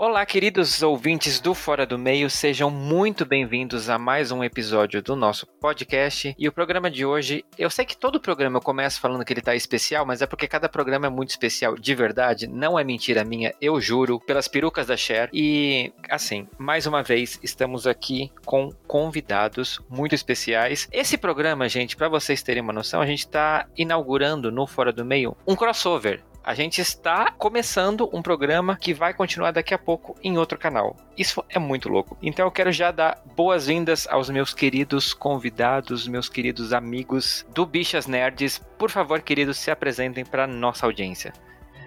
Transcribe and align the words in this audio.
Olá, 0.00 0.24
queridos 0.24 0.80
ouvintes 0.80 1.40
do 1.40 1.52
Fora 1.52 1.84
do 1.84 1.98
Meio, 1.98 2.30
sejam 2.30 2.70
muito 2.70 3.26
bem-vindos 3.26 3.90
a 3.90 3.98
mais 3.98 4.30
um 4.30 4.44
episódio 4.44 5.02
do 5.02 5.16
nosso 5.16 5.44
podcast. 5.44 6.36
E 6.38 6.46
o 6.46 6.52
programa 6.52 6.88
de 6.88 7.04
hoje, 7.04 7.44
eu 7.58 7.68
sei 7.68 7.84
que 7.84 7.96
todo 7.96 8.20
programa 8.20 8.58
eu 8.58 8.62
começo 8.62 9.00
falando 9.00 9.24
que 9.24 9.32
ele 9.32 9.42
tá 9.42 9.56
especial, 9.56 10.06
mas 10.06 10.22
é 10.22 10.26
porque 10.26 10.46
cada 10.46 10.68
programa 10.68 11.08
é 11.08 11.10
muito 11.10 11.30
especial 11.30 11.74
de 11.74 11.94
verdade, 11.96 12.46
não 12.46 12.78
é 12.78 12.84
mentira 12.84 13.24
minha, 13.24 13.52
eu 13.60 13.80
juro, 13.80 14.20
pelas 14.20 14.46
perucas 14.46 14.86
da 14.86 14.96
Cher. 14.96 15.30
E 15.32 15.92
assim, 16.08 16.46
mais 16.56 16.86
uma 16.86 17.02
vez, 17.02 17.40
estamos 17.42 17.84
aqui 17.84 18.30
com 18.46 18.70
convidados 18.86 19.80
muito 19.90 20.14
especiais. 20.14 20.88
Esse 20.92 21.18
programa, 21.18 21.68
gente, 21.68 21.96
para 21.96 22.08
vocês 22.08 22.40
terem 22.40 22.62
uma 22.62 22.72
noção, 22.72 23.00
a 23.00 23.06
gente 23.06 23.26
tá 23.26 23.66
inaugurando 23.76 24.52
no 24.52 24.64
Fora 24.64 24.92
do 24.92 25.04
Meio 25.04 25.36
um 25.44 25.56
crossover 25.56 26.22
a 26.42 26.54
gente 26.54 26.80
está 26.80 27.30
começando 27.32 28.08
um 28.12 28.22
programa 28.22 28.76
que 28.76 28.94
vai 28.94 29.12
continuar 29.12 29.50
daqui 29.50 29.74
a 29.74 29.78
pouco 29.78 30.16
em 30.22 30.38
outro 30.38 30.58
canal. 30.58 30.96
Isso 31.16 31.44
é 31.48 31.58
muito 31.58 31.88
louco. 31.88 32.16
Então 32.22 32.46
eu 32.46 32.50
quero 32.50 32.72
já 32.72 32.90
dar 32.90 33.22
boas-vindas 33.36 34.06
aos 34.08 34.30
meus 34.30 34.54
queridos 34.54 35.12
convidados, 35.12 36.08
meus 36.08 36.28
queridos 36.28 36.72
amigos 36.72 37.44
do 37.54 37.66
Bichas 37.66 38.06
Nerds. 38.06 38.60
Por 38.78 38.90
favor, 38.90 39.20
queridos, 39.20 39.58
se 39.58 39.70
apresentem 39.70 40.24
para 40.24 40.46
nossa 40.46 40.86
audiência. 40.86 41.32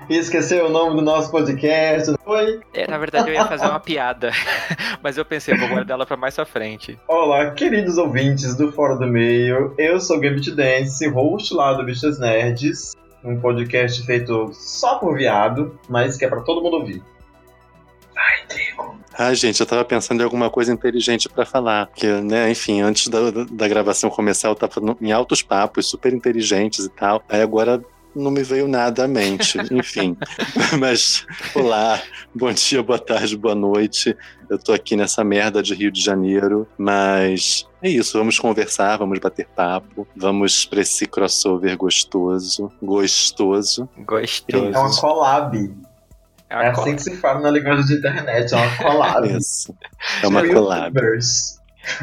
Esqueceu 0.09 0.65
o 0.65 0.69
nome 0.69 0.95
do 0.95 1.01
nosso 1.01 1.31
podcast, 1.31 2.15
foi? 2.23 2.59
É, 2.73 2.87
na 2.87 2.97
verdade 2.97 3.29
eu 3.29 3.33
ia 3.33 3.45
fazer 3.45 3.67
uma 3.67 3.79
piada, 3.79 4.31
mas 5.01 5.17
eu 5.17 5.23
pensei, 5.23 5.55
vou 5.55 5.69
guardar 5.69 5.95
ela 5.95 6.05
para 6.05 6.17
mais 6.17 6.35
pra 6.35 6.43
frente. 6.43 6.97
Olá, 7.07 7.51
queridos 7.51 7.97
ouvintes 7.97 8.55
do 8.55 8.71
Fora 8.71 8.95
do 8.95 9.05
Meio, 9.05 9.73
eu 9.77 9.99
sou 9.99 10.17
o 10.17 10.19
Gambit 10.19 10.51
Dance, 10.51 11.07
host 11.07 11.53
lá 11.53 11.73
do 11.73 11.83
Bichas 11.83 12.19
Nerds 12.19 12.95
um 13.23 13.39
podcast 13.39 14.03
feito 14.05 14.51
só 14.53 14.97
por 14.97 15.17
viado, 15.17 15.79
mas 15.87 16.17
que 16.17 16.25
é 16.25 16.27
para 16.27 16.41
todo 16.41 16.61
mundo 16.61 16.77
ouvir. 16.77 17.01
Vai, 18.13 18.45
Trigo. 18.47 18.95
Ah, 19.17 19.33
gente, 19.33 19.59
eu 19.59 19.65
tava 19.65 19.85
pensando 19.85 20.21
em 20.21 20.23
alguma 20.23 20.49
coisa 20.49 20.71
inteligente 20.71 21.29
para 21.29 21.45
falar. 21.45 21.89
Que, 21.93 22.07
né, 22.07 22.49
enfim, 22.49 22.81
antes 22.81 23.07
da, 23.07 23.31
da 23.49 23.67
gravação 23.67 24.09
começar, 24.09 24.49
eu 24.49 24.55
tava 24.55 24.73
em 24.99 25.11
altos 25.11 25.41
papos, 25.41 25.89
super 25.89 26.13
inteligentes 26.13 26.85
e 26.85 26.89
tal. 26.89 27.23
Aí 27.29 27.41
agora 27.41 27.81
não 28.15 28.31
me 28.31 28.43
veio 28.43 28.67
nada 28.67 29.05
à 29.05 29.07
mente, 29.07 29.57
enfim. 29.71 30.17
Mas, 30.79 31.25
olá, 31.55 32.01
bom 32.33 32.51
dia, 32.51 32.81
boa 32.83 32.99
tarde, 32.99 33.37
boa 33.37 33.55
noite. 33.55 34.15
Eu 34.49 34.59
tô 34.59 34.73
aqui 34.73 34.95
nessa 34.95 35.23
merda 35.23 35.63
de 35.63 35.73
Rio 35.73 35.91
de 35.91 36.01
Janeiro, 36.01 36.67
mas 36.77 37.65
é 37.81 37.89
isso, 37.89 38.17
vamos 38.17 38.37
conversar, 38.37 38.97
vamos 38.97 39.19
bater 39.19 39.47
papo, 39.47 40.07
vamos 40.15 40.65
pra 40.65 40.81
esse 40.81 41.05
crossover 41.05 41.77
gostoso, 41.77 42.71
gostoso. 42.81 43.89
Gostoso. 43.99 44.65
É 44.65 44.77
uma 44.77 44.95
collab. 44.99 45.73
É, 46.49 46.65
é 46.65 46.67
assim 46.67 46.95
que 46.95 47.03
se 47.03 47.15
fala 47.17 47.39
na 47.39 47.51
linguagem 47.51 47.85
de 47.85 47.95
internet, 47.95 48.53
é 48.53 48.57
uma 48.57 48.77
collab. 48.77 49.27
Isso, 49.37 49.73
é 50.21 50.27
uma 50.27 50.47
collab. 50.47 50.99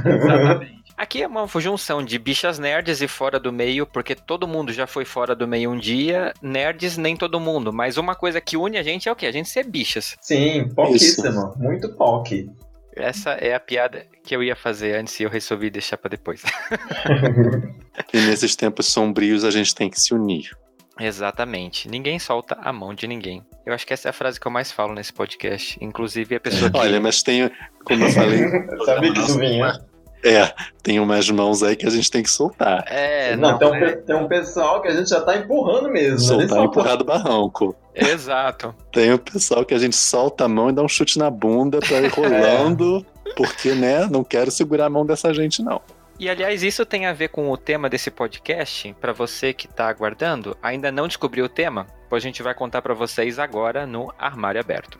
Exatamente. 0.05 0.78
Aqui 0.99 1.23
é 1.23 1.29
uma 1.29 1.47
junção 1.47 2.05
de 2.05 2.19
bichas 2.19 2.59
nerds 2.59 3.01
e 3.01 3.07
fora 3.07 3.39
do 3.39 3.53
meio, 3.53 3.87
porque 3.87 4.17
todo 4.17 4.49
mundo 4.49 4.73
já 4.73 4.85
foi 4.85 5.05
fora 5.05 5.33
do 5.33 5.47
meio 5.47 5.71
um 5.71 5.79
dia. 5.79 6.35
Nerds, 6.43 6.99
nem 6.99 7.17
todo 7.17 7.39
mundo. 7.39 7.73
Mas 7.73 7.97
uma 7.97 8.17
coisa 8.17 8.41
que 8.41 8.57
une 8.57 8.77
a 8.77 8.83
gente 8.83 9.09
é 9.09 9.13
o 9.13 9.15
quê? 9.15 9.27
A 9.27 9.33
gente 9.33 9.49
ser 9.49 9.65
bichas. 9.65 10.17
Sim, 10.21 10.69
pouquíssimo. 10.75 11.55
Muito 11.57 11.89
POC. 11.91 12.51
Essa 12.97 13.31
é 13.35 13.55
a 13.55 13.61
piada 13.61 14.07
que 14.25 14.35
eu 14.35 14.43
ia 14.43 14.57
fazer 14.57 14.97
antes 14.97 15.21
e 15.21 15.23
eu 15.23 15.31
resolvi 15.31 15.71
deixar 15.71 15.97
para 15.99 16.11
depois. 16.11 16.43
e 18.13 18.17
nesses 18.23 18.57
tempos 18.57 18.87
sombrios 18.87 19.45
a 19.45 19.53
gente 19.53 19.73
tem 19.73 19.89
que 19.89 20.01
se 20.01 20.13
unir. 20.13 20.51
Exatamente. 20.99 21.89
Ninguém 21.89 22.19
solta 22.19 22.59
a 22.61 22.73
mão 22.73 22.93
de 22.93 23.07
ninguém. 23.07 23.47
Eu 23.65 23.73
acho 23.73 23.87
que 23.87 23.93
essa 23.93 24.09
é 24.09 24.11
a 24.11 24.13
frase 24.13 24.41
que 24.41 24.49
eu 24.49 24.51
mais 24.51 24.73
falo 24.73 24.95
nesse 24.95 25.13
podcast. 25.13 25.79
Inclusive 25.81 26.35
a 26.35 26.41
pessoa 26.41 26.69
que. 26.73 26.77
Olha, 26.77 27.01
mas 27.01 27.23
tem, 27.23 27.49
como 27.85 28.05
eu 28.05 28.11
falei. 28.11 28.41
Sabia 28.85 29.13
que 29.13 29.21
isso 29.21 29.39
vinha. 29.39 29.88
É, 30.25 30.53
tem 30.83 30.99
umas 30.99 31.31
mãos 31.31 31.63
aí 31.63 31.77
que 31.77 31.87
a 31.87 31.91
gente 31.91 32.11
tem 32.11 32.23
que 32.23 32.31
soltar. 32.31 32.85
É, 32.89 33.37
não, 33.37 33.53
não 33.53 33.59
tem, 33.59 33.69
um, 33.69 33.75
é... 33.75 33.93
tem, 33.97 34.17
um, 34.17 34.27
pessoal 34.27 34.83
que 34.83 34.89
a 34.89 34.95
gente 34.95 35.09
já 35.09 35.21
tá 35.21 35.37
empurrando 35.37 35.89
mesmo. 35.89 36.19
Soltar 36.19 36.59
e 36.59 36.65
empurrar 36.65 36.97
do 36.97 37.05
barranco. 37.05 37.77
Exato. 37.95 38.75
Tem 38.93 39.13
o 39.13 39.19
pessoal 39.19 39.65
que 39.65 39.75
a 39.75 39.79
gente 39.79 39.97
solta 39.97 40.45
a 40.45 40.49
mão 40.49 40.71
e 40.71 40.73
dá 40.73 40.83
um 40.83 40.89
chute 40.89 41.19
na 41.19 41.31
bunda 41.31 41.79
pra 41.81 42.01
ir 42.01 42.09
rolando, 42.15 43.05
é. 43.25 43.33
porque, 43.35 43.73
né, 43.75 44.07
não 44.07 44.25
quero 44.25 44.51
segurar 44.51 44.87
a 44.87 44.91
mão 44.91 45.07
dessa 45.07 45.33
gente, 45.33 45.63
não. 45.63 45.81
E 46.19 46.29
aliás, 46.29 46.65
isso 46.65 46.85
tem 46.85 47.07
a 47.07 47.13
ver 47.13 47.29
com 47.29 47.49
o 47.49 47.57
tema 47.57 47.89
desse 47.89 48.11
podcast. 48.11 48.93
Para 49.01 49.13
você 49.13 49.53
que 49.53 49.69
tá 49.69 49.89
aguardando, 49.89 50.57
ainda 50.61 50.91
não 50.91 51.07
descobriu 51.07 51.45
o 51.45 51.49
tema? 51.49 51.87
Pois 52.09 52.25
a 52.25 52.27
gente 52.27 52.43
vai 52.43 52.55
contar 52.55 52.83
para 52.83 52.93
vocês 52.93 53.39
agora 53.39 53.87
no 53.87 54.13
Armário 54.19 54.61
Aberto. 54.61 54.99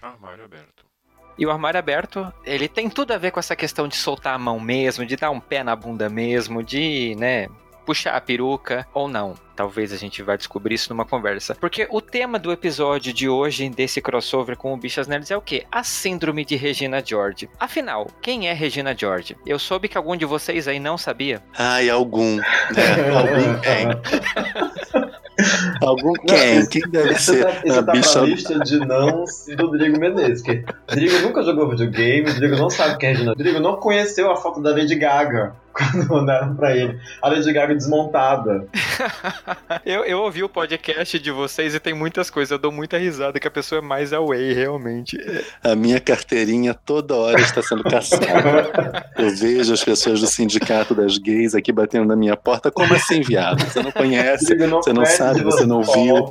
Armário 0.00 0.44
Aberto. 0.44 0.85
E 1.38 1.46
o 1.46 1.50
armário 1.50 1.78
aberto, 1.78 2.32
ele 2.44 2.68
tem 2.68 2.88
tudo 2.88 3.12
a 3.12 3.18
ver 3.18 3.30
com 3.30 3.40
essa 3.40 3.56
questão 3.56 3.86
de 3.86 3.96
soltar 3.96 4.34
a 4.34 4.38
mão 4.38 4.58
mesmo, 4.58 5.04
de 5.04 5.16
dar 5.16 5.30
um 5.30 5.40
pé 5.40 5.62
na 5.62 5.76
bunda 5.76 6.08
mesmo, 6.08 6.62
de, 6.62 7.14
né, 7.18 7.48
puxar 7.86 8.16
a 8.16 8.20
peruca 8.20 8.86
ou 8.92 9.06
não. 9.06 9.34
Talvez 9.54 9.92
a 9.92 9.96
gente 9.96 10.22
vai 10.22 10.36
descobrir 10.36 10.74
isso 10.74 10.92
numa 10.92 11.06
conversa. 11.06 11.54
Porque 11.54 11.86
o 11.90 12.00
tema 12.00 12.38
do 12.38 12.52
episódio 12.52 13.12
de 13.12 13.28
hoje, 13.28 13.70
desse 13.70 14.02
crossover 14.02 14.56
com 14.56 14.74
o 14.74 14.76
Bichas 14.76 15.06
Nerds, 15.06 15.30
é 15.30 15.36
o 15.36 15.40
quê? 15.40 15.64
A 15.70 15.82
síndrome 15.82 16.44
de 16.44 16.56
Regina 16.56 17.02
George. 17.02 17.48
Afinal, 17.58 18.06
quem 18.20 18.48
é 18.48 18.52
Regina 18.52 18.94
George? 18.94 19.36
Eu 19.46 19.58
soube 19.58 19.88
que 19.88 19.96
algum 19.96 20.16
de 20.16 20.26
vocês 20.26 20.68
aí 20.68 20.78
não 20.78 20.98
sabia. 20.98 21.42
Ai, 21.56 21.88
algum. 21.88 22.36
Né? 22.36 22.44
algum 23.14 23.60
quem? 23.60 25.16
Algum 25.82 26.12
quem? 26.14 26.60
Não, 26.60 26.66
quem 26.66 26.82
deve 26.88 27.12
isso 27.12 27.32
ser? 27.32 27.44
Tá, 27.44 27.62
isso 27.64 27.78
a 27.78 27.82
tá 27.82 27.92
bicha... 27.92 28.20
lista 28.20 28.58
de 28.60 28.78
não 28.78 29.24
do 29.56 29.66
Rodrigo 29.66 29.98
Menezes. 29.98 30.42
Que 30.42 30.64
Rodrigo 30.88 31.18
nunca 31.20 31.42
jogou 31.42 31.68
videogame, 31.68 32.30
Rodrigo 32.30 32.56
não 32.56 32.70
sabe 32.70 32.98
quem 32.98 33.10
é 33.10 33.12
Regina. 33.12 33.30
Rodrigo 33.30 33.60
não 33.60 33.76
conheceu 33.76 34.30
a 34.30 34.36
foto 34.36 34.60
da 34.60 34.70
Lady 34.70 34.94
Gaga 34.94 35.54
quando 35.76 36.08
mandaram 36.08 36.54
pra 36.56 36.74
ele. 36.74 36.98
A 37.20 37.28
Lady 37.28 37.52
Gaga 37.52 37.74
desmontada. 37.74 38.66
eu, 39.84 40.04
eu 40.04 40.20
ouvi 40.20 40.42
o 40.42 40.48
podcast 40.48 41.18
de 41.18 41.30
vocês 41.30 41.74
e 41.74 41.80
tem 41.80 41.94
muitas 41.94 42.30
coisas. 42.30 42.50
Eu 42.50 42.58
dou 42.58 42.72
muita 42.72 42.98
risada 42.98 43.38
que 43.38 43.46
a 43.46 43.50
pessoa 43.50 43.80
é 43.80 43.82
mais 43.82 44.12
away, 44.12 44.52
realmente. 44.52 45.18
A 45.62 45.74
minha 45.74 46.00
carteirinha 46.00 46.74
toda 46.74 47.14
hora 47.14 47.40
está 47.40 47.62
sendo 47.62 47.84
caçada. 47.84 49.10
eu 49.16 49.30
vejo 49.36 49.72
as 49.72 49.84
pessoas 49.84 50.20
do 50.20 50.26
sindicato 50.26 50.94
das 50.94 51.18
gays 51.18 51.54
aqui 51.54 51.72
batendo 51.72 52.06
na 52.06 52.16
minha 52.16 52.36
porta. 52.36 52.70
Como 52.70 52.92
assim, 52.94 53.20
viado? 53.20 53.62
Você 53.64 53.82
não 53.82 53.92
conhece, 53.92 54.54
não 54.54 54.82
você 54.82 54.92
não 54.92 55.04
sabe, 55.04 55.42
você 55.42 55.66
não 55.66 55.82
viu. 55.82 56.30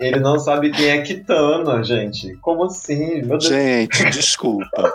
Ele 0.00 0.20
não 0.20 0.38
sabe 0.38 0.70
quem 0.70 0.88
é 0.88 1.02
Kitana, 1.02 1.82
gente. 1.82 2.34
Como 2.40 2.64
assim? 2.64 3.22
Meu 3.22 3.38
Deus. 3.38 3.46
Gente, 3.46 4.04
desculpa. 4.10 4.92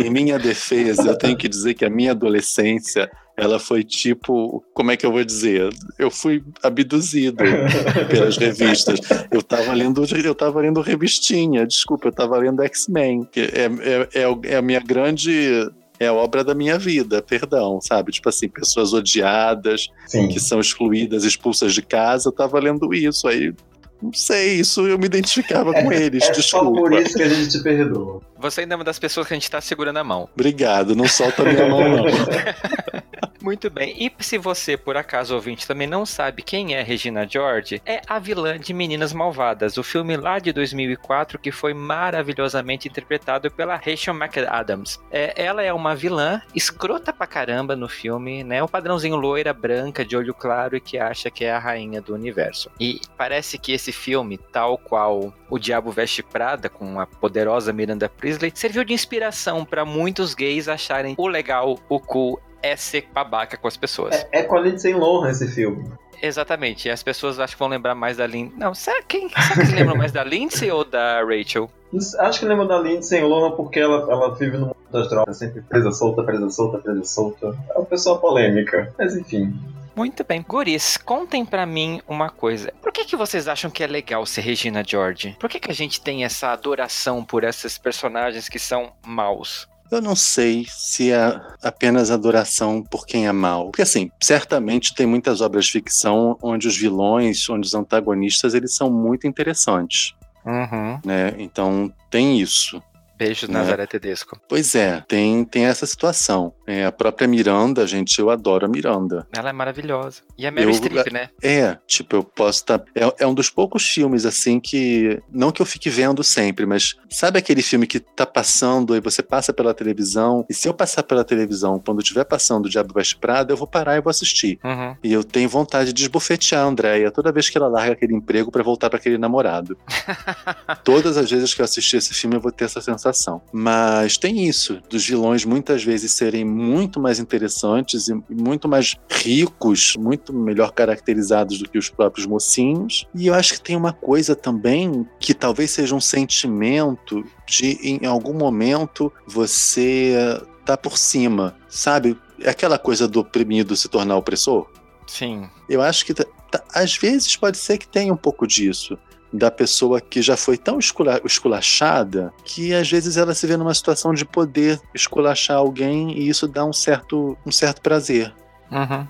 Em 0.00 0.10
minha 0.10 0.38
defesa, 0.38 1.10
eu 1.10 1.18
tenho 1.18 1.36
que 1.36 1.48
dizer 1.48 1.74
que 1.74 1.84
a 1.84 1.90
minha 1.90 2.12
adolescência 2.12 3.10
ela 3.36 3.58
foi 3.58 3.84
tipo, 3.84 4.64
como 4.72 4.90
é 4.90 4.96
que 4.96 5.04
eu 5.04 5.12
vou 5.12 5.22
dizer? 5.22 5.68
Eu 5.98 6.10
fui 6.10 6.42
abduzido 6.62 7.44
pelas 8.08 8.36
revistas. 8.38 8.98
Eu 9.30 9.42
tava 9.42 9.72
lendo, 9.74 10.04
eu 10.24 10.34
tava 10.34 10.60
lendo 10.60 10.80
revistinha, 10.80 11.66
desculpa, 11.66 12.08
eu 12.08 12.12
tava 12.12 12.38
lendo 12.38 12.62
X-Men, 12.62 13.28
que 13.30 13.40
é, 13.40 13.66
é, 13.66 14.22
é, 14.22 14.52
é 14.52 14.56
a 14.56 14.62
minha 14.62 14.80
grande 14.80 15.70
é 15.98 16.08
a 16.08 16.12
obra 16.12 16.44
da 16.44 16.54
minha 16.54 16.78
vida, 16.78 17.22
perdão, 17.22 17.80
sabe? 17.80 18.12
Tipo 18.12 18.28
assim, 18.28 18.48
pessoas 18.48 18.92
odiadas, 18.92 19.88
Sim. 20.06 20.28
que 20.28 20.38
são 20.38 20.60
excluídas, 20.60 21.24
expulsas 21.24 21.72
de 21.72 21.80
casa, 21.80 22.28
eu 22.28 22.32
tava 22.32 22.58
lendo 22.60 22.92
isso, 22.92 23.26
aí 23.26 23.54
não 24.02 24.12
sei, 24.12 24.60
isso 24.60 24.86
eu 24.86 24.98
me 24.98 25.06
identificava 25.06 25.72
com 25.72 25.90
é, 25.90 26.02
eles, 26.02 26.24
é 26.24 26.32
desculpa. 26.32 26.64
só 26.66 26.70
por 26.70 26.92
isso 26.92 27.16
que 27.16 27.22
a 27.22 27.28
gente 27.28 27.50
te 27.50 27.62
perdoa. 27.62 28.20
Você 28.38 28.60
ainda 28.60 28.74
é 28.74 28.76
uma 28.76 28.84
das 28.84 28.98
pessoas 28.98 29.26
que 29.26 29.32
a 29.32 29.36
gente 29.36 29.50
tá 29.50 29.60
segurando 29.60 29.96
a 29.96 30.04
mão. 30.04 30.28
Obrigado, 30.34 30.94
não 30.94 31.08
solta 31.08 31.42
a 31.42 31.46
minha 31.46 31.66
mão 31.66 31.88
não. 31.88 32.04
Muito 33.46 33.70
bem. 33.70 33.94
E 33.96 34.10
se 34.24 34.38
você, 34.38 34.76
por 34.76 34.96
acaso, 34.96 35.32
ouvinte, 35.32 35.68
também 35.68 35.86
não 35.86 36.04
sabe 36.04 36.42
quem 36.42 36.74
é 36.74 36.82
Regina 36.82 37.24
George, 37.28 37.80
é 37.86 38.02
a 38.04 38.18
vilã 38.18 38.58
de 38.58 38.74
Meninas 38.74 39.12
Malvadas, 39.12 39.78
o 39.78 39.84
filme 39.84 40.16
lá 40.16 40.40
de 40.40 40.52
2004 40.52 41.38
que 41.38 41.52
foi 41.52 41.72
maravilhosamente 41.72 42.88
interpretado 42.88 43.48
pela 43.48 43.76
Rachel 43.76 44.14
McAdams. 44.14 44.98
É, 45.12 45.32
ela 45.40 45.62
é 45.62 45.72
uma 45.72 45.94
vilã 45.94 46.42
escrota 46.56 47.12
pra 47.12 47.24
caramba 47.24 47.76
no 47.76 47.88
filme, 47.88 48.42
né? 48.42 48.64
O 48.64 48.68
padrãozinho 48.68 49.14
loira, 49.14 49.52
branca, 49.52 50.04
de 50.04 50.16
olho 50.16 50.34
claro 50.34 50.76
e 50.76 50.80
que 50.80 50.98
acha 50.98 51.30
que 51.30 51.44
é 51.44 51.52
a 51.52 51.60
rainha 51.60 52.02
do 52.02 52.14
universo. 52.14 52.68
E 52.80 53.00
parece 53.16 53.58
que 53.58 53.70
esse 53.70 53.92
filme, 53.92 54.38
tal 54.38 54.76
qual 54.76 55.32
O 55.48 55.56
Diabo 55.56 55.92
Veste 55.92 56.20
Prada, 56.20 56.68
com 56.68 56.98
a 56.98 57.06
poderosa 57.06 57.72
Miranda 57.72 58.08
Priestley, 58.08 58.50
serviu 58.52 58.82
de 58.82 58.92
inspiração 58.92 59.64
para 59.64 59.84
muitos 59.84 60.34
gays 60.34 60.66
acharem 60.66 61.14
o 61.16 61.28
legal, 61.28 61.78
o 61.88 62.00
cool 62.00 62.40
é 62.62 62.76
ser 62.76 63.08
babaca 63.12 63.56
com 63.56 63.68
as 63.68 63.76
pessoas. 63.76 64.14
É, 64.32 64.40
é 64.40 64.42
com 64.42 64.56
a 64.56 64.60
Lindsay 64.60 64.94
Lohan 64.94 65.30
esse 65.30 65.48
filme. 65.48 65.84
Exatamente, 66.22 66.88
e 66.88 66.90
as 66.90 67.02
pessoas 67.02 67.38
acho 67.38 67.54
que 67.54 67.58
vão 67.58 67.68
lembrar 67.68 67.94
mais 67.94 68.16
da 68.16 68.26
Lindsay. 68.26 68.58
Não, 68.58 68.74
será, 68.74 69.02
quem, 69.02 69.28
será 69.28 69.66
que 69.66 69.74
lembram 69.74 69.96
mais 69.96 70.12
da 70.12 70.24
Lindsay 70.24 70.70
ou 70.70 70.84
da 70.84 71.22
Rachel? 71.22 71.70
Acho 72.18 72.40
que 72.40 72.46
lembram 72.46 72.66
da 72.66 72.78
Lindsay 72.78 73.22
Lohan 73.22 73.52
porque 73.52 73.80
ela, 73.80 74.10
ela 74.10 74.34
vive 74.34 74.56
no 74.56 74.66
mundo 74.66 74.76
das 74.90 75.08
drogas, 75.08 75.38
sempre 75.38 75.60
presa 75.62 75.90
solta, 75.92 76.22
presa 76.22 76.48
solta, 76.50 76.78
presa 76.78 77.04
solta. 77.04 77.56
É 77.70 77.78
uma 77.78 77.84
pessoa 77.84 78.18
polêmica, 78.18 78.92
mas 78.98 79.16
enfim. 79.16 79.54
Muito 79.94 80.24
bem. 80.24 80.44
Guris, 80.46 80.98
contem 80.98 81.44
pra 81.44 81.64
mim 81.64 82.02
uma 82.06 82.28
coisa. 82.28 82.70
Por 82.82 82.92
que, 82.92 83.06
que 83.06 83.16
vocês 83.16 83.48
acham 83.48 83.70
que 83.70 83.82
é 83.82 83.86
legal 83.86 84.26
ser 84.26 84.42
Regina 84.42 84.84
George? 84.86 85.36
Por 85.40 85.48
que, 85.48 85.58
que 85.58 85.70
a 85.70 85.74
gente 85.74 86.02
tem 86.02 86.22
essa 86.22 86.48
adoração 86.48 87.24
por 87.24 87.44
esses 87.44 87.78
personagens 87.78 88.46
que 88.46 88.58
são 88.58 88.92
maus? 89.06 89.66
Eu 89.90 90.02
não 90.02 90.16
sei 90.16 90.66
se 90.68 91.12
é 91.12 91.40
apenas 91.62 92.10
adoração 92.10 92.82
por 92.82 93.06
quem 93.06 93.26
é 93.26 93.32
mal. 93.32 93.66
Porque, 93.66 93.82
assim, 93.82 94.10
certamente 94.20 94.94
tem 94.94 95.06
muitas 95.06 95.40
obras 95.40 95.66
de 95.66 95.72
ficção 95.72 96.36
onde 96.42 96.66
os 96.66 96.76
vilões, 96.76 97.48
onde 97.48 97.66
os 97.66 97.74
antagonistas, 97.74 98.54
eles 98.54 98.74
são 98.74 98.90
muito 98.90 99.26
interessantes. 99.26 100.14
Uhum. 100.44 101.00
Né? 101.04 101.34
Então, 101.38 101.92
tem 102.10 102.40
isso. 102.40 102.82
Beijo, 103.16 103.46
Né? 103.46 103.54
Nazaré 103.54 103.86
Tedesco. 103.86 104.38
Pois 104.48 104.74
é, 104.74 105.02
tem, 105.08 105.44
tem 105.44 105.64
essa 105.64 105.86
situação. 105.86 106.52
É, 106.66 106.84
a 106.84 106.92
própria 106.92 107.26
Miranda, 107.26 107.86
gente, 107.86 108.18
eu 108.18 108.28
adoro 108.30 108.66
a 108.66 108.68
Miranda. 108.68 109.26
Ela 109.34 109.50
é 109.50 109.52
maravilhosa. 109.52 110.20
E 110.36 110.46
a 110.46 110.50
Mary 110.50 110.66
Eu- 110.66 110.74
Streep, 110.74 111.10
né? 111.12 111.30
É, 111.42 111.78
tipo, 111.86 112.16
eu 112.16 112.22
posso 112.24 112.58
estar. 112.60 112.82
é, 112.94 113.14
é 113.20 113.26
um 113.26 113.32
dos 113.34 113.48
poucos 113.48 113.84
filmes, 113.84 114.26
assim, 114.26 114.60
que. 114.60 115.20
Não 115.32 115.50
que 115.50 115.62
eu 115.62 115.66
fique 115.66 115.88
vendo 115.88 116.22
sempre, 116.22 116.66
mas 116.66 116.94
sabe 117.08 117.38
aquele 117.38 117.62
filme 117.62 117.86
que 117.86 118.00
tá 118.00 118.26
passando 118.26 118.94
e 118.96 119.00
você 119.00 119.22
passa 119.22 119.52
pela 119.52 119.72
televisão? 119.72 120.44
E 120.50 120.54
se 120.54 120.68
eu 120.68 120.74
passar 120.74 121.02
pela 121.02 121.24
televisão, 121.24 121.78
quando 121.84 122.00
estiver 122.02 122.24
passando 122.24 122.66
o 122.66 122.68
Diabo 122.68 122.92
Veste 122.94 123.16
Prada, 123.16 123.52
eu 123.52 123.56
vou 123.56 123.66
parar 123.66 123.96
e 123.96 124.00
vou 124.00 124.10
assistir. 124.10 124.58
Uhum. 124.64 124.96
E 125.02 125.12
eu 125.12 125.24
tenho 125.24 125.48
vontade 125.48 125.92
de 125.92 126.02
esbofetear 126.02 126.62
a 126.64 126.68
Andréia 126.68 127.10
toda 127.10 127.32
vez 127.32 127.48
que 127.48 127.56
ela 127.56 127.68
larga 127.68 127.92
aquele 127.92 128.14
emprego 128.14 128.50
pra 128.50 128.62
voltar 128.62 128.90
pra 128.90 128.98
aquele 128.98 129.16
namorado. 129.18 129.78
Todas 130.84 131.16
as 131.16 131.30
vezes 131.30 131.54
que 131.54 131.60
eu 131.60 131.64
assistir 131.64 131.96
esse 131.96 132.12
filme, 132.14 132.36
eu 132.36 132.40
vou 132.40 132.52
ter 132.52 132.64
essa 132.64 132.80
sensação. 132.80 133.05
Mas 133.52 134.16
tem 134.16 134.46
isso, 134.46 134.80
dos 134.88 135.06
vilões 135.06 135.44
muitas 135.44 135.82
vezes 135.84 136.12
serem 136.12 136.44
muito 136.44 137.00
mais 137.00 137.18
interessantes 137.18 138.08
e 138.08 138.14
muito 138.30 138.68
mais 138.68 138.96
ricos, 139.10 139.94
muito 139.98 140.32
melhor 140.32 140.72
caracterizados 140.72 141.58
do 141.58 141.68
que 141.68 141.78
os 141.78 141.88
próprios 141.88 142.26
mocinhos. 142.26 143.06
E 143.14 143.26
eu 143.26 143.34
acho 143.34 143.54
que 143.54 143.60
tem 143.60 143.76
uma 143.76 143.92
coisa 143.92 144.34
também 144.34 145.06
que 145.18 145.34
talvez 145.34 145.70
seja 145.70 145.94
um 145.94 146.00
sentimento 146.00 147.24
de, 147.46 147.78
em 147.82 148.06
algum 148.06 148.34
momento, 148.34 149.12
você 149.26 150.40
tá 150.64 150.76
por 150.76 150.98
cima, 150.98 151.56
sabe? 151.68 152.18
Aquela 152.44 152.78
coisa 152.78 153.06
do 153.06 153.20
oprimido 153.20 153.76
se 153.76 153.88
tornar 153.88 154.16
opressor. 154.16 154.66
Sim. 155.06 155.48
Eu 155.68 155.80
acho 155.80 156.04
que 156.04 156.12
tá- 156.12 156.26
tá- 156.50 156.64
às 156.74 156.96
vezes 156.96 157.36
pode 157.36 157.56
ser 157.56 157.78
que 157.78 157.86
tenha 157.86 158.12
um 158.12 158.16
pouco 158.16 158.46
disso. 158.46 158.98
Da 159.32 159.50
pessoa 159.50 160.00
que 160.00 160.22
já 160.22 160.36
foi 160.36 160.56
tão 160.56 160.78
escula- 160.78 161.20
esculachada 161.24 162.32
que 162.44 162.72
às 162.72 162.88
vezes 162.90 163.16
ela 163.16 163.34
se 163.34 163.46
vê 163.46 163.56
numa 163.56 163.74
situação 163.74 164.14
de 164.14 164.24
poder 164.24 164.80
esculachar 164.94 165.56
alguém 165.56 166.12
e 166.16 166.28
isso 166.28 166.46
dá 166.46 166.64
um 166.64 166.72
certo, 166.72 167.36
um 167.44 167.50
certo 167.50 167.80
prazer. 167.82 168.32
Uhum. 168.70 169.06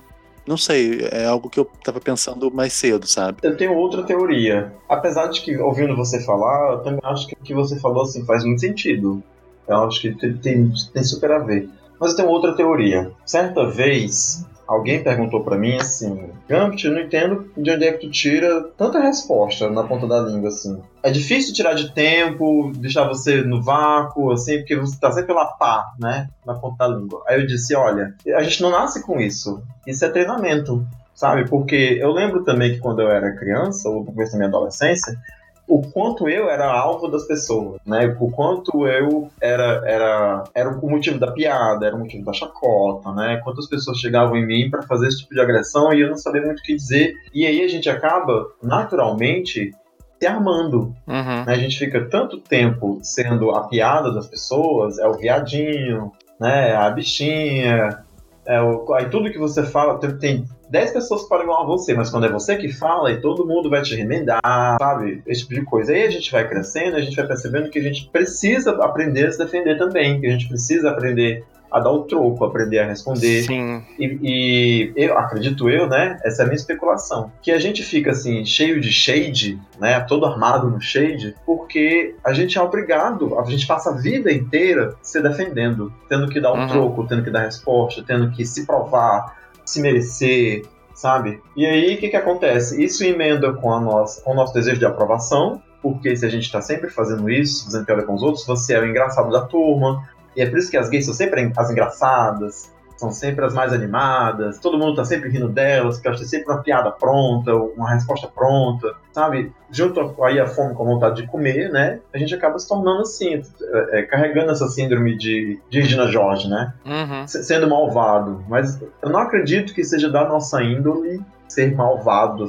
Não 0.46 0.56
sei, 0.56 1.08
é 1.10 1.26
algo 1.26 1.50
que 1.50 1.58
eu 1.58 1.64
tava 1.82 2.00
pensando 2.00 2.50
mais 2.52 2.72
cedo, 2.72 3.06
sabe? 3.06 3.38
Eu 3.42 3.56
tenho 3.56 3.74
outra 3.74 4.04
teoria. 4.04 4.72
Apesar 4.88 5.26
de 5.26 5.40
que, 5.40 5.56
ouvindo 5.58 5.96
você 5.96 6.20
falar, 6.24 6.72
eu 6.72 6.78
também 6.78 7.00
acho 7.02 7.26
que 7.26 7.34
o 7.34 7.44
que 7.44 7.52
você 7.52 7.78
falou 7.80 8.04
assim, 8.04 8.24
faz 8.24 8.44
muito 8.44 8.60
sentido. 8.60 9.22
Eu 9.66 9.82
acho 9.82 10.00
que 10.00 10.14
tem, 10.14 10.36
tem, 10.36 10.72
tem 10.92 11.02
super 11.02 11.32
a 11.32 11.40
ver. 11.40 11.68
Mas 11.98 12.10
eu 12.12 12.16
tenho 12.18 12.28
outra 12.28 12.54
teoria. 12.54 13.10
Certa 13.24 13.68
vez, 13.68 14.46
alguém 14.66 15.02
perguntou 15.02 15.42
pra 15.42 15.56
mim 15.56 15.76
assim: 15.76 16.30
Gambit, 16.48 16.86
eu 16.86 16.92
não 16.92 17.00
entendo 17.00 17.50
de 17.56 17.70
onde 17.70 17.84
é 17.84 17.92
que 17.92 18.06
tu 18.06 18.10
tira 18.10 18.62
tanta 18.76 19.00
resposta 19.00 19.70
na 19.70 19.84
ponta 19.84 20.06
da 20.06 20.20
língua, 20.20 20.48
assim. 20.48 20.80
É 21.02 21.10
difícil 21.10 21.54
tirar 21.54 21.74
de 21.74 21.92
tempo, 21.92 22.72
deixar 22.76 23.06
você 23.06 23.42
no 23.42 23.62
vácuo, 23.62 24.32
assim, 24.32 24.58
porque 24.58 24.76
você 24.76 24.98
tá 24.98 25.10
sempre 25.12 25.32
lá 25.32 25.46
pá, 25.46 25.84
né? 25.98 26.28
Na 26.44 26.54
ponta 26.54 26.88
da 26.88 26.96
língua. 26.96 27.22
Aí 27.26 27.40
eu 27.40 27.46
disse: 27.46 27.74
olha, 27.74 28.14
a 28.34 28.42
gente 28.42 28.62
não 28.62 28.70
nasce 28.70 29.02
com 29.02 29.20
isso. 29.20 29.62
Isso 29.86 30.04
é 30.04 30.08
treinamento 30.08 30.86
sabe? 31.16 31.48
Porque 31.48 31.98
eu 31.98 32.12
lembro 32.12 32.44
também 32.44 32.74
que 32.74 32.78
quando 32.78 33.00
eu 33.00 33.10
era 33.10 33.34
criança, 33.34 33.88
ou 33.88 34.00
no 34.00 34.04
começo 34.04 34.32
da 34.32 34.38
minha 34.38 34.48
adolescência, 34.48 35.18
o 35.68 35.82
quanto 35.82 36.28
eu 36.28 36.48
era 36.48 36.70
alvo 36.70 37.08
das 37.08 37.24
pessoas, 37.26 37.80
né? 37.84 38.16
O 38.20 38.30
quanto 38.30 38.86
eu 38.86 39.28
era, 39.40 39.82
era, 39.84 40.44
era 40.54 40.68
o 40.70 40.88
motivo 40.88 41.18
da 41.18 41.32
piada, 41.32 41.86
era 41.86 41.96
o 41.96 41.98
motivo 41.98 42.24
da 42.24 42.32
chacota, 42.32 43.10
né? 43.12 43.40
Quantas 43.42 43.68
pessoas 43.68 43.98
chegavam 43.98 44.36
em 44.36 44.46
mim 44.46 44.70
para 44.70 44.82
fazer 44.82 45.08
esse 45.08 45.18
tipo 45.22 45.34
de 45.34 45.40
agressão 45.40 45.92
e 45.92 46.00
eu 46.02 46.08
não 46.10 46.16
sabia 46.16 46.42
muito 46.42 46.60
o 46.60 46.62
que 46.62 46.76
dizer. 46.76 47.14
E 47.34 47.44
aí 47.46 47.62
a 47.62 47.68
gente 47.68 47.90
acaba, 47.90 48.46
naturalmente, 48.62 49.72
se 50.20 50.26
armando, 50.26 50.94
Uhum. 51.06 51.44
né? 51.44 51.52
A 51.52 51.56
gente 51.56 51.78
fica 51.78 52.04
tanto 52.08 52.38
tempo 52.38 52.98
sendo 53.02 53.50
a 53.50 53.66
piada 53.68 54.12
das 54.12 54.26
pessoas, 54.26 54.98
é 54.98 55.06
o 55.06 55.14
viadinho, 55.14 56.12
né? 56.40 56.74
A 56.76 56.88
bichinha, 56.90 58.04
é 58.46 58.60
o... 58.60 58.92
aí 58.94 59.08
tudo 59.08 59.30
que 59.30 59.38
você 59.38 59.62
fala, 59.64 59.98
tem- 59.98 60.16
tem 60.18 60.44
10 60.70 60.92
pessoas 60.92 61.22
que 61.22 61.28
falam 61.28 61.44
igual 61.44 61.62
a 61.62 61.66
você, 61.66 61.94
mas 61.94 62.10
quando 62.10 62.26
é 62.26 62.28
você 62.30 62.56
que 62.56 62.72
fala, 62.72 63.10
e 63.12 63.20
todo 63.20 63.46
mundo 63.46 63.70
vai 63.70 63.82
te 63.82 63.94
remendar, 63.94 64.40
sabe? 64.80 65.22
Esse 65.26 65.42
tipo 65.42 65.54
de 65.54 65.64
coisa. 65.64 65.92
Aí 65.92 66.04
a 66.04 66.10
gente 66.10 66.30
vai 66.32 66.48
crescendo, 66.48 66.96
a 66.96 67.00
gente 67.00 67.16
vai 67.16 67.26
percebendo 67.26 67.70
que 67.70 67.78
a 67.78 67.82
gente 67.82 68.08
precisa 68.10 68.70
aprender 68.82 69.26
a 69.26 69.32
se 69.32 69.38
defender 69.38 69.78
também, 69.78 70.20
que 70.20 70.26
a 70.26 70.30
gente 70.30 70.48
precisa 70.48 70.90
aprender 70.90 71.44
a 71.76 71.80
dar 71.80 71.90
o 71.90 72.04
troco, 72.04 72.44
aprender 72.44 72.78
a 72.78 72.86
responder. 72.86 73.42
Sim. 73.42 73.82
E, 73.98 74.18
e 74.22 74.92
eu 74.96 75.16
acredito 75.18 75.68
eu, 75.68 75.88
né? 75.88 76.18
Essa 76.24 76.42
é 76.42 76.44
a 76.44 76.46
minha 76.48 76.56
especulação. 76.56 77.30
Que 77.42 77.52
a 77.52 77.58
gente 77.58 77.82
fica 77.82 78.10
assim, 78.12 78.44
cheio 78.44 78.80
de 78.80 78.90
shade, 78.90 79.58
né? 79.78 80.00
Todo 80.00 80.26
armado 80.26 80.70
no 80.70 80.80
shade, 80.80 81.34
porque 81.44 82.14
a 82.24 82.32
gente 82.32 82.56
é 82.58 82.62
obrigado, 82.62 83.38
a 83.38 83.44
gente 83.44 83.66
passa 83.66 83.90
a 83.90 83.92
vida 83.94 84.32
inteira 84.32 84.94
se 85.02 85.20
defendendo, 85.20 85.92
tendo 86.08 86.28
que 86.28 86.40
dar 86.40 86.52
o 86.52 86.56
Uhum. 86.56 86.68
troco, 86.68 87.06
tendo 87.06 87.22
que 87.22 87.30
dar 87.30 87.40
resposta, 87.40 88.02
tendo 88.06 88.30
que 88.30 88.44
se 88.46 88.64
provar, 88.64 89.36
se 89.64 89.80
merecer, 89.80 90.64
sabe? 90.94 91.40
E 91.54 91.66
aí 91.66 91.94
o 91.94 91.98
que, 91.98 92.08
que 92.08 92.16
acontece? 92.16 92.82
Isso 92.82 93.04
emenda 93.04 93.52
com, 93.52 93.72
a 93.72 93.78
nossa, 93.80 94.22
com 94.22 94.32
o 94.32 94.34
nosso 94.34 94.54
desejo 94.54 94.78
de 94.78 94.86
aprovação, 94.86 95.60
porque 95.82 96.16
se 96.16 96.24
a 96.24 96.28
gente 96.28 96.50
tá 96.50 96.60
sempre 96.60 96.88
fazendo 96.88 97.28
isso, 97.30 97.64
fazendo 97.66 97.84
piada 97.84 98.02
com 98.02 98.14
os 98.14 98.22
outros, 98.22 98.46
você 98.46 98.74
é 98.74 98.80
o 98.80 98.86
engraçado 98.86 99.30
da 99.30 99.42
turma, 99.42 100.02
e 100.36 100.42
é 100.42 100.46
por 100.48 100.58
isso 100.58 100.70
que 100.70 100.76
as 100.76 100.88
gays 100.88 101.04
são 101.04 101.14
sempre 101.14 101.50
as 101.56 101.70
engraçadas, 101.70 102.74
são 102.96 103.10
sempre 103.10 103.44
as 103.44 103.52
mais 103.52 103.74
animadas, 103.74 104.58
todo 104.58 104.78
mundo 104.78 104.94
tá 104.96 105.04
sempre 105.04 105.28
rindo 105.28 105.48
delas, 105.50 105.96
porque 105.96 106.08
elas 106.08 106.18
têm 106.20 106.28
sempre 106.28 106.50
uma 106.50 106.62
piada 106.62 106.90
pronta, 106.90 107.54
uma 107.54 107.90
resposta 107.90 108.26
pronta, 108.26 108.94
sabe? 109.12 109.52
Junto 109.70 110.14
aí 110.24 110.40
a 110.40 110.46
fome 110.46 110.74
com 110.74 110.82
a 110.82 110.86
vontade 110.86 111.20
de 111.20 111.28
comer, 111.28 111.68
né? 111.70 112.00
A 112.14 112.16
gente 112.16 112.34
acaba 112.34 112.58
se 112.58 112.66
tornando 112.66 113.02
assim, 113.02 113.34
é, 113.34 113.98
é, 113.98 114.02
carregando 114.04 114.50
essa 114.50 114.66
síndrome 114.68 115.14
de, 115.18 115.60
de 115.68 115.80
Regina 115.82 116.06
George, 116.06 116.48
né? 116.48 116.72
Uhum. 116.86 117.26
Se- 117.28 117.44
Sendo 117.44 117.68
malvado. 117.68 118.42
Mas 118.48 118.80
eu 119.02 119.10
não 119.10 119.20
acredito 119.20 119.74
que 119.74 119.84
seja 119.84 120.08
da 120.10 120.26
nossa 120.26 120.62
índole 120.62 121.20
ser 121.48 121.74
malvado, 121.76 122.46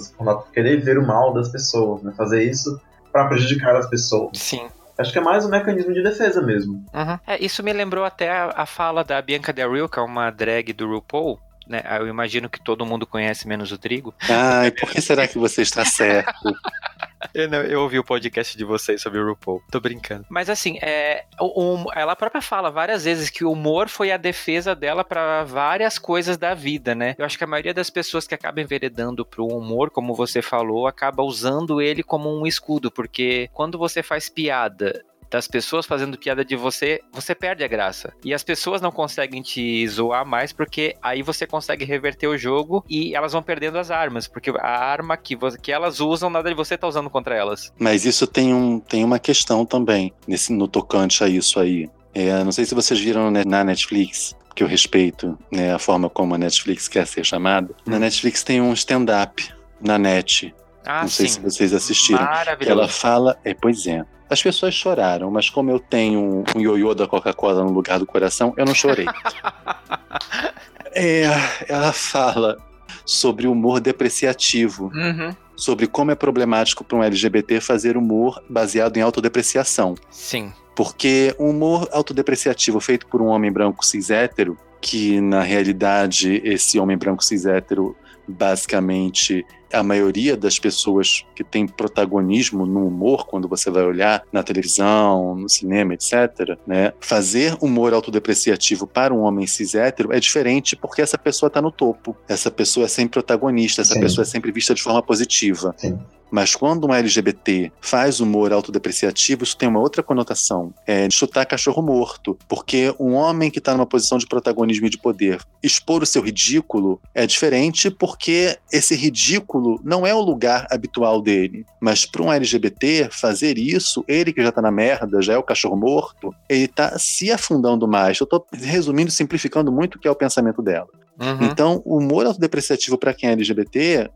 querer 0.53 0.77
ver 0.77 0.97
o 0.97 1.05
mal 1.05 1.33
das 1.33 1.49
pessoas, 1.49 2.01
né? 2.03 2.13
Fazer 2.15 2.43
isso 2.43 2.79
para 3.11 3.25
prejudicar 3.27 3.75
as 3.75 3.89
pessoas. 3.89 4.29
Sim. 4.35 4.61
Acho 4.97 5.11
que 5.11 5.19
é 5.19 5.21
mais 5.21 5.45
um 5.45 5.49
mecanismo 5.49 5.93
de 5.93 6.01
defesa 6.01 6.41
mesmo. 6.41 6.85
Uhum. 6.93 7.19
É, 7.27 7.43
isso 7.43 7.63
me 7.63 7.71
lembrou 7.71 8.03
até 8.03 8.29
a, 8.29 8.53
a 8.55 8.65
fala 8.65 9.03
da 9.03 9.21
Bianca 9.21 9.53
Del 9.53 9.71
Rio, 9.71 9.89
que 9.89 9.99
é 9.99 10.01
uma 10.01 10.31
drag 10.31 10.73
do 10.73 10.87
RuPaul. 10.87 11.39
Né? 11.67 11.83
Eu 11.99 12.07
imagino 12.07 12.49
que 12.49 12.59
todo 12.59 12.85
mundo 12.85 13.05
conhece, 13.05 13.47
menos 13.47 13.71
o 13.71 13.77
Drigo. 13.77 14.13
Ai, 14.29 14.71
por 14.71 14.89
que 14.89 15.01
será 15.01 15.27
que 15.27 15.37
você 15.37 15.61
está 15.61 15.83
certo? 15.83 16.31
Eu, 17.33 17.49
não, 17.49 17.59
eu 17.61 17.81
ouvi 17.81 17.99
o 17.99 18.03
podcast 18.03 18.57
de 18.57 18.63
vocês 18.63 19.01
sobre 19.01 19.19
o 19.19 19.27
RuPaul. 19.27 19.61
Tô 19.71 19.79
brincando. 19.79 20.25
Mas 20.29 20.49
assim, 20.49 20.77
é, 20.81 21.25
o- 21.39 21.83
o- 21.85 21.93
ela 21.93 22.15
própria 22.15 22.41
fala 22.41 22.69
várias 22.71 23.03
vezes 23.05 23.29
que 23.29 23.43
o 23.45 23.51
humor 23.51 23.89
foi 23.89 24.11
a 24.11 24.17
defesa 24.17 24.75
dela 24.75 25.03
pra 25.03 25.43
várias 25.43 25.97
coisas 25.99 26.37
da 26.37 26.53
vida, 26.53 26.93
né? 26.95 27.15
Eu 27.17 27.25
acho 27.25 27.37
que 27.37 27.43
a 27.43 27.47
maioria 27.47 27.73
das 27.73 27.89
pessoas 27.89 28.27
que 28.27 28.35
acabam 28.35 28.63
enveredando 28.63 29.25
pro 29.25 29.45
humor, 29.45 29.89
como 29.89 30.13
você 30.15 30.41
falou, 30.41 30.87
acaba 30.87 31.23
usando 31.23 31.81
ele 31.81 32.03
como 32.03 32.29
um 32.29 32.45
escudo, 32.47 32.89
porque 32.91 33.49
quando 33.53 33.77
você 33.77 34.01
faz 34.03 34.29
piada 34.29 35.03
das 35.29 35.47
pessoas 35.47 35.85
fazendo 35.85 36.17
piada 36.17 36.43
de 36.43 36.55
você, 36.55 36.99
você 37.11 37.35
perde 37.35 37.63
a 37.63 37.67
graça. 37.67 38.13
E 38.23 38.33
as 38.33 38.43
pessoas 38.43 38.81
não 38.81 38.91
conseguem 38.91 39.41
te 39.41 39.87
zoar 39.87 40.25
mais 40.25 40.53
porque 40.53 40.95
aí 41.01 41.21
você 41.21 41.45
consegue 41.45 41.85
reverter 41.85 42.27
o 42.27 42.37
jogo 42.37 42.83
e 42.89 43.15
elas 43.15 43.33
vão 43.33 43.41
perdendo 43.43 43.77
as 43.77 43.91
armas, 43.91 44.27
porque 44.27 44.51
a 44.51 44.67
arma 44.67 45.17
que, 45.17 45.35
vo- 45.35 45.57
que 45.61 45.71
elas 45.71 45.99
usam, 45.99 46.29
nada 46.29 46.49
de 46.49 46.55
você 46.55 46.77
tá 46.77 46.87
usando 46.87 47.09
contra 47.09 47.35
elas. 47.35 47.73
Mas 47.79 48.05
isso 48.05 48.25
tem, 48.27 48.53
um, 48.53 48.79
tem 48.79 49.03
uma 49.03 49.19
questão 49.19 49.65
também 49.65 50.13
nesse, 50.27 50.53
no 50.53 50.67
tocante 50.67 51.23
a 51.23 51.27
isso 51.27 51.59
aí. 51.59 51.89
É, 52.13 52.43
não 52.43 52.51
sei 52.51 52.65
se 52.65 52.73
vocês 52.73 52.99
viram 52.99 53.29
na 53.29 53.63
Netflix, 53.63 54.35
que 54.55 54.63
eu 54.63 54.67
respeito 54.67 55.37
né, 55.51 55.73
a 55.73 55.77
forma 55.79 56.09
como 56.09 56.33
a 56.33 56.37
Netflix 56.37 56.87
quer 56.87 57.05
ser 57.05 57.23
chamada. 57.23 57.75
Na 57.85 57.99
Netflix 57.99 58.41
tem 58.43 58.59
um 58.59 58.73
stand-up 58.73 59.47
na 59.79 59.97
net. 59.99 60.53
Ah, 60.85 61.01
não 61.01 61.09
sei 61.09 61.27
sim. 61.27 61.33
se 61.33 61.39
vocês 61.41 61.73
assistiram. 61.73 62.23
Maravilhoso. 62.23 62.71
ela 62.79 62.87
fala. 62.87 63.37
É, 63.43 63.53
pois 63.53 63.85
é. 63.85 64.03
As 64.29 64.41
pessoas 64.43 64.73
choraram, 64.73 65.31
mas 65.31 65.49
como 65.49 65.71
eu 65.71 65.79
tenho 65.79 66.43
um, 66.55 66.59
ioiô 66.59 66.93
da 66.93 67.07
Coca-Cola 67.07 67.63
no 67.63 67.71
lugar 67.71 67.97
do 67.99 68.05
coração, 68.05 68.53
eu 68.57 68.65
não 68.65 68.73
chorei. 68.75 69.05
é, 70.91 71.25
ela 71.67 71.91
fala 71.93 72.57
sobre 73.05 73.47
humor 73.47 73.79
depreciativo, 73.79 74.91
Uhum. 74.93 75.33
sobre 75.55 75.87
como 75.87 76.11
é 76.11 76.15
problemático 76.15 76.83
para 76.83 76.97
um 76.97 77.03
LGBT 77.03 77.61
fazer 77.61 77.95
humor 77.97 78.43
baseado 78.49 78.97
em 78.97 79.01
autodepreciação. 79.01 79.95
Sim. 80.09 80.51
Porque 80.75 81.33
um 81.39 81.49
humor 81.49 81.87
autodepreciativo 81.91 82.79
feito 82.79 83.07
por 83.07 83.21
um 83.21 83.27
homem 83.27 83.51
branco 83.51 83.85
cis 83.85 84.09
hétero, 84.09 84.57
que 84.79 85.19
na 85.21 85.41
realidade 85.41 86.39
esse 86.43 86.77
homem 86.79 86.97
branco 86.97 87.23
cis 87.23 87.45
hétero 87.45 87.95
basicamente 88.27 89.45
a 89.71 89.83
maioria 89.83 90.37
das 90.37 90.57
pessoas 90.57 91.25
que 91.35 91.43
tem 91.43 91.67
protagonismo 91.67 92.65
no 92.65 92.87
humor, 92.87 93.25
quando 93.27 93.47
você 93.47 93.69
vai 93.69 93.83
olhar 93.83 94.23
na 94.31 94.41
televisão, 94.41 95.35
no 95.35 95.49
cinema, 95.49 95.93
etc., 95.93 96.57
né? 96.65 96.93
Fazer 96.99 97.57
humor 97.61 97.93
autodepreciativo 97.93 98.87
para 98.87 99.13
um 99.13 99.19
homem 99.19 99.45
cis 99.45 99.75
hétero 99.75 100.13
é 100.13 100.19
diferente 100.19 100.75
porque 100.75 101.01
essa 101.01 101.17
pessoa 101.17 101.47
está 101.47 101.61
no 101.61 101.71
topo. 101.71 102.15
Essa 102.27 102.49
pessoa 102.49 102.85
é 102.85 102.89
sempre 102.89 103.11
protagonista, 103.11 103.81
essa 103.81 103.93
Sim. 103.93 103.99
pessoa 103.99 104.23
é 104.23 104.25
sempre 104.25 104.51
vista 104.51 104.73
de 104.73 104.81
forma 104.81 105.03
positiva. 105.03 105.75
Sim. 105.77 105.99
Mas 106.31 106.55
quando 106.55 106.87
um 106.87 106.93
LGBT 106.93 107.71
faz 107.81 108.19
humor 108.19 108.51
autodepreciativo, 108.51 109.43
isso 109.43 109.57
tem 109.57 109.69
uma 109.69 109.79
outra 109.79 110.03
conotação. 110.03 110.73
É 110.85 111.09
chutar 111.09 111.45
cachorro 111.45 111.81
morto. 111.81 112.37
Porque 112.47 112.93
um 112.99 113.13
homem 113.13 113.49
que 113.49 113.59
está 113.59 113.73
numa 113.73 113.85
posição 113.85 114.17
de 114.17 114.27
protagonismo 114.27 114.87
e 114.87 114.89
de 114.89 114.97
poder 114.97 115.39
expor 115.63 116.03
o 116.03 116.05
seu 116.05 116.21
ridículo 116.21 116.99
é 117.13 117.25
diferente 117.25 117.89
porque 117.89 118.57
esse 118.71 118.95
ridículo 118.95 119.79
não 119.83 120.05
é 120.05 120.13
o 120.13 120.21
lugar 120.21 120.67
habitual 120.69 121.21
dele. 121.21 121.65
Mas 121.79 122.05
para 122.05 122.23
um 122.23 122.31
LGBT 122.31 123.09
fazer 123.11 123.57
isso, 123.57 124.03
ele 124.07 124.33
que 124.33 124.41
já 124.41 124.49
está 124.49 124.61
na 124.61 124.71
merda, 124.71 125.21
já 125.21 125.33
é 125.33 125.37
o 125.37 125.43
cachorro 125.43 125.75
morto, 125.75 126.33
ele 126.49 126.65
está 126.65 126.97
se 126.99 127.31
afundando 127.31 127.87
mais. 127.87 128.19
Eu 128.19 128.25
estou 128.25 128.45
resumindo, 128.51 129.11
simplificando 129.11 129.71
muito 129.71 129.95
o 129.95 129.99
que 129.99 130.07
é 130.07 130.11
o 130.11 130.15
pensamento 130.15 130.61
dela. 130.61 130.89
Uhum. 131.19 131.43
Então, 131.43 131.81
o 131.83 131.97
humor 131.97 132.25
autodepreciativo 132.25 132.97
para 132.97 133.13
quem 133.13 133.29
é 133.29 133.33
LGBT 133.33 134.09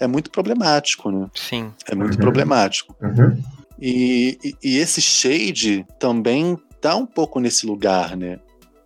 é 0.00 0.06
muito 0.06 0.30
problemático, 0.30 1.10
né? 1.10 1.28
Sim. 1.34 1.72
É 1.88 1.94
muito 1.94 2.14
uhum. 2.14 2.20
problemático. 2.20 2.94
Uhum. 3.00 3.40
E, 3.80 4.38
e, 4.42 4.54
e, 4.62 4.76
esse 4.78 5.00
shade 5.00 5.86
também 5.98 6.58
tá 6.80 6.96
um 6.96 7.06
pouco 7.06 7.38
nesse 7.38 7.66
lugar, 7.66 8.16
né? 8.16 8.38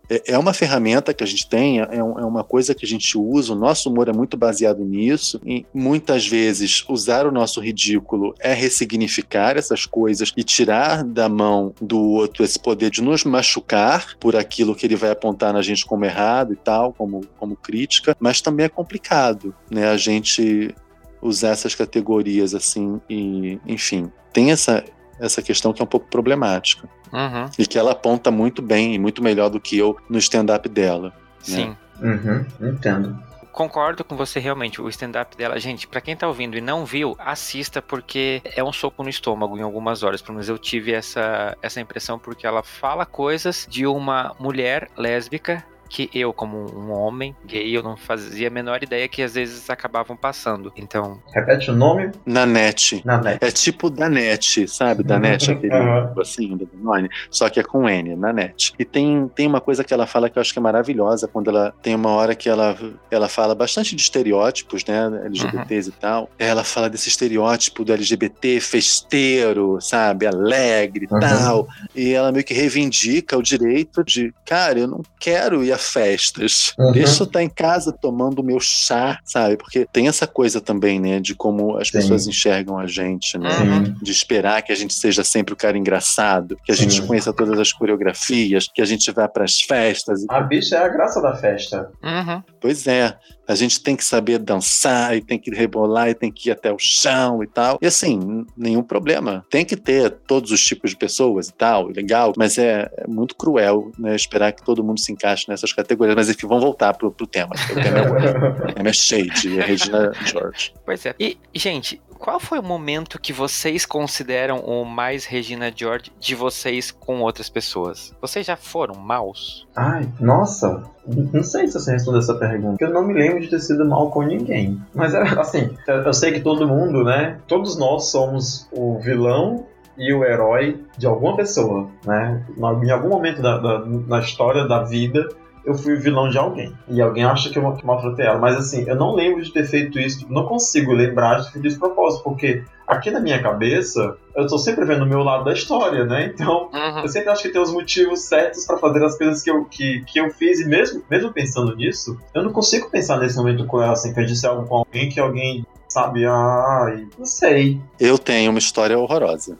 É, 0.09 0.33
é 0.33 0.37
uma 0.37 0.53
ferramenta 0.53 1.13
que 1.13 1.23
a 1.23 1.27
gente 1.27 1.47
tem, 1.47 1.81
é, 1.81 1.87
é, 1.91 2.03
uma 2.03 2.43
coisa 2.43 2.75
que 2.75 2.85
a 2.85 2.87
gente 2.87 3.17
usa, 3.17 3.53
o 3.53 3.55
nosso 3.55 3.89
humor 3.89 4.09
é 4.09 4.13
muito 4.13 4.37
baseado 4.37 4.83
nisso, 4.83 5.39
e 5.45 5.65
muitas 5.73 6.27
vezes 6.27 6.83
usar 6.87 7.25
o 7.25 7.31
nosso 7.31 7.59
ridículo 7.59 8.35
é 8.39 8.53
ressignificar 8.53 9.57
essas 9.57 9.85
coisas 9.85 10.31
e 10.35 10.43
tirar 10.43 11.03
da 11.03 11.29
mão 11.29 11.73
do 11.81 11.99
outro 11.99 12.43
esse 12.43 12.59
poder 12.59 12.91
de 12.91 13.01
nos 13.01 13.23
machucar 13.23 14.15
por 14.19 14.35
aquilo 14.35 14.75
que 14.75 14.85
ele 14.85 14.95
vai 14.95 15.09
apontar 15.09 15.53
na 15.53 15.61
gente 15.61 15.85
como 15.85 16.05
errado 16.05 16.53
e 16.53 16.57
tal, 16.57 16.93
como, 16.93 17.21
como 17.39 17.55
crítica, 17.55 18.15
mas 18.19 18.41
também 18.41 18.65
é 18.65 18.69
complicado, 18.69 19.55
né? 19.71 19.87
A 19.87 19.97
gente 19.97 20.75
usar 21.23 21.49
essas 21.49 21.73
categorias 21.73 22.53
assim 22.53 23.01
e, 23.09 23.59
enfim, 23.65 24.11
tem 24.31 24.51
essa 24.51 24.83
essa 25.19 25.41
questão 25.41 25.71
que 25.71 25.81
é 25.81 25.85
um 25.85 25.87
pouco 25.87 26.07
problemática 26.07 26.89
uhum. 27.11 27.49
e 27.57 27.65
que 27.65 27.77
ela 27.77 27.91
aponta 27.91 28.31
muito 28.31 28.61
bem 28.61 28.95
e 28.95 28.99
muito 28.99 29.23
melhor 29.23 29.49
do 29.49 29.59
que 29.59 29.77
eu 29.77 29.95
no 30.09 30.17
stand-up 30.17 30.67
dela. 30.67 31.09
Né? 31.09 31.13
Sim, 31.39 31.77
né? 31.99 32.47
uhum, 32.59 32.69
entendo. 32.69 33.17
Concordo 33.51 34.03
com 34.03 34.17
você 34.17 34.39
realmente, 34.39 34.81
o 34.81 34.89
stand-up 34.89 35.37
dela, 35.37 35.59
gente, 35.59 35.87
para 35.87 36.01
quem 36.01 36.15
tá 36.15 36.27
ouvindo 36.27 36.57
e 36.57 36.61
não 36.61 36.83
viu, 36.85 37.15
assista 37.19 37.83
porque 37.83 38.41
é 38.43 38.63
um 38.63 38.73
soco 38.73 39.03
no 39.03 39.09
estômago 39.09 39.55
em 39.55 39.61
algumas 39.61 40.01
horas, 40.01 40.23
pelo 40.23 40.33
menos 40.33 40.49
eu 40.49 40.57
tive 40.57 40.91
essa, 40.91 41.55
essa 41.61 41.79
impressão 41.79 42.17
porque 42.17 42.47
ela 42.47 42.63
fala 42.63 43.05
coisas 43.05 43.67
de 43.69 43.85
uma 43.85 44.35
mulher 44.39 44.89
lésbica 44.97 45.63
que 45.89 46.09
eu, 46.13 46.33
como 46.33 46.57
um 46.75 46.91
homem 46.91 47.35
gay, 47.45 47.75
eu 47.75 47.83
não 47.83 47.95
fazia 47.95 48.47
a 48.47 48.51
menor 48.51 48.81
ideia 48.81 49.07
que 49.07 49.21
às 49.21 49.35
vezes 49.35 49.69
acabavam 49.69 50.15
passando. 50.15 50.71
Então. 50.75 51.19
Repete 51.33 51.69
o 51.69 51.75
nome? 51.75 52.11
Nanete. 52.25 53.01
Nanete. 53.05 53.45
É 53.45 53.51
tipo 53.51 53.89
Danete, 53.89 54.67
sabe? 54.67 55.03
Danete, 55.03 55.51
aquele 55.53 55.73
uhum. 55.73 56.19
assim, 56.19 56.57
do 56.57 56.65
Danone, 56.65 57.09
só 57.29 57.49
que 57.49 57.59
é 57.59 57.63
com 57.63 57.87
N, 57.87 58.15
Nanete. 58.15 58.73
E 58.79 58.85
tem, 58.85 59.27
tem 59.35 59.47
uma 59.47 59.61
coisa 59.61 59.83
que 59.83 59.93
ela 59.93 60.07
fala 60.07 60.29
que 60.29 60.37
eu 60.37 60.41
acho 60.41 60.53
que 60.53 60.59
é 60.59 60.61
maravilhosa, 60.61 61.27
quando 61.27 61.49
ela 61.49 61.73
tem 61.81 61.95
uma 61.95 62.09
hora 62.09 62.35
que 62.35 62.49
ela, 62.49 62.75
ela 63.11 63.27
fala 63.27 63.53
bastante 63.53 63.95
de 63.95 64.01
estereótipos, 64.01 64.85
né? 64.85 65.05
LGBTs 65.25 65.89
uhum. 65.89 65.95
e 65.95 65.99
tal. 65.99 66.29
Ela 66.39 66.63
fala 66.63 66.89
desse 66.89 67.09
estereótipo 67.09 67.83
do 67.83 67.93
LGBT 67.93 68.59
festeiro, 68.59 69.79
sabe? 69.81 70.25
Alegre 70.25 71.07
e 71.09 71.13
uhum. 71.13 71.19
tal. 71.19 71.67
E 71.95 72.13
ela 72.13 72.31
meio 72.31 72.45
que 72.45 72.53
reivindica 72.53 73.37
o 73.37 73.43
direito 73.43 74.03
de, 74.03 74.33
cara, 74.45 74.79
eu 74.79 74.87
não 74.87 75.01
quero 75.19 75.63
ir 75.63 75.72
a 75.73 75.77
festas. 75.77 76.73
Uhum. 76.77 76.91
Deixa 76.91 77.23
eu 77.23 77.25
estar 77.25 77.43
em 77.43 77.49
casa 77.49 77.91
tomando 77.91 78.39
o 78.39 78.43
meu 78.43 78.59
chá, 78.59 79.19
sabe? 79.25 79.57
Porque 79.57 79.87
tem 79.91 80.07
essa 80.07 80.27
coisa 80.27 80.61
também, 80.61 80.99
né? 80.99 81.19
De 81.19 81.35
como 81.35 81.77
as 81.77 81.87
Sim. 81.87 81.93
pessoas 81.97 82.27
enxergam 82.27 82.77
a 82.77 82.87
gente, 82.87 83.37
né? 83.37 83.49
Uhum. 83.49 83.95
De 84.01 84.11
esperar 84.11 84.61
que 84.61 84.71
a 84.71 84.75
gente 84.75 84.93
seja 84.93 85.23
sempre 85.23 85.53
o 85.53 85.57
cara 85.57 85.77
engraçado, 85.77 86.57
que 86.63 86.71
a 86.71 86.75
gente 86.75 86.95
Sim. 86.95 87.07
conheça 87.07 87.33
todas 87.33 87.59
as 87.59 87.73
coreografias, 87.73 88.67
que 88.73 88.81
a 88.81 88.85
gente 88.85 89.11
vá 89.11 89.27
para 89.27 89.43
as 89.43 89.61
festas. 89.61 90.25
A 90.29 90.41
bicha 90.41 90.75
é 90.75 90.85
a 90.85 90.89
graça 90.89 91.21
da 91.21 91.35
festa. 91.35 91.91
Uhum. 92.03 92.43
Pois 92.59 92.87
é 92.87 93.17
a 93.47 93.55
gente 93.55 93.81
tem 93.81 93.95
que 93.95 94.05
saber 94.05 94.39
dançar 94.39 95.15
e 95.15 95.21
tem 95.21 95.37
que 95.37 95.51
rebolar 95.51 96.09
e 96.09 96.13
tem 96.13 96.31
que 96.31 96.49
ir 96.49 96.51
até 96.51 96.71
o 96.71 96.79
chão 96.79 97.43
e 97.43 97.47
tal. 97.47 97.77
E 97.81 97.85
assim, 97.85 98.45
nenhum 98.55 98.83
problema. 98.83 99.45
Tem 99.49 99.65
que 99.65 99.75
ter 99.75 100.09
todos 100.09 100.51
os 100.51 100.63
tipos 100.63 100.91
de 100.91 100.97
pessoas 100.97 101.49
e 101.49 101.53
tal, 101.53 101.87
legal, 101.87 102.33
mas 102.37 102.57
é, 102.57 102.89
é 102.97 103.07
muito 103.07 103.35
cruel 103.35 103.91
né, 103.97 104.15
esperar 104.15 104.51
que 104.53 104.63
todo 104.63 104.83
mundo 104.83 104.99
se 104.99 105.11
encaixe 105.11 105.45
nessas 105.47 105.73
categorias. 105.73 106.15
Mas 106.15 106.29
enfim, 106.29 106.47
vamos 106.47 106.63
voltar 106.63 106.93
pro, 106.93 107.11
pro 107.11 107.27
tema. 107.27 107.55
O 107.71 107.75
tema 107.75 107.99
é, 107.99 108.69
o 108.71 108.73
tema 108.73 108.89
é 108.89 108.93
Shade, 108.93 109.59
é 109.59 109.63
Regina 109.63 110.11
George. 110.25 110.73
Pois 110.85 111.05
é. 111.05 111.13
E, 111.19 111.37
gente, 111.53 112.01
qual 112.23 112.39
foi 112.39 112.57
o 112.57 112.63
momento 112.63 113.19
que 113.19 113.33
vocês 113.33 113.85
consideram 113.85 114.59
o 114.59 114.85
mais 114.85 115.25
Regina 115.25 115.69
George 115.75 116.09
de 116.17 116.33
vocês 116.33 116.89
com 116.89 117.19
outras 117.19 117.49
pessoas? 117.49 118.15
Vocês 118.21 118.45
já 118.45 118.55
foram 118.55 118.95
maus? 118.95 119.67
Ai, 119.75 120.07
nossa, 120.21 120.83
não 121.05 121.43
sei 121.43 121.67
se 121.67 121.73
você 121.73 121.91
respondeu 121.91 122.21
essa 122.21 122.35
pergunta. 122.35 122.81
Eu 122.81 122.93
não 122.93 123.03
me 123.05 123.13
lembro 123.13 123.41
de 123.41 123.49
ter 123.49 123.59
sido 123.59 123.83
mal 123.85 124.09
com 124.09 124.21
ninguém. 124.21 124.81
Mas 124.95 125.13
é 125.13 125.21
assim, 125.37 125.75
eu 125.85 126.13
sei 126.13 126.31
que 126.31 126.39
todo 126.39 126.65
mundo, 126.65 127.03
né? 127.03 127.39
Todos 127.45 127.77
nós 127.77 128.05
somos 128.05 128.69
o 128.71 128.97
vilão 128.99 129.65
e 129.97 130.13
o 130.13 130.23
herói 130.23 130.81
de 130.97 131.05
alguma 131.05 131.35
pessoa, 131.35 131.89
né? 132.05 132.41
Em 132.57 132.89
algum 132.89 133.09
momento 133.09 133.41
da, 133.41 133.57
da, 133.57 133.79
na 133.85 134.19
história 134.19 134.65
da 134.65 134.81
vida, 134.81 135.27
eu 135.65 135.73
fui 135.75 135.93
o 135.93 135.99
vilão 135.99 136.29
de 136.29 136.37
alguém. 136.37 136.73
E 136.87 137.01
alguém 137.01 137.23
acha 137.23 137.49
que 137.49 137.57
eu, 137.57 137.71
que 137.73 137.85
maltratei 137.85 138.25
ela. 138.25 138.39
Mas 138.39 138.55
assim, 138.55 138.85
eu 138.87 138.95
não 138.95 139.13
lembro 139.15 139.41
de 139.41 139.51
ter 139.51 139.65
feito 139.65 139.99
isso, 139.99 140.25
não 140.29 140.45
consigo 140.45 140.91
lembrar 140.91 141.39
de 141.39 141.45
ter 141.45 141.51
feito 141.53 141.67
isso 141.67 141.79
propósito, 141.79 142.23
porque 142.23 142.63
aqui 142.87 143.09
na 143.09 143.19
minha 143.19 143.41
cabeça, 143.41 144.17
eu 144.35 144.47
tô 144.47 144.57
sempre 144.57 144.85
vendo 144.85 145.03
o 145.03 145.07
meu 145.07 145.23
lado 145.23 145.45
da 145.45 145.53
história, 145.53 146.05
né? 146.05 146.25
Então, 146.33 146.69
uhum. 146.73 146.99
eu 146.99 147.07
sempre 147.07 147.29
acho 147.29 147.41
que 147.41 147.49
tem 147.49 147.61
os 147.61 147.71
motivos 147.71 148.21
certos 148.21 148.65
para 148.65 148.77
fazer 148.77 149.03
as 149.03 149.17
coisas 149.17 149.41
que 149.41 149.49
eu, 149.49 149.65
que, 149.65 150.03
que 150.05 150.19
eu 150.19 150.29
fiz, 150.31 150.59
e 150.59 150.65
mesmo, 150.65 151.01
mesmo 151.09 151.31
pensando 151.31 151.75
nisso, 151.75 152.17
eu 152.33 152.43
não 152.43 152.51
consigo 152.51 152.89
pensar 152.89 153.17
nesse 153.17 153.37
momento 153.37 153.65
com 153.65 153.81
ela, 153.81 153.93
assim, 153.93 154.13
que 154.13 154.19
eu 154.19 154.25
disse 154.25 154.45
algo 154.45 154.67
com 154.67 154.77
alguém 154.77 155.09
que 155.09 155.19
alguém 155.19 155.65
sabe, 155.87 156.25
ah, 156.25 157.01
não 157.17 157.25
sei. 157.25 157.79
Eu 157.99 158.17
tenho 158.17 158.49
uma 158.49 158.59
história 158.59 158.97
horrorosa. 158.97 159.57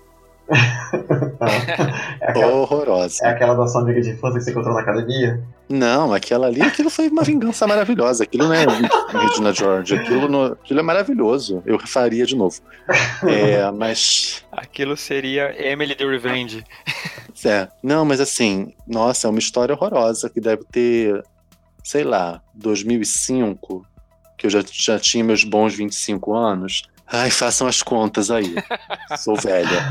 É 2.22 2.30
aquela, 2.30 2.54
Horrorosa. 2.54 3.26
É 3.26 3.30
aquela 3.30 3.54
da 3.56 3.68
sua 3.68 3.82
amiga 3.82 4.02
de 4.02 4.12
infância 4.12 4.40
que 4.40 4.46
você 4.46 4.52
encontrou 4.52 4.74
na 4.76 4.82
academia? 4.82 5.42
Não, 5.70 6.14
aquela 6.14 6.48
ali, 6.48 6.62
aquilo 6.62 6.90
foi 6.90 7.08
uma 7.08 7.24
vingança 7.24 7.66
maravilhosa. 7.66 8.24
Aquilo 8.24 8.48
não 8.48 8.54
é 8.54 8.66
Regina 8.66 9.54
George, 9.54 9.96
aquilo, 9.96 10.28
no, 10.28 10.54
aquilo 10.54 10.80
é 10.80 10.84
maravilhoso. 10.84 11.64
Eu 11.66 11.80
faria 11.80 12.26
de 12.26 12.36
novo. 12.36 12.60
É, 13.28 13.70
mas. 13.72 14.44
Aquilo 14.52 14.96
seria 14.96 15.54
Emily 15.58 15.96
the 15.96 16.06
Revenge. 16.06 16.64
É, 17.46 17.68
não, 17.82 18.06
mas 18.06 18.22
assim, 18.22 18.74
nossa, 18.88 19.28
é 19.28 19.30
uma 19.30 19.40
história 19.40 19.76
horrorosa 19.76 20.30
que 20.30 20.40
deve 20.40 20.64
ter, 20.72 21.22
sei 21.84 22.04
lá, 22.04 22.42
2005, 22.54 23.86
que 24.38 24.46
eu 24.46 24.50
já, 24.50 24.64
já 24.72 24.98
tinha 24.98 25.24
meus 25.24 25.44
bons 25.44 25.74
25 25.76 26.34
anos. 26.34 26.84
Ai, 27.08 27.30
façam 27.30 27.68
as 27.68 27.84
contas 27.84 28.32
aí. 28.32 28.56
Sou 29.20 29.36
velha. 29.36 29.88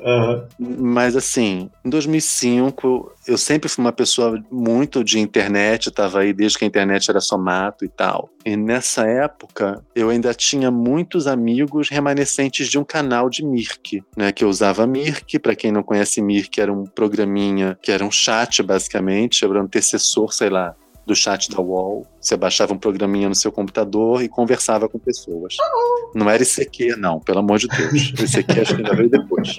Uhum. 0.00 0.46
Mas 0.58 1.16
assim, 1.16 1.70
em 1.84 1.90
2005, 1.90 3.12
eu 3.26 3.38
sempre 3.38 3.68
fui 3.68 3.84
uma 3.84 3.92
pessoa 3.92 4.40
muito 4.50 5.02
de 5.02 5.18
internet, 5.18 5.88
estava 5.88 6.20
aí 6.20 6.32
desde 6.32 6.58
que 6.58 6.64
a 6.64 6.68
internet 6.68 7.10
era 7.10 7.20
só 7.20 7.36
mato 7.36 7.84
e 7.84 7.88
tal. 7.88 8.30
E 8.44 8.56
nessa 8.56 9.06
época, 9.06 9.82
eu 9.94 10.10
ainda 10.10 10.32
tinha 10.32 10.70
muitos 10.70 11.26
amigos 11.26 11.88
remanescentes 11.88 12.68
de 12.68 12.78
um 12.78 12.84
canal 12.84 13.28
de 13.28 13.44
Mirk, 13.44 14.02
né? 14.16 14.30
Que 14.32 14.44
eu 14.44 14.48
usava 14.48 14.86
Mirk. 14.86 15.38
Para 15.38 15.56
quem 15.56 15.72
não 15.72 15.82
conhece 15.82 16.22
Mirk, 16.22 16.60
era 16.60 16.72
um 16.72 16.84
programinha 16.84 17.78
que 17.82 17.90
era 17.90 18.04
um 18.04 18.10
chat, 18.10 18.62
basicamente, 18.62 19.44
era 19.44 19.58
um 19.58 19.62
antecessor, 19.62 20.32
sei 20.32 20.50
lá, 20.50 20.74
do 21.06 21.14
chat 21.14 21.50
da 21.50 21.60
UOL. 21.60 22.06
Você 22.20 22.36
baixava 22.36 22.72
um 22.72 22.78
programinha 22.78 23.28
no 23.28 23.34
seu 23.34 23.50
computador 23.50 24.22
e 24.22 24.28
conversava 24.28 24.88
com 24.88 24.98
pessoas. 24.98 25.56
Não 26.14 26.28
era 26.28 26.42
ICQ, 26.42 26.96
não, 26.96 27.20
pelo 27.20 27.40
amor 27.40 27.58
de 27.58 27.68
Deus. 27.68 28.12
ICQ 28.18 28.60
acho 28.60 28.74
que 28.76 28.82
ainda 28.82 28.94
veio 28.94 29.10
depois. 29.10 29.56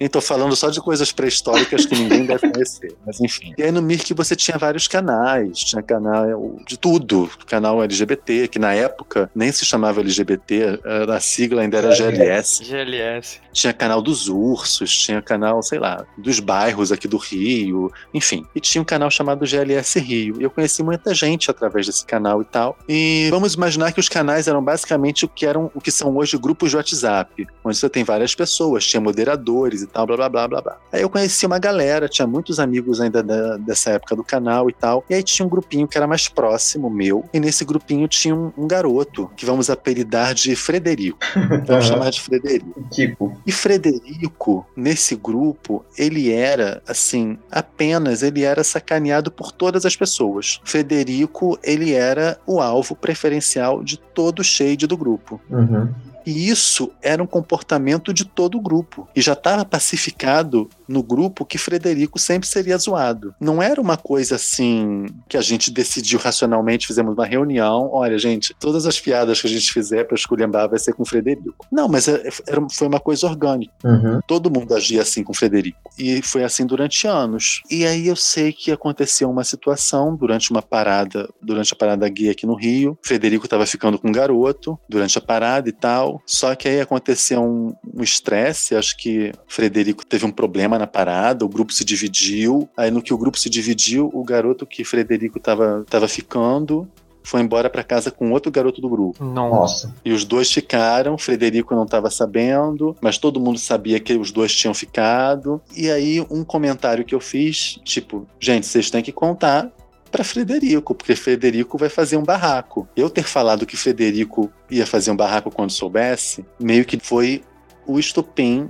Nem 0.00 0.08
tô 0.08 0.20
falando 0.20 0.56
só 0.56 0.70
de 0.70 0.80
coisas 0.80 1.12
pré-históricas 1.12 1.84
que 1.84 1.94
ninguém 1.94 2.24
deve 2.24 2.50
conhecer, 2.50 2.96
mas 3.06 3.20
enfim. 3.20 3.52
E 3.58 3.62
aí 3.62 3.70
no 3.70 3.82
Mirk 3.82 4.14
você 4.14 4.34
tinha 4.34 4.56
vários 4.56 4.88
canais, 4.88 5.58
tinha 5.58 5.82
canal 5.82 6.56
de 6.66 6.78
tudo, 6.78 7.30
canal 7.46 7.82
LGBT, 7.82 8.48
que 8.48 8.58
na 8.58 8.72
época 8.72 9.30
nem 9.34 9.52
se 9.52 9.64
chamava 9.66 10.00
LGBT, 10.00 10.80
a 11.14 11.20
sigla 11.20 11.60
ainda 11.60 11.76
era 11.76 11.94
GLS. 11.94 12.64
GLS. 12.64 13.40
Tinha 13.52 13.72
canal 13.74 14.00
dos 14.00 14.28
ursos, 14.28 14.90
tinha 14.96 15.20
canal, 15.20 15.62
sei 15.62 15.78
lá, 15.78 16.06
dos 16.16 16.40
bairros 16.40 16.90
aqui 16.90 17.06
do 17.06 17.18
Rio, 17.18 17.92
enfim. 18.14 18.46
E 18.54 18.60
tinha 18.60 18.80
um 18.80 18.84
canal 18.84 19.10
chamado 19.10 19.44
GLS 19.44 19.98
Rio. 19.98 20.40
E 20.40 20.44
eu 20.44 20.50
conheci 20.50 20.82
muita 20.82 21.12
gente 21.12 21.50
através 21.50 21.86
desse 21.86 22.06
canal 22.06 22.40
e 22.40 22.44
tal. 22.46 22.78
E 22.88 23.28
vamos 23.30 23.52
imaginar 23.52 23.92
que 23.92 24.00
os 24.00 24.08
canais 24.08 24.48
eram 24.48 24.64
basicamente 24.64 25.26
o 25.26 25.28
que 25.28 25.44
eram 25.44 25.70
o 25.74 25.80
que 25.80 25.90
são 25.90 26.16
hoje 26.16 26.38
grupos 26.38 26.70
de 26.70 26.76
WhatsApp, 26.76 27.46
onde 27.62 27.76
você 27.76 27.90
tem 27.90 28.02
várias 28.02 28.34
pessoas, 28.34 28.86
tinha 28.86 29.00
moderadores 29.00 29.82
e 29.82 29.89
tal, 29.90 30.06
blá 30.06 30.16
blá 30.16 30.28
blá 30.28 30.48
blá 30.48 30.60
blá. 30.60 30.78
Aí 30.92 31.02
eu 31.02 31.10
conheci 31.10 31.46
uma 31.46 31.58
galera, 31.58 32.08
tinha 32.08 32.26
muitos 32.26 32.58
amigos 32.58 33.00
ainda 33.00 33.22
da, 33.22 33.56
dessa 33.56 33.90
época 33.90 34.16
do 34.16 34.24
canal 34.24 34.68
e 34.68 34.72
tal. 34.72 35.04
E 35.08 35.14
aí 35.14 35.22
tinha 35.22 35.44
um 35.44 35.48
grupinho 35.48 35.86
que 35.86 35.96
era 35.96 36.06
mais 36.06 36.28
próximo 36.28 36.90
meu, 36.90 37.24
e 37.32 37.40
nesse 37.40 37.64
grupinho 37.64 38.06
tinha 38.08 38.34
um, 38.34 38.52
um 38.56 38.66
garoto 38.66 39.30
que 39.36 39.44
vamos 39.44 39.70
apelidar 39.70 40.34
de 40.34 40.54
Frederico. 40.56 41.18
Vamos 41.66 41.86
chamar 41.86 42.10
de 42.10 42.20
Frederico. 42.20 42.82
Tipo. 42.90 43.36
E 43.46 43.52
Frederico, 43.52 44.66
nesse 44.76 45.14
grupo, 45.14 45.84
ele 45.96 46.32
era, 46.32 46.82
assim, 46.86 47.38
apenas 47.50 48.22
ele 48.22 48.42
era 48.42 48.64
sacaneado 48.64 49.30
por 49.30 49.52
todas 49.52 49.84
as 49.84 49.96
pessoas. 49.96 50.60
Frederico, 50.64 51.58
ele 51.62 51.92
era 51.92 52.38
o 52.46 52.60
alvo 52.60 52.94
preferencial 52.94 53.82
de 53.82 53.98
todo 53.98 54.40
o 54.40 54.44
shade 54.44 54.86
do 54.86 54.96
grupo. 54.96 55.40
Uhum. 55.50 55.88
E 56.26 56.48
isso 56.48 56.92
era 57.02 57.22
um 57.22 57.26
comportamento 57.26 58.12
de 58.12 58.24
todo 58.24 58.58
o 58.58 58.60
grupo. 58.60 59.08
E 59.14 59.20
já 59.20 59.32
estava 59.32 59.64
pacificado 59.64 60.68
no 60.90 61.02
grupo 61.02 61.46
que 61.46 61.56
Frederico 61.56 62.18
sempre 62.18 62.48
seria 62.48 62.76
zoado. 62.76 63.34
Não 63.40 63.62
era 63.62 63.80
uma 63.80 63.96
coisa 63.96 64.34
assim 64.34 65.06
que 65.28 65.36
a 65.36 65.40
gente 65.40 65.70
decidiu 65.70 66.18
racionalmente, 66.18 66.86
fizemos 66.86 67.14
uma 67.14 67.24
reunião. 67.24 67.90
Olha, 67.92 68.18
gente, 68.18 68.54
todas 68.58 68.86
as 68.86 68.98
piadas 68.98 69.40
que 69.40 69.46
a 69.46 69.50
gente 69.50 69.72
fizer 69.72 70.04
para 70.04 70.16
esculhambar 70.16 70.68
vai 70.68 70.78
ser 70.78 70.92
com 70.92 71.04
Frederico. 71.04 71.66
Não, 71.70 71.88
mas 71.88 72.08
é, 72.08 72.28
era, 72.46 72.60
foi 72.72 72.88
uma 72.88 72.98
coisa 72.98 73.26
orgânica. 73.26 73.72
Uhum. 73.84 74.20
Todo 74.26 74.50
mundo 74.50 74.74
agia 74.74 75.02
assim 75.02 75.22
com 75.22 75.32
Frederico. 75.32 75.78
E 75.98 76.20
foi 76.22 76.42
assim 76.42 76.66
durante 76.66 77.06
anos. 77.06 77.62
E 77.70 77.86
aí 77.86 78.08
eu 78.08 78.16
sei 78.16 78.52
que 78.52 78.72
aconteceu 78.72 79.30
uma 79.30 79.44
situação 79.44 80.16
durante 80.16 80.50
uma 80.50 80.62
parada, 80.62 81.28
durante 81.40 81.72
a 81.72 81.76
parada 81.76 82.08
gay 82.08 82.30
aqui 82.30 82.46
no 82.46 82.54
Rio. 82.54 82.98
Frederico 83.02 83.46
estava 83.46 83.64
ficando 83.64 83.98
com 83.98 84.08
um 84.08 84.12
garoto 84.12 84.78
durante 84.88 85.16
a 85.16 85.20
parada 85.20 85.68
e 85.68 85.72
tal. 85.72 86.20
Só 86.26 86.54
que 86.54 86.68
aí 86.68 86.80
aconteceu 86.80 87.42
um 87.42 87.74
um 87.94 88.02
estresse. 88.02 88.74
Acho 88.74 88.96
que 88.96 89.32
Frederico 89.46 90.04
teve 90.04 90.24
um 90.24 90.30
problema 90.30 90.78
na 90.80 90.86
parada, 90.86 91.44
o 91.44 91.48
grupo 91.48 91.72
se 91.72 91.84
dividiu. 91.84 92.68
Aí 92.76 92.90
no 92.90 93.02
que 93.02 93.14
o 93.14 93.18
grupo 93.18 93.38
se 93.38 93.48
dividiu, 93.48 94.10
o 94.12 94.24
garoto 94.24 94.66
que 94.66 94.84
Frederico 94.84 95.38
estava 95.38 95.84
tava 95.88 96.08
ficando 96.08 96.88
foi 97.22 97.40
embora 97.40 97.68
para 97.68 97.84
casa 97.84 98.10
com 98.10 98.32
outro 98.32 98.50
garoto 98.50 98.80
do 98.80 98.88
grupo. 98.88 99.22
Nossa. 99.22 99.94
E 100.04 100.12
os 100.12 100.24
dois 100.24 100.50
ficaram, 100.50 101.18
Frederico 101.18 101.74
não 101.74 101.84
estava 101.84 102.10
sabendo, 102.10 102.96
mas 103.00 103.18
todo 103.18 103.38
mundo 103.38 103.58
sabia 103.58 104.00
que 104.00 104.14
os 104.14 104.32
dois 104.32 104.54
tinham 104.54 104.74
ficado. 104.74 105.60
E 105.76 105.90
aí, 105.90 106.20
um 106.30 106.42
comentário 106.42 107.04
que 107.04 107.14
eu 107.14 107.20
fiz, 107.20 107.78
tipo, 107.84 108.26
gente, 108.40 108.66
vocês 108.66 108.90
têm 108.90 109.02
que 109.02 109.12
contar 109.12 109.70
para 110.10 110.24
Frederico, 110.24 110.94
porque 110.94 111.14
Frederico 111.14 111.78
vai 111.78 111.88
fazer 111.88 112.16
um 112.16 112.24
barraco. 112.24 112.88
Eu 112.96 113.08
ter 113.08 113.22
falado 113.24 113.66
que 113.66 113.76
Frederico 113.76 114.50
ia 114.70 114.86
fazer 114.86 115.10
um 115.10 115.16
barraco 115.16 115.50
quando 115.50 115.70
soubesse, 115.70 116.44
meio 116.58 116.84
que 116.84 116.98
foi 116.98 117.44
o 117.86 117.98
estopim 117.98 118.68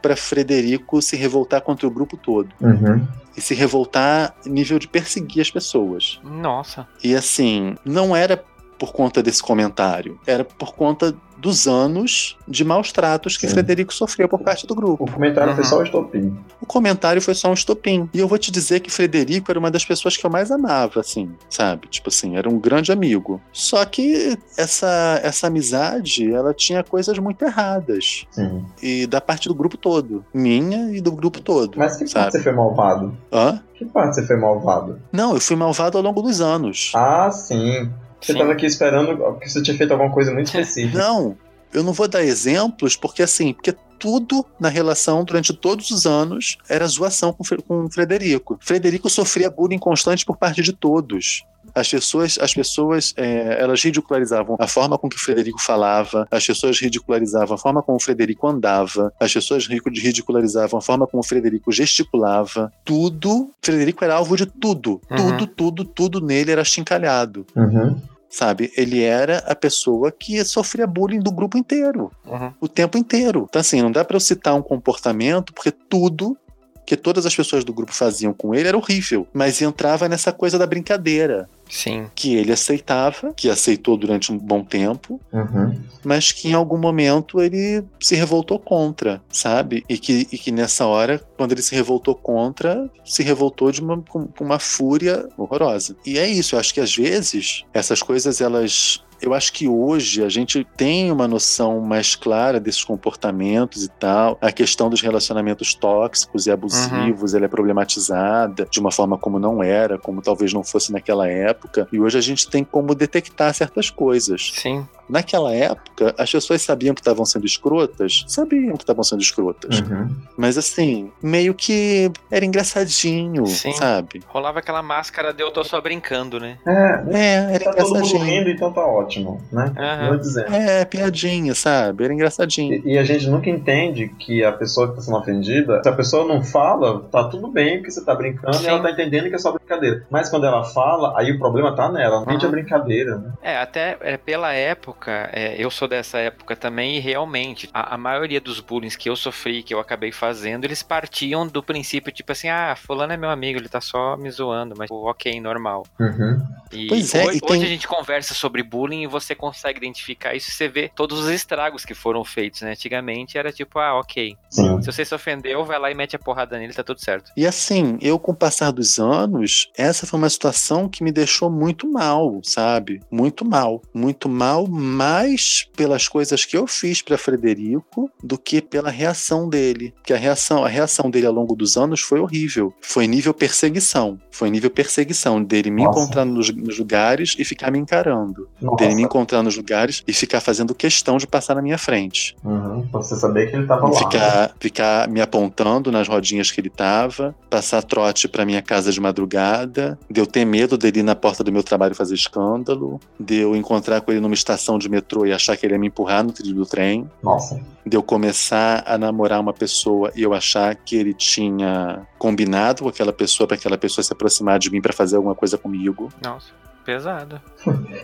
para 0.00 0.16
Frederico 0.16 1.00
se 1.00 1.16
revoltar 1.16 1.60
contra 1.60 1.86
o 1.86 1.90
grupo 1.90 2.16
todo. 2.16 2.48
Uhum. 2.60 3.06
E 3.36 3.40
se 3.40 3.54
revoltar 3.54 4.34
nível 4.44 4.78
de 4.78 4.88
perseguir 4.88 5.40
as 5.40 5.50
pessoas. 5.50 6.20
Nossa. 6.24 6.86
E 7.02 7.14
assim, 7.14 7.76
não 7.84 8.14
era 8.14 8.42
por 8.78 8.92
conta 8.92 9.22
desse 9.22 9.42
comentário, 9.42 10.18
era 10.26 10.42
por 10.42 10.74
conta 10.74 11.14
dos 11.40 11.66
anos 11.66 12.36
de 12.46 12.64
maus 12.64 12.92
tratos 12.92 13.36
que 13.36 13.46
Sim. 13.46 13.54
Frederico 13.54 13.92
sofreu 13.94 14.28
por 14.28 14.40
parte 14.40 14.66
do 14.66 14.74
grupo. 14.74 15.04
O 15.04 15.10
comentário 15.12 15.54
foi 15.54 15.64
Uhum. 15.64 15.68
só 15.70 15.78
o 15.78 15.82
estopim. 15.82 16.38
O 16.60 16.66
comentário 16.66 17.22
foi 17.22 17.34
só 17.34 17.48
um 17.50 17.54
estopim. 17.54 18.08
E 18.12 18.18
eu 18.18 18.28
vou 18.28 18.38
te 18.38 18.50
dizer 18.50 18.80
que 18.80 18.90
Frederico 18.90 19.50
era 19.50 19.58
uma 19.58 19.70
das 19.70 19.84
pessoas 19.84 20.16
que 20.16 20.24
eu 20.26 20.30
mais 20.30 20.50
amava, 20.50 21.00
assim, 21.00 21.30
sabe? 21.48 21.88
Tipo 21.88 22.08
assim, 22.08 22.36
era 22.36 22.48
um 22.48 22.58
grande 22.58 22.92
amigo. 22.92 23.40
Só 23.52 23.84
que 23.84 24.38
essa, 24.56 25.20
essa 25.22 25.46
amizade, 25.46 26.30
ela 26.32 26.52
tinha 26.52 26.82
coisas 26.84 27.18
muito 27.18 27.44
erradas. 27.44 28.26
Sim. 28.30 28.64
E 28.82 29.06
da 29.06 29.20
parte 29.20 29.48
do 29.48 29.54
grupo 29.54 29.76
todo. 29.76 30.24
Minha 30.34 30.90
e 30.96 31.00
do 31.00 31.12
grupo 31.12 31.40
todo. 31.40 31.78
Mas 31.78 31.92
que 31.96 32.00
parte 32.00 32.10
sabe? 32.12 32.32
você 32.32 32.42
foi 32.42 32.52
malvado? 32.52 33.16
Hã? 33.32 33.60
Que 33.74 33.84
parte 33.86 34.16
você 34.16 34.26
foi 34.26 34.36
malvado? 34.36 35.00
Não, 35.12 35.34
eu 35.34 35.40
fui 35.40 35.56
malvado 35.56 35.96
ao 35.96 36.04
longo 36.04 36.20
dos 36.20 36.40
anos. 36.40 36.92
Ah, 36.94 37.30
sim. 37.30 37.90
Você 38.20 38.32
Sim. 38.32 38.38
tava 38.38 38.52
aqui 38.52 38.66
esperando 38.66 39.38
que 39.38 39.48
você 39.48 39.62
tinha 39.62 39.76
feito 39.76 39.92
alguma 39.92 40.10
coisa 40.10 40.32
muito 40.32 40.46
específica. 40.54 40.98
Não, 40.98 41.36
eu 41.72 41.82
não 41.82 41.92
vou 41.92 42.08
dar 42.08 42.22
exemplos, 42.22 42.96
porque 42.96 43.22
assim, 43.22 43.52
porque 43.52 43.74
tudo 43.98 44.44
na 44.58 44.68
relação 44.68 45.22
durante 45.24 45.52
todos 45.52 45.90
os 45.90 46.06
anos 46.06 46.56
era 46.68 46.86
zoação 46.86 47.32
com, 47.32 47.44
com 47.62 47.90
Frederico. 47.90 48.58
Frederico 48.60 49.10
sofria 49.10 49.50
bullying 49.50 49.78
constante 49.78 50.24
por 50.24 50.36
parte 50.36 50.62
de 50.62 50.72
todos. 50.72 51.44
As 51.74 51.88
pessoas, 51.88 52.38
as 52.40 52.52
pessoas, 52.54 53.12
é, 53.16 53.60
elas 53.60 53.82
ridicularizavam 53.82 54.56
a 54.58 54.66
forma 54.66 54.98
com 54.98 55.08
que 55.08 55.18
Frederico 55.18 55.60
falava, 55.60 56.26
as 56.30 56.46
pessoas 56.46 56.78
ridicularizavam 56.80 57.54
a 57.54 57.58
forma 57.58 57.82
como 57.82 57.96
o 57.96 58.00
Frederico 58.00 58.46
andava, 58.48 59.12
as 59.20 59.32
pessoas 59.32 59.66
ridicularizavam 59.66 60.78
a 60.78 60.82
forma 60.82 61.06
como 61.06 61.20
o 61.22 61.26
Frederico 61.26 61.70
gesticulava. 61.72 62.72
Tudo, 62.84 63.50
Frederico 63.62 64.04
era 64.04 64.14
alvo 64.16 64.36
de 64.36 64.46
tudo, 64.46 65.00
Uhum. 65.10 65.16
tudo, 65.16 65.46
tudo, 65.46 65.84
tudo 65.84 66.20
nele 66.20 66.50
era 66.52 66.64
chincalhado 66.64 67.46
Uhum. 67.56 68.00
sabe? 68.28 68.70
Ele 68.76 69.02
era 69.02 69.38
a 69.38 69.54
pessoa 69.54 70.12
que 70.12 70.42
sofria 70.44 70.86
bullying 70.86 71.20
do 71.20 71.32
grupo 71.32 71.58
inteiro, 71.58 72.10
Uhum. 72.26 72.52
o 72.60 72.68
tempo 72.68 72.96
inteiro. 72.96 73.46
Então, 73.48 73.60
assim, 73.60 73.82
não 73.82 73.90
dá 73.90 74.04
pra 74.04 74.16
eu 74.16 74.20
citar 74.20 74.54
um 74.54 74.62
comportamento, 74.62 75.52
porque 75.52 75.70
tudo 75.70 76.36
que 76.86 76.96
todas 76.96 77.24
as 77.26 77.34
pessoas 77.34 77.64
do 77.64 77.72
grupo 77.72 77.92
faziam 77.94 78.32
com 78.32 78.54
ele 78.54 78.68
era 78.68 78.76
horrível, 78.76 79.26
mas 79.32 79.60
entrava 79.62 80.08
nessa 80.08 80.32
coisa 80.32 80.58
da 80.58 80.66
brincadeira, 80.66 81.48
Sim. 81.68 82.06
que 82.16 82.34
ele 82.34 82.50
aceitava, 82.52 83.32
que 83.32 83.48
aceitou 83.48 83.96
durante 83.96 84.32
um 84.32 84.38
bom 84.38 84.64
tempo, 84.64 85.20
Uhum. 85.32 85.78
mas 86.04 86.32
que 86.32 86.48
em 86.48 86.54
algum 86.54 86.78
momento 86.78 87.40
ele 87.40 87.84
se 88.00 88.16
revoltou 88.16 88.58
contra, 88.58 89.22
sabe? 89.30 89.84
E 89.88 89.96
que, 89.98 90.26
e 90.32 90.38
que 90.38 90.50
nessa 90.50 90.84
hora, 90.86 91.20
quando 91.36 91.52
ele 91.52 91.62
se 91.62 91.74
revoltou 91.74 92.14
contra, 92.14 92.90
se 93.04 93.22
revoltou 93.22 93.70
de 93.70 93.80
uma, 93.80 94.02
com, 94.02 94.26
com 94.26 94.44
uma 94.44 94.58
fúria 94.58 95.28
horrorosa. 95.38 95.94
E 96.04 96.18
é 96.18 96.26
isso, 96.28 96.54
eu 96.56 96.58
acho 96.60 96.74
que 96.74 96.80
às 96.80 96.94
vezes 96.94 97.64
essas 97.72 98.02
coisas 98.02 98.40
elas. 98.40 99.02
Eu 99.20 99.34
acho 99.34 99.52
que 99.52 99.68
hoje 99.68 100.24
a 100.24 100.28
gente 100.28 100.64
tem 100.76 101.10
uma 101.12 101.28
noção 101.28 101.80
mais 101.80 102.14
clara 102.14 102.58
desses 102.60 102.82
comportamentos 102.84 103.84
e 103.84 103.88
tal. 103.88 104.38
A 104.40 104.50
questão 104.52 104.88
dos 104.88 105.00
relacionamentos 105.00 105.74
tóxicos 105.74 106.46
e 106.46 106.50
abusivos, 106.50 107.34
ela 107.34 107.44
é 107.44 107.48
problematizada 107.48 108.66
de 108.70 108.80
uma 108.80 108.90
forma 108.90 109.18
como 109.18 109.38
não 109.38 109.62
era, 109.62 109.98
como 109.98 110.22
talvez 110.22 110.52
não 110.52 110.62
fosse 110.64 110.92
naquela 110.92 111.28
época. 111.28 111.86
E 111.92 112.00
hoje 112.00 112.18
a 112.18 112.20
gente 112.20 112.48
tem 112.48 112.64
como 112.64 112.94
detectar 112.94 113.52
certas 113.54 113.90
coisas. 113.90 114.52
Sim. 114.54 114.86
Naquela 115.08 115.52
época, 115.52 116.14
as 116.16 116.30
pessoas 116.30 116.62
sabiam 116.62 116.94
que 116.94 117.00
estavam 117.00 117.24
sendo 117.24 117.44
escrotas, 117.44 118.24
sabiam 118.28 118.76
que 118.76 118.84
estavam 118.84 119.02
sendo 119.02 119.20
escrotas. 119.20 119.80
Uhum. 119.80 120.08
Mas 120.36 120.56
assim, 120.56 121.10
meio 121.20 121.52
que 121.52 122.12
era 122.30 122.44
engraçadinho, 122.44 123.44
Sim. 123.46 123.72
sabe? 123.72 124.22
Rolava 124.28 124.60
aquela 124.60 124.82
máscara 124.84 125.34
de 125.34 125.42
eu 125.42 125.50
tô 125.50 125.64
só 125.64 125.80
brincando, 125.80 126.38
né? 126.38 126.58
É, 126.64 127.04
É, 127.10 127.54
era 127.54 127.64
tá 127.64 127.70
todo 127.72 127.86
mundo 127.88 127.96
engraçadinho. 128.06 128.24
rindo, 128.24 128.50
então 128.50 128.72
tá 128.72 128.86
ótimo, 128.86 129.09
né? 129.18 129.72
Aham. 129.76 130.08
Vou 130.08 130.18
dizendo. 130.18 130.54
É, 130.54 130.84
piadinha, 130.84 131.54
sabe? 131.54 132.04
Era 132.04 132.12
engraçadinho. 132.14 132.82
E, 132.86 132.94
e 132.94 132.98
a 132.98 133.02
gente 133.04 133.26
nunca 133.28 133.50
entende 133.50 134.08
que 134.18 134.44
a 134.44 134.52
pessoa 134.52 134.88
que 134.88 134.96
tá 134.96 135.02
sendo 135.02 135.16
ofendida, 135.16 135.82
se 135.82 135.88
a 135.88 135.92
pessoa 135.92 136.24
não 136.26 136.42
fala, 136.42 137.00
tá 137.10 137.24
tudo 137.24 137.48
bem 137.48 137.78
porque 137.78 137.90
você 137.90 138.04
tá 138.04 138.14
brincando 138.14 138.56
Sim. 138.56 138.64
e 138.64 138.68
ela 138.68 138.82
tá 138.82 138.90
entendendo 138.90 139.28
que 139.28 139.34
é 139.34 139.38
só 139.38 139.50
brincadeira. 139.52 140.06
Mas 140.10 140.28
quando 140.28 140.46
ela 140.46 140.62
fala, 140.64 141.14
aí 141.18 141.32
o 141.32 141.38
problema 141.38 141.74
tá 141.74 141.90
nela, 141.90 142.16
não 142.16 142.22
entende 142.24 142.44
a 142.44 142.48
Uhum. 142.48 142.52
brincadeira, 142.52 143.16
né? 143.18 143.32
É, 143.42 143.56
até 143.56 143.96
é, 144.00 144.16
pela 144.16 144.52
época, 144.52 145.30
é, 145.32 145.54
eu 145.62 145.70
sou 145.70 145.88
dessa 145.88 146.18
época 146.18 146.54
também, 146.54 146.96
e 146.96 147.00
realmente, 147.00 147.68
a, 147.72 147.94
a 147.94 147.98
maioria 147.98 148.40
dos 148.40 148.60
bullying 148.60 148.88
que 148.90 149.08
eu 149.08 149.16
sofri, 149.16 149.62
que 149.62 149.72
eu 149.72 149.80
acabei 149.80 150.12
fazendo, 150.12 150.64
eles 150.64 150.82
partiam 150.82 151.46
do 151.46 151.62
princípio, 151.62 152.12
tipo 152.12 152.32
assim, 152.32 152.48
ah, 152.48 152.74
fulano 152.76 153.12
é 153.12 153.16
meu 153.16 153.30
amigo, 153.30 153.58
ele 153.58 153.68
tá 153.68 153.80
só 153.80 154.16
me 154.16 154.30
zoando, 154.30 154.74
mas 154.76 154.90
ok, 154.90 155.40
normal. 155.40 155.86
Uhum. 155.98 156.42
E 156.72 156.86
Pois 156.86 157.14
é, 157.14 157.24
hoje, 157.24 157.38
e 157.38 157.40
tem- 157.40 157.56
hoje 157.56 157.64
a 157.64 157.68
gente 157.68 157.88
conversa 157.88 158.34
sobre 158.34 158.62
bullying 158.62 158.99
assim 159.00 159.04
e 159.04 159.06
você 159.06 159.34
consegue 159.34 159.78
identificar 159.78 160.34
isso, 160.34 160.50
você 160.50 160.68
vê 160.68 160.90
todos 160.94 161.20
os 161.20 161.28
estragos 161.28 161.84
que 161.84 161.94
foram 161.94 162.24
feitos, 162.24 162.62
né? 162.62 162.72
Antigamente 162.72 163.38
era 163.38 163.52
tipo, 163.52 163.78
ah, 163.78 163.98
ok. 163.98 164.36
Sim. 164.50 164.80
Se 164.82 164.86
você 164.92 165.04
se 165.04 165.14
ofendeu, 165.14 165.64
vai 165.64 165.78
lá 165.78 165.90
e 165.90 165.94
mete 165.94 166.16
a 166.16 166.18
porrada 166.18 166.58
nele, 166.58 166.72
tá 166.72 166.82
tudo 166.82 167.00
certo. 167.00 167.32
E 167.36 167.46
assim, 167.46 167.98
eu 168.00 168.18
com 168.18 168.32
o 168.32 168.36
passar 168.36 168.70
dos 168.70 168.98
anos, 168.98 169.70
essa 169.76 170.06
foi 170.06 170.18
uma 170.18 170.28
situação 170.28 170.88
que 170.88 171.02
me 171.02 171.12
deixou 171.12 171.50
muito 171.50 171.90
mal, 171.90 172.40
sabe? 172.42 173.00
Muito 173.10 173.44
mal. 173.44 173.82
Muito 173.94 174.28
mal, 174.28 174.66
mais 174.66 175.68
pelas 175.76 176.08
coisas 176.08 176.44
que 176.44 176.56
eu 176.56 176.66
fiz 176.66 177.02
para 177.02 177.18
Frederico 177.18 178.10
do 178.22 178.38
que 178.38 178.60
pela 178.60 178.90
reação 178.90 179.48
dele. 179.48 179.92
Porque 179.96 180.12
a 180.12 180.16
reação, 180.16 180.64
a 180.64 180.68
reação 180.68 181.10
dele 181.10 181.26
ao 181.26 181.32
longo 181.32 181.54
dos 181.54 181.76
anos 181.76 182.00
foi 182.00 182.20
horrível. 182.20 182.72
Foi 182.80 183.06
nível 183.06 183.32
perseguição. 183.32 184.18
Foi 184.30 184.50
nível 184.50 184.70
perseguição 184.70 185.42
dele 185.42 185.70
me 185.70 185.84
Nossa. 185.84 186.00
encontrar 186.00 186.24
nos, 186.24 186.54
nos 186.54 186.78
lugares 186.78 187.34
e 187.38 187.44
ficar 187.44 187.70
me 187.70 187.78
encarando. 187.78 188.48
Nossa. 188.60 188.76
Dele 188.76 188.89
me 188.94 189.02
encontrar 189.02 189.42
nos 189.42 189.56
lugares 189.56 190.02
e 190.06 190.12
ficar 190.12 190.40
fazendo 190.40 190.74
questão 190.74 191.16
de 191.16 191.26
passar 191.26 191.54
na 191.54 191.62
minha 191.62 191.78
frente. 191.78 192.36
Uhum. 192.44 192.86
Pra 192.88 193.02
você 193.02 193.16
saber 193.16 193.50
que 193.50 193.56
ele 193.56 193.66
tava 193.66 193.86
lá. 193.86 193.90
né? 193.90 193.96
Ficar, 193.98 194.50
ficar 194.60 195.08
me 195.08 195.20
apontando 195.20 195.90
nas 195.90 196.08
rodinhas 196.08 196.50
que 196.50 196.60
ele 196.60 196.70
tava, 196.70 197.34
passar 197.48 197.82
trote 197.82 198.28
pra 198.28 198.44
minha 198.44 198.62
casa 198.62 198.92
de 198.92 199.00
madrugada, 199.00 199.98
de 200.10 200.20
eu 200.20 200.26
ter 200.26 200.44
medo 200.44 200.76
dele 200.76 201.00
ir 201.00 201.02
na 201.02 201.14
porta 201.14 201.42
do 201.44 201.52
meu 201.52 201.62
trabalho 201.62 201.94
fazer 201.94 202.14
escândalo, 202.14 203.00
de 203.18 203.36
eu 203.36 203.54
encontrar 203.56 204.00
com 204.00 204.10
ele 204.10 204.20
numa 204.20 204.34
estação 204.34 204.78
de 204.78 204.88
metrô 204.88 205.26
e 205.26 205.32
achar 205.32 205.56
que 205.56 205.66
ele 205.66 205.74
ia 205.74 205.78
me 205.78 205.86
empurrar 205.88 206.24
no 206.24 206.32
trilho 206.32 206.54
do 206.56 206.66
trem, 206.66 207.08
Nossa. 207.22 207.60
de 207.84 207.96
eu 207.96 208.02
começar 208.02 208.82
a 208.86 208.96
namorar 208.98 209.40
uma 209.40 209.52
pessoa 209.52 210.10
e 210.14 210.22
eu 210.22 210.34
achar 210.34 210.74
que 210.74 210.96
ele 210.96 211.14
tinha 211.14 212.06
combinado 212.18 212.82
com 212.82 212.88
aquela 212.88 213.12
pessoa 213.12 213.46
para 213.46 213.56
aquela 213.56 213.78
pessoa 213.78 214.04
se 214.04 214.12
aproximar 214.12 214.58
de 214.58 214.70
mim 214.70 214.80
para 214.80 214.92
fazer 214.92 215.16
alguma 215.16 215.34
coisa 215.34 215.56
comigo. 215.58 216.08
Nossa, 216.22 216.50
pesado. 216.84 217.40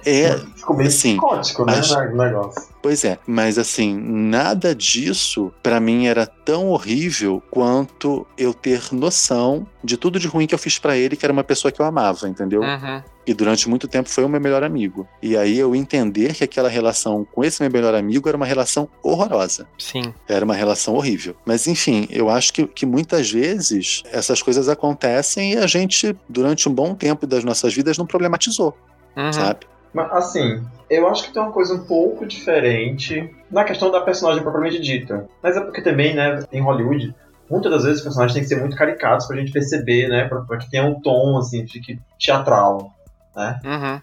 É, 0.05 0.37
Ficou 0.57 0.77
meio 0.77 0.89
Assim, 0.89 1.11
psicótico, 1.17 1.65
né? 1.65 1.75
mas- 1.77 1.91
O 1.91 2.17
negócio. 2.17 2.69
Pois 2.83 3.05
é, 3.05 3.19
mas 3.27 3.59
assim, 3.59 3.97
nada 3.99 4.75
disso 4.75 5.53
pra 5.63 5.81
mim 5.81 6.07
era 6.07 6.27
tão 6.27 6.69
horrível 6.69 7.43
quanto 7.51 8.27
eu 8.39 8.55
ter 8.55 8.81
noção 8.93 9.67
de 9.83 9.97
tudo 9.97 10.21
de 10.21 10.29
ruim 10.29 10.47
que 10.47 10.55
eu 10.55 10.59
fiz 10.59 10.79
pra 10.79 10.97
ele, 10.97 11.17
que 11.17 11.27
era 11.27 11.33
uma 11.33 11.43
pessoa 11.43 11.73
que 11.73 11.81
eu 11.83 11.87
amava, 11.87 12.29
entendeu? 12.29 12.63
Uhum. 12.63 13.03
E 13.27 13.35
durante 13.35 13.69
muito 13.69 13.89
tempo 13.89 14.09
foi 14.09 14.25
o 14.25 14.29
meu 14.29 14.41
melhor 14.41 14.63
amigo. 14.63 15.07
E 15.21 15.37
aí 15.37 15.59
eu 15.59 15.75
entender 15.75 16.35
que 16.35 16.45
aquela 16.45 16.69
relação 16.69 17.27
com 17.33 17.43
esse 17.45 17.61
meu 17.63 17.71
melhor 17.71 17.95
amigo 17.95 18.29
era 18.29 18.37
uma 18.37 18.47
relação 18.47 18.89
horrorosa. 19.03 19.67
Sim. 19.79 20.15
Era 20.29 20.45
uma 20.45 20.55
relação 20.55 20.95
horrível. 20.95 21.35
Mas 21.45 21.67
enfim, 21.67 22.07
eu 22.11 22.31
acho 22.31 22.53
que, 22.53 22.67
que 22.67 22.87
muitas 22.87 23.31
vezes 23.31 24.03
essas 24.13 24.41
coisas 24.43 24.69
acontecem 24.69 25.55
e 25.55 25.57
a 25.57 25.67
gente, 25.67 26.17
durante 26.29 26.69
um 26.69 26.73
bom 26.75 26.95
tempo 26.95 27.27
das 27.27 27.43
nossas 27.43 27.75
vidas, 27.75 27.99
não 27.99 28.07
problematizou, 28.07 28.77
Uhum. 29.17 29.33
sabe? 29.33 29.67
Mas, 29.93 30.13
assim, 30.13 30.63
eu 30.91 31.09
acho 31.09 31.25
que 31.25 31.33
tem 31.33 31.43
uma 31.43 31.51
coisa 31.53 31.75
um 31.75 31.85
pouco 31.85 32.27
diferente 32.27 33.31
na 33.51 33.65
questão 33.65 33.91
da 33.91 34.01
personagem 34.03 34.43
propriamente 34.43 34.79
dita. 34.81 35.27
Mas 35.43 35.57
é 35.57 35.61
porque 35.61 35.81
também, 35.81 36.15
né, 36.15 36.45
em 36.53 36.61
Hollywood, 36.61 37.15
muitas 37.51 37.71
das 37.73 37.83
vezes 37.85 37.99
os 37.99 38.05
personagens 38.05 38.35
têm 38.35 38.43
que 38.43 38.49
ser 38.49 38.61
muito 38.61 38.77
caricatos 38.77 39.27
pra 39.27 39.37
gente 39.37 39.53
perceber, 39.53 40.09
né, 40.09 40.29
pra, 40.29 40.43
pra 40.43 40.59
que 40.59 40.71
tenha 40.71 40.85
um 40.85 41.01
tom, 41.01 41.39
assim, 41.39 41.67
fique 41.67 41.99
teatral, 42.19 42.93
né? 43.37 43.61
Uhum. 43.65 44.01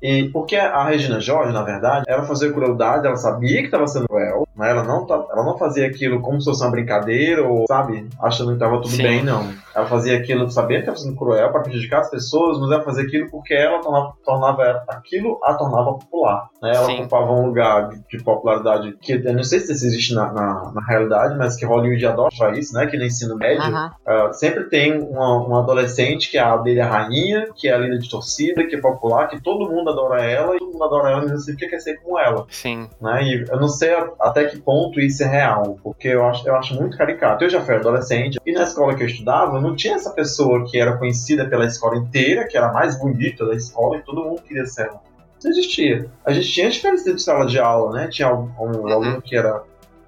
E 0.00 0.28
porque 0.30 0.56
a 0.56 0.84
Regina 0.84 1.20
George, 1.20 1.52
na 1.52 1.62
verdade, 1.62 2.04
ela 2.08 2.22
fazia 2.22 2.52
crueldade, 2.52 3.06
ela 3.06 3.16
sabia 3.16 3.58
que 3.60 3.66
estava 3.66 3.86
sendo 3.88 4.06
cruel, 4.06 4.45
mas 4.56 4.70
ela 4.70 4.82
não, 4.82 5.06
tá- 5.06 5.24
ela 5.30 5.44
não 5.44 5.56
fazia 5.58 5.86
aquilo 5.86 6.20
como 6.20 6.40
se 6.40 6.46
fosse 6.46 6.62
uma 6.64 6.70
brincadeira 6.70 7.46
ou, 7.46 7.64
sabe, 7.68 8.08
achando 8.20 8.48
que 8.48 8.54
estava 8.54 8.76
tudo 8.76 8.88
Sim. 8.88 9.02
bem, 9.02 9.22
não. 9.22 9.52
Ela 9.74 9.86
fazia 9.86 10.16
aquilo 10.16 10.48
sabendo 10.50 10.76
que 10.84 10.90
estava 10.90 10.96
sendo 10.98 11.16
cruel 11.16 11.50
para 11.52 11.60
prejudicar 11.60 12.00
as 12.00 12.10
pessoas, 12.10 12.58
mas 12.58 12.70
ela 12.70 12.82
fazia 12.82 13.04
aquilo 13.04 13.30
porque 13.30 13.52
ela 13.54 13.80
tornava, 13.82 14.12
tornava 14.24 14.82
aquilo 14.88 15.38
a 15.44 15.54
tornava 15.54 15.92
popular. 15.94 16.48
Né? 16.62 16.72
Ela 16.74 16.86
Sim. 16.86 17.00
ocupava 17.00 17.32
um 17.32 17.46
lugar 17.46 17.90
de, 17.90 18.00
de 18.08 18.24
popularidade 18.24 18.96
que 19.00 19.12
eu 19.12 19.34
não 19.34 19.44
sei 19.44 19.60
se 19.60 19.72
isso 19.72 19.84
existe 19.86 20.14
na, 20.14 20.32
na, 20.32 20.72
na 20.74 20.80
realidade, 20.86 21.36
mas 21.36 21.56
que 21.56 21.66
Hollywood 21.66 22.06
adora 22.06 22.58
isso, 22.58 22.72
né? 22.74 22.86
Que 22.86 22.96
no 22.96 23.04
ensino 23.04 23.36
médio 23.36 23.56
Uhum. 23.66 23.86
Uh, 24.06 24.32
sempre 24.34 24.64
tem 24.64 24.98
uma, 25.00 25.38
uma 25.38 25.60
adolescente 25.60 26.30
que 26.30 26.38
é 26.38 26.40
a 26.40 26.52
abelha 26.52 26.86
rainha, 26.86 27.48
que 27.54 27.68
é 27.68 27.74
a 27.74 27.78
líder 27.78 27.98
de 27.98 28.08
torcida, 28.08 28.64
que 28.66 28.76
é 28.76 28.80
popular, 28.80 29.28
que 29.28 29.40
todo 29.42 29.70
mundo 29.70 29.90
adora 29.90 30.22
ela 30.24 30.54
e 30.54 30.58
todo 30.58 30.72
mundo 30.72 30.84
adora 30.84 31.10
ela 31.10 31.24
e 31.24 31.28
você 31.30 31.54
quer 31.56 31.78
ser 31.80 31.96
como 32.02 32.18
ela. 32.18 32.46
Sim. 32.50 32.88
Né? 33.00 33.22
E 33.24 33.44
eu 33.48 33.60
não 33.60 33.68
sei 33.68 33.92
a- 33.94 34.10
até 34.20 34.45
que 34.46 34.58
ponto 34.58 35.00
isso 35.00 35.22
é 35.22 35.26
real, 35.26 35.78
porque 35.82 36.08
eu 36.08 36.24
acho, 36.26 36.46
eu 36.46 36.56
acho 36.56 36.74
muito 36.74 36.96
caricato. 36.96 37.44
Eu 37.44 37.50
já 37.50 37.60
fui 37.60 37.74
adolescente 37.74 38.38
e 38.44 38.52
na 38.52 38.62
escola 38.62 38.94
que 38.94 39.02
eu 39.02 39.06
estudava 39.06 39.60
não 39.60 39.74
tinha 39.74 39.94
essa 39.94 40.10
pessoa 40.10 40.64
que 40.66 40.78
era 40.78 40.96
conhecida 40.96 41.48
pela 41.48 41.66
escola 41.66 41.96
inteira, 41.96 42.46
que 42.46 42.56
era 42.56 42.68
a 42.68 42.72
mais 42.72 42.98
bonita 42.98 43.46
da 43.46 43.54
escola 43.54 43.96
e 43.98 44.02
todo 44.02 44.24
mundo 44.24 44.42
queria 44.42 44.66
ser 44.66 44.88
ela. 44.88 45.00
Não 45.42 45.50
existia. 45.50 46.08
A 46.24 46.32
gente 46.32 46.48
tinha 46.50 46.70
diferença 46.70 47.12
de 47.12 47.22
sala 47.22 47.46
de 47.46 47.58
aula, 47.58 47.92
né? 47.92 48.08
Tinha 48.08 48.34
um, 48.34 48.50
um 48.58 48.88
aluno 48.88 49.20
que 49.22 49.36
era 49.36 49.62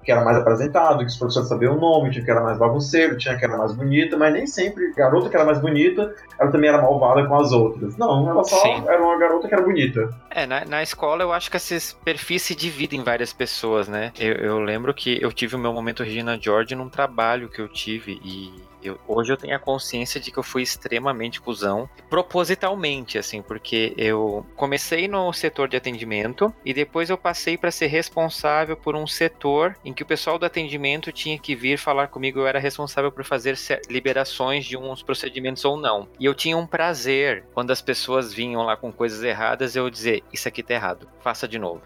que 0.09 0.13
era 0.13 0.25
mais 0.25 0.37
apresentado, 0.37 0.99
que 0.99 1.05
os 1.05 1.17
professores 1.17 1.47
sabiam 1.47 1.77
o 1.77 1.79
nome, 1.79 2.09
tinha 2.09 2.25
que 2.25 2.31
era 2.31 2.41
mais 2.41 2.57
bagunceiro, 2.57 3.15
tinha 3.15 3.37
que 3.37 3.45
era 3.45 3.55
mais 3.55 3.71
bonita, 3.73 4.17
mas 4.17 4.33
nem 4.33 4.47
sempre 4.47 4.91
garota 4.93 5.29
que 5.29 5.35
era 5.35 5.45
mais 5.45 5.59
bonita, 5.59 6.15
ela 6.39 6.51
também 6.51 6.67
era 6.67 6.81
malvada 6.81 7.27
com 7.27 7.35
as 7.35 7.51
outras. 7.51 7.95
Não, 7.95 8.27
ela 8.27 8.43
só 8.43 8.59
Sim. 8.59 8.83
era 8.87 8.99
uma 8.99 9.19
garota 9.19 9.47
que 9.47 9.53
era 9.53 9.61
bonita. 9.61 10.09
É, 10.31 10.47
na, 10.47 10.65
na 10.65 10.81
escola 10.81 11.21
eu 11.21 11.31
acho 11.31 11.51
que 11.51 11.57
esses 11.57 11.93
perfis 11.93 12.41
se 12.41 12.55
dividem 12.55 13.01
em 13.01 13.03
várias 13.03 13.31
pessoas, 13.31 13.87
né? 13.87 14.11
Eu, 14.19 14.33
eu 14.33 14.59
lembro 14.59 14.95
que 14.95 15.21
eu 15.21 15.31
tive 15.31 15.55
o 15.55 15.59
meu 15.59 15.71
momento 15.71 16.01
Regina 16.01 16.39
George 16.41 16.73
num 16.73 16.89
trabalho 16.89 17.47
que 17.47 17.61
eu 17.61 17.67
tive 17.67 18.19
e 18.23 18.51
eu- 18.83 18.99
hoje 19.07 19.31
eu 19.31 19.37
tenho 19.37 19.55
a 19.55 19.59
consciência 19.59 20.19
de 20.19 20.31
que 20.31 20.37
eu 20.37 20.43
fui 20.43 20.61
extremamente 20.61 21.41
cuzão, 21.41 21.89
propositalmente, 22.09 23.17
assim, 23.17 23.41
porque 23.41 23.93
eu 23.97 24.45
comecei 24.55 25.07
no 25.07 25.31
setor 25.33 25.67
de 25.67 25.75
atendimento 25.77 26.53
e 26.63 26.73
depois 26.73 27.09
eu 27.09 27.17
passei 27.17 27.57
para 27.57 27.71
ser 27.71 27.87
responsável 27.87 28.77
por 28.77 28.95
um 28.95 29.07
setor 29.07 29.75
em 29.83 29.91
que 29.93 30.03
o 30.03 30.05
pessoal 30.05 30.37
do 30.39 30.45
atendimento 30.45 31.11
tinha 31.11 31.37
que 31.37 31.55
vir 31.55 31.77
falar 31.77 32.07
comigo, 32.07 32.39
eu 32.39 32.47
era 32.47 32.59
responsável 32.59 33.11
por 33.11 33.23
fazer 33.23 33.57
liberações 33.89 34.65
de 34.65 34.77
uns 34.77 35.01
procedimentos 35.01 35.65
ou 35.65 35.75
não. 35.75 36.07
E 36.19 36.25
eu 36.25 36.33
tinha 36.33 36.55
um 36.57 36.67
prazer 36.67 37.43
quando 37.53 37.71
as 37.71 37.81
pessoas 37.81 38.33
vinham 38.33 38.61
lá 38.63 38.77
com 38.77 38.91
coisas 38.91 39.23
erradas, 39.23 39.75
eu 39.75 39.89
dizer, 39.89 40.23
isso 40.31 40.47
aqui 40.47 40.61
tá 40.63 40.73
errado, 40.75 41.07
faça 41.21 41.47
de 41.47 41.57
novo. 41.57 41.81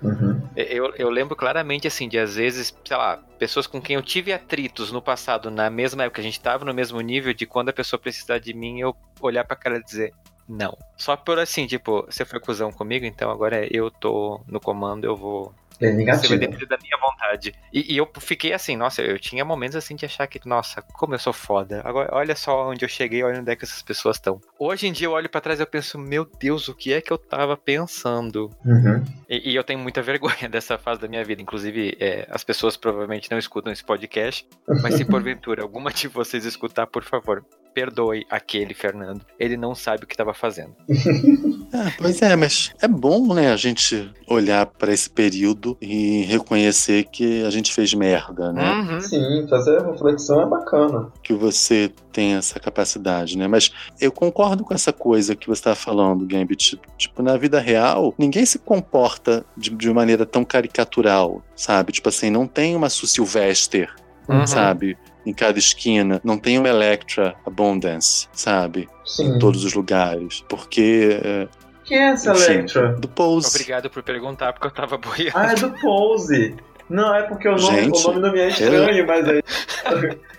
Eu, 0.56 0.94
eu 0.96 1.10
lembro 1.10 1.36
claramente, 1.36 1.88
assim, 1.88 2.08
de 2.08 2.20
às 2.20 2.36
vezes, 2.36 2.76
sei 2.86 2.98
lá, 2.98 3.18
pessoas 3.40 3.66
com 3.66 3.82
quem 3.82 3.96
eu 3.96 4.02
tive 4.04 4.32
atritos 4.32 4.92
no 4.92 5.02
passado, 5.02 5.50
na 5.50 5.70
mesma 5.70 6.04
época, 6.04 6.22
a 6.22 6.24
gente 6.24 6.40
tava 6.40 6.64
no 6.64 6.74
mesmo 6.74 6.83
nível, 7.02 7.34
de 7.34 7.46
quando 7.46 7.70
a 7.70 7.74
pessoa 7.74 8.00
precisar 8.00 8.40
de 8.40 8.54
mim, 8.54 8.80
eu 8.80 8.96
olhar 9.22 9.44
pra 9.44 9.56
cara 9.56 9.78
e 9.78 9.84
dizer, 9.84 10.14
não. 10.48 10.78
Só 10.98 11.16
por 11.16 11.40
assim, 11.40 11.66
tipo, 11.68 12.06
você 12.06 12.26
foi 12.26 12.40
cuzão 12.40 12.72
comigo, 12.72 13.06
então 13.06 13.32
agora 13.32 13.66
eu 13.74 13.90
tô 13.90 14.42
no 14.48 14.60
comando, 14.60 15.06
eu 15.06 15.16
vou. 15.16 15.54
É 15.86 15.92
Você 15.92 15.96
vai 15.96 15.98
negativo. 15.98 16.38
depender 16.38 16.66
da 16.66 16.78
minha 16.78 16.98
vontade. 16.98 17.54
E, 17.72 17.94
e 17.94 17.98
eu 17.98 18.10
fiquei 18.20 18.54
assim, 18.54 18.76
nossa, 18.76 19.02
eu 19.02 19.20
tinha 19.20 19.44
momentos 19.44 19.76
assim 19.76 19.96
de 19.96 20.06
achar 20.06 20.28
que, 20.28 20.40
nossa, 20.48 20.82
como 20.82 21.14
eu 21.14 21.20
sou 21.20 21.34
foda. 21.34 21.82
Agora, 21.84 22.10
olha 22.14 22.36
só 22.36 22.70
onde 22.70 22.86
eu 22.86 22.90
cheguei, 22.90 23.24
olha 23.24 23.40
onde 23.40 23.52
é 23.52 23.56
que 23.56 23.66
essas 23.66 23.82
pessoas 23.82 24.18
estão. 24.18 24.40
Hoje 24.58 24.88
em 24.88 24.92
dia 24.92 25.08
eu 25.08 25.12
olho 25.12 25.30
pra 25.30 25.42
trás 25.42 25.60
e 25.60 25.64
eu 25.64 25.68
penso, 25.68 25.98
meu 25.98 26.26
Deus, 26.40 26.68
o 26.68 26.74
que 26.76 26.94
é 26.94 27.02
que 27.02 27.12
eu 27.12 27.18
tava 27.18 27.58
pensando? 27.58 28.50
Uhum. 28.66 29.04
E, 29.30 29.52
e 29.52 29.56
eu 29.56 29.64
tenho 29.64 29.80
muita 29.80 30.02
vergonha 30.04 30.48
dessa 30.50 30.78
fase 30.78 31.02
da 31.02 31.08
minha 31.08 31.24
vida. 31.24 31.42
Inclusive, 31.42 31.98
é, 32.00 32.28
as 32.30 32.44
pessoas 32.44 32.78
provavelmente 32.78 33.30
não 33.32 33.38
escutam 33.38 33.72
esse 33.72 33.84
podcast. 33.84 34.48
Mas 34.82 34.96
se 34.96 35.06
porventura 35.06 35.64
alguma 35.64 35.92
de 35.92 36.08
vocês 36.08 36.46
escutar, 36.46 36.88
por 36.88 37.04
favor, 37.04 37.46
perdoe 37.74 38.26
aquele 38.30 38.74
Fernando. 38.74 39.26
Ele 39.40 39.58
não 39.58 39.74
sabe 39.74 40.04
o 40.04 40.08
que 40.08 40.14
estava 40.14 40.34
fazendo. 40.34 40.74
Ah, 41.76 41.92
pois 41.98 42.22
é, 42.22 42.36
mas 42.36 42.72
é 42.84 42.88
bom, 42.88 43.34
né, 43.34 43.52
a 43.52 43.56
gente 43.56 44.08
olhar 44.28 44.64
para 44.68 44.94
esse 44.94 45.10
período 45.10 45.76
e 45.82 46.22
reconhecer 46.22 47.06
que 47.06 47.44
a 47.44 47.50
gente 47.50 47.74
fez 47.74 47.96
merda, 47.96 48.54
né? 48.54 48.74
Uhum. 48.74 49.02
Sim, 49.02 49.48
fazer 49.50 49.82
reflexão 49.82 50.40
é 50.44 50.46
bacana. 50.46 51.12
Que 51.24 51.34
você 51.34 51.92
tem 52.12 52.36
essa 52.36 52.60
capacidade, 52.60 53.36
né? 53.36 53.48
Mas 53.48 53.72
eu 54.00 54.12
concordo 54.12 54.64
com 54.64 54.72
essa 54.76 54.94
coisa 54.94 55.36
que 55.36 55.48
você 55.48 55.62
estava 55.62 55.76
falando, 55.76 56.28
Gambit. 56.28 56.80
Tipo, 56.96 57.24
na 57.24 57.36
vida 57.38 57.60
real, 57.60 58.14
ninguém 58.20 58.46
se 58.46 58.60
comporta 58.60 59.44
de, 59.58 59.72
de 59.72 59.92
maneira 59.92 60.28
tão 60.28 60.46
caricatural, 60.46 61.42
sabe? 61.56 61.92
Tipo 61.92 62.10
assim, 62.10 62.30
não 62.30 62.46
tem 62.46 62.76
uma 62.76 62.88
Sue 62.88 63.08
Sylvester, 63.08 63.90
Uhum. 64.30 64.46
sabe? 64.48 64.96
Em 65.26 65.34
cada 65.34 65.58
esquina. 65.58 66.20
Não 66.24 66.38
tem 66.38 66.58
uma 66.60 66.68
Electra 66.68 67.36
Abundance, 67.46 68.28
sabe? 68.34 68.90
Sim. 69.06 69.36
Em 69.36 69.40
todos 69.40 69.64
os 69.64 69.74
lugares. 69.74 70.44
Porque. 70.50 71.20
é, 71.24 71.48
Quem 71.86 71.98
é 71.98 72.10
essa 72.12 72.32
enfim, 72.34 72.52
Electra? 72.54 72.94
do 72.94 73.08
Pose. 73.08 73.48
Obrigado 73.50 73.90
por 73.90 74.04
perguntar, 74.04 74.52
porque 74.54 74.68
eu 74.68 74.72
tava 74.72 74.98
boiando. 74.98 75.32
Ah, 75.34 75.52
é 75.52 75.56
do 75.56 75.72
Pose. 75.80 76.56
Não, 76.90 77.16
é 77.16 77.24
porque 77.24 77.48
o 77.48 77.56
nome, 77.56 77.82
Gente, 77.82 78.00
o 78.00 78.08
nome 78.10 78.20
não 78.20 78.32
me 78.34 78.40
é 78.40 78.50
estranho, 78.50 79.08
mas 79.08 79.26
aí. 79.30 79.42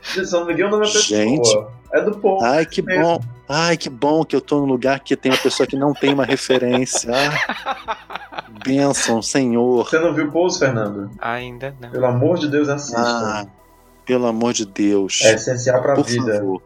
Se 0.02 0.32
não 0.32 0.44
me 0.44 0.52
engano, 0.52 0.68
o 0.68 0.78
nome 0.78 0.86
é 0.88 0.92
pessoa. 0.92 1.20
Gente. 1.20 1.58
É 1.92 2.00
do 2.02 2.18
Pose. 2.18 2.44
Ai, 2.44 2.66
que 2.66 2.82
mesmo. 2.82 3.02
bom. 3.02 3.20
Ai, 3.48 3.76
que 3.76 3.88
bom 3.90 4.24
que 4.24 4.34
eu 4.36 4.40
tô 4.40 4.58
num 4.60 4.66
lugar 4.66 5.00
que 5.00 5.16
tem 5.16 5.32
uma 5.32 5.38
pessoa 5.38 5.66
que 5.66 5.76
não 5.76 5.92
tem 5.94 6.12
uma 6.12 6.24
referência. 6.24 7.10
Ah, 7.14 8.44
bênção, 8.64 9.22
Senhor. 9.22 9.84
Você 9.88 9.98
não 9.98 10.12
viu 10.12 10.30
Pose, 10.30 10.58
Fernando? 10.58 11.10
Ainda 11.20 11.74
não. 11.80 11.90
Pelo 11.90 12.06
amor 12.06 12.38
de 12.38 12.48
Deus, 12.48 12.68
assista. 12.68 13.00
Ah, 13.00 13.46
pelo 14.04 14.26
amor 14.26 14.52
de 14.52 14.66
Deus. 14.66 15.20
É 15.22 15.34
essencial 15.34 15.80
pra 15.82 15.94
Por 15.94 16.04
vida. 16.04 16.34
favor. 16.34 16.62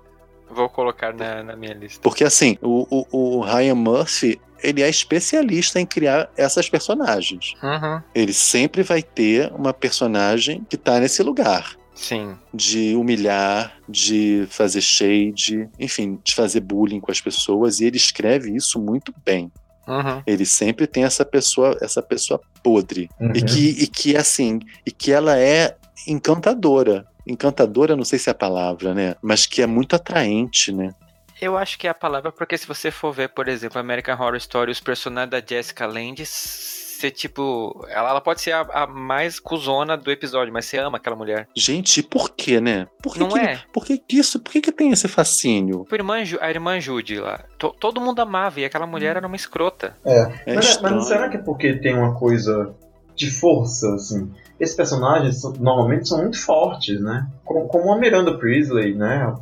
Vou 0.51 0.69
colocar 0.69 1.15
na, 1.15 1.43
na 1.43 1.57
minha 1.57 1.75
lista. 1.75 2.01
Porque 2.03 2.25
assim, 2.25 2.57
o, 2.63 2.87
o, 2.91 3.39
o 3.39 3.41
Ryan 3.43 3.75
Murphy, 3.75 4.41
ele 4.63 4.83
é 4.83 4.89
especialista 4.89 5.79
em 5.79 5.87
criar 5.87 6.31
essas 6.37 6.69
personagens. 6.69 7.53
Uhum. 7.63 8.03
Ele 8.15 8.33
sempre 8.33 8.83
vai 8.83 9.03
ter 9.03 9.53
uma 9.53 9.73
personagem 9.73 10.67
que 10.69 10.77
tá 10.77 10.99
nesse 10.99 11.23
lugar. 11.23 11.77
Sim. 11.95 12.37
De 12.55 12.95
humilhar, 12.95 13.77
de 13.89 14.47
fazer 14.51 14.81
shade, 14.81 15.69
enfim, 15.79 16.19
de 16.23 16.35
fazer 16.35 16.61
bullying 16.61 17.01
com 17.01 17.11
as 17.11 17.21
pessoas, 17.21 17.81
e 17.81 17.87
ele 17.87 17.97
escreve 17.97 18.55
isso 18.55 18.81
muito 18.81 19.13
bem. 19.25 19.51
Uhum. 19.87 20.23
Ele 20.27 20.45
sempre 20.47 20.87
tem 20.87 21.05
essa 21.05 21.25
pessoa, 21.25 21.77
essa 21.81 22.03
pessoa 22.03 22.41
podre. 22.63 23.09
Uhum. 23.21 23.33
E 23.35 23.43
que, 23.43 23.69
e 23.83 23.87
que 23.87 24.17
assim, 24.17 24.61
e 24.87 24.93
que 24.93 25.11
ela 25.11 25.39
é 25.39 25.77
encantadora. 26.07 27.07
Encantadora, 27.29 27.95
não 27.97 28.05
sei 28.05 28.19
se 28.19 28.29
é 28.29 28.33
a 28.33 28.35
palavra, 28.35 28.95
né? 28.95 29.15
Mas 29.23 29.47
que 29.47 29.61
é 29.63 29.67
muito 29.67 29.95
atraente, 29.95 30.73
né? 30.73 30.95
Eu 31.41 31.57
acho 31.57 31.79
que 31.79 31.87
é 31.87 31.91
a 31.91 31.95
palavra, 31.95 32.33
porque 32.33 32.59
se 32.59 32.67
você 32.67 32.91
for 32.91 33.13
ver, 33.13 33.29
por 33.29 33.47
exemplo, 33.47 33.79
American 33.79 34.17
Horror 34.17 34.37
Story, 34.37 34.73
os 34.73 34.81
personagens 34.81 35.31
da 35.31 35.41
Jessica 35.47 35.87
Lange, 35.87 36.27
você 36.27 37.13
tipo. 37.13 37.87
Ela, 37.89 38.11
ela 38.11 38.21
pode 38.21 38.41
ser 38.41 38.51
a, 38.51 38.63
a 38.63 38.87
mais 38.89 39.39
cuzona 39.39 39.97
do 39.97 40.11
episódio, 40.11 40.53
mas 40.53 40.65
você 40.65 40.79
ama 40.79 40.97
aquela 40.99 41.15
mulher. 41.15 41.47
Gente, 41.57 42.01
e 42.01 42.03
por 42.03 42.31
quê, 42.31 42.61
né? 42.61 42.89
Por 43.01 43.13
que 43.15 43.21
Não 43.21 43.29
que, 43.29 43.39
é? 43.39 43.61
Por 43.73 43.85
que 43.85 43.99
que 43.99 44.19
isso? 44.19 44.41
Por 44.41 44.51
que, 44.51 44.61
que 44.61 44.73
tem 44.73 44.91
esse 44.91 45.07
fascínio? 45.07 45.87
A 45.89 45.95
irmã, 45.95 46.17
a 46.41 46.51
irmã 46.51 46.81
Judy 46.81 47.21
lá. 47.21 47.45
to- 47.57 47.75
todo 47.79 48.01
mundo 48.01 48.21
amava 48.21 48.59
e 48.59 48.65
aquela 48.65 48.87
mulher 48.87 49.15
era 49.17 49.27
uma 49.29 49.37
escrota. 49.37 49.97
É. 50.05 50.33
É 50.45 50.55
mas, 50.57 50.81
mas 50.81 51.07
será 51.07 51.29
que 51.29 51.37
é 51.37 51.41
porque 51.41 51.75
tem 51.75 51.95
uma 51.95 52.19
coisa 52.19 52.75
de 53.19 53.31
força, 53.31 53.95
assim? 53.95 54.31
Esses 54.59 54.75
personagens 54.75 55.41
são- 55.41 55.53
normalmente 55.59 56.09
são 56.09 56.19
muito 56.19 56.41
fortes, 56.43 57.01
né? 57.01 57.27
Como, 57.45 57.69
como 57.69 57.93
a 57.93 57.99
Miranda 57.99 58.37
Priestley, 58.39 58.95
né? 58.95 59.33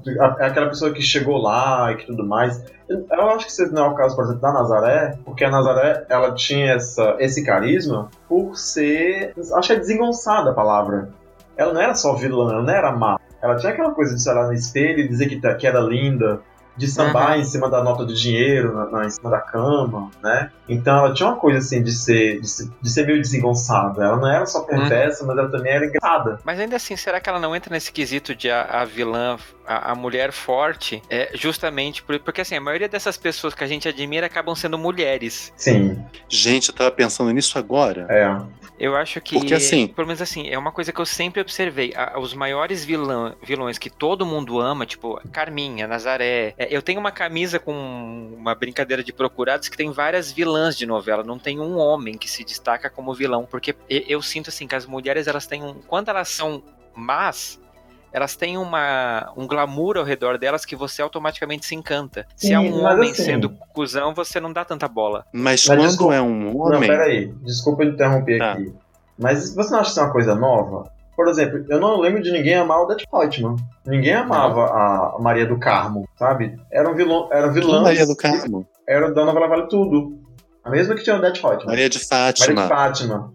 Aquela 0.40 0.68
pessoa 0.68 0.92
que 0.92 1.00
chegou 1.02 1.36
lá 1.38 1.92
e 1.92 1.96
que 1.96 2.06
tudo 2.06 2.26
mais. 2.26 2.62
Eu 2.88 3.06
eu 3.10 3.30
acho 3.30 3.46
que 3.46 3.50
esse 3.52 3.72
não 3.72 3.86
é 3.86 3.88
o 3.88 3.94
caso, 3.94 4.14
por 4.14 4.24
exemplo, 4.24 4.40
da 4.42 4.52
Nazaré, 4.52 5.18
porque 5.24 5.44
a 5.44 5.50
Nazaré, 5.50 6.04
ela 6.08 6.34
tinha 6.34 6.72
essa, 6.74 7.16
esse 7.18 7.44
carisma 7.44 8.08
por 8.28 8.56
ser... 8.56 9.32
Acho 9.54 9.68
que 9.68 9.72
é 9.74 9.78
desengonçada 9.78 10.50
a 10.50 10.54
palavra. 10.54 11.08
Ela 11.56 11.72
não 11.72 11.80
era 11.80 11.94
só 11.94 12.14
vilã, 12.14 12.52
ela 12.52 12.62
não 12.62 12.72
era 12.72 12.92
má. 12.92 13.18
Ela 13.42 13.56
tinha 13.56 13.72
aquela 13.72 13.92
coisa 13.92 14.14
de 14.14 14.22
se 14.22 14.30
olhar 14.30 14.46
no 14.46 14.52
espelho 14.52 15.00
e 15.00 15.08
dizer 15.08 15.28
que, 15.28 15.40
tá- 15.40 15.54
que 15.54 15.66
era 15.66 15.80
linda, 15.80 16.40
de 16.76 16.86
sambar 16.88 17.32
Uhum. 17.34 17.40
em 17.40 17.44
cima 17.44 17.68
da 17.70 17.82
nota 17.82 18.04
de 18.04 18.14
dinheiro, 18.14 18.74
na, 18.74 18.86
na- 18.90 19.06
em 19.06 19.10
cima 19.10 19.30
da 19.30 19.40
cama, 19.40 20.10
né? 20.22 20.50
Então 20.68 20.96
ela 20.98 21.14
tinha 21.14 21.28
uma 21.28 21.36
coisa 21.36 21.58
assim 21.58 21.82
de 21.82 21.92
ser, 21.92 22.40
de 22.40 22.48
ser, 22.48 22.68
de 22.82 22.90
ser 22.90 23.06
meio 23.06 23.20
desengonçada. 23.20 24.04
Ela 24.04 24.16
não 24.16 24.28
era 24.28 24.44
só 24.46 24.60
perversa, 24.60 25.24
mas 25.24 25.38
ela 25.38 25.50
também 25.50 25.72
era 25.72 25.86
engraçada. 25.86 26.38
Mas 26.44 26.58
ainda 26.60 26.76
assim, 26.76 26.96
será 26.96 27.20
que 27.20 27.28
ela 27.28 27.38
não 27.38 27.54
entra 27.54 27.72
nesse 27.72 27.90
quesito 27.92 28.34
de 28.34 28.50
a, 28.50 28.62
a 28.62 28.84
vilã, 28.84 29.36
a, 29.66 29.92
a 29.92 29.94
mulher 29.94 30.32
forte, 30.32 31.02
é 31.08 31.30
justamente 31.34 32.02
por, 32.02 32.18
porque 32.20 32.40
assim, 32.40 32.56
a 32.56 32.60
maioria 32.60 32.88
dessas 32.88 33.16
pessoas 33.16 33.54
que 33.54 33.64
a 33.64 33.66
gente 33.66 33.88
admira 33.88 34.26
acabam 34.26 34.54
sendo 34.54 34.76
mulheres. 34.76 35.52
Sim, 35.56 36.04
Gente, 36.28 36.68
eu 36.68 36.74
tava 36.74 36.90
pensando 36.90 37.30
nisso 37.30 37.58
agora. 37.58 38.06
é. 38.10 38.65
Eu 38.78 38.94
acho 38.94 39.20
que. 39.20 39.34
Porque, 39.38 39.54
assim- 39.54 39.86
Pelo 39.88 40.06
menos 40.06 40.20
assim, 40.20 40.48
é 40.48 40.58
uma 40.58 40.70
coisa 40.70 40.92
que 40.92 41.00
eu 41.00 41.06
sempre 41.06 41.40
observei. 41.40 41.92
A- 41.96 42.18
os 42.18 42.34
maiores 42.34 42.84
vilã, 42.84 43.34
vilões 43.42 43.78
que 43.78 43.88
todo 43.88 44.26
mundo 44.26 44.60
ama, 44.60 44.84
tipo 44.84 45.18
Carminha, 45.32 45.86
Nazaré. 45.86 46.54
é, 46.58 46.68
eu 46.70 46.82
tenho 46.82 47.00
uma 47.00 47.10
camisa 47.10 47.58
com 47.58 47.72
uma 48.36 48.54
brincadeira 48.54 49.02
de 49.02 49.12
procurados 49.12 49.68
que 49.68 49.76
tem 49.76 49.90
várias 49.90 50.30
vilãs 50.30 50.76
de 50.76 50.84
novela. 50.86 51.22
Não 51.22 51.38
tem 51.38 51.58
um 51.58 51.78
homem 51.78 52.18
que 52.18 52.28
se 52.30 52.44
destaca 52.44 52.90
como 52.90 53.14
vilão. 53.14 53.46
Porque 53.50 53.74
e- 53.88 54.04
eu 54.08 54.20
sinto 54.20 54.48
assim 54.50 54.66
que 54.66 54.74
as 54.74 54.84
mulheres, 54.86 55.26
elas 55.26 55.46
têm 55.46 55.62
um. 55.62 55.74
Quando 55.74 56.08
elas 56.08 56.28
são 56.28 56.62
más. 56.94 57.58
Elas 58.16 58.34
têm 58.34 58.56
uma, 58.56 59.30
um 59.36 59.46
glamour 59.46 59.98
ao 59.98 60.02
redor 60.02 60.38
delas 60.38 60.64
que 60.64 60.74
você 60.74 61.02
automaticamente 61.02 61.66
se 61.66 61.74
encanta. 61.74 62.26
Se 62.34 62.46
é 62.50 62.58
Sim, 62.58 62.72
um 62.72 62.82
mas 62.82 62.94
homem 62.94 63.10
assim- 63.10 63.24
sendo 63.24 63.50
cuzão, 63.74 64.14
você 64.14 64.40
não 64.40 64.50
dá 64.54 64.64
tanta 64.64 64.88
bola. 64.88 65.22
Mas, 65.34 65.42
Mas 65.44 65.66
quando 65.66 65.86
desculpa- 65.86 66.14
é 66.14 66.22
um 66.22 66.54
Não, 66.54 66.56
homem. 66.60 66.88
peraí. 66.88 67.26
Desculpa 67.42 67.82
eu 67.84 67.90
interromper 67.90 68.38
Tá. 68.38 68.52
aqui. 68.52 68.72
Mas 69.18 69.54
você 69.54 69.70
não 69.70 69.80
acha 69.80 69.90
isso 69.90 70.00
uma 70.00 70.10
coisa 70.12 70.34
nova? 70.34 70.90
Por 71.14 71.28
exemplo, 71.28 71.62
eu 71.68 71.78
não 71.78 72.00
lembro 72.00 72.22
de 72.22 72.32
ninguém 72.32 72.54
amar 72.54 72.80
o 72.80 72.86
Death 72.86 73.02
Reutemann. 73.12 73.56
Ninguém 73.86 74.14
amava 74.14 74.64
a 74.64 75.18
Maria 75.20 75.44
do 75.46 75.58
Carmo, 75.58 76.08
sabe? 76.18 76.58
Era 76.72 76.88
um 76.90 76.94
vilão, 76.94 77.28
era 77.30 77.52
Quem 77.52 77.60
vilã. 77.60 77.82
Maria 77.82 78.06
do 78.06 78.16
Carmo? 78.16 78.66
Era 78.88 79.12
da 79.12 79.26
novela 79.26 79.46
Vale 79.46 79.68
Tudo. 79.68 80.18
A 80.64 80.70
mesma 80.70 80.94
que 80.94 81.02
tinha 81.04 81.16
o 81.16 81.20
Death 81.20 81.36
Reutemann. 81.36 81.66
Maria 81.66 81.88
de 81.90 81.98
Maria 81.98 82.08
Fátima. 82.08 82.62
de 82.62 82.68
Fátima. 82.68 83.32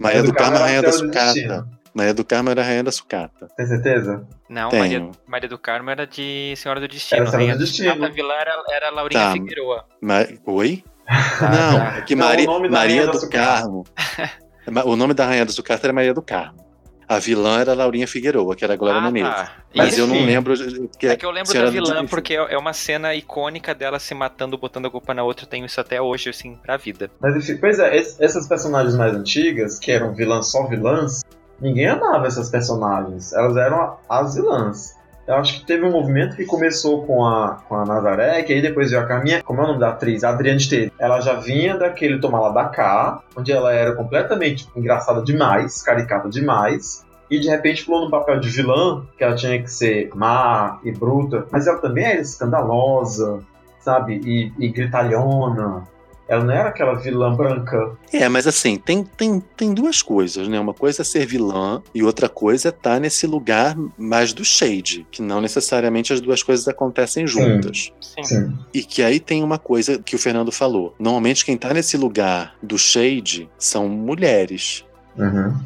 Maria 0.00 0.22
do 0.24 0.32
Carmo 0.32 0.56
é 0.56 0.60
rainha 0.60 0.82
da 0.82 0.90
sucata. 0.92 1.66
Maria 1.94 2.14
do 2.14 2.24
Carmo 2.24 2.50
era 2.50 2.62
a 2.62 2.64
rainha 2.64 2.84
da 2.84 2.92
sucata. 2.92 3.48
Tem 3.56 3.66
certeza? 3.66 4.26
Não, 4.48 4.68
Tenho. 4.70 4.82
Maria, 4.82 5.10
Maria 5.26 5.48
do 5.48 5.58
Carmo 5.58 5.90
era 5.90 6.06
de 6.06 6.54
Senhora 6.56 6.80
do 6.80 6.88
Destino. 6.88 7.20
Era 7.22 7.26
Senhora 7.30 7.44
Rainha 7.44 7.54
do 7.56 7.60
Destino. 7.64 8.04
A 8.04 8.08
vilã 8.08 8.34
era, 8.34 8.62
era 8.70 8.90
Laurinha 8.90 9.20
Tá. 9.20 9.32
Figueroa. 9.32 9.84
Ma- 10.00 10.26
Oi? 10.46 10.84
tá. 11.40 11.50
não, 11.50 11.86
é 11.98 12.02
que 12.02 12.14
Não, 12.14 12.26
Maria, 12.26 12.46
Maria 12.70 13.06
do 13.06 13.18
sucata. 13.18 13.62
Carmo. 13.62 13.84
O 14.84 14.96
nome 14.96 15.14
da 15.14 15.24
rainha 15.24 15.46
da 15.46 15.50
sucata 15.52 15.86
era 15.86 15.94
Maria 15.94 16.12
do 16.12 16.20
Carmo. 16.20 16.66
A 17.08 17.18
vilã 17.18 17.58
era 17.58 17.72
Laurinha 17.72 18.06
Figueroa, 18.06 18.54
que 18.54 18.62
era 18.62 18.74
a 18.74 18.76
Glória 18.76 19.00
Ah, 19.00 19.10
Menezes. 19.10 19.34
tá. 19.34 19.52
Mas 19.74 19.92
Isso. 19.94 20.02
eu 20.02 20.06
não 20.06 20.26
lembro. 20.26 20.52
Que 20.98 21.06
É 21.06 21.16
que 21.16 21.24
eu 21.24 21.30
lembro 21.30 21.54
da 21.54 21.70
vilã 21.70 22.04
porque 22.04 22.34
é 22.34 22.52
é 22.52 22.58
uma 22.58 22.74
cena 22.74 23.14
icônica 23.14 23.74
dela 23.74 23.98
se 23.98 24.14
matando, 24.14 24.58
botando 24.58 24.84
a 24.84 24.90
culpa 24.90 25.14
na 25.14 25.22
outra. 25.22 25.46
Eu 25.46 25.48
tenho 25.48 25.64
isso 25.64 25.80
até 25.80 26.02
hoje, 26.02 26.28
assim, 26.28 26.54
pra 26.56 26.76
vida. 26.76 27.10
Mas 27.18 27.34
enfim, 27.34 27.56
pois 27.56 27.78
é, 27.78 27.96
es- 27.96 28.20
essas 28.20 28.46
personagens 28.46 28.94
mais 28.94 29.14
antigas, 29.14 29.78
que 29.78 29.90
eram 29.90 30.14
vilãs 30.14 30.50
só 30.50 30.66
vilãs, 30.66 31.22
ninguém 31.60 31.86
amava 31.86 32.26
essas 32.26 32.50
personagens. 32.50 33.32
Elas 33.32 33.56
eram 33.56 33.96
as 34.08 34.34
vilãs. 34.34 34.98
Eu 35.28 35.34
acho 35.34 35.60
que 35.60 35.66
teve 35.66 35.84
um 35.84 35.90
movimento 35.90 36.36
que 36.36 36.46
começou 36.46 37.04
com 37.04 37.22
a, 37.22 37.58
com 37.68 37.76
a 37.76 37.84
Nazaré, 37.84 38.42
que 38.42 38.52
aí 38.54 38.62
depois 38.62 38.90
veio 38.90 39.02
a 39.02 39.06
Carminha, 39.06 39.42
como 39.42 39.60
é 39.60 39.64
o 39.64 39.66
nome 39.66 39.78
da 39.78 39.90
atriz? 39.90 40.24
Adriane 40.24 40.58
Esteves. 40.58 40.90
Ela 40.98 41.20
já 41.20 41.34
vinha 41.34 41.76
daquele 41.76 42.18
Tomar 42.18 42.40
Lá 42.40 42.48
da 42.48 42.64
Cá, 42.64 43.20
onde 43.36 43.52
ela 43.52 43.70
era 43.70 43.94
completamente 43.94 44.66
engraçada 44.74 45.20
demais, 45.20 45.82
caricata 45.82 46.30
demais. 46.30 47.04
E 47.30 47.38
de 47.38 47.46
repente 47.46 47.84
pulou 47.84 48.06
no 48.06 48.10
papel 48.10 48.40
de 48.40 48.48
vilã, 48.48 49.04
que 49.18 49.22
ela 49.22 49.34
tinha 49.34 49.62
que 49.62 49.70
ser 49.70 50.08
má 50.14 50.80
e 50.82 50.90
bruta, 50.90 51.46
mas 51.52 51.66
ela 51.66 51.76
também 51.76 52.06
era 52.06 52.20
escandalosa, 52.22 53.40
sabe? 53.80 54.22
E, 54.24 54.50
e 54.58 54.68
gritalhona. 54.70 55.86
Ela 56.28 56.44
não 56.44 56.52
era 56.52 56.68
aquela 56.68 56.94
vilã 56.94 57.34
branca. 57.34 57.96
É, 58.12 58.28
mas 58.28 58.46
assim, 58.46 58.76
tem, 58.76 59.02
tem, 59.02 59.40
tem 59.56 59.72
duas 59.72 60.02
coisas, 60.02 60.46
né? 60.46 60.60
Uma 60.60 60.74
coisa 60.74 61.00
é 61.00 61.04
ser 61.04 61.26
vilã 61.26 61.82
e 61.94 62.02
outra 62.02 62.28
coisa 62.28 62.68
é 62.68 62.70
estar 62.70 63.00
nesse 63.00 63.26
lugar 63.26 63.74
mais 63.96 64.34
do 64.34 64.44
shade, 64.44 65.06
que 65.10 65.22
não 65.22 65.40
necessariamente 65.40 66.12
as 66.12 66.20
duas 66.20 66.42
coisas 66.42 66.68
acontecem 66.68 67.26
juntas. 67.26 67.90
Sim. 68.00 68.24
Sim. 68.24 68.58
E 68.74 68.82
que 68.82 69.02
aí 69.02 69.18
tem 69.18 69.42
uma 69.42 69.58
coisa 69.58 69.98
que 69.98 70.14
o 70.14 70.18
Fernando 70.18 70.52
falou. 70.52 70.94
Normalmente 70.98 71.44
quem 71.44 71.56
tá 71.56 71.72
nesse 71.72 71.96
lugar 71.96 72.54
do 72.62 72.78
shade 72.78 73.48
são 73.58 73.88
mulheres. 73.88 74.84
Uhum. 75.16 75.56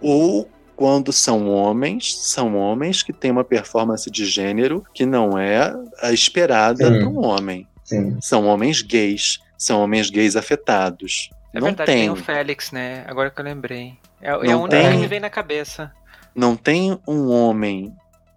Ou 0.00 0.48
quando 0.74 1.12
são 1.12 1.46
homens, 1.46 2.16
são 2.16 2.56
homens 2.56 3.02
que 3.02 3.12
têm 3.12 3.30
uma 3.30 3.44
performance 3.44 4.10
de 4.10 4.24
gênero 4.24 4.82
que 4.94 5.04
não 5.04 5.38
é 5.38 5.74
a 6.02 6.10
esperada 6.10 6.86
Sim. 6.86 6.98
para 6.98 7.08
um 7.08 7.24
homem. 7.24 7.68
Sim. 7.84 8.16
São 8.20 8.46
homens 8.46 8.82
gays, 8.82 9.40
são 9.60 9.82
homens 9.82 10.08
gays 10.10 10.36
afetados. 10.36 11.28
É 11.52 11.58
não 11.60 11.66
verdade, 11.66 11.90
tem, 11.92 12.00
tem 12.02 12.10
o 12.10 12.16
Félix, 12.16 12.70
né? 12.72 13.04
Agora 13.06 13.30
que 13.30 13.40
eu 13.40 13.44
lembrei. 13.44 13.94
É, 14.22 14.30
é 14.30 14.44
Não 14.44 14.60
a 14.60 14.62
única 14.64 14.80
tem. 14.80 14.90
que 14.92 14.96
me 14.98 15.06
vem 15.06 15.20
na 15.20 15.30
cabeça. 15.30 15.92
não 16.34 16.56
tem 16.56 16.98
um 17.06 17.28
homem 17.30 17.92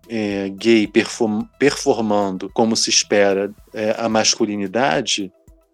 é, 0.09 0.49
gay 0.49 0.85
perform- 0.87 1.45
performando 1.59 2.49
como 2.53 2.75
se 2.75 2.89
espera 2.89 3.51
é, 3.73 3.95
a 3.97 4.09
masculinidade 4.09 5.31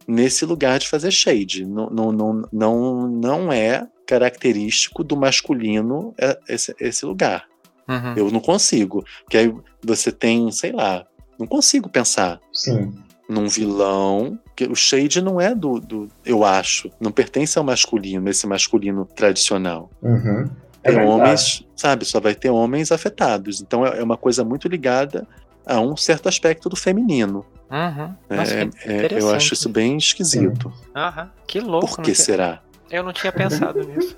nesse 0.07 0.45
lugar 0.45 0.79
de 0.79 0.87
fazer 0.87 1.11
shade. 1.11 1.65
Não, 1.65 1.89
não, 1.89 2.11
não, 2.11 2.41
não, 2.51 3.07
não 3.07 3.51
é 3.53 3.87
característico 4.05 5.03
do 5.03 5.15
masculino 5.15 6.13
é, 6.19 6.37
esse, 6.49 6.75
esse 6.79 7.05
lugar. 7.05 7.45
Uhum. 7.87 8.13
Eu 8.17 8.31
não 8.31 8.39
consigo. 8.39 9.03
Porque 9.23 9.37
aí 9.37 9.53
você 9.83 10.11
tem, 10.11 10.51
sei 10.51 10.71
lá, 10.73 11.05
não 11.39 11.47
consigo 11.47 11.87
pensar 11.89 12.39
Sim. 12.53 12.93
num 13.29 13.47
vilão. 13.47 14.37
Que 14.59 14.65
O 14.65 14.75
shade 14.75 15.21
não 15.21 15.39
é 15.39 15.55
do, 15.55 15.79
do. 15.79 16.09
Eu 16.25 16.43
acho. 16.43 16.91
Não 16.99 17.11
pertence 17.13 17.57
ao 17.57 17.63
masculino, 17.63 18.29
esse 18.29 18.45
masculino 18.45 19.05
tradicional. 19.05 19.89
Uhum. 20.01 20.49
É 20.83 20.91
Tem 20.91 21.05
homens, 21.05 21.65
sabe? 21.75 22.03
Só 22.03 22.19
vai 22.19 22.35
ter 22.35 22.49
homens 22.49 22.91
afetados. 22.91 23.61
Então 23.61 23.85
é 23.85 23.99
é 23.99 24.03
uma 24.03 24.17
coisa 24.17 24.43
muito 24.43 24.67
ligada 24.67 25.25
a 25.65 25.79
um 25.79 25.95
certo 25.95 26.27
aspecto 26.27 26.67
do 26.67 26.75
feminino. 26.75 27.45
Uhum. 27.71 28.15
É, 28.29 28.35
Nossa, 28.35 28.53
é, 28.55 29.07
eu 29.11 29.33
acho 29.33 29.53
isso 29.53 29.69
bem 29.69 29.95
esquisito. 29.95 30.73
Aham. 30.93 31.29
Que 31.47 31.61
louco. 31.61 31.95
Por 31.95 32.03
que 32.03 32.13
será? 32.13 32.61
Eu 32.91 33.03
não 33.03 33.13
tinha 33.13 33.31
pensado 33.31 33.79
nisso. 33.81 34.17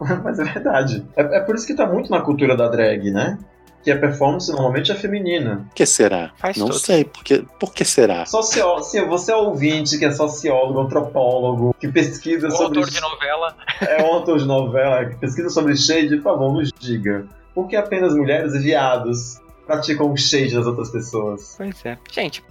Mas 0.24 0.38
é 0.38 0.44
verdade. 0.44 1.06
É, 1.16 1.22
é 1.22 1.40
por 1.40 1.54
isso 1.54 1.66
que 1.66 1.74
tá 1.74 1.86
muito 1.86 2.10
na 2.10 2.20
cultura 2.20 2.56
da 2.56 2.68
drag, 2.68 3.10
né? 3.12 3.38
Que 3.84 3.90
a 3.92 3.98
performance 3.98 4.50
normalmente 4.50 4.90
é 4.92 4.94
feminina. 4.94 5.64
Por 5.68 5.74
que 5.74 5.86
será? 5.86 6.32
Faz 6.36 6.56
não 6.56 6.66
todo 6.66 6.78
sei. 6.78 7.04
Por 7.04 7.22
que, 7.24 7.44
por 7.60 7.72
que 7.72 7.84
será? 7.84 8.26
Sociólogo, 8.26 8.82
se 8.82 9.00
você 9.04 9.32
é 9.32 9.36
ouvinte 9.36 9.96
que 9.98 10.04
é 10.04 10.10
sociólogo, 10.12 10.80
antropólogo, 10.80 11.74
que 11.78 11.88
pesquisa 11.88 12.48
O 12.48 12.50
sobre. 12.50 12.78
autor 12.80 12.90
de 12.90 13.00
novela. 13.00 13.56
É 13.80 14.02
um 14.02 14.14
autor 14.14 14.38
de 14.38 14.46
novela 14.46 15.04
que 15.06 15.16
pesquisa 15.16 15.48
sobre 15.48 15.76
shade, 15.76 16.16
por 16.16 16.22
favor, 16.24 16.52
nos 16.52 16.72
diga. 16.78 17.24
Por 17.54 17.68
que 17.68 17.76
apenas 17.76 18.14
mulheres 18.14 18.52
e 18.54 18.58
viados 18.58 19.38
praticam 19.68 20.10
o 20.10 20.16
shade 20.16 20.54
das 20.54 20.66
outras 20.66 20.90
pessoas. 20.90 21.54
Pois 21.58 21.84
é. 21.84 21.98
Gente, 22.10 22.42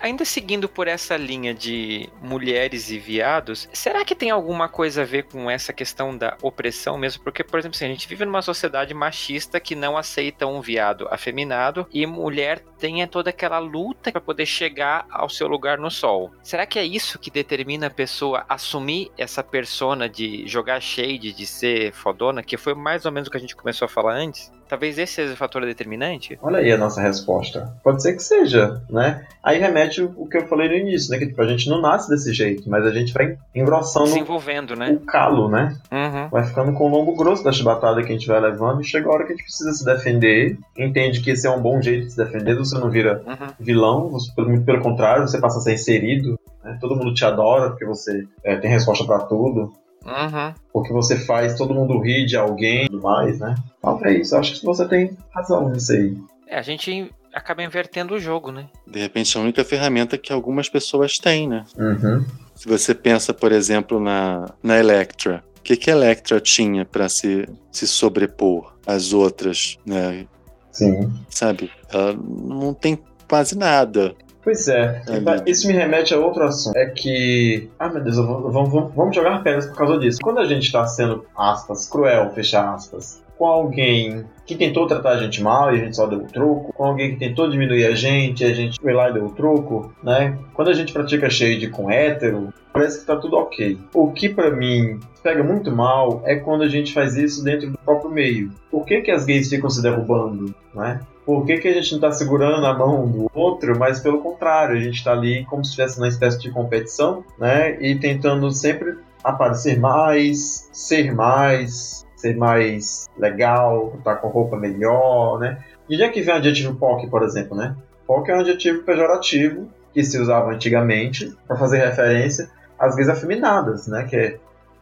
ainda 0.00 0.24
seguindo 0.24 0.68
por 0.68 0.86
essa 0.86 1.16
linha 1.16 1.52
de 1.52 2.08
mulheres 2.22 2.90
e 2.92 2.98
viados, 2.98 3.68
será 3.72 4.04
que 4.04 4.14
tem 4.14 4.30
alguma 4.30 4.68
coisa 4.68 5.02
a 5.02 5.04
ver 5.04 5.24
com 5.24 5.50
essa 5.50 5.72
questão 5.72 6.16
da 6.16 6.36
opressão 6.40 6.96
mesmo? 6.96 7.24
Porque, 7.24 7.42
por 7.42 7.58
exemplo, 7.58 7.74
assim, 7.74 7.86
a 7.86 7.88
gente 7.88 8.06
vive 8.06 8.24
numa 8.24 8.40
sociedade 8.40 8.94
machista 8.94 9.58
que 9.58 9.74
não 9.74 9.98
aceita 9.98 10.46
um 10.46 10.60
viado 10.60 11.08
afeminado 11.10 11.88
e 11.92 12.06
mulher 12.06 12.62
tem 12.78 13.04
toda 13.06 13.30
aquela 13.30 13.58
luta 13.58 14.12
para 14.12 14.20
poder 14.20 14.46
chegar 14.46 15.06
ao 15.10 15.28
seu 15.28 15.48
lugar 15.48 15.78
no 15.78 15.90
sol. 15.90 16.32
Será 16.42 16.66
que 16.66 16.78
é 16.78 16.84
isso 16.84 17.18
que 17.18 17.30
determina 17.30 17.88
a 17.88 17.90
pessoa 17.90 18.44
assumir 18.48 19.10
essa 19.18 19.42
persona 19.42 20.08
de 20.08 20.46
jogar 20.46 20.80
shade, 20.80 21.32
de 21.32 21.46
ser 21.46 21.92
fodona, 21.92 22.42
que 22.42 22.56
foi 22.56 22.74
mais 22.74 23.04
ou 23.06 23.12
menos 23.12 23.28
o 23.28 23.30
que 23.30 23.36
a 23.36 23.40
gente 23.40 23.56
começou 23.56 23.86
a 23.86 23.88
falar 23.88 24.14
antes? 24.14 24.52
Talvez 24.72 24.96
esse 24.96 25.12
seja 25.12 25.34
o 25.34 25.36
fator 25.36 25.66
determinante? 25.66 26.38
Olha 26.40 26.60
aí 26.60 26.72
a 26.72 26.78
nossa 26.78 26.98
resposta. 26.98 27.74
Pode 27.84 28.00
ser 28.02 28.14
que 28.14 28.22
seja, 28.22 28.80
né? 28.88 29.26
Aí 29.44 29.58
remete 29.58 30.00
o 30.00 30.26
que 30.26 30.38
eu 30.38 30.46
falei 30.46 30.66
no 30.66 30.74
início, 30.74 31.10
né? 31.10 31.18
Que 31.18 31.26
tipo, 31.26 31.42
a 31.42 31.46
gente 31.46 31.68
não 31.68 31.78
nasce 31.78 32.08
desse 32.08 32.32
jeito, 32.32 32.70
mas 32.70 32.86
a 32.86 32.90
gente 32.90 33.12
vai 33.12 33.36
engrossando 33.54 34.06
Desenvolvendo, 34.06 34.74
né? 34.74 34.92
o 34.92 35.00
calo, 35.00 35.50
né? 35.50 35.76
Uhum. 35.92 36.28
Vai 36.30 36.44
ficando 36.46 36.72
com 36.72 36.86
o 36.86 36.90
longo 36.90 37.14
grosso 37.14 37.44
da 37.44 37.52
chibatada 37.52 38.02
que 38.02 38.08
a 38.08 38.12
gente 38.16 38.26
vai 38.26 38.40
levando 38.40 38.80
e 38.80 38.84
chega 38.84 39.10
a 39.10 39.12
hora 39.12 39.26
que 39.26 39.34
a 39.34 39.36
gente 39.36 39.44
precisa 39.44 39.74
se 39.74 39.84
defender, 39.84 40.56
entende 40.74 41.20
que 41.20 41.32
esse 41.32 41.46
é 41.46 41.50
um 41.50 41.60
bom 41.60 41.82
jeito 41.82 42.06
de 42.06 42.12
se 42.12 42.16
defender, 42.16 42.56
você 42.56 42.78
não 42.78 42.88
vira 42.88 43.22
Uhum. 43.26 43.48
vilão, 43.60 44.08
você, 44.08 44.32
muito 44.40 44.64
pelo 44.64 44.80
contrário, 44.80 45.28
você 45.28 45.38
passa 45.38 45.58
a 45.58 45.60
ser 45.60 45.74
inserido, 45.74 46.40
né? 46.64 46.78
todo 46.80 46.96
mundo 46.96 47.12
te 47.12 47.26
adora 47.26 47.68
porque 47.68 47.84
você 47.84 48.24
é, 48.42 48.56
tem 48.56 48.70
resposta 48.70 49.04
para 49.04 49.18
tudo. 49.18 49.70
Uhum. 50.04 50.54
O 50.72 50.82
que 50.82 50.92
você 50.92 51.16
faz, 51.16 51.56
todo 51.56 51.74
mundo 51.74 52.00
ri 52.00 52.26
de 52.26 52.36
alguém 52.36 52.84
e 52.84 52.88
tudo 52.88 53.02
mais, 53.02 53.38
né? 53.38 53.54
Talvez, 53.80 54.32
eu 54.32 54.38
acho 54.38 54.58
que 54.58 54.66
você 54.66 54.86
tem 54.86 55.16
razão 55.34 55.68
nisso 55.68 55.92
aí. 55.92 56.16
É, 56.46 56.58
a 56.58 56.62
gente 56.62 57.10
acaba 57.32 57.62
invertendo 57.62 58.14
o 58.14 58.20
jogo, 58.20 58.52
né? 58.52 58.68
De 58.86 59.00
repente, 59.00 59.36
é 59.36 59.40
a 59.40 59.42
única 59.42 59.64
ferramenta 59.64 60.18
que 60.18 60.32
algumas 60.32 60.68
pessoas 60.68 61.18
têm, 61.18 61.48
né? 61.48 61.64
Uhum. 61.78 62.24
Se 62.54 62.68
você 62.68 62.94
pensa, 62.94 63.32
por 63.32 63.52
exemplo, 63.52 63.98
na, 63.98 64.46
na 64.62 64.78
Electra, 64.78 65.42
o 65.58 65.62
que, 65.62 65.76
que 65.76 65.90
a 65.90 65.94
Electra 65.94 66.40
tinha 66.40 66.84
para 66.84 67.08
se, 67.08 67.48
se 67.70 67.86
sobrepor 67.86 68.74
às 68.86 69.12
outras, 69.12 69.78
né? 69.86 70.26
Sim. 70.70 71.12
Sabe? 71.28 71.70
Ela 71.90 72.14
não 72.14 72.74
tem 72.74 72.98
quase 73.28 73.56
nada. 73.56 74.14
Pois 74.42 74.66
é, 74.66 75.02
É, 75.06 75.50
isso 75.50 75.68
me 75.68 75.72
remete 75.72 76.12
a 76.12 76.18
outro 76.18 76.42
assunto. 76.42 76.76
É 76.76 76.86
que. 76.86 77.70
Ah, 77.78 77.88
meu 77.88 78.02
Deus, 78.02 78.16
vamos, 78.16 78.52
vamos, 78.52 78.94
vamos 78.94 79.14
jogar 79.14 79.42
pedras 79.42 79.66
por 79.66 79.76
causa 79.76 79.98
disso. 79.98 80.18
Quando 80.20 80.40
a 80.40 80.44
gente 80.44 80.70
tá 80.72 80.84
sendo, 80.84 81.24
aspas, 81.36 81.86
cruel, 81.86 82.30
fecha 82.34 82.74
aspas, 82.74 83.21
com 83.36 83.46
alguém 83.46 84.24
que 84.46 84.56
tentou 84.56 84.86
tratar 84.86 85.10
a 85.10 85.18
gente 85.18 85.42
mal 85.42 85.74
e 85.74 85.80
a 85.80 85.84
gente 85.84 85.96
só 85.96 86.06
deu 86.06 86.20
o 86.20 86.26
troco, 86.26 86.72
com 86.72 86.84
alguém 86.84 87.12
que 87.12 87.16
tentou 87.16 87.48
diminuir 87.48 87.86
a 87.86 87.94
gente 87.94 88.42
e 88.42 88.46
a 88.46 88.54
gente 88.54 88.80
foi 88.80 88.92
lá 88.92 89.10
e 89.10 89.14
deu 89.14 89.26
o 89.26 89.30
troco, 89.30 89.92
né? 90.02 90.36
Quando 90.54 90.68
a 90.68 90.74
gente 90.74 90.92
pratica 90.92 91.30
shade 91.30 91.68
com 91.68 91.90
hétero, 91.90 92.52
parece 92.72 93.00
que 93.00 93.06
tá 93.06 93.16
tudo 93.16 93.36
ok. 93.36 93.78
O 93.94 94.10
que 94.12 94.28
pra 94.28 94.50
mim 94.50 94.98
pega 95.22 95.42
muito 95.42 95.70
mal 95.70 96.22
é 96.24 96.36
quando 96.36 96.62
a 96.62 96.68
gente 96.68 96.92
faz 96.92 97.16
isso 97.16 97.44
dentro 97.44 97.70
do 97.70 97.78
próprio 97.78 98.10
meio. 98.10 98.50
Por 98.70 98.84
que, 98.84 99.00
que 99.00 99.10
as 99.10 99.24
gays 99.24 99.48
ficam 99.48 99.70
se 99.70 99.82
derrubando, 99.82 100.54
né? 100.74 101.00
Por 101.24 101.46
que, 101.46 101.58
que 101.58 101.68
a 101.68 101.72
gente 101.72 101.92
não 101.92 102.00
tá 102.00 102.10
segurando 102.10 102.66
a 102.66 102.74
mão 102.74 103.08
do 103.08 103.30
outro, 103.32 103.78
mas 103.78 104.00
pelo 104.00 104.18
contrário, 104.18 104.76
a 104.76 104.80
gente 104.80 105.04
tá 105.04 105.12
ali 105.12 105.44
como 105.44 105.64
se 105.64 105.70
estivesse 105.70 105.98
numa 105.98 106.08
espécie 106.08 106.38
de 106.40 106.50
competição, 106.50 107.24
né? 107.38 107.80
E 107.80 107.94
tentando 107.94 108.50
sempre 108.50 108.96
aparecer 109.22 109.78
mais, 109.78 110.68
ser 110.72 111.14
mais, 111.14 112.01
ser 112.22 112.36
mais 112.36 113.08
legal, 113.18 113.92
estar 113.98 114.16
com 114.16 114.28
roupa 114.28 114.56
melhor, 114.56 115.38
né? 115.38 115.58
E 115.88 116.02
é 116.02 116.08
que 116.08 116.22
vem 116.22 116.34
o 116.34 116.38
adjetivo 116.38 116.74
POC, 116.76 117.08
por 117.08 117.22
exemplo, 117.22 117.56
né? 117.56 117.74
POC 118.06 118.30
é 118.30 118.36
um 118.36 118.40
adjetivo 118.40 118.82
pejorativo 118.82 119.68
que 119.92 120.02
se 120.02 120.18
usava 120.18 120.50
antigamente 120.52 121.32
para 121.46 121.56
fazer 121.56 121.78
referência 121.78 122.48
às 122.78 122.94
gays 122.94 123.08
afeminadas, 123.08 123.86
né? 123.86 124.04
Que 124.04 124.16
é 124.16 124.38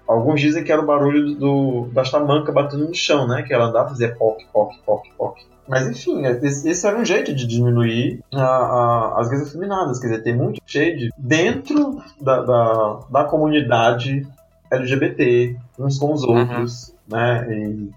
Alguns 0.07 0.40
dizem 0.40 0.64
que 0.64 0.72
era 0.72 0.81
o 0.83 0.87
barulho 0.87 1.37
do, 1.37 1.87
da 1.92 2.03
tamanca 2.03 2.50
batendo 2.50 2.88
no 2.88 2.92
chão, 2.94 3.29
né? 3.29 3.42
Que 3.42 3.55
ela 3.55 3.66
andava 3.66 3.87
e 3.87 3.90
fazia 3.90 4.12
poc, 4.16 4.38
poc, 4.53 4.72
poc, 4.85 5.05
poc. 5.16 5.38
Mas 5.68 5.87
enfim, 5.88 6.26
é, 6.26 6.33
esse 6.44 6.85
era 6.85 6.98
um 6.98 7.05
jeito 7.05 7.33
de 7.33 7.46
diminuir 7.46 8.18
a- 8.35 8.40
a- 8.42 9.20
as 9.20 9.29
gays 9.29 9.42
afeminadas. 9.42 10.00
Quer 10.00 10.09
dizer, 10.09 10.22
tem 10.24 10.35
muito 10.37 10.61
shade 10.66 11.11
dentro 11.16 12.03
da, 12.20 12.42
da, 12.42 12.98
da 13.09 13.24
comunidade 13.24 14.26
LGBT, 14.68 15.57
uns 15.79 15.96
com 15.98 16.12
os 16.12 16.24
outros, 16.24 16.92
né? 17.11 17.46
E 17.51 17.90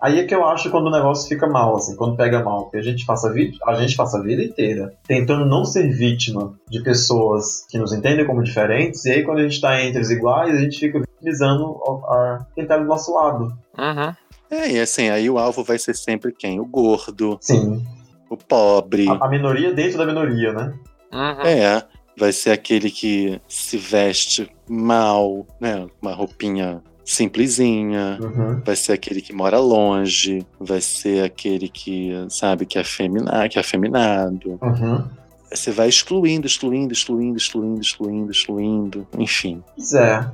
aí 0.00 0.18
é 0.20 0.24
que 0.24 0.34
eu 0.34 0.44
acho 0.44 0.70
quando 0.70 0.86
o 0.86 0.90
negócio 0.90 1.28
fica 1.28 1.46
mal, 1.46 1.76
assim, 1.76 1.96
quando 1.96 2.16
pega 2.16 2.42
mal. 2.42 2.70
Que 2.70 2.78
a 2.78 2.82
gente 2.82 3.04
passa 3.04 3.28
a 3.28 3.32
vida, 3.32 3.56
a 3.66 3.74
gente 3.74 3.96
passa 3.96 4.18
a 4.18 4.22
vida 4.22 4.42
inteira 4.42 4.94
tentando 5.06 5.44
não 5.46 5.64
ser 5.64 5.88
vítima 5.90 6.54
de 6.68 6.82
pessoas 6.82 7.64
que 7.68 7.78
nos 7.78 7.92
entendem 7.92 8.26
como 8.26 8.42
diferentes, 8.42 9.04
e 9.04 9.10
aí 9.12 9.22
quando 9.22 9.38
a 9.38 9.42
gente 9.42 9.60
tá 9.60 9.82
entre 9.82 10.00
os 10.00 10.10
iguais, 10.10 10.54
a 10.54 10.60
gente 10.60 10.78
fica 10.78 11.02
visando 11.22 11.80
a, 11.86 12.14
a 12.14 12.46
quem 12.54 12.66
tá 12.66 12.78
do 12.78 12.84
nosso 12.84 13.14
lado. 13.14 13.52
Uhum. 13.78 14.14
É, 14.50 14.72
e 14.72 14.80
assim, 14.80 15.08
aí 15.08 15.30
o 15.30 15.38
alvo 15.38 15.62
vai 15.62 15.78
ser 15.78 15.94
sempre 15.94 16.32
quem? 16.32 16.58
O 16.58 16.64
gordo, 16.64 17.38
Sim. 17.40 17.84
o 18.28 18.36
pobre. 18.36 19.08
A, 19.08 19.26
a 19.26 19.28
minoria 19.28 19.72
dentro 19.72 19.98
da 19.98 20.06
minoria, 20.06 20.52
né? 20.52 20.74
Uhum. 21.12 21.40
É, 21.42 21.82
vai 22.16 22.32
ser 22.32 22.50
aquele 22.50 22.90
que 22.90 23.40
se 23.46 23.76
veste 23.76 24.50
mal, 24.68 25.46
né? 25.60 25.86
Uma 26.02 26.12
roupinha 26.12 26.82
simplesinha. 27.04 28.18
Uhum. 28.20 28.60
Vai 28.64 28.76
ser 28.76 28.92
aquele 28.92 29.20
que 29.20 29.32
mora 29.32 29.58
longe, 29.58 30.46
vai 30.58 30.80
ser 30.80 31.24
aquele 31.24 31.68
que, 31.68 32.12
sabe, 32.28 32.66
que 32.66 32.78
é, 32.78 32.84
femina, 32.84 33.48
que 33.48 33.58
é 33.58 33.60
afeminado. 33.60 34.58
Uhum. 34.62 35.04
Você 35.52 35.72
vai 35.72 35.88
excluindo, 35.88 36.46
excluindo, 36.46 36.92
excluindo, 36.92 37.36
excluindo, 37.36 37.80
excluindo, 37.80 38.30
excluindo, 38.30 39.06
enfim. 39.18 39.62
Pois 39.76 39.92
é. 39.94 40.26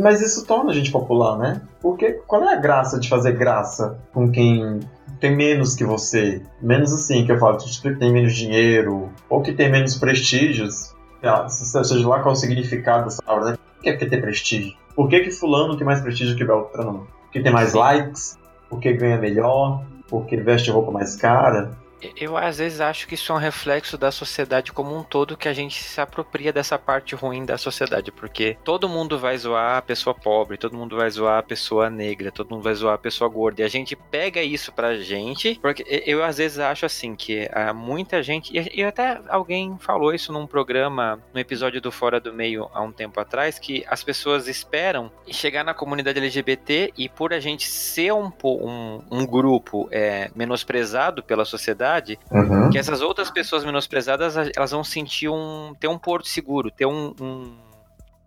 Mas 0.00 0.22
isso 0.22 0.46
torna 0.46 0.70
a 0.70 0.74
gente 0.74 0.90
popular, 0.92 1.36
né? 1.36 1.60
Porque 1.82 2.12
qual 2.26 2.42
é 2.44 2.54
a 2.54 2.60
graça 2.60 2.98
de 2.98 3.08
fazer 3.08 3.32
graça 3.32 3.98
com 4.12 4.30
quem 4.30 4.80
tem 5.20 5.34
menos 5.36 5.74
que 5.74 5.84
você? 5.84 6.40
Menos 6.62 6.92
assim, 6.92 7.26
que 7.26 7.32
eu 7.32 7.38
falo, 7.38 7.58
que 7.58 7.94
tem 7.96 8.12
menos 8.12 8.34
dinheiro, 8.36 9.10
ou 9.28 9.42
que 9.42 9.52
tem 9.52 9.70
menos 9.70 9.96
prestígios. 9.96 10.94
Ah, 11.22 11.48
se- 11.48 11.64
Seja 11.84 12.08
lá 12.08 12.20
qual 12.20 12.34
é 12.34 12.36
o 12.36 12.40
significado 12.40 13.04
dessa 13.06 13.20
palavra, 13.22 13.50
né? 13.52 13.56
Por 13.76 13.82
que 13.82 13.88
é 13.90 13.96
que 13.96 14.06
ter 14.06 14.20
prestígio? 14.20 14.72
Por 14.94 15.08
que, 15.08 15.20
que 15.20 15.30
fulano 15.30 15.76
tem 15.76 15.84
mais 15.86 16.00
prestígio 16.00 16.36
que 16.36 16.44
Beltrano? 16.44 17.06
Porque 17.24 17.40
tem 17.40 17.52
mais 17.52 17.74
likes? 17.74 18.38
Porque 18.68 18.92
ganha 18.92 19.18
melhor? 19.18 19.84
Porque 20.08 20.36
veste 20.36 20.70
roupa 20.70 20.90
mais 20.92 21.16
cara? 21.16 21.76
Eu 22.16 22.36
às 22.36 22.58
vezes 22.58 22.80
acho 22.80 23.06
que 23.06 23.14
isso 23.14 23.32
é 23.32 23.34
um 23.34 23.38
reflexo 23.38 23.96
da 23.96 24.10
sociedade 24.10 24.72
como 24.72 24.96
um 24.96 25.02
todo 25.02 25.36
que 25.36 25.48
a 25.48 25.52
gente 25.52 25.82
se 25.82 26.00
apropria 26.00 26.52
dessa 26.52 26.78
parte 26.78 27.14
ruim 27.14 27.44
da 27.44 27.58
sociedade, 27.58 28.10
porque 28.12 28.56
todo 28.64 28.88
mundo 28.88 29.18
vai 29.18 29.36
zoar 29.36 29.78
a 29.78 29.82
pessoa 29.82 30.14
pobre, 30.14 30.56
todo 30.56 30.76
mundo 30.76 30.96
vai 30.96 31.10
zoar 31.10 31.38
a 31.38 31.42
pessoa 31.42 31.90
negra, 31.90 32.30
todo 32.30 32.50
mundo 32.50 32.62
vai 32.62 32.74
zoar 32.74 32.94
a 32.94 32.98
pessoa 32.98 33.28
gorda, 33.28 33.62
e 33.62 33.64
a 33.64 33.68
gente 33.68 33.96
pega 33.96 34.42
isso 34.42 34.72
pra 34.72 34.96
gente, 34.96 35.58
porque 35.60 35.84
eu 36.06 36.22
às 36.22 36.38
vezes 36.38 36.58
acho 36.58 36.86
assim 36.86 37.14
que 37.14 37.48
há 37.52 37.72
muita 37.72 38.22
gente, 38.22 38.52
e 38.52 38.82
até 38.82 39.20
alguém 39.28 39.76
falou 39.78 40.14
isso 40.14 40.32
num 40.32 40.46
programa, 40.46 41.20
no 41.32 41.40
episódio 41.40 41.80
do 41.80 41.92
Fora 41.92 42.20
do 42.20 42.32
Meio 42.32 42.68
há 42.72 42.82
um 42.82 42.92
tempo 42.92 43.20
atrás, 43.20 43.58
que 43.58 43.84
as 43.88 44.02
pessoas 44.02 44.48
esperam 44.48 45.10
chegar 45.28 45.64
na 45.64 45.74
comunidade 45.74 46.18
LGBT 46.18 46.92
e 46.96 47.08
por 47.08 47.32
a 47.32 47.40
gente 47.40 47.66
ser 47.66 48.12
um, 48.12 48.32
um, 48.44 49.02
um 49.10 49.26
grupo 49.26 49.88
é, 49.90 50.30
menosprezado 50.34 51.22
pela 51.22 51.44
sociedade, 51.44 51.93
Uhum. 52.30 52.70
que 52.70 52.78
essas 52.78 53.00
outras 53.00 53.30
pessoas 53.30 53.64
menosprezadas, 53.64 54.34
elas 54.56 54.70
vão 54.70 54.82
sentir 54.84 55.28
um. 55.28 55.74
ter 55.78 55.88
um 55.88 55.98
porto 55.98 56.28
seguro, 56.28 56.70
ter 56.70 56.86
um. 56.86 57.14
um- 57.20 57.56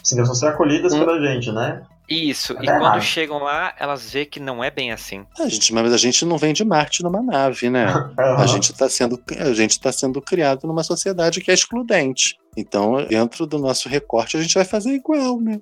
Sim, 0.03 0.17
elas 0.17 0.27
vão 0.29 0.35
ser 0.35 0.47
acolhidas 0.47 0.93
Hum. 0.93 0.99
pela 0.99 1.19
gente, 1.19 1.51
né? 1.51 1.81
Isso. 2.09 2.53
E 2.61 2.65
Tá 2.65 2.77
quando 2.77 2.83
errado. 2.93 3.01
chegam 3.01 3.39
lá, 3.39 3.73
elas 3.77 4.09
vê 4.11 4.25
que 4.25 4.39
não 4.39 4.63
é 4.63 4.71
bem 4.71 4.93
assim. 4.93 5.25
A 5.37 5.49
gente, 5.49 5.73
mas 5.73 5.91
a 5.91 5.97
gente 5.97 6.23
não 6.23 6.37
vem 6.37 6.53
de 6.53 6.63
Marte 6.63 7.03
numa 7.03 7.21
nave, 7.21 7.69
né? 7.69 7.85
A 8.17 8.39
Uhum. 8.41 8.47
gente 8.47 8.71
está 8.71 8.87
sendo, 8.87 9.21
a 9.37 9.51
gente 9.53 9.71
está 9.71 9.91
sendo 9.91 10.21
criado 10.21 10.65
numa 10.65 10.83
sociedade 10.83 11.41
que 11.41 11.51
é 11.51 11.53
excludente. 11.53 12.37
Então, 12.55 13.05
dentro 13.05 13.45
do 13.45 13.59
nosso 13.59 13.89
recorte, 13.89 14.37
a 14.37 14.41
gente 14.41 14.53
vai 14.53 14.63
fazer 14.63 14.91
igual, 14.91 15.41
né? 15.41 15.59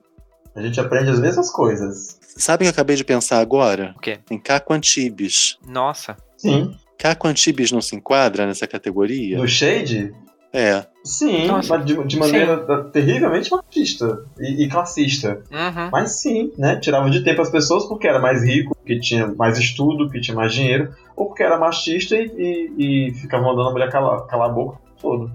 A 0.55 0.61
gente 0.61 0.79
aprende 0.79 1.09
as 1.09 1.19
mesmas 1.19 1.51
coisas. 1.51 2.19
Sabe 2.37 2.61
o 2.61 2.65
que 2.65 2.67
eu 2.69 2.71
acabei 2.73 2.95
de 2.95 3.03
pensar 3.03 3.39
agora? 3.39 3.93
O 3.97 3.99
quê? 3.99 4.19
Em 4.29 4.37
Caco 4.39 4.71
Antibes. 4.73 5.57
Nossa. 5.67 6.15
Sim. 6.37 6.77
Caco 6.97 7.27
Antibes 7.27 7.71
não 7.71 7.81
se 7.81 7.95
enquadra 7.95 8.45
nessa 8.45 8.65
categoria? 8.67 9.37
No 9.37 9.47
Shade, 9.47 10.13
É. 10.53 10.85
sim, 11.03 11.47
Nossa. 11.47 11.77
mas 11.77 11.85
de, 11.85 12.03
de 12.05 12.17
maneira 12.17 12.57
da- 12.65 12.83
terrivelmente 12.85 13.51
machista 13.51 14.23
e, 14.39 14.63
e 14.63 14.69
classista. 14.69 15.41
Uhum. 15.51 15.89
Mas 15.91 16.21
sim, 16.21 16.51
né? 16.57 16.77
Tirava 16.77 17.09
de 17.09 17.23
tempo 17.23 17.41
as 17.41 17.49
pessoas 17.49 17.85
porque 17.85 18.07
era 18.07 18.19
mais 18.19 18.43
rico, 18.43 18.73
porque 18.75 18.99
tinha 18.99 19.27
mais 19.27 19.57
estudo, 19.57 20.05
porque 20.05 20.21
tinha 20.21 20.35
mais 20.35 20.53
dinheiro, 20.53 20.93
ou 21.15 21.27
porque 21.27 21.43
era 21.43 21.57
machista 21.59 22.15
e, 22.15 22.71
e, 22.77 23.07
e 23.09 23.13
ficava 23.15 23.43
mandando 23.43 23.69
a 23.69 23.71
mulher 23.71 23.91
calar, 23.91 24.25
calar 24.27 24.49
a 24.49 24.53
boca 24.53 24.77
todo. 25.01 25.31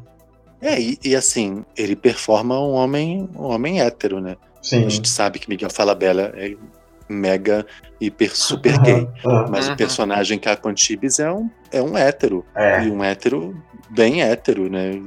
É, 0.62 0.78
e, 0.80 0.98
e 1.04 1.14
assim, 1.16 1.64
ele 1.76 1.96
performa 1.96 2.58
um 2.58 2.72
homem, 2.72 3.28
um 3.34 3.44
homem 3.44 3.80
hétero, 3.80 4.20
né? 4.20 4.36
Sim. 4.62 4.84
A 4.84 4.88
gente 4.90 5.08
sabe 5.08 5.38
que 5.38 5.48
Miguel 5.48 5.70
Falabella 5.70 6.32
é 6.36 6.54
mega, 7.10 7.66
hiper, 8.00 8.34
super 8.36 8.78
gay. 8.78 9.08
Mas 9.50 9.66
Uhum. 9.68 9.74
o 9.74 9.76
personagem 9.76 10.38
Caco 10.38 10.68
Antibes 10.68 11.18
é 11.18 11.30
um, 11.30 11.50
é 11.72 11.82
um 11.82 11.96
hétero. 11.98 12.44
É, 12.54 12.84
E 12.84 12.90
um 12.90 13.02
hétero 13.04 13.54
bem 13.90 14.22
hétero, 14.22 14.70
né? 14.70 15.00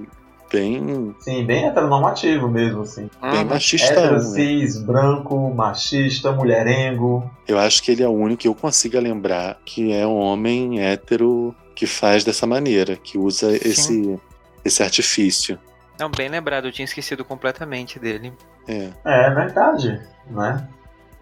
Bem, 0.51 1.15
sim, 1.21 1.43
bem 1.45 1.65
heteronormativo 1.65 2.47
mesmo, 2.47 2.81
assim. 2.83 3.09
bem 3.19 3.39
Uhum. 3.39 3.45
machistão. 3.45 4.03
Hétero, 4.03 4.15
né? 4.17 4.19
cis, 4.35 4.77
branco, 4.83 5.51
machista, 5.51 6.31
mulherengo. 6.31 7.27
Eu 7.47 7.57
acho 7.57 7.81
que 7.81 7.91
ele 7.91 8.03
é 8.03 8.07
o 8.07 8.11
único 8.11 8.41
que 8.41 8.47
eu 8.47 8.53
consiga 8.53 8.99
lembrar 8.99 9.57
que 9.65 9.91
é 9.91 10.05
um 10.05 10.15
homem 10.19 10.79
hétero 10.79 11.55
que 11.75 11.87
faz 11.87 12.23
dessa 12.23 12.45
maneira, 12.45 12.95
que 12.95 13.17
usa 13.17 13.49
Sim. 13.49 13.57
esse, 13.65 14.19
esse 14.63 14.83
artifício. 14.83 15.57
Não, 15.99 16.09
bem 16.11 16.29
lembrado, 16.29 16.65
eu 16.67 16.71
tinha 16.71 16.85
esquecido 16.85 17.25
completamente 17.25 17.97
dele. 17.97 18.31
É. 18.67 18.89
É 19.03 19.29
verdade, 19.31 19.99
né? 20.29 20.67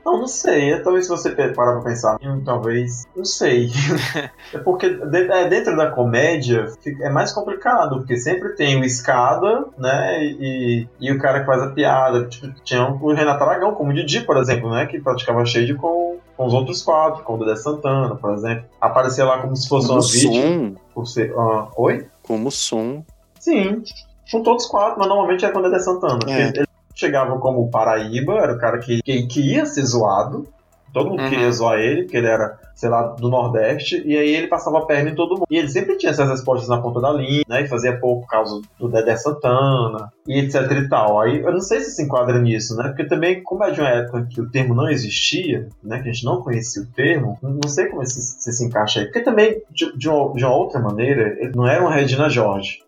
Não, 0.06 0.20
não 0.20 0.28
sei. 0.28 0.80
Talvez 0.82 1.06
se 1.06 1.12
você 1.12 1.30
parar 1.54 1.74
pra 1.74 1.82
pensar, 1.82 2.18
talvez. 2.44 3.06
Não 3.16 3.24
sei. 3.26 3.70
é 4.54 4.58
porque 4.58 4.86
é, 4.88 5.48
dentro 5.48 5.76
da 5.78 5.92
comédia 5.92 6.68
é 7.02 7.10
mais 7.10 7.32
complicado, 7.32 7.98
porque 7.98 8.18
sempre 8.18 8.50
tem 8.56 8.80
o 8.80 8.84
escada, 8.84 9.66
né? 9.78 10.24
E, 10.24 10.88
e 11.00 11.12
o 11.12 11.20
cara 11.20 11.42
que 11.42 11.46
faz 11.46 11.62
a 11.62 11.68
piada. 11.70 12.26
Tipo, 12.26 12.52
tinha 12.64 12.88
o 12.88 13.14
Renato 13.14 13.44
Aragão, 13.44 13.74
como 13.76 13.92
o 13.92 13.94
Didi, 13.94 14.22
por 14.22 14.38
exemplo, 14.38 14.70
né? 14.72 14.86
Que 14.88 15.00
praticava 15.00 15.46
shade 15.46 15.74
com, 15.76 16.18
com 16.36 16.46
os 16.46 16.54
outros 16.54 16.82
quatro, 16.82 17.24
com 17.24 17.36
o 17.36 17.38
Dedé 17.38 17.56
Santana, 17.56 18.16
por 18.16 18.34
exemplo. 18.34 18.66
Aparecia 18.80 19.26
lá 19.26 19.40
como 19.40 19.56
se 19.56 19.70
fosse 19.70 19.88
Como 19.88 20.00
uma 20.00 20.08
vítima. 20.08 20.34
som, 20.34 20.76
Por 20.94 21.06
ser, 21.08 21.34
ah, 21.38 21.68
oi? 21.78 22.06
como 22.24 22.50
som. 22.52 23.04
Sim, 23.40 23.84
com 24.32 24.42
todos 24.42 24.66
os 24.66 24.70
quatro, 24.72 25.00
mas 25.00 25.08
normalmente 25.08 25.46
é 25.46 25.50
com 25.50 25.60
o 25.60 25.64
Dedé 25.64 25.80
Santana. 25.80 26.20
É. 26.28 26.48
Ele 26.50 26.66
chegava 26.96 27.38
como 27.40 27.70
Paraíba, 27.70 28.36
era 28.36 28.54
o 28.54 28.60
cara 28.60 28.80
que, 28.80 29.02
que, 29.02 29.24
que 29.28 29.42
ia 29.54 29.66
ser 29.66 29.84
zoado. 29.84 30.48
Todo 30.94 31.10
mundo 31.10 31.22
Uhum. 31.22 31.30
queria 31.30 31.50
zoar 31.54 31.80
ele, 31.80 32.02
porque 32.04 32.18
ele 32.18 32.28
era, 32.28 32.60
sei 32.76 32.90
lá, 32.90 33.04
do 33.04 33.30
Nordeste, 33.30 34.04
e 34.06 34.18
aí 34.18 34.36
ele 34.36 34.48
passava 34.48 34.80
a 34.80 34.86
perna 34.86 35.10
em 35.12 35.16
todo 35.16 35.36
mundo. 35.36 35.46
E 35.50 35.58
ele 35.58 35.70
sempre 35.70 35.96
tinha 35.96 36.10
essas 36.10 36.28
respostas 36.30 36.68
na 36.68 36.82
ponta 36.82 37.00
da 37.00 37.14
linha, 37.14 37.46
né? 37.48 37.62
E 37.62 37.68
fazia 37.70 37.98
pouco 37.98 38.28
causa 38.28 38.60
do 38.78 38.90
Dedé 38.90 39.16
Santana, 39.16 40.12
e 40.28 40.40
etc 40.40 40.70
e 40.70 40.90
tal. 40.90 41.22
Aí 41.22 41.40
eu 41.40 41.54
não 41.54 41.62
sei 41.62 41.80
se 41.80 41.92
se 41.92 42.04
enquadra 42.04 42.38
nisso, 42.42 42.76
né? 42.76 42.90
Porque 42.90 43.06
também, 43.06 43.42
como 43.42 43.64
é 43.64 43.72
de 43.72 43.80
uma 43.80 43.88
época 43.90 44.28
que 44.30 44.42
o 44.42 44.50
termo 44.50 44.76
não 44.76 44.90
existia, 44.90 45.70
né? 45.82 46.00
Que 46.02 46.10
a 46.10 46.12
gente 46.12 46.26
não 46.26 46.42
conhecia 46.42 46.82
o 46.84 46.88
termo, 46.88 47.38
não 47.42 47.70
sei 47.70 47.86
como 47.86 48.06
se, 48.06 48.22
se, 48.22 48.52
se 48.52 48.66
encaixa 48.66 49.00
aí. 49.00 49.06
Porque 49.06 49.22
também, 49.22 49.62
de, 49.72 49.98
de, 49.98 50.10
uma, 50.10 50.34
de 50.34 50.44
uma 50.44 50.54
outra 50.54 50.82
maneira, 50.82 51.38
ele 51.40 51.54
não 51.56 51.66
era 51.66 51.82
uma 51.82 51.94
Regina 51.94 52.30
George. 52.30 52.80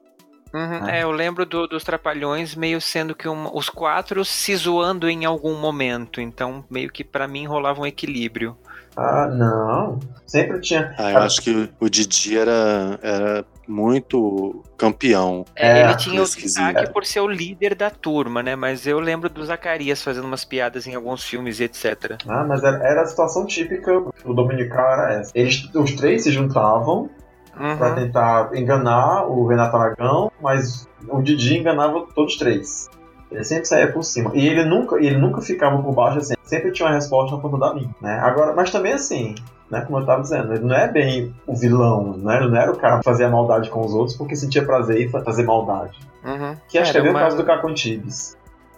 Uhum, 0.54 0.80
Ah. 0.84 0.95
É, 0.95 1.04
eu 1.04 1.12
lembro 1.12 1.45
do- 1.45 1.68
dos 1.68 1.84
Trapalhões 1.84 2.56
meio 2.56 2.80
sendo 2.80 3.16
que 3.16 3.28
um- 3.28 3.49
os 3.56 3.70
quatro 3.70 4.24
se 4.24 4.56
zoando 4.56 5.10
em 5.10 5.26
algum 5.26 5.56
momento, 5.56 6.22
então 6.22 6.64
meio 6.70 6.91
que 6.91 7.04
pra 7.04 7.28
mim 7.28 7.45
rolava 7.47 7.82
um 7.82 7.86
equilíbrio. 7.86 8.56
Ah, 8.95 9.26
não. 9.28 9.99
Sempre 10.28 10.62
tinha. 10.62 10.93
Ah, 10.99 11.12
eu 11.12 11.18
acho 11.20 11.41
que 11.41 11.68
o 11.80 11.89
Didi 11.89 12.38
era, 12.38 12.99
era 13.01 13.45
muito 13.68 14.64
campeão. 14.78 15.43
É, 15.56 15.80
É, 15.80 15.84
ele 15.86 15.95
tinha 15.97 16.22
o 16.22 16.26
destaque 16.26 16.91
por 16.91 17.04
ser 17.04 17.22
o 17.22 17.28
líder 17.28 17.74
da 17.74 17.89
turma, 17.89 18.43
né? 18.43 18.56
Mas 18.56 18.86
eu 18.86 18.99
lembro 18.99 19.30
do 19.30 19.43
Zacarias 19.43 20.04
fazendo 20.04 20.26
umas 20.26 20.45
piadas 20.45 20.86
em 20.86 20.93
alguns 20.93 21.24
filmes 21.24 21.60
e 21.60 21.64
etc. 21.64 22.18
Ah, 22.28 22.43
mas 22.47 22.64
era, 22.64 22.78
era 22.88 23.01
a 23.01 23.06
situação 23.08 23.47
típica. 23.47 23.91
O 24.24 24.34
Dominical 24.34 24.91
era 24.93 25.14
essa. 25.20 25.32
Eles, 25.34 25.68
os 25.74 25.93
três 25.95 26.24
se 26.24 26.32
juntavam 26.32 27.10
pra 27.56 27.89
Uhum. 27.89 27.95
tentar 27.95 28.56
enganar 28.56 29.26
o 29.28 29.45
Renato 29.47 29.76
Aragão, 29.78 30.32
mas 30.41 30.88
o 31.08 31.22
Didi 31.22 31.58
enganava 31.60 32.06
todos 32.16 32.34
os 32.34 32.39
três. 32.39 32.89
Ele 33.32 33.43
sempre 33.43 33.66
saía 33.66 33.91
por 33.91 34.04
cima. 34.04 34.32
E 34.34 34.47
ele 34.47 34.64
nunca, 34.64 34.95
ele 34.97 35.18
nunca 35.18 35.41
ficava 35.41 35.82
por 35.82 35.91
baixo 35.93 36.20
assim. 36.20 36.34
Sempre 36.43 36.72
tinha 36.72 36.88
uma 36.88 36.93
resposta 36.95 37.36
na 37.36 37.41
ponta 37.41 37.58
da 37.58 37.74
linha, 37.74 37.89
né? 38.01 38.20
Agora, 38.20 38.54
mas 38.54 38.70
também 38.72 38.93
assim, 38.93 39.34
né? 39.72 39.82
Como 39.82 39.97
eu 39.99 40.06
tava 40.06 40.22
dizendo, 40.22 40.54
ele 40.54 40.64
não 40.66 40.76
é 40.76 40.88
bem 40.88 41.34
o 41.47 41.56
vilão, 41.56 42.16
né? 42.18 42.38
Ele 42.38 42.49
não 42.49 42.58
era 42.58 42.72
o 42.72 42.78
cara 42.78 42.99
que 42.99 43.04
fazia 43.04 43.28
maldade 43.30 43.70
com 43.72 43.82
os 43.84 43.93
outros 43.93 44.16
porque 44.16 44.36
sentia 44.36 44.64
prazer 44.64 45.01
em 45.01 45.10
fa- 45.10 45.24
fazer 45.24 45.43
maldade. 45.43 45.97
Uhum. 46.24 46.56
Que 46.68 46.78
acho 46.78 46.91
que 46.91 46.97
é 46.97 47.01
Era 47.01 47.04
bem 47.04 47.12
o 47.12 47.16
uma- 47.16 47.20
caso 47.24 47.38
do 47.38 47.43
Caco 47.43 47.68
Antibes. 47.68 48.38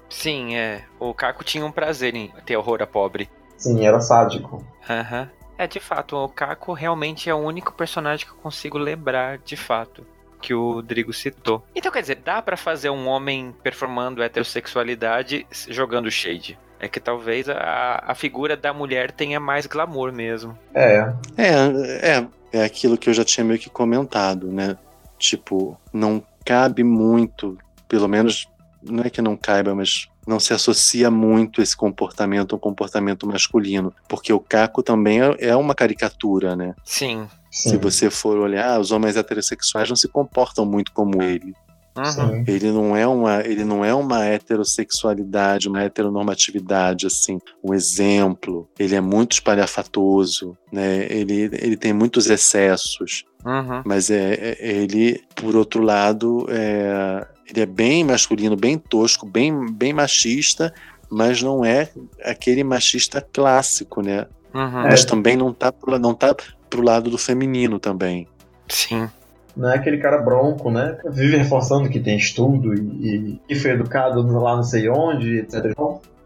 Sim, 0.10 0.56
é. 0.56 0.84
O 1.00 1.14
Caco 1.14 1.44
tinha 1.44 1.66
um 1.66 1.72
prazer 1.72 2.16
em 2.16 2.32
ter 2.46 2.56
horror 2.56 2.82
a 2.82 2.88
pobre. 2.88 3.30
Sim, 3.58 3.86
era 3.86 4.00
sádico. 4.00 4.64
Aham. 4.90 5.28
É, 5.58 5.68
de 5.68 5.80
fato, 5.80 6.18
o 6.18 6.30
Caco 6.30 6.74
realmente 6.74 7.30
é 7.30 7.34
o 7.34 7.38
único 7.38 7.74
personagem 7.74 8.26
que 8.26 8.32
eu 8.32 8.38
consigo 8.38 8.78
lembrar 8.78 9.38
de 9.38 9.56
fato 9.56 10.06
que 10.42 10.54
o 10.54 10.82
Drigo 10.82 11.12
citou. 11.12 11.66
Então, 11.74 11.92
quer 11.92 12.02
dizer, 12.02 12.20
dá 12.24 12.40
pra 12.40 12.56
fazer 12.56 12.92
um 12.92 13.08
homem 13.08 13.56
performando 13.64 14.22
heterossexualidade 14.22 15.48
jogando 15.70 16.12
shade. 16.12 16.58
É 16.80 16.88
que 16.88 17.00
talvez 17.00 17.50
a, 17.50 18.04
a 18.06 18.14
figura 18.14 18.56
da 18.56 18.72
mulher 18.72 19.12
tenha 19.12 19.40
mais 19.40 19.66
glamour 19.66 20.12
mesmo. 20.12 20.58
É, 20.74 21.12
É, 21.36 22.18
é, 22.18 22.28
é 22.52 22.64
aquilo 22.64 22.98
que 22.98 23.10
eu 23.10 23.14
já 23.14 23.26
tinha 23.26 23.44
meio 23.44 23.60
que 23.60 23.70
comentado, 23.70 24.52
né? 24.52 24.78
Tipo, 25.18 25.80
não 25.92 26.24
cabe 26.46 26.84
muito, 26.84 27.58
pelo 27.88 28.08
menos, 28.08 28.48
não 28.84 29.04
é 29.04 29.10
que 29.10 29.22
não 29.22 29.36
caiba, 29.36 29.74
mas 29.74 30.08
não 30.26 30.40
se 30.40 30.54
associa 30.54 31.10
muito 31.12 31.62
esse 31.62 31.76
comportamento 31.76 32.54
a 32.54 32.56
um 32.56 32.60
comportamento 32.60 33.28
masculino. 33.28 33.94
Porque 34.08 34.32
o 34.34 34.40
Caco 34.40 34.82
também 34.84 35.22
é, 35.22 35.36
é 35.40 35.56
uma 35.56 35.76
caricatura, 35.76 36.56
né? 36.56 36.74
Sim. 36.84 37.28
sim. 37.52 37.70
Se 37.70 37.78
você 37.78 38.10
for 38.10 38.38
olhar, 38.38 38.80
os 38.80 38.92
homens 38.92 39.16
heterossexuais 39.18 39.90
não 39.90 39.96
se 39.96 40.08
comportam 40.08 40.66
muito 40.66 40.92
como 40.92 41.22
ele. 41.22 41.54
Uhum. 41.98 42.44
Ele 42.46 42.72
não 42.74 42.94
é 42.98 43.08
uma, 43.08 43.40
ele 43.40 43.64
não 43.64 43.86
é 43.86 43.94
uma 43.94 44.26
heterossexualidade, 44.26 45.70
uma 45.70 45.82
heteronormatividade 45.84 47.08
assim, 47.08 47.40
um 47.64 47.74
exemplo. 47.74 48.68
Ele 48.78 48.96
é 48.96 49.02
muito 49.02 49.34
espalhafatoso, 49.34 50.58
né? 50.72 51.08
Ele, 51.10 51.50
ele 51.54 51.78
tem 51.78 51.94
muitos 51.94 52.30
excessos, 52.30 53.24
Uhum. 53.46 53.82
mas 53.86 54.10
é, 54.10 54.34
é- 54.34 54.58
ele, 54.60 55.24
por 55.36 55.56
outro 55.56 55.82
lado, 55.84 56.46
é, 56.50 57.26
ele 57.48 57.62
é 57.62 57.66
bem 57.66 58.04
masculino, 58.04 58.56
bem 58.56 58.78
tosco, 58.78 59.26
bem, 59.26 59.72
bem 59.72 59.94
machista, 59.94 60.74
mas 61.10 61.42
não 61.42 61.64
é 61.64 61.90
aquele 62.24 62.64
machista 62.64 63.22
clássico, 63.22 64.02
né? 64.02 64.26
Uhum. 64.54 64.80
É. 64.82 64.90
Mas 64.90 65.06
também 65.06 65.36
não 65.36 65.54
tá 65.54 65.72
pro, 65.72 65.98
não 66.00 66.14
tá 66.14 66.36
pro 66.70 66.82
lado 66.82 67.10
do 67.10 67.18
feminino 67.18 67.80
também. 67.80 68.28
Sim. 68.68 69.10
Não 69.56 69.70
é 69.70 69.76
aquele 69.76 69.98
cara 69.98 70.18
bronco, 70.18 70.70
né? 70.70 70.98
Vive 71.10 71.38
reforçando 71.38 71.90
que 71.90 72.00
tem 72.00 72.18
estudo 72.18 72.74
e, 72.74 72.80
e, 72.80 73.42
e 73.50 73.56
foi 73.56 73.72
educado 73.72 74.22
lá 74.40 74.56
não 74.56 74.64
sei 74.64 74.90
onde, 74.90 75.40
etc. 75.40 75.74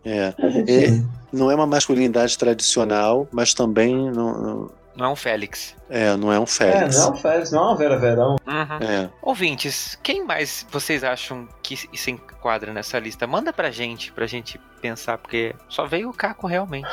É, 0.04 0.34
Mas, 0.40 0.56
enfim. 0.56 1.08
não 1.32 1.52
é 1.52 1.56
uma 1.56 1.68
masculinidade 1.68 2.38
tradicional, 2.38 3.28
mas 3.32 3.54
também 3.54 4.10
não, 4.12 4.72
não- 5.00 5.06
é 5.06 5.10
um 5.10 5.16
Félix. 5.16 5.76
é, 5.90 6.16
não 6.16 6.32
é 6.32 6.40
um 6.40 6.44
É, 6.44 6.48
Félix. 6.48 6.98
não 6.98 7.08
é 7.08 7.12
um 7.12 7.16
Félix, 7.16 7.52
não 7.52 7.60
é 7.60 7.66
uma 7.68 7.76
Vera 7.78 7.98
Verão. 7.98 8.36
Uhum. 8.46 8.88
É. 8.88 9.10
Ouvintes, 9.22 9.98
quem 10.04 10.24
mais 10.26 10.66
vocês 10.72 11.04
acham 11.04 11.48
que 11.64 11.76
se 11.78 11.90
se 11.94 12.12
enquadra 12.12 12.72
nessa 12.74 13.00
lista? 13.00 13.26
Manda 13.28 13.52
pra 13.54 13.72
gente, 13.72 14.12
pra 14.12 14.26
gente 14.28 14.60
pensar, 14.80 15.18
porque 15.18 15.56
só 15.68 15.86
veio 15.86 16.10
o 16.10 16.14
Caco 16.14 16.48
realmente. 16.48 16.88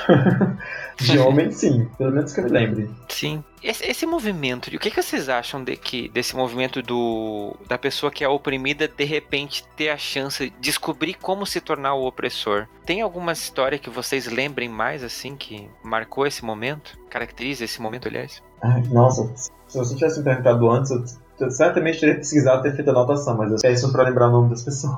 De 1.00 1.18
homem, 1.18 1.50
sim. 1.50 1.88
Pelo 1.98 2.12
menos 2.12 2.32
que 2.32 2.40
eu 2.40 2.44
me 2.44 2.50
lembre. 2.50 2.90
Sim. 3.08 3.44
Esse, 3.62 3.84
esse 3.84 4.06
movimento, 4.06 4.68
o 4.68 4.78
que, 4.78 4.90
que 4.90 5.02
vocês 5.02 5.28
acham 5.28 5.62
de 5.62 5.76
que, 5.76 6.08
desse 6.08 6.36
movimento 6.36 6.82
do 6.82 7.56
da 7.68 7.76
pessoa 7.76 8.12
que 8.12 8.22
é 8.22 8.28
oprimida 8.28 8.86
de 8.86 9.04
repente 9.04 9.64
ter 9.76 9.90
a 9.90 9.96
chance 9.96 10.50
de 10.50 10.56
descobrir 10.58 11.14
como 11.14 11.44
se 11.46 11.60
tornar 11.60 11.94
o 11.94 12.06
opressor? 12.06 12.66
Tem 12.84 13.00
alguma 13.00 13.32
história 13.32 13.78
que 13.78 13.90
vocês 13.90 14.26
lembrem 14.26 14.68
mais 14.68 15.02
assim 15.02 15.36
que 15.36 15.68
marcou 15.82 16.26
esse 16.26 16.44
momento? 16.44 16.98
Caracteriza 17.10 17.64
esse 17.64 17.80
momento, 17.80 18.08
aliás? 18.08 18.42
Ai, 18.62 18.82
nossa, 18.90 19.30
se 19.66 19.78
você 19.78 19.94
tivesse 19.94 20.18
me 20.18 20.24
perguntado 20.24 20.70
antes, 20.70 20.90
eu 20.90 21.04
eu 21.38 21.50
certamente 21.50 22.00
teria 22.00 22.14
pesquisado 22.16 22.62
ter 22.62 22.74
feito 22.74 22.90
anotação, 22.90 23.36
mas 23.36 23.52
eu 23.52 23.58
peço 23.60 23.90
pra 23.92 24.04
lembrar 24.04 24.28
o 24.28 24.32
nome 24.32 24.50
das 24.50 24.62
pessoas. 24.62 24.94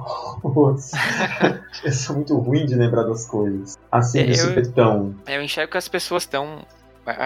eu 1.84 1.92
sou 1.92 2.16
muito 2.16 2.36
ruim 2.38 2.66
de 2.66 2.74
lembrar 2.74 3.04
das 3.04 3.26
coisas. 3.26 3.76
Assim, 3.90 4.24
de 4.24 4.32
É, 4.32 4.34
eu- 4.42 4.48
supetão. 4.48 5.14
Eu 5.26 5.42
enxergo 5.42 5.72
que 5.72 5.78
as 5.78 5.88
pessoas 5.88 6.22
estão. 6.22 6.64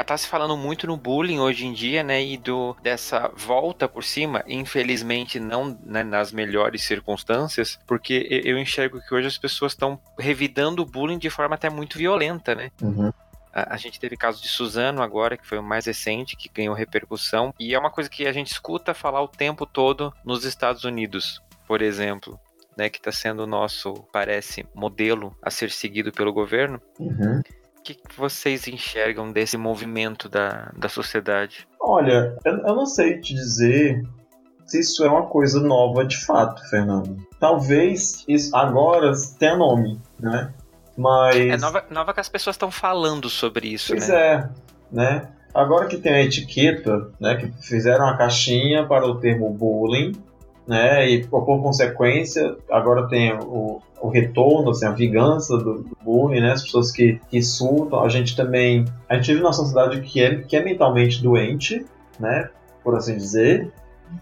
Tá 0.07 0.17
se 0.17 0.29
falando 0.29 0.57
muito 0.57 0.87
no 0.87 0.97
bullying 0.97 1.41
hoje 1.41 1.67
em 1.67 1.73
dia, 1.73 2.05
né? 2.05 2.23
E 2.23 2.37
do, 2.37 2.77
dessa 2.85 3.33
volta 3.37 3.89
por 3.89 4.05
cima, 4.05 4.45
infelizmente 4.47 5.41
não 5.41 5.77
né, 5.85 6.05
nas 6.05 6.31
melhores 6.31 6.85
circunstâncias, 6.85 7.81
porque 7.85 8.43
eu 8.45 8.57
enxergo 8.57 9.01
que 9.01 9.13
hoje 9.13 9.27
as 9.27 9.37
pessoas 9.37 9.73
estão 9.73 9.99
revidando 10.17 10.83
o 10.83 10.87
bullying 10.87 11.19
de 11.19 11.29
forma 11.29 11.57
até 11.57 11.69
muito 11.69 11.99
violenta, 11.99 12.55
né? 12.55 12.71
Uhum. 12.81 13.13
A, 13.53 13.75
a 13.75 13.77
gente 13.77 14.01
teve 14.01 14.17
caso 14.17 14.41
de 14.41 14.49
Suzano 14.49 15.03
agora, 15.03 15.37
que 15.37 15.47
foi 15.47 15.59
o 15.59 15.63
mais 15.63 15.87
recente, 15.87 16.37
que 16.37 16.49
ganhou 16.49 16.75
repercussão. 16.75 17.53
E 17.59 17.75
é 17.75 17.79
uma 17.79 17.91
coisa 17.91 18.09
que 18.09 18.27
a 18.27 18.33
gente 18.33 18.51
escuta 18.51 18.95
falar 18.95 19.23
o 19.23 19.29
tempo 19.29 19.67
todo 19.67 20.13
nos 20.25 20.45
Estados 20.45 20.85
Unidos, 20.85 21.43
por 21.67 21.83
exemplo. 21.83 22.39
Né, 22.75 22.89
que 22.89 22.97
está 22.97 23.13
sendo 23.13 23.43
o 23.43 23.47
nosso, 23.47 23.93
parece, 24.11 24.67
modelo 24.75 25.37
a 25.43 25.51
ser 25.51 25.71
seguido 25.71 26.11
pelo 26.11 26.33
governo. 26.33 26.81
Uhum. 26.99 27.43
O 27.79 27.83
que, 27.83 27.93
que 27.93 28.17
vocês 28.17 28.67
enxergam 28.67 29.31
desse 29.31 29.59
movimento 29.59 30.27
da, 30.27 30.73
da 30.75 30.89
sociedade? 30.89 31.69
Olha, 31.79 32.35
eu, 32.47 32.53
eu 32.61 32.75
não 32.75 32.87
sei 32.87 33.21
te 33.21 33.35
dizer 33.35 34.03
se 34.65 34.81
isso 34.81 35.05
é 35.05 35.11
uma 35.11 35.27
coisa 35.27 35.61
nova 35.61 36.03
de 36.03 36.17
fato, 36.25 36.67
Fernando. 36.71 37.17
Talvez 37.39 38.25
isso 38.27 38.57
agora 38.57 39.13
tenha 39.39 39.55
nome, 39.55 40.01
né? 40.19 40.55
Mas. 40.97 41.37
É 41.37 41.57
nova, 41.57 41.85
nova 41.91 42.13
que 42.13 42.21
as 42.21 42.29
pessoas 42.29 42.55
estão 42.55 42.71
falando 42.71 43.29
sobre 43.29 43.69
isso, 43.69 43.93
pois 43.93 44.09
né? 44.09 44.17
é, 44.17 44.49
né? 44.91 45.29
Agora 45.55 45.87
que 45.87 45.99
tem 45.99 46.15
a 46.15 46.23
etiqueta, 46.23 47.11
né? 47.21 47.37
Que 47.37 47.53
fizeram 47.67 48.07
a 48.07 48.17
caixinha 48.17 48.87
para 48.87 49.07
o 49.07 49.17
termo 49.17 49.51
bullying, 49.51 50.13
né? 50.67 51.09
E 51.09 51.27
por 51.27 51.45
consequência, 51.45 52.57
agora 52.71 53.09
tem 53.09 53.35
o, 53.35 53.81
o 54.01 54.09
retorno, 54.09 54.71
assim, 54.71 54.87
a 54.87 54.93
vingança 54.93 55.57
do, 55.59 55.83
do 55.83 55.97
bullying, 56.03 56.41
né? 56.41 56.53
As 56.53 56.63
pessoas 56.63 56.91
que, 56.91 57.21
que 57.31 57.43
surtam. 57.43 58.03
A 58.03 58.09
gente 58.09 58.35
também. 58.35 58.85
A 59.09 59.17
gente 59.17 59.29
vive 59.29 59.41
numa 59.41 59.53
sociedade 59.53 60.01
que 60.01 60.23
é, 60.23 60.37
que 60.37 60.57
é 60.57 60.63
mentalmente 60.63 61.23
doente, 61.23 61.85
né? 62.19 62.49
Por 62.83 62.97
assim 62.97 63.17
dizer. 63.17 63.73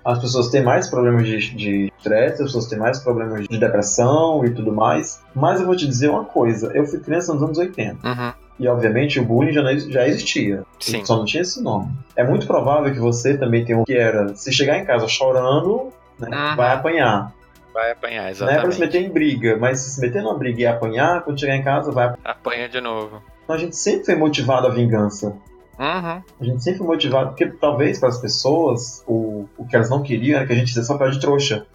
As 0.05 0.19
pessoas 0.19 0.49
têm 0.49 0.63
mais 0.63 0.89
problemas 0.89 1.25
de, 1.27 1.55
de 1.55 1.93
estresse, 1.99 2.35
as 2.43 2.49
pessoas 2.49 2.67
têm 2.67 2.79
mais 2.79 2.99
problemas 2.99 3.47
de 3.47 3.59
depressão 3.59 4.45
e 4.45 4.51
tudo 4.51 4.73
mais. 4.73 5.21
Mas 5.35 5.61
eu 5.61 5.67
vou 5.67 5.77
te 5.77 5.87
dizer 5.87 6.09
uma 6.09 6.25
coisa: 6.25 6.71
eu 6.75 6.87
fui 6.87 7.01
criança 7.01 7.33
nos 7.35 7.43
anos 7.43 7.59
80. 7.59 8.07
Uhum. 8.07 8.33
E 8.59 8.69
obviamente 8.69 9.19
o 9.19 9.25
bullying 9.25 9.53
já, 9.53 9.63
não- 9.63 9.79
já 9.79 10.07
existia. 10.07 10.65
Sim. 10.79 11.05
Só 11.05 11.17
não 11.17 11.25
tinha 11.25 11.41
esse 11.43 11.63
nome. 11.63 11.89
É 12.15 12.23
muito 12.23 12.47
provável 12.47 12.93
que 12.93 12.99
você 13.01 13.37
também 13.37 13.65
tenha 13.65 13.79
um 13.79 13.85
que 13.85 13.95
era: 13.97 14.35
se 14.37 14.53
chegar 14.53 14.79
em 14.79 14.85
casa 14.85 15.09
chorando, 15.09 15.93
né, 16.19 16.29
Uhum. 16.29 16.57
vai 16.57 16.73
apanhar. 16.75 17.33
Vai 17.73 17.93
apanhar, 17.93 18.23
Não 18.23 18.29
é 18.29 18.31
exatamente. 18.33 18.63
pra 18.63 18.73
se 18.73 18.81
meter 18.81 19.03
em 19.03 19.09
briga, 19.11 19.57
mas 19.57 19.79
se 19.81 19.91
se 19.91 20.01
meter 20.01 20.23
numa 20.23 20.37
briga 20.37 20.61
e 20.61 20.67
apanhar, 20.67 21.23
quando 21.23 21.39
chegar 21.39 21.55
em 21.57 21.63
casa, 21.63 21.93
vai. 21.93 22.13
Apanha 22.25 22.69
de 22.69 22.81
novo. 22.81 23.23
Então 23.45 23.55
a 23.55 23.59
gente 23.59 23.77
sempre 23.77 24.07
foi 24.07 24.17
motivado 24.17 24.67
à 24.67 24.71
vingança. 24.71 25.35
Uhum. 25.79 26.23
A 26.41 26.45
gente 26.45 26.63
sempre 26.63 26.79
foi 26.79 26.87
motivado, 26.87 27.29
porque 27.31 27.47
talvez 27.47 27.99
para 27.99 28.11
as 28.11 28.21
pessoas 28.21 29.03
o, 29.07 29.49
o 29.57 29.67
que 29.67 29.75
elas 29.75 29.89
não 29.89 30.03
queriam 30.03 30.37
era 30.37 30.47
que 30.47 30.53
a 30.53 30.57
gente 30.57 30.69
fizesse 30.69 30.89
papel 30.89 31.11
de 31.11 31.21
trouxa. 31.21 31.67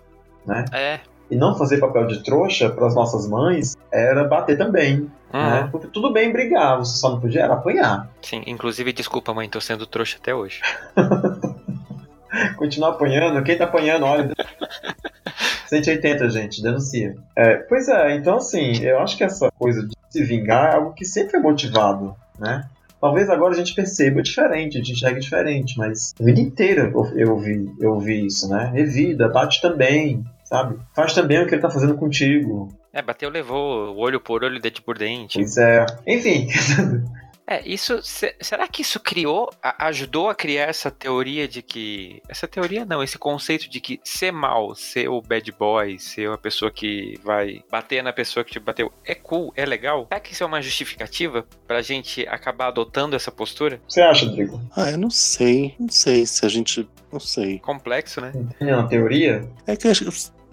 Né? 0.46 0.66
É. 0.72 1.00
E 1.30 1.36
não 1.36 1.58
fazer 1.58 1.80
papel 1.80 2.06
de 2.06 2.24
trouxa 2.24 2.70
para 2.70 2.86
as 2.86 2.94
nossas 2.94 3.28
mães 3.28 3.76
era 3.92 4.24
bater 4.24 4.58
também. 4.58 5.10
Uhum. 5.34 5.50
Né? 5.50 5.70
Porque 5.72 5.88
tudo 5.88 6.14
bem 6.14 6.32
brigar, 6.32 6.78
você 6.78 6.98
só 6.98 7.10
não 7.10 7.20
podia 7.20 7.44
era 7.44 7.56
apanhar. 7.56 8.10
Sim, 8.22 8.44
inclusive, 8.46 8.94
desculpa, 8.94 9.34
mãe, 9.34 9.50
tô 9.50 9.60
sendo 9.60 9.88
trouxa 9.88 10.18
até 10.22 10.36
hoje. 10.36 10.62
Continuar 12.58 12.90
apanhando, 12.90 13.44
quem 13.44 13.58
tá 13.58 13.64
apanhando, 13.64 14.06
olha. 14.06 14.32
180, 15.68 16.30
gente, 16.30 16.62
denuncia. 16.62 17.16
É, 17.36 17.56
pois 17.56 17.88
é, 17.90 18.16
então 18.16 18.38
assim, 18.38 18.84
eu 18.84 19.00
acho 19.00 19.18
que 19.18 19.24
essa 19.24 19.52
coisa 19.52 19.86
de 19.86 19.96
se 20.10 20.24
vingar 20.24 20.72
é 20.72 20.76
algo 20.76 20.94
que 20.94 21.06
sempre 21.06 21.32
foi 21.32 21.40
motivado, 21.40 22.16
né? 22.38 22.70
Talvez 23.00 23.30
agora 23.30 23.54
a 23.54 23.58
gente 23.58 23.74
perceba 23.74 24.22
diferente, 24.22 24.78
a 24.78 24.80
gente 24.80 24.94
enxergue 24.94 25.20
diferente, 25.20 25.78
mas 25.78 26.14
a 26.20 26.24
vida 26.24 26.40
inteira 26.40 26.92
eu, 26.94 27.12
eu, 27.16 27.38
vi, 27.38 27.72
eu 27.80 28.00
vi 28.00 28.26
isso, 28.26 28.50
né? 28.50 28.72
Revida, 28.74 29.28
bate 29.28 29.62
também, 29.62 30.24
sabe? 30.44 30.78
Faz 30.96 31.14
também 31.14 31.42
o 31.42 31.48
que 31.48 31.54
ele 31.54 31.62
tá 31.62 31.70
fazendo 31.70 31.96
contigo. 31.96 32.70
É, 32.94 33.02
bateu, 33.02 33.30
levou, 33.30 33.96
olho 33.98 34.22
por 34.22 34.44
olho, 34.44 34.60
dente 34.60 34.82
por 34.82 34.98
dente. 34.98 35.38
Pois 35.38 35.58
é. 35.58 35.86
Enfim, 36.08 36.48
É, 37.48 37.62
isso. 37.68 38.02
se- 38.02 38.36
será 38.42 38.68
que 38.68 38.82
isso 38.82 39.00
criou, 39.00 39.50
ajudou 39.62 40.30
a 40.30 40.36
criar 40.36 40.64
essa 40.64 40.90
teoria 40.90 41.48
de 41.48 41.62
que. 41.62 42.22
Essa 42.28 42.48
teoria 42.48 42.86
não, 42.86 43.04
esse 43.04 43.18
conceito 43.18 43.70
de 43.70 43.80
que 43.80 44.00
ser 44.04 44.32
mal, 44.32 44.74
ser 44.76 45.08
o 45.10 45.22
bad 45.22 45.52
boy, 45.52 46.00
ser 46.00 46.30
a 46.32 46.38
pessoa 46.38 46.72
que 46.72 47.20
vai 47.24 47.64
bater 47.70 48.04
na 48.04 48.12
pessoa 48.12 48.44
que 48.44 48.52
te 48.52 48.60
bateu, 48.60 48.92
é 49.04 49.14
cool, 49.14 49.54
é 49.56 49.66
legal? 49.66 50.06
Será 50.10 50.20
que 50.20 50.34
isso 50.34 50.44
é 50.44 50.48
uma 50.48 50.62
justificativa 50.62 51.46
pra 51.68 51.82
gente 51.82 52.28
acabar 52.28 52.68
adotando 52.68 53.16
essa 53.16 53.32
postura? 53.32 53.76
o 53.76 53.88
que 53.88 53.94
você 53.94 54.02
acha, 54.02 54.26
Drigo? 54.28 54.60
Ah, 54.76 54.90
eu 54.92 54.98
não 54.98 55.10
sei. 55.12 55.76
Não 55.80 55.90
sei 55.90 56.26
se 56.26 56.46
a 56.46 56.50
gente. 56.50 56.88
Não 57.12 57.20
sei. 57.20 57.60
Complexo, 57.60 58.20
né? 58.22 58.34
Tem 58.60 58.74
uma 58.74 58.88
teoria? 58.88 59.48
É 59.68 59.76
que 59.76 59.88
eu, 59.88 59.94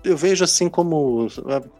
eu 0.05 0.16
vejo 0.16 0.44
assim 0.44 0.68
como, 0.68 1.28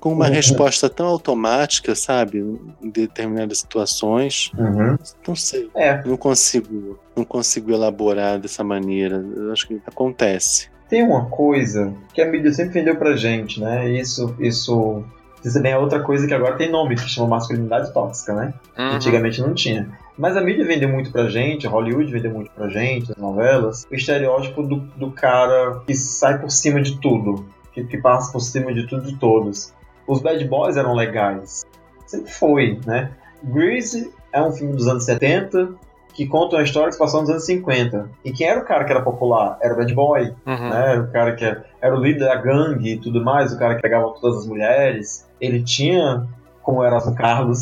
como 0.01 0.15
uma 0.17 0.27
Uhum. 0.27 0.33
resposta 0.33 0.89
tão 0.89 1.07
automática, 1.07 1.95
sabe? 1.95 2.39
Em 2.83 2.91
determinadas 2.91 3.59
situações. 3.59 4.51
Uhum. 4.57 4.97
Não 5.27 5.35
sei. 5.37 5.71
É, 5.75 6.03
Não 6.07 6.17
consigo, 6.17 6.99
não 7.17 7.25
consigo 7.25 7.73
elaborar 7.73 8.39
dessa 8.39 8.63
maneira. 8.65 9.25
Eu 9.37 9.53
acho 9.53 9.67
que 9.69 9.81
acontece. 9.87 10.71
Tem 10.89 11.03
uma 11.03 11.25
coisa 11.27 11.93
que 12.13 12.21
a 12.21 12.31
mídia 12.31 12.53
sempre 12.53 12.75
vendeu 12.75 12.97
pra 12.97 13.17
gente, 13.17 13.61
né? 13.61 13.89
Isso, 13.91 14.35
isso, 14.39 15.03
isso 15.43 15.55
também 15.55 15.73
é 15.73 15.79
outra 15.79 16.01
coisa 16.01 16.27
que 16.27 16.35
agora 16.35 16.57
tem 16.57 16.71
nome, 16.71 16.97
que 16.97 17.09
chama 17.09 17.29
masculinidade 17.29 17.93
tóxica, 17.95 18.35
né? 18.35 18.53
Uhum. 18.79 18.91
Antigamente 18.97 19.41
não 19.41 19.55
tinha. 19.55 19.89
Mas 20.19 20.37
a 20.37 20.43
mídia 20.43 20.67
vendeu 20.67 20.91
muito 20.91 21.11
pra 21.11 21.31
gente, 21.31 21.67
a 21.67 21.71
Hollywood 21.71 22.13
vendeu 22.13 22.31
muito 22.31 22.51
pra 22.51 22.69
gente, 22.69 23.11
as 23.11 23.17
novelas, 23.17 23.87
o 23.91 23.95
estereótipo 23.95 24.63
do, 24.63 24.77
do 24.77 25.11
cara 25.11 25.81
que 25.87 25.95
sai 25.95 26.39
por 26.39 26.51
cima 26.51 26.83
de 26.83 26.99
tudo, 27.01 27.47
que, 27.73 27.85
que 27.85 27.99
passa 27.99 28.31
por 28.33 28.41
cima 28.41 28.73
de 28.73 28.87
tudo 28.87 29.09
e 29.09 29.13
de 29.13 29.19
todos. 29.19 29.73
Os 30.07 30.21
bad 30.21 30.45
boys 30.47 30.77
eram 30.77 30.95
legais. 30.95 31.65
Sempre 32.07 32.31
foi, 32.31 32.81
né? 32.87 33.11
Grease 33.43 34.13
é 34.33 34.43
um 34.43 34.53
filme 34.53 34.75
dos 34.75 34.87
anos 34.89 35.05
70 35.05 35.71
que 36.15 36.27
conta 36.27 36.57
uma 36.57 36.63
história 36.63 36.89
que 36.89 36.93
se 36.95 36.99
passou 36.99 37.23
nos 37.23 37.31
anos 37.31 37.47
50. 37.47 38.11
E 38.23 38.33
quem 38.33 38.47
era 38.47 38.61
o 38.61 38.65
cara 38.65 38.85
que 38.85 38.93
era 38.93 39.01
popular? 39.01 39.57
Era 39.63 39.73
o 39.73 39.77
bad 39.79 39.95
boy, 39.95 40.35
Uhum. 40.47 40.69
né? 40.69 40.99
O 40.99 41.11
cara 41.11 41.35
que 41.35 41.45
era, 41.45 41.65
era 41.81 41.97
o 41.97 42.01
líder 42.01 42.27
da 42.27 42.37
gangue 42.37 42.93
e 42.93 42.99
tudo 42.99 43.25
mais, 43.25 43.53
o 43.53 43.59
cara 43.59 43.77
que 43.77 43.83
pegava 43.83 44.13
todas 44.21 44.41
as 44.41 44.47
mulheres. 44.47 45.27
Ele 45.41 45.63
tinha, 45.63 46.27
como 46.63 46.85
era 46.85 46.99
o 46.99 47.15
Carlos, 47.15 47.59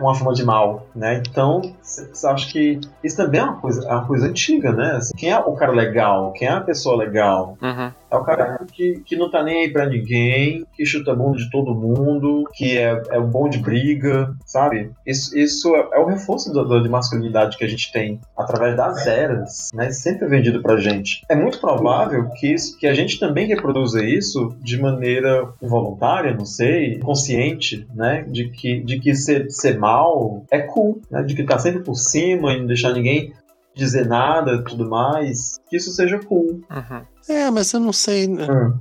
uma 0.00 0.14
fama 0.14 0.32
de 0.32 0.44
mal, 0.44 0.86
né? 0.94 1.20
Então, 1.28 1.60
você 1.82 2.26
acha 2.28 2.48
que 2.52 2.80
isso 3.02 3.16
também 3.16 3.40
é 3.40 3.44
uma 3.44 3.56
coisa, 3.56 3.84
é 3.88 3.92
uma 3.92 4.06
coisa 4.06 4.28
antiga, 4.28 4.70
né? 4.72 4.92
Assim, 4.92 5.12
quem 5.16 5.30
é 5.32 5.38
o 5.40 5.52
cara 5.54 5.72
legal? 5.72 6.30
Quem 6.32 6.46
é 6.46 6.52
a 6.52 6.60
pessoa 6.60 6.96
legal? 6.96 7.58
Uhum. 7.60 7.90
É 8.10 8.16
o 8.16 8.24
cara 8.24 8.64
que, 8.72 9.00
que 9.04 9.16
não 9.16 9.30
tá 9.30 9.42
nem 9.42 9.62
aí 9.62 9.72
pra 9.72 9.86
ninguém, 9.86 10.64
que 10.74 10.84
chuta 10.84 11.12
a 11.12 11.14
bunda 11.14 11.38
de 11.38 11.50
todo 11.50 11.74
mundo, 11.74 12.44
que 12.54 12.78
é, 12.78 13.02
é 13.10 13.18
um 13.18 13.28
bom 13.28 13.48
de 13.48 13.58
briga, 13.58 14.34
sabe? 14.46 14.90
Isso, 15.06 15.36
isso 15.36 15.74
é, 15.76 15.88
é 15.94 15.98
o 15.98 16.06
reforço 16.06 16.52
da, 16.52 16.80
de 16.80 16.88
masculinidade 16.88 17.56
que 17.56 17.64
a 17.64 17.68
gente 17.68 17.92
tem 17.92 18.20
através 18.36 18.76
das 18.76 19.06
eras, 19.06 19.70
né? 19.74 19.90
Sempre 19.90 20.26
é 20.26 20.28
vendido 20.28 20.62
pra 20.62 20.78
gente. 20.78 21.22
É 21.28 21.34
muito 21.34 21.60
provável 21.60 22.28
que, 22.38 22.52
isso, 22.52 22.78
que 22.78 22.86
a 22.86 22.94
gente 22.94 23.18
também 23.18 23.46
reproduza 23.46 24.04
isso 24.04 24.56
de 24.60 24.80
maneira 24.80 25.48
involuntária, 25.62 26.34
não 26.34 26.46
sei, 26.46 26.98
consciente, 27.00 27.86
né? 27.94 28.24
De 28.28 28.48
que, 28.50 28.80
de 28.80 28.98
que 29.00 29.14
ser, 29.14 29.50
ser 29.50 29.78
mal 29.78 30.44
é 30.50 30.60
cool, 30.60 31.00
né? 31.10 31.22
De 31.22 31.34
que 31.34 31.44
tá 31.44 31.58
sempre 31.58 31.82
por 31.82 31.94
cima 31.94 32.52
e 32.52 32.60
não 32.60 32.66
deixar 32.66 32.92
ninguém 32.92 33.32
dizer 33.74 34.06
nada 34.06 34.62
tudo 34.64 34.88
mais. 34.88 35.60
Que 35.68 35.76
isso 35.76 35.90
seja 35.92 36.18
cool. 36.18 36.60
Uhum. 36.70 37.02
É, 37.28 37.50
mas 37.50 37.72
eu 37.72 37.80
não 37.80 37.92
sei. 37.92 38.26
Hum. 38.26 38.78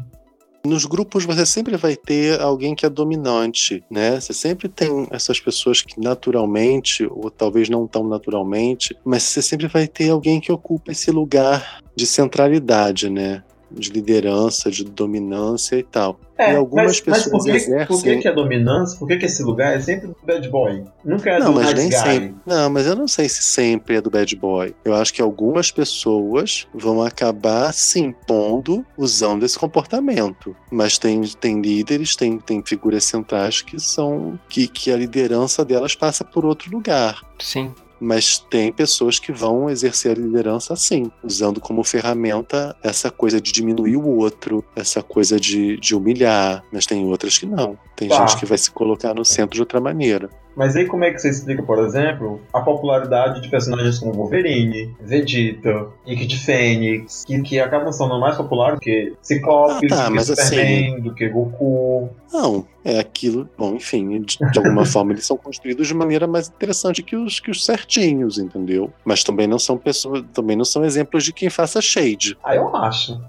Nos 0.66 0.86
grupos 0.86 1.24
você 1.24 1.46
sempre 1.46 1.78
vai 1.78 1.96
ter 1.96 2.42
alguém 2.42 2.76
que 2.76 2.86
é 2.86 2.90
dominante, 2.90 3.84
né? 3.90 4.20
Você 4.20 4.34
sempre 4.34 4.68
tem 4.68 5.08
essas 5.12 5.40
pessoas 5.40 5.82
que 5.82 6.00
naturalmente, 6.00 7.06
ou 7.10 7.30
talvez 7.32 7.70
não 7.70 7.88
tão 7.88 8.06
naturalmente, 8.06 8.98
mas 9.06 9.24
você 9.24 9.42
sempre 9.42 9.68
vai 9.68 9.88
ter 9.88 10.10
alguém 10.10 10.42
que 10.42 10.52
ocupa 10.52 10.92
esse 10.92 11.10
lugar 11.10 11.82
de 11.96 12.06
centralidade, 12.06 13.10
né? 13.10 13.44
De 13.70 13.90
liderança, 13.92 14.72
de 14.72 14.84
dominância 14.84 15.76
e 15.76 15.84
tal. 15.84 16.20
É, 16.38 16.54
E 16.54 16.56
algumas 16.56 16.86
mas, 16.86 17.04
mas 17.08 17.24
por, 17.24 17.32
pessoas 17.32 17.44
que, 17.44 17.50
por 17.50 17.56
exercem- 17.96 18.16
que, 18.16 18.22
que 18.22 18.28
a 18.28 18.32
dominância, 18.32 18.98
por 19.00 19.08
que, 19.08 19.18
que 19.18 19.26
esse 19.26 19.44
lugar 19.44 19.76
é 19.76 19.80
sempre 19.82 20.08
do 20.08 20.16
bad 20.24 20.48
boy? 20.50 20.84
Nunca 21.04 21.32
é 21.32 21.40
não, 21.40 21.48
do 21.54 21.60
mas 21.60 21.74
nice 21.74 21.76
nem 21.76 21.90
guy. 21.90 21.98
sempre. 22.00 22.36
Não, 22.46 22.70
mas 22.70 22.86
eu 22.88 22.96
não 22.96 23.08
sei 23.08 23.28
se 23.28 23.42
sempre 23.44 23.96
é 23.98 24.02
do 24.02 24.10
bad 24.12 24.36
boy. 24.36 24.74
Eu 24.86 24.94
acho 24.96 25.14
que 25.14 25.22
algumas 25.22 25.72
pessoas 25.72 26.68
vão 26.74 27.02
acabar 27.04 27.74
se 27.74 28.00
impondo 28.00 28.86
usando 28.98 29.44
esse 29.44 29.58
comportamento. 29.58 30.56
Mas 30.72 30.98
tem, 30.98 31.22
tem 31.22 31.60
líderes, 31.62 32.16
tem, 32.16 32.38
tem 32.40 32.64
figuras 32.66 33.04
centrais 33.04 33.62
que 33.62 33.80
são. 33.80 34.40
Que, 34.48 34.68
que 34.68 34.92
a 34.92 34.96
liderança 34.98 35.66
delas 35.66 35.96
passa 35.96 36.24
por 36.24 36.46
outro 36.46 36.72
lugar. 36.72 37.20
Sim. 37.40 37.74
Mas 38.00 38.38
tem 38.38 38.72
pessoas 38.72 39.20
que 39.20 39.32
vão 39.32 39.70
exercer 39.70 40.12
a 40.12 40.20
liderança 40.20 40.74
assim, 40.74 41.12
usando 41.24 41.60
como 41.60 41.84
ferramenta 41.84 42.76
essa 42.84 43.10
coisa 43.10 43.42
de 43.42 43.52
diminuir 43.52 43.98
o 43.98 44.08
outro, 44.18 44.64
essa 44.76 45.02
coisa 45.02 45.40
de, 45.40 45.78
de 45.78 45.96
humilhar. 45.96 46.64
Mas 46.72 46.86
tem 46.86 47.06
outras 47.06 47.38
que 47.38 47.46
não. 47.46 47.78
Tem 47.96 48.08
Tá. 48.10 48.16
gente 48.26 48.38
que 48.40 48.46
vai 48.46 48.58
se 48.58 48.72
colocar 48.72 49.14
no 49.14 49.26
centro 49.26 49.56
de 49.56 49.62
outra 49.62 49.80
maneira. 49.82 50.30
Mas 50.58 50.76
aí 50.76 50.88
como 50.88 51.04
é 51.04 51.12
que 51.12 51.20
você 51.20 51.30
explica, 51.30 51.62
por 51.62 51.78
exemplo, 51.78 52.42
a 52.52 52.60
popularidade 52.60 53.42
de 53.42 53.48
personagens 53.48 54.00
como 54.00 54.12
Wolverine, 54.14 54.92
Vegeta, 55.00 55.86
Nick 56.04 56.26
de 56.26 56.40
Fênix, 56.40 57.24
que, 57.26 57.40
que 57.44 57.60
acabam 57.60 57.92
sendo 57.92 58.20
mais 58.20 58.36
populares 58.36 58.80
do 58.80 58.82
que 58.82 59.14
Ciclope, 59.22 59.86
Ah, 59.92 59.96
tá, 59.96 60.10
do 60.10 60.16
que 60.16 60.36
Superman, 60.36 61.00
do 61.00 61.14
que 61.14 61.30
Goku. 61.30 62.10
Não, 62.34 62.66
é 62.84 63.00
aquilo. 63.00 63.48
Bom, 63.56 63.76
enfim, 63.76 64.20
de, 64.22 64.38
de 64.52 64.58
alguma 64.58 64.84
forma 64.88 65.12
eles 65.12 65.28
são 65.28 65.38
construídos 65.38 65.88
de 65.88 65.94
maneira 65.94 66.26
mais 66.26 66.48
interessante 66.48 67.04
que 67.04 67.16
os, 67.16 67.40
que 67.40 67.52
os 67.52 67.64
certinhos, 67.64 68.40
entendeu? 68.40 68.92
Mas 69.06 69.24
também 69.24 69.46
não 69.46 69.60
são 69.60 69.78
pessoas, 69.78 70.24
também 70.34 70.58
não 70.58 70.66
são 70.66 70.84
exemplos 70.84 71.24
de 71.24 71.32
quem 71.32 71.52
faça 71.52 71.80
shade. 71.80 72.36
Aí 72.44 72.58
eu 72.58 72.76
acho. 72.76 73.22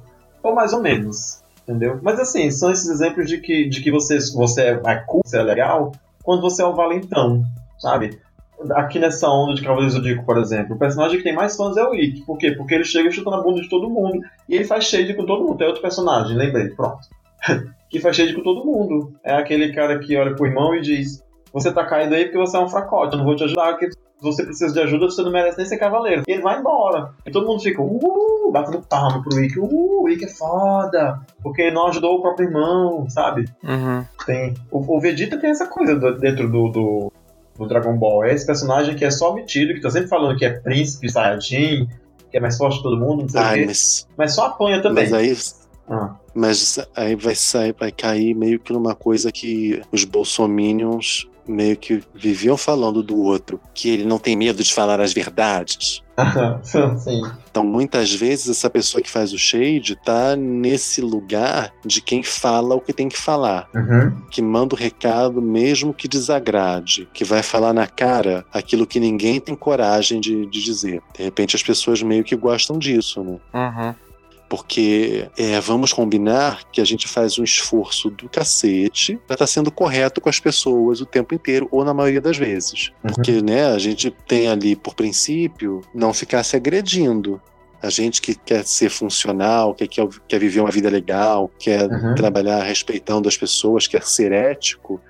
Ou 0.43 0.55
mais 0.55 0.73
ou 0.73 0.81
menos. 0.81 1.43
Entendeu? 1.63 2.01
Mas 2.03 2.19
assim, 2.19 2.51
são 2.51 2.73
esses 2.73 2.89
exemplos 2.89 3.29
de 3.29 3.37
que, 3.37 3.69
de 3.69 3.83
que 3.83 3.91
você, 3.91 4.17
você 4.35 4.81
é 4.87 4.95
cool, 5.07 5.21
você 5.23 5.37
é 5.37 5.43
legal, 5.43 5.93
quando 6.29 6.43
você 6.43 6.63
é 6.63 6.67
o 6.67 6.75
valentão, 6.75 7.43
sabe? 7.79 8.21
Aqui 8.73 8.99
nessa 8.99 9.31
onda 9.31 9.55
de 9.55 9.63
Cavaleiros 9.63 9.95
do 9.95 10.01
Zodíaco, 10.01 10.27
por 10.27 10.37
exemplo, 10.37 10.77
o 10.77 10.79
personagem 10.79 11.17
que 11.17 11.25
tem 11.25 11.35
mais 11.35 11.57
fãs 11.57 11.75
é 11.79 11.83
o 11.83 11.95
Ikki. 11.95 12.21
Por 12.27 12.37
quê? 12.37 12.51
Porque 12.51 12.75
ele 12.75 12.85
chega 12.85 13.11
chutando 13.11 13.37
a 13.37 13.41
bunda 13.41 13.63
de 13.63 13.69
todo 13.71 13.89
mundo. 13.89 14.21
E 14.47 14.55
ele 14.55 14.67
faz 14.67 14.85
shade 14.85 15.15
com 15.15 15.25
todo 15.25 15.43
mundo. 15.43 15.57
Tem 15.57 15.67
outro 15.67 15.81
personagem, 15.81 16.37
lembrei, 16.37 16.69
pronto. 16.69 16.99
que 17.89 17.99
faz 17.99 18.15
shade 18.15 18.35
com 18.35 18.43
todo 18.43 18.63
mundo. 18.63 19.15
É 19.25 19.33
aquele 19.33 19.73
cara 19.73 19.99
que 20.01 20.15
olha 20.19 20.35
pro 20.37 20.45
irmão 20.45 20.75
e 20.75 20.83
diz: 20.83 21.25
você 21.53 21.73
tá 21.73 21.85
caído 21.85 22.15
aí 22.15 22.25
porque 22.25 22.39
você 22.39 22.57
é 22.57 22.61
um 22.61 22.69
fracote, 22.69 23.13
eu 23.13 23.19
não 23.19 23.25
vou 23.25 23.37
te 23.37 23.45
ajudar, 23.45 23.73
porque 23.77 23.91
você 24.21 24.45
precisa 24.45 24.73
de 24.73 24.81
ajuda, 24.81 25.07
você 25.07 25.23
não 25.23 25.31
merece 25.31 25.57
nem 25.59 25.67
ser 25.67 25.77
cavaleiro. 25.79 26.25
E 26.27 26.33
ele 26.33 26.43
vai 26.43 26.59
embora. 26.59 27.13
E 27.25 27.31
todo 27.31 27.47
mundo 27.47 27.63
fica, 27.63 27.81
uh, 27.81 28.51
batendo 28.53 28.83
palma 28.83 29.23
pro 29.23 29.39
Ikki, 29.43 29.61
uh, 29.61 30.03
o 30.03 30.09
Ikki 30.09 30.25
é 30.25 30.29
foda, 30.29 31.21
porque 31.43 31.71
não 31.71 31.87
ajudou 31.87 32.17
o 32.17 32.23
próprio 32.23 32.49
irmão, 32.49 33.09
sabe? 33.09 33.45
Uhum. 33.63 34.05
Tem. 34.27 34.55
O, 34.73 34.97
o 34.97 35.01
Vegeta 35.01 35.39
tem 35.39 35.51
essa 35.51 35.67
coisa 35.69 35.95
do- 35.95 36.19
dentro 36.19 36.51
do, 36.51 36.69
do, 36.69 37.13
do 37.57 37.67
Dragon 37.69 37.97
Ball. 37.97 38.25
É 38.25 38.35
esse 38.35 38.45
personagem 38.45 38.97
que 38.97 39.05
é 39.05 39.11
só 39.11 39.33
metido, 39.33 39.73
que 39.73 39.81
tá 39.81 39.91
sempre 39.91 40.09
falando 40.09 40.37
que 40.37 40.45
é 40.45 40.51
príncipe 40.51 41.09
Saiyajin, 41.09 41.89
que 42.31 42.37
é 42.37 42.41
mais 42.41 42.59
forte 42.59 42.79
que 42.79 42.83
todo 42.83 42.99
mundo, 42.99 43.23
não 43.23 43.29
sei 43.29 43.41
o 43.41 43.45
Ai, 43.45 43.59
quê. 43.61 43.67
mas, 43.67 44.09
Mas 44.17 44.35
só 44.35 44.47
apanha 44.47 44.83
também. 44.83 45.05
mas 45.09 45.13
aí 45.13 45.37
Ah. 45.89 46.15
Mas 46.35 46.79
aí 46.97 47.15
vai 47.15 47.35
sair, 47.37 47.73
vai 47.79 47.93
cair 47.93 48.35
meio 48.35 48.59
que 48.59 48.73
numa 48.73 48.95
coisa 48.97 49.31
que 49.31 49.81
os 49.93 50.05
bolsominions 50.05 51.28
meio 51.49 51.77
que 51.77 52.03
viviam 52.15 52.57
falando 52.57 53.03
do 53.03 53.19
outro, 53.21 53.61
que 53.75 53.89
ele 53.89 54.05
não 54.05 54.19
tem 54.19 54.37
medo 54.37 54.63
de 54.63 54.73
falar 54.73 55.01
as 55.01 55.13
verdades. 55.13 56.03
Sim. 56.63 57.23
Então, 57.51 57.65
muitas 57.65 58.13
vezes, 58.13 58.49
essa 58.49 58.69
pessoa 58.69 59.01
que 59.01 59.11
faz 59.11 59.33
o 59.33 59.39
shade 59.39 59.97
tá 60.05 60.35
nesse 60.37 61.01
lugar 61.01 61.73
de 61.85 62.01
quem 62.01 62.23
fala 62.23 62.75
o 62.75 62.81
que 62.81 62.93
tem 62.93 63.09
que 63.09 63.17
falar, 63.19 63.69
Uhum. 63.75 64.23
que 64.31 64.43
manda 64.43 64.75
o 64.75 64.79
recado 64.79 65.41
mesmo 65.41 65.95
que 65.95 66.09
desagrade, 66.09 67.09
que 67.15 67.25
vai 67.25 67.43
falar 67.43 67.73
na 67.73 67.87
cara 67.87 68.45
aquilo 68.53 68.87
que 68.87 68.99
ninguém 69.01 69.41
tem 69.41 69.55
coragem 69.55 70.21
de, 70.21 70.47
de 70.47 70.63
dizer. 70.63 71.01
De 71.17 71.23
repente, 71.23 71.55
as 71.57 71.63
pessoas 71.63 72.03
meio 72.03 72.25
que 72.25 72.35
gostam 72.37 72.79
disso, 72.79 73.23
né? 73.23 73.39
Uhum. 73.55 73.95
Porque 74.49 75.29
é, 75.37 75.61
vamos 75.61 75.93
combinar 75.93 76.63
que 76.73 76.81
a 76.81 76.85
gente 76.85 77.07
faz 77.07 77.39
um 77.39 77.45
esforço 77.45 78.09
do 78.11 78.29
cacete 78.29 79.19
pra 79.27 79.35
estar 79.35 79.47
sendo 79.47 79.71
correto 79.71 80.21
com 80.21 80.29
as 80.29 80.41
pessoas 80.41 81.01
o 81.01 81.07
tempo 81.07 81.35
inteiro, 81.35 81.69
ou 81.71 81.85
na 81.85 81.93
maioria 81.93 82.21
das 82.21 82.37
vezes. 82.39 82.91
Uhum. 83.05 83.13
Porque, 83.13 83.43
né, 83.43 83.67
a 83.67 83.79
gente 83.79 84.11
tem 84.27 84.49
ali, 84.49 84.75
por 84.75 84.95
princípio, 84.95 85.83
não 85.95 86.15
ficar 86.15 86.43
se 86.45 86.57
agredindo. 86.57 87.41
A 87.81 87.91
gente 87.91 88.21
que 88.21 88.35
quer 88.35 88.65
ser 88.65 88.89
funcional, 88.91 89.73
que 89.75 89.87
quer, 89.87 90.09
quer 90.27 90.41
viver 90.41 90.61
uma 90.61 90.71
vida 90.71 90.89
legal, 90.91 91.49
quer 91.59 91.87
Uhum. 91.89 92.15
trabalhar 92.15 92.63
respeitando 92.63 93.29
as 93.29 93.37
pessoas, 93.37 93.87
quer 93.87 94.03
ser 94.03 94.33
ético, 94.33 95.01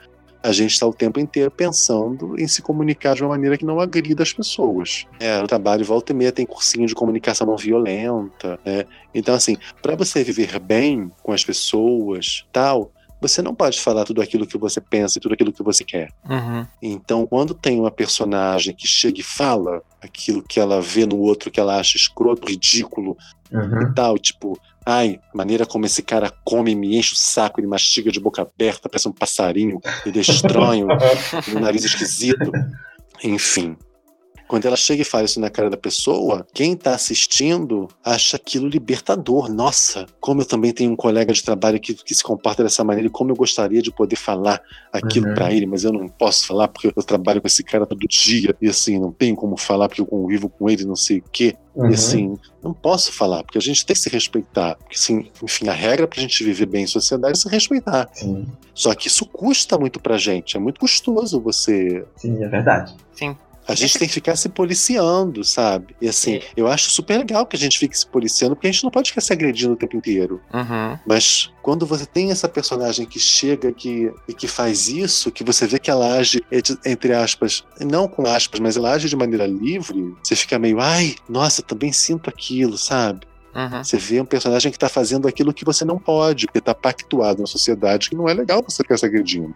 a 0.43 0.53
gente 0.53 0.73
está 0.73 0.87
o 0.87 0.95
tempo 0.95 1.19
inteiro 1.19 1.51
pensando 1.51 2.39
em 2.39 2.47
se 2.47 2.63
comunicar 2.63 3.15
de 3.15 3.23
uma 3.23 3.31
maneira 3.31 3.57
que 3.57 3.65
não 3.65 3.81
agrida 3.81 4.23
as 4.23 4.33
pessoas. 4.33 5.07
É, 5.19 5.43
o 5.43 5.47
trabalho 5.47 5.85
volta 5.85 6.13
e 6.13 6.15
meia 6.15 6.33
tem 6.33 6.47
cursinho 6.47 6.87
de 6.87 6.95
comunicação 6.95 7.47
não 7.47 7.57
violenta, 7.57 8.59
né? 8.65 8.85
Então, 9.15 9.35
assim, 9.35 9.57
para 9.83 9.97
você 9.97 10.23
viver 10.23 10.59
bem 10.59 11.11
com 11.23 11.33
as 11.33 11.45
pessoas, 11.45 12.45
tal, 12.53 12.93
você 13.21 13.43
não 13.43 13.55
pode 13.55 13.81
falar 13.81 14.05
tudo 14.05 14.23
aquilo 14.23 14.47
que 14.47 14.57
você 14.57 14.81
pensa 14.81 15.19
e 15.19 15.21
tudo 15.21 15.35
aquilo 15.35 15.53
que 15.53 15.63
você 15.63 15.83
quer. 15.83 16.11
Uhum. 16.29 16.67
Então, 16.81 17.27
quando 17.27 17.53
tem 17.53 17.81
uma 17.81 17.91
personagem 17.91 18.75
que 18.75 18.87
chega 18.87 19.21
e 19.21 19.25
fala 19.25 19.83
aquilo 20.01 20.43
que 20.43 20.61
ela 20.61 20.81
vê 20.81 21.05
no 21.05 21.19
outro 21.19 21.51
que 21.51 21.59
ela 21.59 21.79
acha 21.79 21.97
escroto, 21.97 22.49
ridículo 22.49 23.17
Uhum. 23.51 23.83
e 23.83 23.95
tal, 23.95 24.19
tipo, 24.19 24.59
ai, 24.89 25.21
a 25.35 25.37
maneira 25.37 25.67
como 25.67 25.85
esse 25.85 26.03
cara 26.03 26.33
come 26.43 26.75
me 26.75 26.97
enche 26.97 27.13
o 27.13 27.17
saco, 27.17 27.61
ele 27.61 27.67
mastiga 27.67 28.11
de 28.11 28.19
boca 28.19 28.41
aberta, 28.41 28.89
parece 28.89 29.07
um 29.07 29.13
passarinho, 29.13 29.79
ele 30.07 30.19
é 30.19 30.23
estranho, 30.23 30.89
um 31.55 31.61
nariz 31.61 31.85
esquisito. 31.85 32.51
Enfim. 33.23 33.77
Quando 34.49 34.65
ela 34.67 34.77
chega 34.77 35.03
e 35.03 35.05
fala 35.05 35.25
isso 35.25 35.39
na 35.39 35.51
cara 35.51 35.69
da 35.69 35.77
pessoa, 35.77 36.47
quem 36.55 36.75
tá 36.75 36.95
assistindo 36.95 37.87
acha 38.05 38.37
aquilo 38.37 38.67
libertador. 38.69 39.53
Nossa, 39.53 40.07
como 40.21 40.41
eu 40.41 40.47
também 40.47 40.73
tenho 40.73 40.91
um 40.91 40.97
colega 40.97 41.33
de 41.33 41.43
trabalho 41.43 41.79
que, 41.79 41.95
que 41.95 42.15
se 42.15 42.23
comporta 42.25 42.63
dessa 42.63 42.83
maneira 42.83 43.07
e 43.09 43.11
como 43.11 43.31
eu 43.31 43.37
gostaria 43.37 43.83
de 43.83 43.93
poder 43.93 44.17
falar 44.17 44.61
aquilo 44.93 45.29
Uhum. 45.29 45.35
pra 45.35 45.53
ele, 45.53 45.67
mas 45.67 45.85
eu 45.85 45.93
não 45.93 46.09
posso 46.09 46.47
falar 46.47 46.69
porque 46.69 46.89
eu 46.89 47.03
trabalho 47.03 47.41
com 47.41 47.47
esse 47.47 47.63
cara 47.63 47.85
todo 47.87 48.07
dia 48.09 48.55
e 48.61 48.69
assim, 48.69 48.99
não 48.99 49.13
tenho 49.13 49.37
como 49.37 49.57
falar 49.57 49.89
porque 49.89 50.01
eu 50.01 50.07
convivo 50.07 50.49
com 50.49 50.69
ele, 50.71 50.85
não 50.85 50.97
sei 50.97 51.19
o 51.19 51.25
quê. 51.31 51.55
Uhum. 51.75 51.91
E 51.91 51.95
assim, 51.95 52.39
não 52.63 52.73
posso 52.73 53.13
falar, 53.13 53.45
porque 53.45 53.59
a 53.59 53.61
gente 53.61 53.85
tem 53.87 53.95
que 53.95 54.01
se 54.01 54.09
respeitar. 54.11 54.75
Porque, 54.77 54.97
assim, 54.97 55.31
enfim, 55.43 55.69
a 55.69 55.73
regra 55.73 56.09
pra 56.09 56.21
gente 56.21 56.43
viver 56.43 56.67
bem 56.67 56.85
em 56.85 56.87
sociedade 56.89 57.39
é 57.39 57.41
se 57.41 57.49
respeitar. 57.49 58.09
Sim, 58.13 58.47
Só 58.75 58.93
que 58.95 59.07
isso 59.09 59.25
custa 59.27 59.79
muito 59.79 60.01
pra 60.01 60.17
gente. 60.19 60.57
É 60.57 60.61
muito 60.61 60.81
custoso 60.81 61.41
você. 61.41 62.05
sim, 62.17 62.43
é 62.43 62.49
verdade. 62.49 62.97
Sim. 63.13 63.37
A 63.69 63.75
gente 63.75 63.99
tem 63.99 64.09
que 64.09 64.15
ficar 64.15 64.35
se 64.35 64.49
policiando, 64.49 65.45
sabe? 65.45 65.95
E 66.01 66.09
assim, 66.09 66.37
É. 66.37 66.43
eu 66.57 66.67
acho 66.67 66.91
super 66.91 67.19
legal 67.19 67.45
que 67.47 67.55
a 67.55 67.59
gente 67.59 67.79
fique 67.79 67.97
se 67.97 68.07
policiando, 68.07 68.57
porque 68.57 68.67
a 68.67 68.73
gente 68.73 68.83
não 68.83 68.91
pode 68.91 69.11
ficar 69.11 69.21
se 69.21 69.33
agredindo 69.33 69.75
o 69.75 69.77
tempo 69.77 69.97
inteiro. 69.97 70.41
Uhum. 70.53 70.99
Mas 71.07 71.51
quando 71.63 71.85
você 71.85 72.07
tem 72.07 72.31
essa 72.31 72.49
personagem 72.49 73.05
que 73.05 73.21
chega 73.21 73.71
que, 73.73 74.11
e 74.27 74.33
que 74.33 74.49
faz 74.49 74.89
isso, 74.89 75.31
que 75.31 75.45
você 75.45 75.67
vê 75.67 75.79
que 75.79 75.91
ela 75.91 76.17
age, 76.19 76.43
entre 76.85 77.13
aspas, 77.13 77.63
não 77.81 78.09
com 78.09 78.27
aspas, 78.27 78.59
mas 78.59 78.77
ela 78.77 78.93
age 78.93 79.09
de 79.09 79.17
maneira 79.17 79.47
livre, 79.47 80.15
você 80.23 80.35
fica 80.35 80.59
meio, 80.59 80.81
ai, 80.81 81.15
nossa, 81.29 81.61
também 81.63 81.93
sinto 81.93 82.31
aquilo, 82.31 82.79
sabe? 82.79 83.27
Uhum. 83.55 83.83
Você 83.83 83.97
vê 83.97 84.21
um 84.21 84.25
personagem 84.25 84.71
que 84.71 84.79
tá 84.79 84.89
fazendo 84.89 85.27
aquilo 85.27 85.53
que 85.53 85.65
você 85.65 85.85
não 85.85 85.99
pode, 85.99 86.47
porque 86.47 86.61
tá 86.61 86.75
pactuado 86.75 87.41
na 87.41 87.47
sociedade 87.47 88.09
que 88.09 88.17
não 88.17 88.29
é 88.29 88.35
legal 88.35 88.63
você 88.67 88.83
ficar 88.83 88.97
se 88.97 89.05
agredindo. 89.05 89.55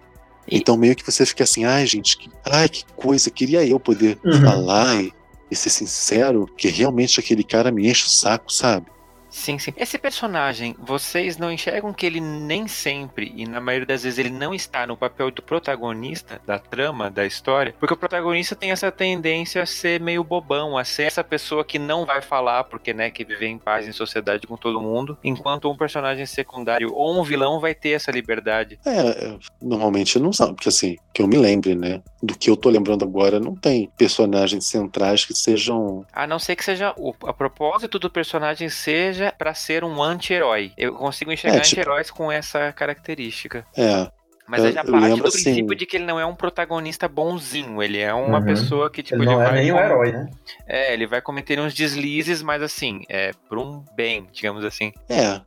E- 0.48 0.56
Então 0.58 0.76
meio 0.76 0.94
que 0.96 1.04
você 1.04 1.24
fica 1.26 1.44
assim, 1.44 1.64
ai 1.64 1.86
gente, 1.86 2.16
que, 2.16 2.30
ai 2.44 2.68
que 2.68 2.84
coisa, 2.96 3.30
queria 3.30 3.64
eu 3.66 3.78
poder 3.80 4.18
Uhum. 4.24 4.32
falar 4.40 5.02
e, 5.02 5.12
e 5.50 5.56
ser 5.56 5.70
sincero, 5.70 6.46
que 6.56 6.68
realmente 6.68 7.18
aquele 7.20 7.44
cara 7.44 7.70
me 7.70 7.88
enche 7.88 8.06
o 8.06 8.10
saco, 8.10 8.52
sabe? 8.52 8.86
Sim, 9.32 9.58
sim. 9.58 9.72
Esse 9.78 9.98
personagem, 9.98 10.76
vocês 10.78 11.38
não 11.38 11.50
enxergam 11.50 11.92
que 11.92 12.04
ele 12.04 12.20
nem 12.20 12.68
sempre, 12.68 13.32
e 13.34 13.46
na 13.46 13.60
maioria 13.60 13.86
das 13.86 14.02
vezes 14.02 14.18
ele 14.18 14.30
não 14.30 14.52
está 14.52 14.86
no 14.86 14.94
papel 14.96 15.30
do 15.30 15.42
protagonista 15.42 16.40
da 16.46 16.58
trama, 16.58 17.10
da 17.10 17.24
história, 17.24 17.74
porque 17.80 17.94
o 17.94 17.96
protagonista 17.96 18.54
tem 18.54 18.70
essa 18.70 18.92
tendência 18.92 19.62
a 19.62 19.66
ser 19.66 20.00
meio 20.00 20.22
bobão, 20.22 20.76
a 20.76 20.84
ser 20.84 21.04
essa 21.04 21.24
pessoa 21.24 21.64
que 21.64 21.78
não 21.78 22.04
vai 22.04 22.20
falar, 22.20 22.64
porque, 22.64 22.92
né, 22.92 23.10
que 23.10 23.24
viver 23.24 23.46
em 23.46 23.58
paz 23.58 23.88
em 23.88 23.92
sociedade 23.92 24.46
com 24.46 24.56
todo 24.56 24.82
mundo, 24.82 25.16
enquanto 25.24 25.70
um 25.70 25.76
personagem 25.76 26.26
secundário 26.26 26.92
ou 26.92 27.18
um 27.18 27.24
vilão 27.24 27.58
vai 27.58 27.74
ter 27.74 27.90
essa 27.90 28.10
liberdade. 28.10 28.78
É, 28.84 28.98
é, 29.00 29.38
normalmente 29.60 30.18
não 30.18 30.32
sabe, 30.32 30.54
porque 30.54 30.68
assim, 30.68 30.96
que 31.14 31.22
eu 31.22 31.26
me 31.26 31.38
lembre, 31.38 31.74
né? 31.74 32.02
Do 32.22 32.38
que 32.38 32.48
eu 32.48 32.56
tô 32.56 32.70
lembrando 32.70 33.04
agora, 33.04 33.40
não 33.40 33.54
tem 33.56 33.90
personagens 33.98 34.66
centrais 34.66 35.24
que 35.24 35.34
sejam. 35.34 36.06
A 36.12 36.24
não 36.26 36.38
ser 36.38 36.54
que 36.54 36.64
seja 36.64 36.94
o 36.96 37.12
a 37.26 37.32
propósito 37.32 37.98
do 37.98 38.08
personagem 38.08 38.68
seja 38.68 39.32
pra 39.36 39.52
ser 39.54 39.82
um 39.82 40.00
anti-herói. 40.00 40.70
Eu 40.78 40.94
consigo 40.94 41.32
enxergar 41.32 41.56
É, 41.58 41.60
tipo- 41.62 41.80
anti-heróis 41.80 42.10
com 42.12 42.30
essa 42.30 42.72
característica. 42.72 43.66
É, 43.76 44.08
Mas 44.44 44.64
Eu- 44.64 44.72
já 44.72 44.84
parte 44.84 45.04
lembro, 45.04 45.22
do 45.22 45.28
assim- 45.28 45.44
princípio 45.44 45.74
de 45.76 45.86
que 45.86 45.96
ele 45.96 46.04
não 46.04 46.18
é 46.20 46.26
um 46.26 46.34
protagonista 46.34 47.08
bonzinho, 47.08 47.80
ele 47.82 47.98
é 47.98 48.12
uma 48.12 48.38
Uhum. 48.40 48.44
pessoa 48.44 48.90
que, 48.90 49.02
tipo, 49.02 49.16
Ele 49.22 49.24
não 49.24 49.40
é 49.40 49.44
vai. 49.46 49.54
nem 49.62 49.72
um 49.72 49.78
herói, 49.78 50.12
né? 50.12 50.28
É, 50.66 50.92
ele 50.92 51.06
vai 51.06 51.22
cometer 51.22 51.58
uns 51.60 51.72
deslizes, 51.72 52.42
mas 52.42 52.60
assim, 52.60 53.02
é 53.08 53.30
por 53.48 53.56
um 53.56 53.82
bem, 53.96 54.26
digamos 54.32 54.64
assim. 54.64 54.92
é. 55.08 55.40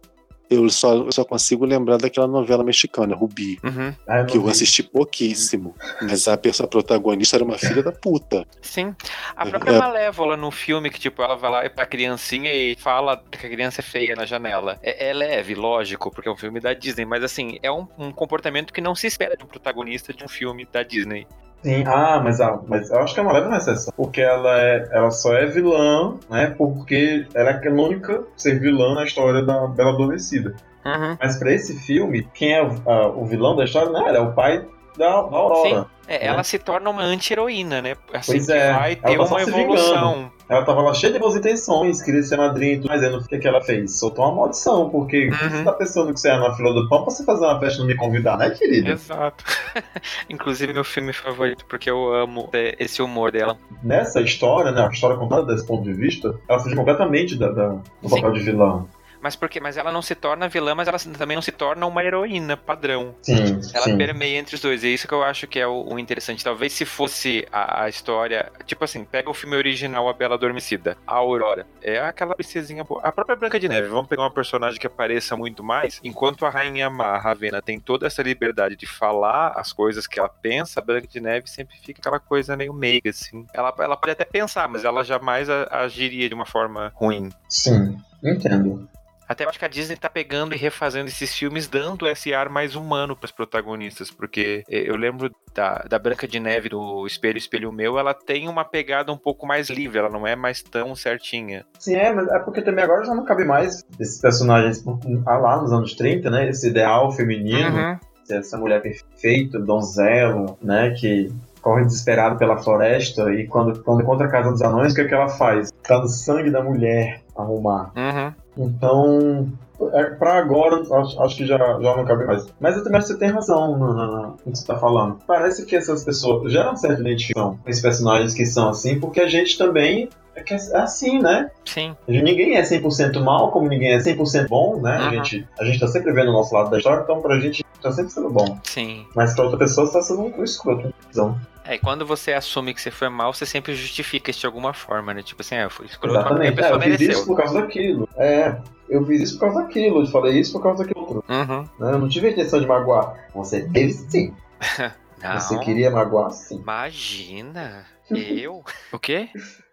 Eu 0.49 0.69
só, 0.69 0.93
eu 0.95 1.11
só 1.11 1.23
consigo 1.25 1.65
lembrar 1.65 1.97
daquela 1.97 2.27
novela 2.27 2.63
mexicana, 2.63 3.15
Rubi. 3.15 3.59
Uhum. 3.63 3.93
Ah, 4.07 4.23
que 4.23 4.37
eu 4.37 4.47
assisti 4.47 4.83
pouquíssimo. 4.83 5.75
Mas 6.01 6.27
a 6.27 6.37
pessoa 6.37 6.67
protagonista 6.67 7.37
era 7.37 7.43
uma 7.43 7.57
filha 7.57 7.81
da 7.81 7.91
puta. 7.91 8.45
Sim. 8.61 8.95
A 9.35 9.45
própria 9.45 9.71
É. 9.71 9.79
Malévola 9.79 10.37
no 10.37 10.51
filme, 10.51 10.89
que 10.89 10.99
tipo, 10.99 11.21
ela 11.21 11.35
vai 11.35 11.49
lá 11.51 11.69
pra 11.69 11.85
criancinha 11.85 12.53
e 12.53 12.75
fala 12.75 13.21
que 13.31 13.45
a 13.45 13.49
criança 13.49 13.81
é 13.81 13.83
feia 13.83 14.15
na 14.15 14.25
janela. 14.25 14.77
É, 14.83 15.09
é 15.09 15.13
leve, 15.13 15.55
lógico, 15.55 16.11
porque 16.11 16.29
é 16.29 16.31
um 16.31 16.37
filme 16.37 16.59
da 16.59 16.73
Disney, 16.73 17.05
mas 17.05 17.23
assim, 17.23 17.57
é 17.63 17.71
um, 17.71 17.87
um 17.97 18.11
comportamento 18.11 18.71
que 18.71 18.81
não 18.81 18.93
se 18.93 19.07
espera 19.07 19.35
de 19.35 19.43
um 19.43 19.47
protagonista 19.47 20.13
de 20.13 20.23
um 20.23 20.27
filme 20.27 20.67
da 20.71 20.83
Disney. 20.83 21.27
Sim, 21.65 21.83
ah, 21.87 22.21
mas, 22.23 22.39
ah, 22.39 22.59
mas 22.67 22.91
eu 22.91 22.99
acho 22.99 23.15
que 23.15 23.19
a 23.19 23.23
Malévola 23.23 23.49
não 23.49 23.55
é 23.55 23.57
exceção. 23.57 23.91
Porque 23.97 24.21
ela, 24.21 24.61
é, 24.61 24.87
ela 24.91 25.09
só 25.09 25.33
é 25.33 25.47
vilã, 25.47 26.13
né? 26.29 26.53
Porque 26.55 27.25
ela 27.33 27.49
é 27.49 27.53
a 27.53 27.59
canônica 27.59 28.23
ser 28.37 28.59
vilã 28.59 28.93
na 28.93 29.03
história 29.03 29.41
da 29.41 29.65
Bela 29.65 29.89
Adormecida. 29.93 30.53
Uhum. 30.85 31.17
Mas 31.19 31.37
pra 31.39 31.51
esse 31.51 31.75
filme, 31.79 32.27
quem 32.35 32.53
é 32.53 32.61
o, 32.61 32.69
a- 32.87 33.07
o 33.07 33.25
vilão 33.25 33.55
da 33.55 33.63
história? 33.65 33.89
Não, 33.89 34.07
ela 34.07 34.17
é 34.19 34.21
o 34.21 34.31
pai 34.33 34.63
da, 34.95 35.07
da 35.07 35.37
Aurora. 35.37 35.87
É, 36.07 36.19
Né? 36.19 36.25
ela 36.27 36.43
se 36.43 36.59
torna 36.59 36.87
uma 36.87 37.01
anti-heroína, 37.01 37.81
né? 37.81 37.95
Assim 38.13 38.33
Pois 38.33 38.45
que 38.45 38.51
é, 38.53 38.71
vai 38.71 38.95
ter 38.95 39.17
tá 39.17 39.23
uma 39.23 39.41
evolução. 39.41 40.31
Ela 40.47 40.63
tava 40.63 40.81
lá 40.81 40.93
cheia 40.93 41.11
de 41.11 41.17
boas 41.17 41.35
intenções, 41.35 42.01
queria 42.03 42.21
ser 42.21 42.37
madrinha 42.37 42.73
e 42.73 42.77
tudo, 42.77 42.87
mas 42.89 43.01
aí 43.01 43.09
no- 43.09 43.17
o 43.17 43.23
que, 43.27 43.39
que 43.39 43.47
ela 43.47 43.61
fez? 43.61 43.97
Soltou 43.99 44.25
uma 44.25 44.35
maldição, 44.35 44.89
porque 44.91 45.27
Uhum. 45.29 45.49
você 45.49 45.63
tá 45.63 45.73
pensando 45.73 46.13
que 46.13 46.19
você 46.19 46.29
é 46.29 46.37
na 46.37 46.53
fila 46.55 46.71
do 46.73 46.87
pão 46.87 47.03
pra 47.03 47.11
você 47.11 47.25
fazer 47.25 47.45
uma 47.45 47.59
festa 47.59 47.77
e 47.77 47.79
não 47.79 47.87
me 47.87 47.95
convidar, 47.95 48.37
né, 48.37 48.51
querida? 48.51 48.91
Exato. 48.91 49.43
Inclusive 50.29 50.71
meu 50.73 50.83
filme 50.83 51.13
favorito, 51.13 51.65
porque 51.65 51.89
eu 51.89 52.13
amo 52.13 52.49
é, 52.53 52.75
esse 52.79 53.01
humor 53.01 53.31
dela. 53.31 53.57
Nessa 53.83 54.21
história, 54.21 54.71
né, 54.71 54.85
a 54.85 54.89
história 54.91 55.17
contada 55.17 55.45
desse 55.45 55.65
ponto 55.65 55.83
de 55.83 55.93
vista, 55.93 56.37
ela 56.47 56.59
fugiu 56.59 56.77
completamente 56.77 57.35
da, 57.37 57.51
da- 57.51 57.69
do 58.01 58.09
Sim. 58.09 58.15
papel 58.15 58.33
de 58.33 58.39
vilã. 58.41 58.85
Mas 59.25 59.35
por 59.35 59.49
quê? 59.49 59.59
Mas 59.59 59.75
ela 59.75 59.91
não 59.91 60.03
se 60.03 60.13
torna 60.13 60.47
vilã, 60.47 60.75
mas 60.75 60.87
ela 60.87 60.99
também 61.17 61.33
não 61.33 61.41
se 61.41 61.51
torna 61.51 61.83
uma 61.87 62.03
heroína 62.03 62.55
padrão. 62.55 63.15
Sim, 63.23 63.59
Ela 63.73 63.85
sim. 63.85 63.97
permeia 63.97 64.37
entre 64.37 64.53
os 64.53 64.61
dois. 64.61 64.83
E 64.83 64.87
é 64.87 64.89
isso 64.91 65.07
que 65.07 65.15
eu 65.15 65.23
acho 65.23 65.47
que 65.47 65.59
é 65.59 65.65
o, 65.65 65.93
o 65.93 65.97
interessante. 65.97 66.43
Talvez 66.43 66.73
se 66.73 66.85
fosse 66.85 67.43
a, 67.51 67.85
a 67.85 67.89
história. 67.89 68.51
Tipo 68.67 68.83
assim, 68.83 69.03
pega 69.03 69.27
o 69.27 69.33
filme 69.33 69.55
original 69.55 70.07
A 70.07 70.13
Bela 70.13 70.35
Adormecida, 70.35 70.95
a 71.07 71.15
Aurora. 71.15 71.65
É 71.81 71.97
aquela 72.01 72.35
princesinha 72.35 72.83
boa. 72.83 73.01
A 73.01 73.11
própria 73.11 73.35
Branca 73.35 73.59
de 73.59 73.67
Neve. 73.67 73.87
Vamos 73.87 74.07
pegar 74.07 74.21
uma 74.21 74.29
personagem 74.29 74.79
que 74.79 74.85
apareça 74.85 75.35
muito 75.35 75.63
mais. 75.63 75.99
Enquanto 76.03 76.45
a 76.45 76.51
Rainha 76.51 76.87
Má, 76.87 77.15
a 77.15 77.17
Ravena, 77.17 77.63
tem 77.63 77.79
toda 77.79 78.05
essa 78.05 78.21
liberdade 78.21 78.75
de 78.75 78.85
falar 78.85 79.53
as 79.55 79.73
coisas 79.73 80.05
que 80.05 80.19
ela 80.19 80.29
pensa, 80.29 80.79
a 80.79 80.83
Branca 80.83 81.07
de 81.07 81.19
Neve 81.19 81.49
sempre 81.49 81.75
fica 81.79 81.99
aquela 81.99 82.19
coisa 82.19 82.55
meio 82.55 82.75
meiga, 82.75 83.09
assim. 83.09 83.47
Ela, 83.55 83.73
ela 83.79 83.97
pode 83.97 84.11
até 84.11 84.23
pensar, 84.23 84.69
mas 84.69 84.85
ela 84.85 85.03
jamais 85.03 85.49
agiria 85.49 86.29
de 86.29 86.35
uma 86.35 86.45
forma 86.45 86.91
ruim. 86.93 87.31
Sim, 87.49 87.97
entendo. 88.23 88.87
Até 89.27 89.43
acho 89.47 89.57
que 89.57 89.65
a 89.65 89.67
Disney 89.67 89.95
tá 89.95 90.09
pegando 90.09 90.53
e 90.53 90.57
refazendo 90.57 91.07
esses 91.07 91.33
filmes, 91.33 91.67
dando 91.67 92.07
esse 92.07 92.33
ar 92.33 92.49
mais 92.49 92.75
humano 92.75 93.15
pros 93.15 93.31
protagonistas, 93.31 94.11
porque 94.11 94.63
eh, 94.69 94.83
eu 94.89 94.95
lembro 94.95 95.31
da, 95.53 95.79
da 95.89 95.97
Branca 95.97 96.27
de 96.27 96.39
Neve 96.39 96.69
do 96.69 97.05
Espelho 97.07 97.37
Espelho 97.37 97.71
Meu, 97.71 97.97
ela 97.97 98.13
tem 98.13 98.47
uma 98.47 98.63
pegada 98.63 99.11
um 99.11 99.17
pouco 99.17 99.47
mais 99.47 99.69
livre, 99.69 99.97
ela 99.97 100.09
não 100.09 100.27
é 100.27 100.35
mais 100.35 100.61
tão 100.61 100.95
certinha. 100.95 101.65
Sim, 101.79 101.95
é, 101.95 102.13
mas 102.13 102.27
é 102.27 102.39
porque 102.39 102.61
também 102.61 102.83
agora 102.83 103.03
já 103.03 103.15
não 103.15 103.25
cabe 103.25 103.45
mais 103.45 103.83
esses 103.99 104.19
personagens 104.21 104.83
ah, 105.25 105.37
lá 105.37 105.61
nos 105.61 105.71
anos 105.73 105.93
30, 105.95 106.29
né? 106.29 106.49
Esse 106.49 106.69
ideal 106.69 107.11
feminino, 107.11 107.75
Uhum. 107.77 107.99
essa 108.29 108.57
mulher 108.57 108.81
perfeita, 108.81 109.59
donzelo, 109.59 110.57
né? 110.61 110.91
Que 110.91 111.31
corre 111.65 111.83
desesperado 111.83 112.37
pela 112.37 112.57
floresta 112.57 113.33
e 113.33 113.47
quando, 113.47 113.81
quando 113.83 114.03
encontra 114.03 114.27
a 114.27 114.29
casa 114.29 114.51
dos 114.51 114.61
anões, 114.61 114.91
o 114.93 114.95
que, 114.95 115.01
é 115.01 115.07
que 115.07 115.13
ela 115.15 115.27
faz? 115.27 115.71
Tá 115.81 115.97
no 115.99 116.07
sangue 116.07 116.51
da 116.51 116.63
mulher 116.63 117.23
arrumar. 117.35 117.91
Uhum. 117.97 118.65
Então, 118.67 119.47
é, 119.93 120.03
pra 120.11 120.35
agora, 120.37 120.79
acho, 120.99 121.19
acho 121.23 121.35
que 121.35 121.47
já, 121.47 121.57
já 121.57 121.97
não 121.97 122.05
cabe 122.05 122.23
mais. 122.25 122.45
Mas 122.59 122.77
eu 122.77 122.83
também 122.83 122.99
acho 122.99 123.07
que 123.07 123.13
você 123.13 123.19
tem 123.19 123.29
razão 123.31 123.75
no, 123.79 123.93
no- 123.95 124.21
no 124.27 124.33
que 124.51 124.59
você 124.59 124.67
tá 124.67 124.77
falando. 124.77 125.17
Parece 125.25 125.65
que 125.65 125.75
essas 125.75 126.05
pessoas 126.05 126.51
geram 126.51 126.75
certa 126.77 127.01
identificação 127.01 127.57
com 127.63 127.67
esses 127.69 127.81
personagens 127.81 128.35
que 128.35 128.45
são 128.45 128.69
assim, 128.69 128.99
porque 128.99 129.19
a 129.19 129.27
gente 129.27 129.57
também 129.57 130.07
é, 130.35 130.43
que 130.43 130.53
é 130.53 130.57
assim, 130.77 131.19
né? 131.19 131.49
Sim. 131.65 131.95
Ninguém 132.07 132.55
é 132.57 132.61
100% 132.61 133.19
mal, 133.23 133.51
como 133.51 133.67
ninguém 133.69 133.93
é 133.93 133.97
100% 133.97 134.47
bom, 134.47 134.79
né? 134.81 134.97
A, 134.97 135.03
Uhum. 135.05 135.11
gente, 135.11 135.47
a 135.59 135.63
gente 135.65 135.79
tá 135.79 135.87
sempre 135.87 136.11
vendo 136.11 136.29
o 136.29 136.33
nosso 136.33 136.53
lado 136.53 136.69
da 136.69 136.77
história, 136.77 137.01
então 137.03 137.21
pra 137.21 137.39
gente 137.39 137.63
tá 137.81 137.91
sempre 137.91 138.11
sendo 138.11 138.29
bom. 138.29 138.59
Sim. 138.63 139.05
Mas 139.15 139.33
pra 139.33 139.43
outra 139.43 139.57
pessoa, 139.59 139.87
você 139.87 139.93
tá 139.93 140.01
sendo 140.01 140.21
um 140.21 140.43
escroto, 140.43 140.93
então. 141.09 141.39
É, 141.63 141.75
e 141.75 141.79
quando 141.79 142.05
você 142.05 142.31
assume 142.33 142.73
que 142.75 142.81
você 142.81 142.91
foi 142.91 143.09
mal, 143.09 143.33
você 143.33 143.45
sempre 143.45 143.73
justifica 143.73 144.29
isso 144.29 144.39
de 144.41 144.45
alguma 144.45 144.71
forma, 144.73 145.13
né? 145.13 145.23
Tipo 145.23 145.41
assim, 145.41 145.55
ah, 145.55 145.63
eu 145.63 145.69
fui 145.69 145.87
escroto, 145.87 146.13
mas 146.13 146.23
a 146.25 146.27
Exatamente. 146.29 146.51
É, 146.51 146.55
pessoa 146.55 146.75
eu 146.77 146.81
fiz 146.81 146.91
mereceu. 146.91 147.11
isso 147.11 147.25
por 147.25 147.37
causa 147.37 147.61
daquilo. 147.61 148.09
É, 148.17 148.55
eu 148.89 149.05
fiz 149.05 149.21
isso 149.21 149.33
por 149.39 149.45
causa 149.47 149.61
daquilo, 149.63 150.01
eu 150.01 150.07
falei 150.07 150.39
isso 150.39 150.51
por 150.51 150.61
causa 150.61 150.83
daquilo 150.83 151.01
outro. 151.01 151.23
Uhum. 151.27 151.61
né? 151.79 151.93
Eu 151.93 151.97
não 151.99 152.07
tive 152.09 152.27
a 152.27 152.31
intenção 152.31 152.59
de 152.59 152.67
magoar. 152.67 153.15
Você 153.33 153.67
teve 153.69 153.93
sim. 153.93 154.33
Não. 155.23 155.39
Você 155.39 155.57
queria 155.59 155.89
magoar 155.89 156.29
sim. 156.31 156.57
Imagina. 156.57 157.85
Eu? 158.11 158.63
o 158.91 158.99
quê? 158.99 159.29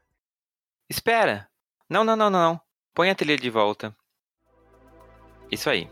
Espera. 0.93 1.49
Não, 1.89 2.05
não, 2.05 2.15
não, 2.15 2.29
não. 2.29 2.61
Põe 2.95 3.09
a 3.09 3.15
trilha 3.15 3.39
de 3.39 3.49
volta. 3.49 3.97
Isso 5.51 5.71
aí. 5.71 5.89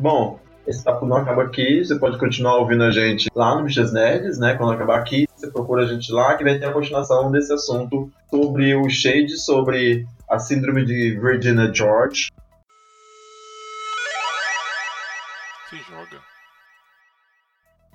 Bom, 0.00 0.40
esse 0.66 0.82
papo 0.82 1.04
não 1.04 1.18
acaba 1.18 1.42
aqui. 1.42 1.84
Você 1.84 1.98
pode 1.98 2.18
continuar 2.18 2.56
ouvindo 2.56 2.82
a 2.82 2.90
gente 2.90 3.28
lá 3.34 3.54
no 3.54 3.64
Bichas 3.64 3.92
Nerds, 3.92 4.38
né? 4.38 4.54
Quando 4.54 4.72
acabar 4.72 4.98
aqui, 4.98 5.28
você 5.36 5.50
procura 5.50 5.82
a 5.82 5.86
gente 5.86 6.10
lá 6.10 6.34
que 6.34 6.44
vai 6.44 6.58
ter 6.58 6.64
a 6.64 6.72
continuação 6.72 7.30
desse 7.30 7.52
assunto 7.52 8.10
sobre 8.30 8.74
o 8.74 8.88
Shade, 8.88 9.36
sobre 9.36 10.06
a 10.30 10.38
síndrome 10.38 10.86
de 10.86 11.20
Virginia 11.20 11.70
George. 11.70 12.32
Se 15.68 15.76
joga. 15.76 16.33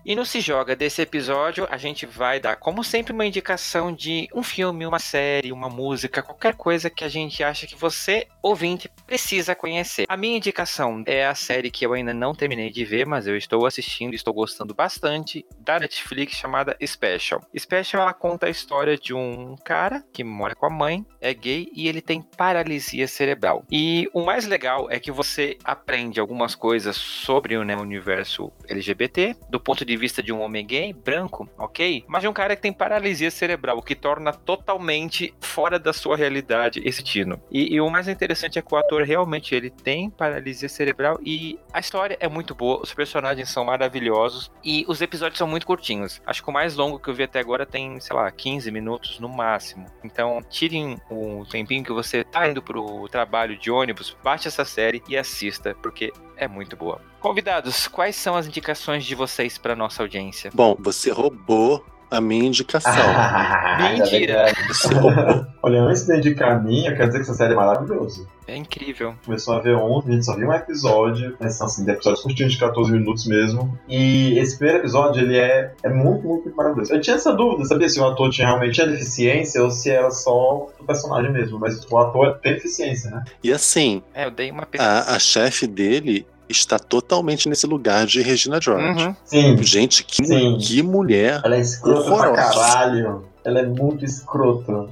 E 0.09 0.15
no 0.15 0.25
Se 0.25 0.41
Joga 0.41 0.75
desse 0.75 1.03
episódio, 1.03 1.67
a 1.69 1.77
gente 1.77 2.07
vai 2.07 2.39
dar, 2.39 2.55
como 2.55 2.83
sempre, 2.83 3.13
uma 3.13 3.27
indicação 3.27 3.93
de 3.93 4.27
um 4.33 4.41
filme, 4.41 4.83
uma 4.83 4.97
série, 4.97 5.51
uma 5.51 5.69
música, 5.69 6.23
qualquer 6.23 6.55
coisa 6.55 6.89
que 6.89 7.03
a 7.03 7.07
gente 7.07 7.43
acha 7.43 7.67
que 7.67 7.75
você, 7.75 8.25
ouvinte, 8.41 8.89
precisa 9.05 9.53
conhecer. 9.53 10.07
A 10.09 10.17
minha 10.17 10.35
indicação 10.35 11.03
é 11.05 11.27
a 11.27 11.35
série 11.35 11.69
que 11.69 11.85
eu 11.85 11.93
ainda 11.93 12.11
não 12.11 12.33
terminei 12.33 12.71
de 12.71 12.83
ver, 12.83 13.05
mas 13.05 13.27
eu 13.27 13.37
estou 13.37 13.67
assistindo 13.67 14.13
e 14.13 14.15
estou 14.15 14.33
gostando 14.33 14.73
bastante, 14.73 15.45
da 15.59 15.79
Netflix, 15.79 16.33
chamada 16.33 16.75
Special. 16.83 17.43
Special, 17.55 18.01
ela 18.01 18.11
conta 18.11 18.47
a 18.47 18.49
história 18.49 18.97
de 18.97 19.13
um 19.13 19.55
cara 19.63 20.03
que 20.11 20.23
mora 20.23 20.55
com 20.55 20.65
a 20.65 20.71
mãe, 20.71 21.05
é 21.21 21.31
gay 21.35 21.69
e 21.71 21.87
ele 21.87 22.01
tem 22.01 22.19
paralisia 22.19 23.07
cerebral. 23.07 23.63
E 23.71 24.09
o 24.11 24.25
mais 24.25 24.47
legal 24.47 24.89
é 24.89 24.99
que 24.99 25.11
você 25.11 25.55
aprende 25.63 26.19
algumas 26.19 26.55
coisas 26.55 26.97
sobre 26.97 27.55
o 27.55 27.63
né, 27.63 27.77
universo 27.77 28.51
LGBT, 28.67 29.35
do 29.51 29.59
ponto 29.59 29.85
de 29.85 29.98
vista 29.99 30.23
de 30.23 30.33
um 30.33 30.41
homem 30.41 30.65
gay, 30.65 30.93
branco, 30.93 31.47
ok? 31.57 32.03
Mas 32.07 32.21
de 32.21 32.27
um 32.27 32.33
cara 32.33 32.55
que 32.55 32.61
tem 32.61 32.73
paralisia 32.73 33.29
cerebral, 33.29 33.77
o 33.77 33.83
que 33.83 33.95
torna 33.95 34.33
totalmente 34.33 35.33
fora 35.41 35.77
da 35.77 35.93
sua 35.93 36.15
realidade 36.15 36.81
esse 36.83 37.03
tino. 37.03 37.39
E, 37.51 37.75
e 37.75 37.81
o 37.81 37.89
mais 37.89 38.07
interessante 38.07 38.57
é 38.57 38.61
que 38.61 38.73
o 38.73 38.77
ator 38.77 39.03
realmente 39.03 39.53
ele 39.53 39.69
tem 39.69 40.09
paralisia 40.09 40.69
cerebral 40.69 41.19
e 41.23 41.59
a 41.73 41.79
história 41.79 42.17
é 42.19 42.27
muito 42.27 42.55
boa, 42.55 42.81
os 42.81 42.93
personagens 42.93 43.49
são 43.49 43.65
maravilhosos 43.65 44.51
e 44.63 44.85
os 44.87 45.01
episódios 45.01 45.37
são 45.37 45.47
muito 45.47 45.67
curtinhos. 45.67 46.21
Acho 46.25 46.43
que 46.43 46.49
o 46.49 46.53
mais 46.53 46.75
longo 46.75 46.99
que 46.99 47.09
eu 47.09 47.13
vi 47.13 47.23
até 47.23 47.39
agora 47.39 47.65
tem, 47.65 47.99
sei 47.99 48.15
lá, 48.15 48.29
15 48.31 48.71
minutos 48.71 49.19
no 49.19 49.27
máximo. 49.27 49.85
Então, 50.03 50.41
tirem 50.49 50.97
o 51.09 51.45
tempinho 51.45 51.83
que 51.83 51.91
você 51.91 52.23
tá 52.23 52.47
indo 52.47 52.61
pro 52.61 53.07
trabalho 53.09 53.57
de 53.57 53.69
ônibus, 53.69 54.15
baixe 54.23 54.47
essa 54.47 54.65
série 54.65 55.03
e 55.07 55.17
assista, 55.17 55.75
porque 55.81 56.11
é 56.37 56.47
muito 56.47 56.75
boa. 56.75 57.01
Convidados, 57.19 57.87
quais 57.87 58.15
são 58.15 58.35
as 58.35 58.47
indicações 58.47 59.03
de 59.05 59.13
vocês 59.15 59.57
para 59.57 59.75
nossa 59.75 60.01
audiência? 60.03 60.51
Bom, 60.53 60.75
você 60.79 61.11
roubou 61.11 61.85
a 62.09 62.19
minha 62.19 62.45
indicação. 62.45 62.91
Mentira. 63.77 64.45
Você 64.67 64.93
roubou. 64.93 65.45
Olha, 65.61 65.81
antes 65.81 66.05
de 66.05 66.17
indicar 66.17 66.53
a 66.53 66.59
minha, 66.59 66.95
quer 66.95 67.05
dizer 67.07 67.19
que 67.19 67.23
essa 67.23 67.33
série 67.35 67.53
é 67.53 67.55
maravilhosa. 67.55 68.25
É 68.47 68.55
incrível. 68.55 69.13
Começou 69.25 69.53
a 69.53 69.59
ver 69.59 69.75
ontem, 69.75 70.09
a 70.09 70.13
gente 70.13 70.25
só 70.25 70.35
viu 70.35 70.47
um 70.47 70.53
episódio, 70.53 71.35
mas 71.39 71.55
são 71.55 71.67
assim, 71.67 71.87
episódios 71.87 72.23
curtinhos 72.23 72.53
de 72.53 72.57
14 72.59 72.91
minutos 72.91 73.27
mesmo. 73.27 73.77
E 73.87 74.39
esse 74.39 74.57
primeiro 74.57 74.81
episódio, 74.81 75.21
ele 75.21 75.37
é, 75.37 75.71
é 75.83 75.89
muito, 75.89 76.25
muito 76.25 76.55
maravilhoso. 76.55 76.91
Eu 76.93 77.01
tinha 77.01 77.15
essa 77.17 77.31
dúvida, 77.33 77.65
sabia 77.65 77.87
se 77.89 77.99
o 77.99 78.07
ator 78.07 78.31
tinha 78.31 78.47
realmente 78.47 78.73
tinha 78.75 78.87
deficiência 78.87 79.61
ou 79.61 79.69
se 79.69 79.91
era 79.91 80.09
só 80.09 80.67
o 80.79 80.83
personagem 80.87 81.31
mesmo. 81.31 81.59
Mas 81.59 81.85
o 81.85 81.97
ator 81.97 82.39
tem 82.39 82.53
deficiência, 82.53 83.11
né? 83.11 83.23
E 83.43 83.51
assim, 83.53 84.01
É, 84.15 84.25
eu 84.25 84.31
dei 84.31 84.49
uma 84.49 84.65
pesquisa. 84.65 84.91
a, 85.11 85.15
a 85.15 85.19
chefe 85.19 85.67
dele 85.67 86.25
está 86.49 86.77
totalmente 86.79 87.47
nesse 87.47 87.67
lugar 87.67 88.05
de 88.05 88.21
Regina 88.21 88.59
George. 88.59 88.85
Uhum. 89.05 89.15
Sim. 89.23 89.57
Gente, 89.63 90.03
que, 90.03 90.25
Sim. 90.25 90.57
que 90.59 90.81
mulher. 90.81 91.41
Ela 91.45 91.55
é 91.55 91.59
escrota 91.59 92.01
pra 92.03 92.13
Horrorosa. 92.15 92.35
caralho. 92.59 93.25
Ela 93.45 93.59
é 93.59 93.65
muito 93.65 94.03
escrota. 94.03 94.87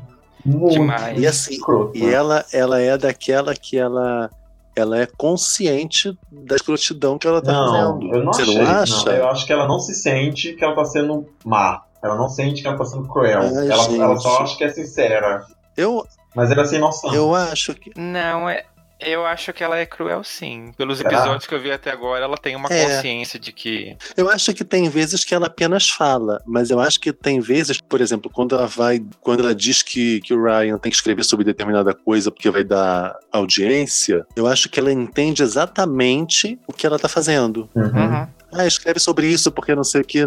Muito 0.45 0.73
Demais. 0.73 1.19
E 1.21 1.27
assim, 1.27 1.55
escrota. 1.55 1.97
E 1.97 2.05
ela, 2.07 2.45
ela 2.53 2.79
é 2.81 2.97
daquela 2.97 3.53
que 3.53 3.77
ela, 3.77 4.29
ela 4.75 4.99
é 5.01 5.05
consciente 5.17 6.17
da 6.31 6.55
escrotidão 6.55 7.17
que 7.17 7.27
ela 7.27 7.41
tá 7.41 7.51
Não, 7.51 7.71
fazendo. 7.99 8.15
eu 8.15 8.23
não 8.23 8.33
Você 8.33 8.41
achei. 8.43 8.57
não 8.61 8.71
acha? 8.71 9.09
eu 9.09 9.27
acho 9.29 9.45
que 9.45 9.53
ela 9.53 9.67
não 9.67 9.79
se 9.79 9.93
sente 9.95 10.53
que 10.53 10.63
ela 10.63 10.75
tá 10.75 10.85
sendo 10.85 11.27
má. 11.43 11.81
Ela 12.03 12.15
não 12.15 12.29
sente 12.29 12.61
que 12.61 12.67
ela 12.67 12.77
tá 12.77 12.85
sendo 12.85 13.07
cruel. 13.07 13.41
Ai, 13.41 13.69
ela, 13.71 14.03
ela 14.05 14.17
só 14.17 14.43
acha 14.43 14.55
que 14.57 14.63
é 14.63 14.69
sincera. 14.69 15.43
Eu, 15.75 16.05
Mas 16.35 16.51
ela 16.51 16.61
é 16.61 16.65
sem 16.65 16.79
noção. 16.79 17.13
eu 17.13 17.33
acho 17.35 17.73
que. 17.73 17.91
Não, 17.99 18.47
é. 18.47 18.63
Eu 18.99 19.25
acho 19.25 19.53
que 19.53 19.63
ela 19.63 19.77
é 19.77 19.85
cruel, 19.85 20.23
sim. 20.23 20.71
Pelos 20.75 20.99
episódios 20.99 21.45
que 21.45 21.53
eu 21.53 21.59
vi 21.61 21.71
até 21.71 21.91
agora, 21.91 22.23
ela 22.25 22.37
tem 22.37 22.55
uma 22.55 22.67
É. 22.71 22.83
consciência 22.85 23.39
de 23.39 23.51
que. 23.51 23.95
Eu 24.15 24.29
acho 24.29 24.53
que 24.53 24.63
tem 24.63 24.89
vezes 24.89 25.23
que 25.23 25.35
ela 25.35 25.47
apenas 25.47 25.89
fala, 25.89 26.41
mas 26.47 26.69
eu 26.71 26.79
acho 26.79 26.99
que 26.99 27.13
tem 27.13 27.39
vezes, 27.39 27.79
por 27.79 28.01
exemplo, 28.01 28.29
quando 28.33 28.55
ela 28.55 28.65
vai, 28.65 28.99
quando 29.21 29.41
ela 29.41 29.53
diz 29.53 29.83
que, 29.83 30.19
que 30.21 30.33
o 30.33 30.43
Ryan 30.43 30.77
tem 30.79 30.89
que 30.91 30.95
escrever 30.95 31.23
sobre 31.23 31.45
determinada 31.45 31.93
coisa 31.93 32.31
porque 32.31 32.49
vai 32.49 32.63
dar 32.63 33.15
audiência, 33.31 34.25
eu 34.35 34.47
acho 34.47 34.67
que 34.69 34.79
ela 34.79 34.91
entende 34.91 35.43
exatamente 35.43 36.59
o 36.67 36.73
que 36.73 36.85
ela 36.87 36.97
tá 36.99 37.07
fazendo. 37.07 37.69
Uhum. 37.75 37.83
Uhum. 37.83 38.27
Ah, 38.51 38.65
escreve 38.65 38.99
sobre 38.99 39.27
isso 39.27 39.51
porque 39.51 39.75
não 39.75 39.83
sei 39.83 40.01
o 40.01 40.05
que. 40.05 40.19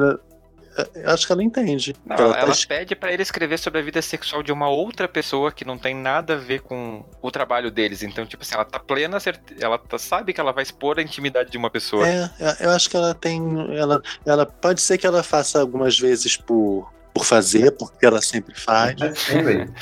Né? 0.94 1.02
Eu 1.04 1.10
acho 1.10 1.26
que 1.26 1.32
ela 1.32 1.42
entende. 1.42 1.94
Não, 2.04 2.16
ela 2.16 2.24
ela, 2.26 2.34
tá 2.34 2.40
ela 2.40 2.50
es- 2.50 2.64
pede 2.64 2.94
pra 2.96 3.12
ele 3.12 3.22
escrever 3.22 3.58
sobre 3.58 3.80
a 3.80 3.82
vida 3.82 4.00
sexual 4.02 4.42
de 4.42 4.52
uma 4.52 4.68
outra 4.68 5.06
pessoa 5.08 5.50
que 5.52 5.64
não 5.64 5.76
tem 5.78 5.94
nada 5.94 6.34
a 6.34 6.36
ver 6.36 6.60
com 6.60 7.04
o 7.22 7.30
trabalho 7.30 7.70
deles. 7.70 8.02
Então, 8.02 8.24
tipo 8.26 8.42
assim, 8.42 8.54
ela 8.54 8.64
tá 8.64 8.78
plena, 8.78 9.18
certe... 9.20 9.54
ela 9.60 9.78
tá- 9.78 9.98
sabe 9.98 10.32
que 10.32 10.40
ela 10.40 10.52
vai 10.52 10.62
expor 10.62 10.98
a 10.98 11.02
intimidade 11.02 11.50
de 11.50 11.58
uma 11.58 11.70
pessoa. 11.70 12.06
É, 12.06 12.30
eu- 12.38 12.66
eu 12.66 12.70
acho 12.70 12.88
que 12.90 12.96
ela 12.96 13.14
tem. 13.14 13.40
Ela, 13.76 14.02
ela 14.26 14.46
pode 14.46 14.80
ser 14.80 14.98
que 14.98 15.06
ela 15.06 15.22
faça 15.22 15.60
algumas 15.60 15.98
vezes 15.98 16.36
por, 16.36 16.90
por 17.14 17.24
fazer, 17.24 17.70
porque 17.72 18.04
ela 18.06 18.20
sempre 18.22 18.54
faz. 18.58 18.94
Mas 18.98 19.18
sim, 19.18 19.42
velho. 19.42 19.72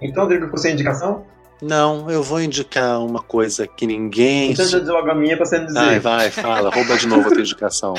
Então, 0.00 0.24
Rodrigo, 0.24 0.48
por 0.48 0.58
sem 0.58 0.72
indicação? 0.72 1.24
Não, 1.62 2.10
eu 2.10 2.24
vou 2.24 2.42
indicar 2.42 2.98
uma 3.00 3.22
coisa 3.22 3.68
que 3.68 3.86
ninguém. 3.86 4.50
Então 4.50 4.64
já 4.64 4.80
diz 4.80 4.88
logo 4.88 5.08
a 5.08 5.14
minha 5.14 5.36
pra 5.36 5.46
você 5.46 5.58
não 5.58 5.66
dizer. 5.66 5.78
Ai, 5.78 6.00
vai, 6.00 6.28
fala, 6.28 6.70
rouba 6.70 6.96
de 6.96 7.06
novo 7.06 7.28
a 7.28 7.30
tua 7.30 7.40
indicação. 7.40 7.94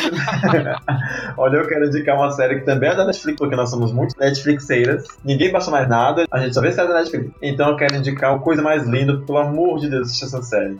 Olha, 1.37 1.57
eu 1.57 1.67
quero 1.67 1.85
indicar 1.85 2.17
uma 2.17 2.29
série 2.31 2.59
que 2.59 2.65
também 2.65 2.89
é 2.89 2.95
da 2.95 3.05
Netflix, 3.05 3.37
porque 3.37 3.55
nós 3.55 3.69
somos 3.69 3.93
muito 3.93 4.19
Netflixeiras. 4.19 5.07
Ninguém 5.23 5.49
baixa 5.49 5.71
mais 5.71 5.87
nada, 5.87 6.25
a 6.29 6.39
gente 6.39 6.53
só 6.53 6.59
vê 6.59 6.73
série 6.73 6.89
da 6.89 6.95
Netflix. 6.95 7.31
Então 7.41 7.69
eu 7.69 7.77
quero 7.77 7.95
indicar 7.95 8.35
o 8.35 8.41
Coisa 8.41 8.61
Mais 8.61 8.85
Linda, 8.85 9.17
pelo 9.25 9.37
amor 9.37 9.79
de 9.79 9.89
Deus, 9.89 10.09
assista 10.09 10.25
essa 10.25 10.41
série. 10.41 10.77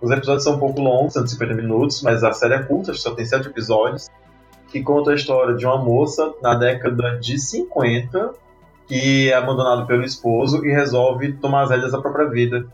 Os 0.00 0.10
episódios 0.10 0.42
são 0.42 0.56
um 0.56 0.58
pouco 0.58 0.80
longos, 0.80 1.12
150 1.12 1.54
minutos, 1.54 2.02
mas 2.02 2.24
a 2.24 2.32
série 2.32 2.54
é 2.54 2.62
curta, 2.64 2.92
só 2.94 3.14
tem 3.14 3.24
7 3.24 3.46
episódios, 3.46 4.10
que 4.72 4.82
conta 4.82 5.12
a 5.12 5.14
história 5.14 5.54
de 5.54 5.64
uma 5.64 5.78
moça 5.78 6.32
na 6.42 6.56
década 6.56 7.16
de 7.20 7.38
50 7.38 8.43
que 8.88 9.30
é 9.30 9.34
abandonado 9.34 9.86
pelo 9.86 10.04
esposo 10.04 10.64
e 10.64 10.70
resolve 10.70 11.32
tomar 11.34 11.62
as 11.64 11.70
rédeas 11.70 11.92
da 11.92 12.00
própria 12.00 12.28
vida. 12.28 12.66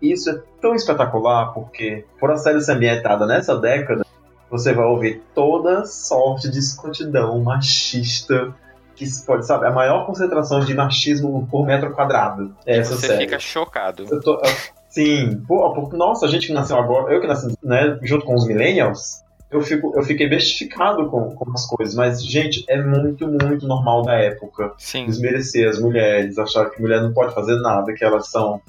Isso 0.00 0.28
é 0.30 0.40
tão 0.60 0.74
espetacular 0.74 1.52
porque, 1.54 2.04
por 2.18 2.30
a 2.30 2.36
série 2.36 2.60
ser 2.60 2.72
ambientada 2.72 3.26
nessa 3.26 3.56
década, 3.56 4.04
você 4.50 4.72
vai 4.72 4.84
ouvir 4.84 5.22
toda 5.34 5.84
sorte 5.84 6.50
de 6.50 6.58
escrotidão 6.58 7.40
machista 7.40 8.52
que 8.94 9.06
pode 9.26 9.46
saber 9.46 9.66
a 9.68 9.70
maior 9.70 10.04
concentração 10.04 10.60
de 10.60 10.74
machismo 10.74 11.46
por 11.50 11.64
metro 11.64 11.92
quadrado. 11.92 12.54
É 12.66 12.78
essa 12.78 12.94
Você 12.94 13.06
série. 13.06 13.20
fica 13.24 13.38
chocado. 13.38 14.04
Eu 14.10 14.20
tô- 14.20 14.34
eu- 14.34 14.54
sim, 14.90 15.40
pô, 15.48 15.72
pô, 15.72 15.96
nossa, 15.96 16.26
a 16.26 16.28
gente 16.28 16.48
que 16.48 16.52
nasceu 16.52 16.76
agora, 16.78 17.12
eu 17.12 17.20
que 17.20 17.26
nasci 17.26 17.56
né, 17.62 17.98
junto 18.02 18.24
com 18.26 18.34
os 18.34 18.46
millennials, 18.46 19.22
eu, 19.52 19.60
fico, 19.60 19.92
eu 19.94 20.02
fiquei 20.02 20.28
bestificado 20.28 21.08
com, 21.08 21.34
com 21.34 21.50
as 21.52 21.66
coisas, 21.66 21.94
mas, 21.94 22.24
gente, 22.24 22.64
é 22.68 22.80
muito, 22.82 23.28
muito 23.28 23.66
normal 23.66 24.02
da 24.02 24.14
época 24.14 24.72
Sim. 24.78 25.06
desmerecer 25.06 25.68
as 25.68 25.78
mulheres, 25.78 26.38
achar 26.38 26.70
que 26.70 26.80
mulher 26.80 27.02
não 27.02 27.12
pode 27.12 27.34
fazer 27.34 27.56
nada, 27.56 27.92
que 27.92 28.04
elas 28.04 28.28
são 28.30 28.60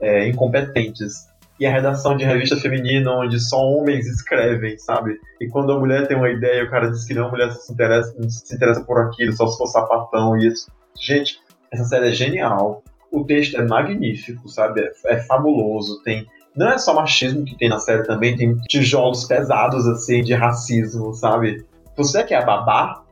é, 0.00 0.28
incompetentes. 0.28 1.26
E 1.58 1.64
a 1.64 1.72
redação 1.72 2.16
de 2.16 2.24
revista 2.24 2.54
feminina 2.56 3.10
onde 3.12 3.40
só 3.40 3.58
homens 3.58 4.06
escrevem, 4.06 4.76
sabe? 4.76 5.18
E 5.40 5.48
quando 5.48 5.72
a 5.72 5.78
mulher 5.78 6.06
tem 6.06 6.16
uma 6.16 6.28
ideia, 6.28 6.64
o 6.64 6.70
cara 6.70 6.90
diz 6.90 7.06
que 7.06 7.14
não, 7.14 7.28
a 7.28 7.30
mulher 7.30 7.50
se 7.52 7.72
interessa, 7.72 8.14
não 8.18 8.28
se 8.28 8.54
interessa 8.54 8.84
por 8.84 9.00
aquilo, 9.00 9.32
só 9.32 9.46
se 9.46 9.56
for 9.56 9.66
sapatão 9.66 10.36
e 10.36 10.48
isso. 10.48 10.70
Gente, 11.00 11.40
essa 11.70 11.84
série 11.84 12.08
é 12.08 12.12
genial. 12.12 12.82
O 13.10 13.24
texto 13.24 13.56
é 13.56 13.66
magnífico, 13.66 14.48
sabe? 14.50 14.82
É, 14.82 15.14
é 15.14 15.16
fabuloso. 15.22 16.02
Tem 16.02 16.26
não 16.56 16.70
é 16.70 16.78
só 16.78 16.94
machismo 16.94 17.44
que 17.44 17.56
tem 17.56 17.68
na 17.68 17.78
série 17.78 18.04
também, 18.04 18.36
tem 18.36 18.56
tijolos 18.68 19.24
pesados 19.24 19.86
assim 19.86 20.22
de 20.22 20.32
racismo, 20.32 21.12
sabe? 21.12 21.64
Você 21.96 22.24
que 22.24 22.34
é 22.34 22.38
a 22.38 22.44
babá? 22.44 23.02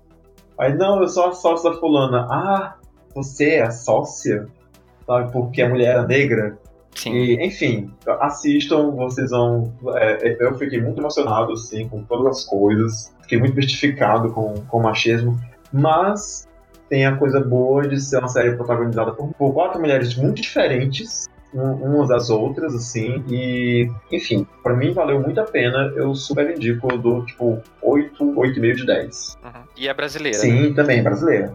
Aí 0.59 0.74
não, 0.74 1.01
eu 1.01 1.09
sou 1.09 1.28
a 1.28 1.32
sócia 1.32 1.70
da 1.70 1.76
fulana. 1.76 2.26
Ah, 2.30 2.76
você 3.14 3.57
é 3.57 3.62
a 3.62 3.70
sócia? 3.70 4.47
Sabe? 5.07 5.32
Porque 5.32 5.62
a 5.62 5.68
mulher 5.68 5.90
era 5.90 6.07
negra? 6.07 6.59
Sim. 6.95 7.12
E, 7.12 7.45
enfim, 7.45 7.92
assistam, 8.20 8.92
vocês 8.92 9.30
vão. 9.30 9.72
é, 9.97 10.36
eu 10.40 10.57
fiquei 10.57 10.80
muito 10.80 11.01
emocionado, 11.01 11.53
assim, 11.53 11.88
com 11.88 12.03
todas 12.05 12.38
as 12.38 12.45
coisas. 12.45 13.14
Fiquei 13.22 13.38
muito 13.38 13.57
mystificado 13.57 14.32
com, 14.32 14.55
com 14.68 14.78
o 14.78 14.82
machismo. 14.82 15.38
Mas 15.72 16.47
tem 16.88 17.05
a 17.05 17.16
coisa 17.16 17.40
boa 17.40 17.86
de 17.88 18.01
ser 18.01 18.18
uma 18.18 18.28
série 18.28 18.55
protagonizada 18.55 19.12
por, 19.12 19.32
por 19.34 19.53
quatro 19.53 19.80
mulheres 19.80 20.14
muito 20.14 20.40
diferentes, 20.40 21.26
umas 21.55 22.09
das 22.09 22.30
outras, 22.30 22.74
assim. 22.74 23.24
E, 23.28 23.90
enfim, 24.11 24.46
pra 24.62 24.74
mim 24.74 24.92
valeu 24.92 25.20
muito 25.20 25.40
a 25.40 25.44
pena. 25.44 25.92
Eu 25.96 26.14
super 26.14 26.50
indico 26.55 26.90
eu 26.90 26.98
dou, 26.98 27.24
tipo, 27.24 27.62
8, 27.82 28.24
8,5 28.24 28.74
de 28.74 28.86
10. 28.86 29.38
Uhum. 29.44 29.50
E 29.76 29.88
é 29.88 29.94
brasileira. 29.94 30.38
né? 30.38 30.42
Sim, 30.42 30.74
também, 30.74 31.02
brasileira. 31.02 31.52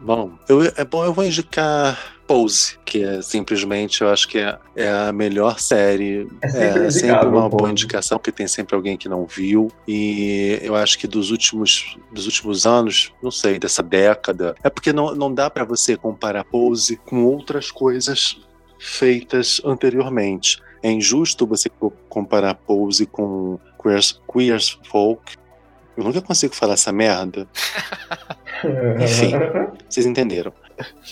Bom, 0.00 0.32
eu, 0.48 0.62
é 0.62 0.84
bom, 0.84 1.04
eu 1.04 1.12
vou 1.12 1.24
indicar 1.24 1.98
Pose, 2.26 2.78
que 2.84 3.02
é 3.02 3.20
simplesmente, 3.20 4.00
eu 4.00 4.08
acho 4.08 4.28
que 4.28 4.38
é, 4.38 4.56
é 4.74 4.88
a 4.88 5.12
melhor 5.12 5.58
série. 5.58 6.26
É 6.40 6.48
sempre 6.48 6.86
É 6.86 6.90
sempre 6.90 7.26
uma 7.26 7.48
boa 7.48 7.70
indicação, 7.70 8.16
porque 8.18 8.32
tem 8.32 8.46
sempre 8.46 8.74
alguém 8.74 8.96
que 8.96 9.08
não 9.08 9.26
viu. 9.26 9.70
E 9.86 10.58
eu 10.62 10.74
acho 10.74 10.98
que 10.98 11.06
dos 11.06 11.30
últimos, 11.30 11.98
dos 12.12 12.26
últimos 12.26 12.66
anos, 12.66 13.12
não 13.22 13.30
sei, 13.30 13.58
dessa 13.58 13.82
década, 13.82 14.54
é 14.62 14.70
porque 14.70 14.92
não, 14.92 15.14
não 15.14 15.34
dá 15.34 15.50
pra 15.50 15.64
você 15.64 15.96
comparar 15.96 16.44
Pose 16.44 16.96
com 16.96 17.24
outras 17.24 17.70
coisas 17.70 18.40
feitas 18.80 19.60
anteriormente. 19.64 20.60
É 20.82 20.90
injusto 20.90 21.46
você 21.46 21.68
co- 21.68 21.92
comparar 22.08 22.54
Pose 22.54 23.04
com 23.06 23.58
Queer, 23.80 24.00
Queer 24.32 24.58
Folk. 24.84 25.36
Eu 25.96 26.04
nunca 26.04 26.22
consigo 26.22 26.54
falar 26.54 26.72
essa 26.74 26.90
merda. 26.90 27.46
Enfim. 29.02 29.32
Vocês 29.88 30.06
entenderam. 30.06 30.52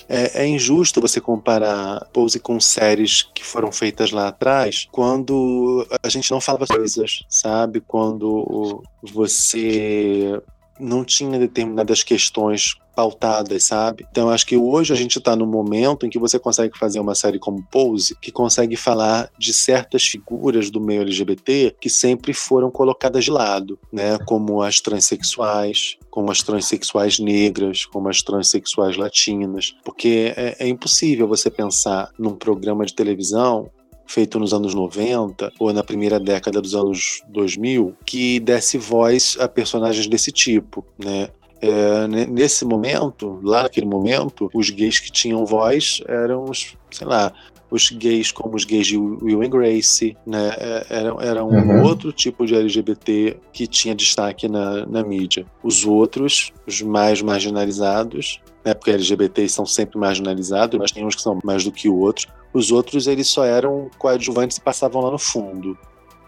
É, 0.09 0.45
é 0.45 0.47
injusto 0.47 0.99
você 0.99 1.21
comparar 1.21 2.07
Pose 2.12 2.41
com 2.41 2.59
séries 2.59 3.29
que 3.35 3.45
foram 3.45 3.71
feitas 3.71 4.11
lá 4.12 4.29
atrás, 4.29 4.89
quando 4.91 5.87
a 6.03 6.09
gente 6.09 6.31
não 6.31 6.41
falava 6.41 6.66
coisas, 6.66 7.23
sabe? 7.29 7.83
Quando 7.83 8.83
você 9.03 10.41
não 10.79 11.05
tinha 11.05 11.39
determinadas 11.39 12.03
questões 12.03 12.76
pautadas, 12.99 13.62
sabe? 13.62 14.05
Então 14.11 14.29
acho 14.29 14.45
que 14.45 14.57
hoje 14.57 14.93
a 14.93 14.97
gente 14.97 15.18
está 15.18 15.37
no 15.37 15.47
momento 15.47 16.05
em 16.05 16.11
que 16.11 16.18
você 16.18 16.37
consegue 16.37 16.76
fazer 16.76 16.99
uma 16.99 17.14
série 17.14 17.39
como 17.39 17.64
Pose, 17.70 18.16
que 18.20 18.33
consegue 18.33 18.74
falar 18.74 19.31
de 19.39 19.55
certas 19.55 20.03
figuras 20.03 20.68
do 20.68 20.81
meio 20.81 21.03
LGBT 21.03 21.76
que 21.81 21.89
sempre 21.89 22.35
foram 22.35 22.72
colocadas 22.72 23.24
de 23.24 23.31
lado, 23.31 23.79
né? 23.93 24.18
Como 24.26 24.61
as 24.61 24.81
transexuais, 24.81 25.97
como 26.11 26.33
as 26.33 26.43
transexuais 26.43 27.20
negras, 27.20 27.85
como 27.85 28.09
as 28.09 28.20
transexuais 28.20 28.97
latinas, 28.97 29.76
porque 29.85 30.35
é, 30.37 30.57
é 30.59 30.66
impossível 30.66 31.29
você 31.29 31.49
pensar 31.49 32.11
num 32.18 32.35
programa 32.35 32.85
de 32.85 32.95
televisão 32.95 33.70
feito 34.09 34.39
nos 34.41 34.53
anos 34.53 34.75
90 34.75 35.53
ou 35.59 35.73
na 35.73 35.85
primeira 35.85 36.19
década 36.19 36.61
dos 36.61 36.75
anos 36.75 37.23
2000 37.29 37.95
que 38.05 38.41
desse 38.41 38.79
voz 38.79 39.37
a 39.39 39.47
personagens 39.47 40.07
desse 40.09 40.33
tipo, 40.33 40.85
né? 40.99 41.29
É, 41.61 42.07
ne- 42.07 42.27
nesse 42.27 42.65
momento, 42.65 43.41
lá 43.43 43.65
naquele 43.65 43.87
momento, 43.87 44.49
os 44.55 44.71
gays 44.71 45.01
que 45.01 45.11
tinham 45.11 45.45
voz 45.45 46.01
eram 46.07 46.45
os, 46.45 46.77
sei 46.91 47.07
lá, 47.07 47.33
os 47.71 47.91
gays 47.91 48.33
como 48.33 48.57
os 48.57 48.64
gays 48.64 48.87
de 48.87 48.97
Will 48.97 49.43
and 49.43 49.51
Grace, 49.51 50.16
né? 50.27 50.53
É, 50.59 50.87
Era, 50.91 51.16
era 51.21 51.45
um 51.45 51.49
Uhum. 51.59 51.83
outro 51.83 52.12
tipo 52.12 52.47
de 52.47 52.55
LGBT 52.55 53.37
que 53.53 53.66
tinha 53.66 53.95
destaque 53.95 54.49
na, 54.49 54.87
na 54.87 55.03
mídia. 55.03 55.45
Os 55.62 55.85
outros, 55.85 56.53
os 56.66 56.81
mais 56.83 57.21
marginalizados, 57.21 58.41
né? 58.64 58.75
Porque 58.75 58.91
LGBTs 58.91 59.55
são 59.55 59.66
sempre 59.66 59.99
marginalizados, 59.99 60.79
mas 60.79 60.91
tem 60.93 61.05
uns 61.05 61.14
que 61.14 61.23
são 61.23 61.39
mais 61.45 61.64
do 61.64 61.73
que 61.73 61.89
outros. 61.89 62.27
Os 62.53 62.71
outros, 62.73 63.07
eles 63.07 63.27
só 63.29 63.45
eram 63.45 63.91
coadjuvantes 63.99 64.57
e 64.57 64.61
passavam 64.61 65.03
lá 65.03 65.11
no 65.11 65.19
fundo. 65.19 65.77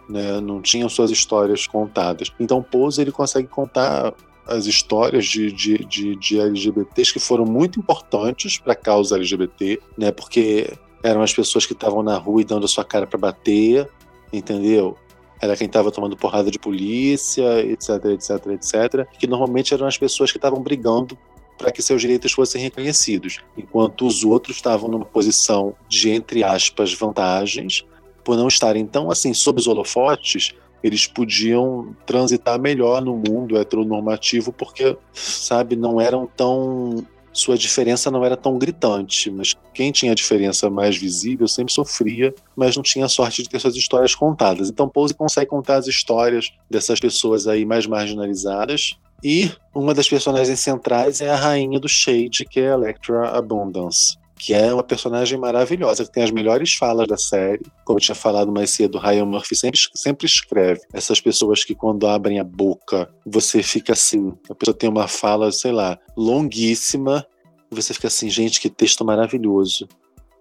Né, 0.09 0.41
não 0.41 0.61
tinham 0.61 0.89
suas 0.89 1.11
histórias 1.13 1.69
contadas. 1.69 2.33
Então, 2.41 2.61
Pose 2.61 3.01
ele 3.01 3.13
consegue 3.13 3.47
contar 3.47 4.13
as 4.45 4.67
histórias 4.67 5.25
de, 5.25 5.53
de, 5.53 5.79
de, 5.85 6.17
de 6.17 6.41
LGBTs 6.41 7.13
que 7.13 7.21
foram 7.21 7.45
muito 7.45 7.79
importantes 7.79 8.59
para 8.59 8.73
a 8.73 8.77
causa 8.77 9.15
LGBT, 9.15 9.81
né? 9.97 10.11
Porque 10.11 10.73
eram 11.03 11.23
as 11.23 11.33
pessoas 11.33 11.67
que 11.67 11.73
estavam 11.73 12.03
na 12.03 12.17
rua 12.17 12.43
e 12.43 12.45
dando 12.45 12.65
a 12.65 12.69
sua 12.69 12.85
cara 12.85 13.07
para 13.07 13.19
bater, 13.19 13.89
entendeu? 14.33 14.97
Era 15.41 15.57
quem 15.57 15.67
estava 15.67 15.91
tomando 15.91 16.17
porrada 16.17 16.51
de 16.51 16.59
polícia, 16.59 17.61
etc, 17.61 18.05
etc, 18.07 18.47
etc. 18.49 19.09
Que 19.19 19.27
normalmente 19.27 19.73
eram 19.73 19.87
as 19.87 19.97
pessoas 19.97 20.31
que 20.31 20.39
estavam 20.39 20.63
brigando 20.63 21.17
para 21.57 21.71
que 21.71 21.83
seus 21.83 22.01
direitos 22.01 22.33
fossem 22.33 22.63
reconhecidos, 22.63 23.41
enquanto 23.57 24.07
os 24.07 24.25
outros 24.25 24.57
estavam 24.57 24.89
numa 24.89 25.05
posição 25.05 25.75
de, 25.87 26.11
entre 26.11 26.43
aspas, 26.43 26.95
vantagens, 26.95 27.85
por 28.25 28.35
não 28.35 28.49
estarem 28.49 28.87
tão 28.87 29.11
assim 29.11 29.35
sob 29.35 29.61
os 29.61 29.67
holofotes, 29.67 30.55
eles 30.83 31.07
podiam 31.07 31.95
transitar 32.07 32.59
melhor 32.59 33.03
no 33.03 33.15
mundo 33.15 33.59
heteronormativo 33.59 34.53
porque, 34.53 34.97
sabe, 35.13 35.77
não 35.77 36.01
eram 36.01 36.27
tão. 36.27 37.05
Sua 37.33 37.57
diferença 37.57 38.11
não 38.11 38.25
era 38.25 38.37
tão 38.37 38.59
gritante, 38.59 39.31
mas 39.31 39.55
quem 39.73 39.93
tinha 39.93 40.13
a 40.13 40.15
diferença 40.15 40.69
mais 40.69 40.97
visível 40.97 41.47
sempre 41.47 41.73
sofria, 41.73 42.35
mas 42.57 42.77
não 42.77 42.83
tinha 42.83 43.09
sorte 43.09 43.43
de 43.43 43.49
ter 43.49 43.61
suas 43.61 43.77
histórias 43.77 44.15
contadas. 44.15 44.69
Então, 44.69 44.89
Pose 44.89 45.15
consegue 45.15 45.49
contar 45.49 45.77
as 45.77 45.87
histórias 45.87 46.51
dessas 46.69 46.99
pessoas 46.99 47.47
aí 47.47 47.65
mais 47.65 47.87
marginalizadas. 47.87 48.95
E 49.23 49.51
uma 49.75 49.95
das 49.95 50.09
personagens 50.09 50.59
centrais 50.61 51.21
é 51.21 51.31
a 51.31 51.37
rainha 51.37 51.79
do 51.79 51.89
Shade, 51.89 52.45
que 52.45 52.59
é 52.59 52.73
Electra 52.73 53.31
Abundance 53.31 54.20
que 54.41 54.55
é 54.55 54.73
uma 54.73 54.83
personagem 54.83 55.39
maravilhosa, 55.39 56.05
que 56.05 56.11
tem 56.11 56.23
as 56.23 56.31
melhores 56.31 56.73
falas 56.75 57.07
da 57.07 57.19
série. 57.19 57.61
Como 57.85 57.99
eu 57.99 58.03
tinha 58.03 58.15
falado 58.15 58.51
mais 58.51 58.71
cedo, 58.71 58.99
Ryan 58.99 59.27
Murphy 59.27 59.55
sempre, 59.55 59.79
sempre 59.95 60.27
escreve. 60.27 60.81
Essas 60.95 61.21
pessoas 61.21 61.63
que, 61.63 61.75
quando 61.75 62.07
abrem 62.07 62.41
a 62.41 62.45
boca, 62.45 63.13
você 63.27 63.63
fica 63.63 63.93
assim. 63.93 64.33
A 64.49 64.55
pessoa 64.55 64.75
tem 64.75 64.89
uma 64.89 65.07
fala, 65.07 65.53
sei 65.53 65.73
lá, 65.73 65.99
longuíssima. 66.17 67.27
Você 67.71 67.93
fica 67.93 68.09
assim, 68.09 68.31
gente, 68.31 68.61
que 68.61 68.71
texto 68.71 69.05
maravilhoso. 69.05 69.87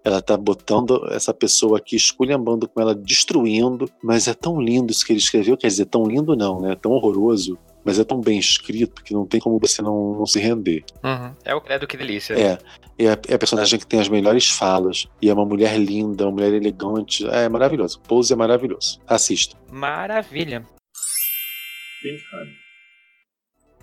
Ela 0.02 0.22
tá 0.22 0.34
botando 0.34 1.06
essa 1.10 1.34
pessoa 1.34 1.76
aqui, 1.76 1.94
esculhambando 1.94 2.66
com 2.66 2.80
ela, 2.80 2.94
destruindo, 2.94 3.84
mas 4.02 4.26
é 4.26 4.32
tão 4.32 4.58
lindo 4.58 4.90
isso 4.90 5.04
que 5.04 5.12
ele 5.12 5.20
escreveu. 5.20 5.58
Quer 5.58 5.66
dizer, 5.66 5.84
tão 5.84 6.04
lindo 6.04 6.34
não, 6.34 6.58
né? 6.58 6.74
Tão 6.74 6.92
horroroso 6.92 7.58
mas 7.84 7.98
é 7.98 8.04
tão 8.04 8.20
bem 8.20 8.38
escrito 8.38 9.02
que 9.02 9.14
não 9.14 9.26
tem 9.26 9.40
como 9.40 9.58
você 9.58 9.82
não, 9.82 10.14
não 10.14 10.26
se 10.26 10.38
render. 10.38 10.84
Uhum. 11.02 11.34
É 11.44 11.54
o 11.54 11.60
credo 11.60 11.86
que 11.86 11.96
delícia. 11.96 12.34
É. 12.34 12.58
É 12.98 13.08
a, 13.08 13.18
é 13.28 13.34
a, 13.34 13.38
personagem 13.38 13.78
que 13.78 13.86
tem 13.86 13.98
as 13.98 14.08
melhores 14.08 14.48
falas. 14.50 15.06
E 15.22 15.30
é 15.30 15.32
uma 15.32 15.46
mulher 15.46 15.78
linda, 15.78 16.24
uma 16.24 16.32
mulher 16.32 16.52
elegante. 16.52 17.26
É, 17.28 17.44
é 17.44 17.48
maravilhoso. 17.48 17.98
O 17.98 18.08
Pose 18.08 18.32
é 18.32 18.36
maravilhoso. 18.36 19.00
Assista. 19.06 19.56
Maravilha. 19.70 20.66
Pink 22.02 22.22
Honey. 22.34 22.59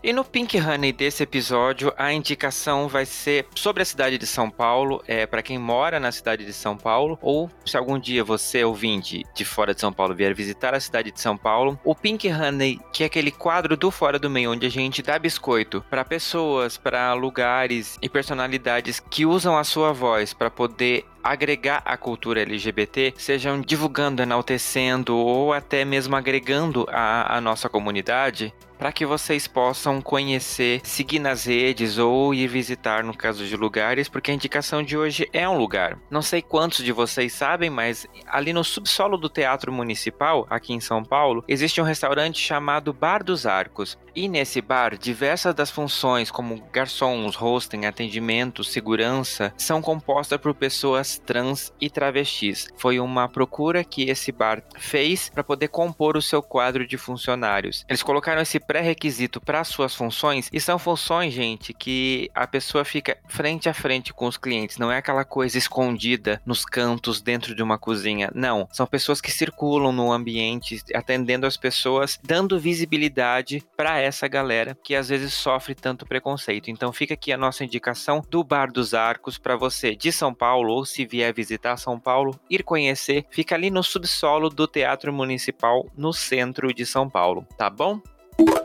E 0.03 0.13
no 0.13 0.23
Pink 0.23 0.59
Honey 0.59 0.93
desse 0.93 1.23
episódio, 1.23 1.91
a 1.97 2.13
indicação 2.13 2.87
vai 2.87 3.03
ser 3.03 3.47
sobre 3.55 3.81
a 3.81 3.85
cidade 3.85 4.17
de 4.19 4.27
São 4.27 4.47
Paulo, 4.47 5.03
é 5.07 5.25
para 5.25 5.41
quem 5.41 5.57
mora 5.57 5.99
na 5.99 6.11
cidade 6.11 6.45
de 6.45 6.53
São 6.53 6.77
Paulo, 6.77 7.17
ou 7.19 7.49
se 7.65 7.75
algum 7.75 7.97
dia 7.97 8.23
você, 8.23 8.63
ouvinte 8.63 9.25
de 9.33 9.43
fora 9.43 9.73
de 9.73 9.81
São 9.81 9.91
Paulo, 9.91 10.13
vier 10.13 10.35
visitar 10.35 10.75
a 10.75 10.79
cidade 10.79 11.11
de 11.11 11.19
São 11.19 11.35
Paulo, 11.35 11.79
o 11.83 11.95
Pink 11.95 12.31
Honey, 12.31 12.79
que 12.93 13.03
é 13.03 13.07
aquele 13.07 13.31
quadro 13.31 13.75
do 13.75 13.89
Fora 13.89 14.19
do 14.19 14.29
Meio, 14.29 14.51
onde 14.51 14.67
a 14.67 14.71
gente 14.71 15.01
dá 15.01 15.17
biscoito 15.17 15.83
para 15.89 16.05
pessoas, 16.05 16.77
para 16.77 17.13
lugares 17.13 17.97
e 17.99 18.07
personalidades 18.07 18.99
que 18.99 19.25
usam 19.25 19.57
a 19.57 19.63
sua 19.63 19.91
voz 19.93 20.31
para 20.31 20.51
poder 20.51 21.05
agregar 21.31 21.81
a 21.85 21.97
cultura 21.97 22.41
LGBT, 22.41 23.13
sejam 23.17 23.61
divulgando, 23.61 24.21
enaltecendo 24.21 25.15
ou 25.15 25.53
até 25.53 25.83
mesmo 25.83 26.15
agregando 26.15 26.85
a, 26.89 27.37
a 27.37 27.41
nossa 27.41 27.69
comunidade, 27.69 28.53
para 28.77 28.91
que 28.91 29.05
vocês 29.05 29.47
possam 29.47 30.01
conhecer, 30.01 30.81
seguir 30.83 31.19
nas 31.19 31.45
redes 31.45 31.97
ou 31.97 32.33
ir 32.33 32.47
visitar 32.47 33.03
no 33.03 33.15
caso 33.15 33.45
de 33.45 33.57
lugares, 33.57 34.07
porque 34.07 34.31
a 34.31 34.33
indicação 34.33 34.83
de 34.83 34.97
hoje 34.97 35.27
é 35.33 35.47
um 35.49 35.57
lugar. 35.57 35.97
Não 36.09 36.21
sei 36.21 36.41
quantos 36.41 36.83
de 36.83 36.91
vocês 36.91 37.33
sabem, 37.33 37.69
mas 37.69 38.05
ali 38.27 38.53
no 38.53 38.63
subsolo 38.63 39.17
do 39.17 39.29
Teatro 39.29 39.71
Municipal, 39.71 40.45
aqui 40.49 40.73
em 40.73 40.79
São 40.79 41.03
Paulo, 41.03 41.43
existe 41.47 41.81
um 41.81 41.85
restaurante 41.85 42.39
chamado 42.39 42.93
Bar 42.93 43.23
dos 43.23 43.45
Arcos. 43.45 43.97
E 44.15 44.27
nesse 44.27 44.61
bar, 44.61 44.97
diversas 44.97 45.53
das 45.53 45.69
funções, 45.69 46.31
como 46.31 46.63
garçons, 46.71 47.39
hosting, 47.39 47.85
atendimento, 47.85 48.63
segurança, 48.63 49.53
são 49.57 49.81
compostas 49.81 50.39
por 50.39 50.53
pessoas 50.53 51.16
trans 51.17 51.73
e 51.79 51.89
travestis. 51.89 52.67
Foi 52.77 52.99
uma 52.99 53.27
procura 53.27 53.83
que 53.83 54.09
esse 54.09 54.31
bar 54.31 54.63
fez 54.77 55.29
para 55.29 55.43
poder 55.43 55.67
compor 55.67 56.17
o 56.17 56.21
seu 56.21 56.41
quadro 56.41 56.85
de 56.87 56.97
funcionários. 56.97 57.85
Eles 57.87 58.03
colocaram 58.03 58.41
esse 58.41 58.59
pré-requisito 58.59 59.39
para 59.41 59.63
suas 59.63 59.95
funções 59.95 60.49
e 60.51 60.59
são 60.59 60.79
funções, 60.79 61.33
gente, 61.33 61.73
que 61.73 62.29
a 62.33 62.47
pessoa 62.47 62.85
fica 62.85 63.17
frente 63.27 63.69
a 63.69 63.73
frente 63.73 64.13
com 64.13 64.27
os 64.27 64.37
clientes, 64.37 64.77
não 64.77 64.91
é 64.91 64.97
aquela 64.97 65.25
coisa 65.25 65.57
escondida 65.57 66.41
nos 66.45 66.65
cantos 66.65 67.21
dentro 67.21 67.55
de 67.55 67.63
uma 67.63 67.77
cozinha. 67.77 68.29
Não, 68.33 68.67
são 68.71 68.85
pessoas 68.85 69.21
que 69.21 69.31
circulam 69.31 69.91
no 69.91 70.11
ambiente, 70.11 70.81
atendendo 70.93 71.45
as 71.45 71.57
pessoas, 71.57 72.19
dando 72.23 72.59
visibilidade 72.59 73.63
para 73.75 73.99
essa 73.99 74.27
galera 74.27 74.77
que 74.83 74.95
às 74.95 75.09
vezes 75.09 75.33
sofre 75.33 75.75
tanto 75.75 76.05
preconceito. 76.05 76.69
Então 76.69 76.91
fica 76.91 77.13
aqui 77.13 77.31
a 77.31 77.37
nossa 77.37 77.63
indicação 77.63 78.23
do 78.29 78.43
Bar 78.43 78.71
dos 78.71 78.93
Arcos 78.93 79.37
para 79.37 79.55
você 79.55 79.95
de 79.95 80.11
São 80.11 80.33
Paulo 80.33 80.73
ou 80.73 80.85
vier 81.05 81.33
visitar 81.33 81.77
São 81.77 81.99
Paulo, 81.99 82.39
ir 82.49 82.63
conhecer. 82.63 83.25
Fica 83.29 83.55
ali 83.55 83.69
no 83.69 83.83
subsolo 83.83 84.49
do 84.49 84.67
Teatro 84.67 85.13
Municipal 85.13 85.85
no 85.95 86.13
centro 86.13 86.73
de 86.73 86.85
São 86.85 87.09
Paulo, 87.09 87.45
tá 87.57 87.69
bom? 87.69 88.01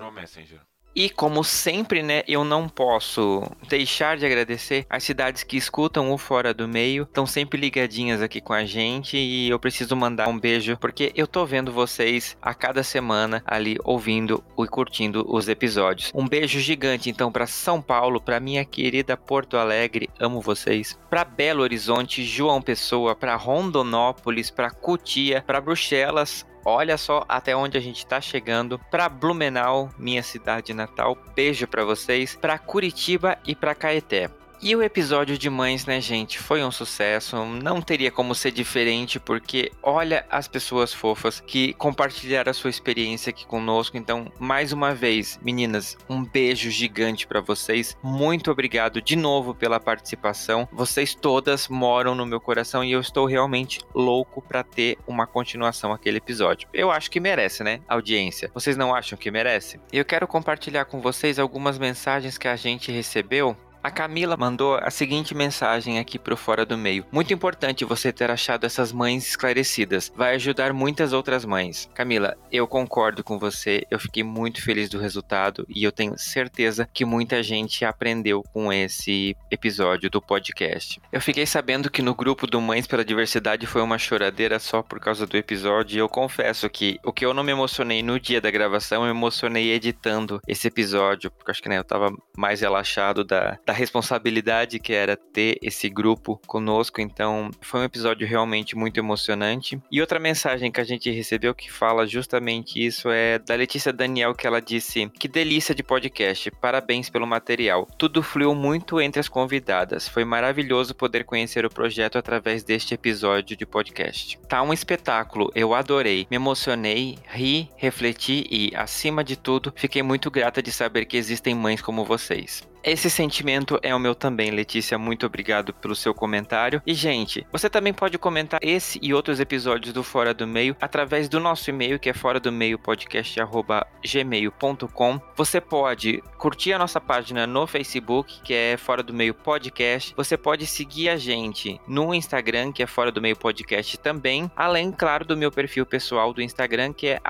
no 0.00 0.10
Messenger. 0.12 0.60
E 0.94 1.08
como 1.08 1.42
sempre, 1.42 2.02
né, 2.02 2.22
eu 2.28 2.44
não 2.44 2.68
posso 2.68 3.42
deixar 3.68 4.18
de 4.18 4.26
agradecer 4.26 4.86
as 4.90 5.02
cidades 5.02 5.42
que 5.42 5.56
escutam 5.56 6.12
o 6.12 6.18
Fora 6.18 6.52
do 6.52 6.68
Meio, 6.68 7.04
estão 7.04 7.26
sempre 7.26 7.58
ligadinhas 7.58 8.20
aqui 8.20 8.40
com 8.42 8.52
a 8.52 8.64
gente 8.64 9.16
e 9.16 9.48
eu 9.48 9.58
preciso 9.58 9.96
mandar 9.96 10.28
um 10.28 10.38
beijo 10.38 10.76
porque 10.78 11.10
eu 11.14 11.26
tô 11.26 11.46
vendo 11.46 11.72
vocês 11.72 12.36
a 12.42 12.52
cada 12.52 12.82
semana 12.82 13.42
ali 13.46 13.76
ouvindo 13.84 14.44
e 14.58 14.66
curtindo 14.66 15.24
os 15.26 15.48
episódios. 15.48 16.12
Um 16.14 16.28
beijo 16.28 16.60
gigante 16.60 17.08
então 17.08 17.32
para 17.32 17.46
São 17.46 17.80
Paulo, 17.80 18.20
para 18.20 18.38
minha 18.38 18.64
querida 18.64 19.16
Porto 19.16 19.56
Alegre, 19.56 20.10
amo 20.20 20.42
vocês. 20.42 20.98
Para 21.08 21.24
Belo 21.24 21.62
Horizonte, 21.62 22.22
João 22.22 22.60
Pessoa, 22.60 23.14
para 23.16 23.34
Rondonópolis, 23.34 24.50
para 24.50 24.70
Cutia, 24.70 25.42
para 25.46 25.60
Bruxelas, 25.60 26.44
Olha 26.64 26.96
só 26.96 27.24
até 27.28 27.56
onde 27.56 27.76
a 27.76 27.80
gente 27.80 27.98
está 27.98 28.20
chegando. 28.20 28.78
Para 28.90 29.08
Blumenau, 29.08 29.90
minha 29.98 30.22
cidade 30.22 30.72
natal, 30.72 31.16
beijo 31.34 31.66
para 31.66 31.84
vocês. 31.84 32.36
Para 32.36 32.58
Curitiba 32.58 33.38
e 33.44 33.54
para 33.54 33.74
Caeté. 33.74 34.30
E 34.64 34.76
o 34.76 34.82
episódio 34.82 35.36
de 35.36 35.50
Mães, 35.50 35.86
né, 35.86 36.00
gente, 36.00 36.38
foi 36.38 36.62
um 36.62 36.70
sucesso. 36.70 37.44
Não 37.44 37.82
teria 37.82 38.12
como 38.12 38.32
ser 38.32 38.52
diferente, 38.52 39.18
porque 39.18 39.72
olha 39.82 40.24
as 40.30 40.46
pessoas 40.46 40.94
fofas 40.94 41.40
que 41.44 41.72
compartilharam 41.72 42.48
a 42.48 42.54
sua 42.54 42.70
experiência 42.70 43.30
aqui 43.30 43.44
conosco. 43.44 43.96
Então, 43.96 44.30
mais 44.38 44.72
uma 44.72 44.94
vez, 44.94 45.36
meninas, 45.42 45.98
um 46.08 46.24
beijo 46.24 46.70
gigante 46.70 47.26
para 47.26 47.40
vocês. 47.40 47.96
Muito 48.04 48.52
obrigado 48.52 49.02
de 49.02 49.16
novo 49.16 49.52
pela 49.52 49.80
participação. 49.80 50.68
Vocês 50.70 51.12
todas 51.12 51.66
moram 51.66 52.14
no 52.14 52.24
meu 52.24 52.40
coração 52.40 52.84
e 52.84 52.92
eu 52.92 53.00
estou 53.00 53.26
realmente 53.26 53.80
louco 53.92 54.40
para 54.40 54.62
ter 54.62 54.96
uma 55.08 55.26
continuação 55.26 55.92
aquele 55.92 56.18
episódio. 56.18 56.68
Eu 56.72 56.92
acho 56.92 57.10
que 57.10 57.18
merece, 57.18 57.64
né, 57.64 57.80
audiência? 57.88 58.48
Vocês 58.54 58.76
não 58.76 58.94
acham 58.94 59.18
que 59.18 59.28
merece? 59.28 59.80
Eu 59.92 60.04
quero 60.04 60.28
compartilhar 60.28 60.84
com 60.84 61.00
vocês 61.00 61.40
algumas 61.40 61.80
mensagens 61.80 62.38
que 62.38 62.46
a 62.46 62.54
gente 62.54 62.92
recebeu 62.92 63.56
a 63.82 63.90
Camila 63.90 64.36
mandou 64.36 64.76
a 64.76 64.90
seguinte 64.90 65.34
mensagem 65.34 65.98
aqui 65.98 66.18
pro 66.18 66.36
Fora 66.36 66.64
do 66.64 66.78
Meio. 66.78 67.04
Muito 67.10 67.34
importante 67.34 67.84
você 67.84 68.12
ter 68.12 68.30
achado 68.30 68.64
essas 68.64 68.92
mães 68.92 69.26
esclarecidas. 69.26 70.12
Vai 70.14 70.36
ajudar 70.36 70.72
muitas 70.72 71.12
outras 71.12 71.44
mães. 71.44 71.90
Camila, 71.92 72.36
eu 72.50 72.66
concordo 72.68 73.24
com 73.24 73.38
você. 73.38 73.84
Eu 73.90 73.98
fiquei 73.98 74.22
muito 74.22 74.62
feliz 74.62 74.88
do 74.88 74.98
resultado 74.98 75.66
e 75.68 75.82
eu 75.82 75.90
tenho 75.90 76.16
certeza 76.16 76.88
que 76.92 77.04
muita 77.04 77.42
gente 77.42 77.84
aprendeu 77.84 78.42
com 78.52 78.72
esse 78.72 79.36
episódio 79.50 80.08
do 80.08 80.22
podcast. 80.22 81.00
Eu 81.10 81.20
fiquei 81.20 81.44
sabendo 81.44 81.90
que 81.90 82.02
no 82.02 82.14
grupo 82.14 82.46
do 82.46 82.60
Mães 82.60 82.86
pela 82.86 83.04
Diversidade 83.04 83.66
foi 83.66 83.82
uma 83.82 83.98
choradeira 83.98 84.58
só 84.58 84.82
por 84.82 85.00
causa 85.00 85.26
do 85.26 85.36
episódio 85.36 85.96
e 85.96 85.98
eu 85.98 86.08
confesso 86.08 86.70
que 86.70 87.00
o 87.04 87.12
que 87.12 87.26
eu 87.26 87.34
não 87.34 87.42
me 87.42 87.50
emocionei 87.50 88.02
no 88.02 88.20
dia 88.20 88.40
da 88.40 88.50
gravação, 88.50 89.04
eu 89.04 89.10
emocionei 89.10 89.72
editando 89.72 90.40
esse 90.46 90.68
episódio, 90.68 91.30
porque 91.30 91.50
acho 91.50 91.62
que 91.62 91.68
né, 91.68 91.78
eu 91.78 91.84
tava 91.84 92.12
mais 92.36 92.60
relaxado 92.60 93.24
da, 93.24 93.58
da 93.66 93.71
da 93.72 93.78
responsabilidade 93.78 94.78
que 94.78 94.92
era 94.92 95.16
ter 95.16 95.58
esse 95.62 95.88
grupo 95.88 96.38
conosco. 96.46 97.00
Então, 97.00 97.50
foi 97.62 97.80
um 97.80 97.84
episódio 97.84 98.28
realmente 98.28 98.76
muito 98.76 99.00
emocionante. 99.00 99.80
E 99.90 99.98
outra 99.98 100.20
mensagem 100.20 100.70
que 100.70 100.80
a 100.80 100.84
gente 100.84 101.10
recebeu 101.10 101.54
que 101.54 101.72
fala 101.72 102.06
justamente 102.06 102.84
isso 102.84 103.08
é 103.10 103.38
da 103.38 103.54
Letícia 103.54 103.90
Daniel, 103.90 104.34
que 104.34 104.46
ela 104.46 104.60
disse: 104.60 105.08
Que 105.18 105.26
delícia 105.26 105.74
de 105.74 105.82
podcast, 105.82 106.50
parabéns 106.50 107.08
pelo 107.08 107.26
material. 107.26 107.88
Tudo 107.96 108.22
fluiu 108.22 108.54
muito 108.54 109.00
entre 109.00 109.20
as 109.20 109.28
convidadas. 109.28 110.06
Foi 110.06 110.24
maravilhoso 110.24 110.94
poder 110.94 111.24
conhecer 111.24 111.64
o 111.64 111.70
projeto 111.70 112.18
através 112.18 112.62
deste 112.62 112.92
episódio 112.92 113.56
de 113.56 113.64
podcast. 113.64 114.38
Tá 114.46 114.62
um 114.62 114.72
espetáculo, 114.72 115.50
eu 115.54 115.72
adorei, 115.72 116.26
me 116.30 116.36
emocionei, 116.36 117.18
ri, 117.26 117.70
refleti 117.76 118.46
e, 118.50 118.72
acima 118.76 119.24
de 119.24 119.36
tudo, 119.36 119.72
fiquei 119.74 120.02
muito 120.02 120.30
grata 120.30 120.62
de 120.62 120.70
saber 120.70 121.06
que 121.06 121.16
existem 121.16 121.54
mães 121.54 121.80
como 121.80 122.04
vocês. 122.04 122.70
Esse 122.84 123.08
sentimento 123.08 123.78
é 123.80 123.94
o 123.94 124.00
meu 124.00 124.12
também, 124.12 124.50
Letícia. 124.50 124.98
Muito 124.98 125.24
obrigado 125.24 125.72
pelo 125.72 125.94
seu 125.94 126.12
comentário. 126.12 126.82
E, 126.84 126.92
gente, 126.94 127.46
você 127.52 127.70
também 127.70 127.92
pode 127.92 128.18
comentar 128.18 128.58
esse 128.60 128.98
e 129.00 129.14
outros 129.14 129.38
episódios 129.38 129.92
do 129.92 130.02
Fora 130.02 130.34
do 130.34 130.48
Meio 130.48 130.76
através 130.80 131.28
do 131.28 131.38
nosso 131.38 131.70
e-mail, 131.70 132.00
que 132.00 132.10
é 132.10 132.12
fora 132.12 132.40
do 132.40 132.50
meio 132.50 132.76
podcast.gmail.com. 132.80 135.20
Você 135.36 135.60
pode 135.60 136.20
curtir 136.36 136.72
a 136.72 136.78
nossa 136.78 137.00
página 137.00 137.46
no 137.46 137.68
Facebook, 137.68 138.40
que 138.42 138.52
é 138.52 138.76
Fora 138.76 139.04
do 139.04 139.14
Meio 139.14 139.32
Podcast. 139.32 140.12
Você 140.16 140.36
pode 140.36 140.66
seguir 140.66 141.08
a 141.08 141.16
gente 141.16 141.80
no 141.86 142.12
Instagram, 142.12 142.72
que 142.72 142.82
é 142.82 142.86
Fora 142.88 143.12
do 143.12 143.22
Meio 143.22 143.36
Podcast 143.36 143.96
também. 143.98 144.50
Além, 144.56 144.90
claro, 144.90 145.24
do 145.24 145.36
meu 145.36 145.52
perfil 145.52 145.86
pessoal 145.86 146.34
do 146.34 146.42
Instagram, 146.42 146.92
que 146.92 147.06
é 147.06 147.20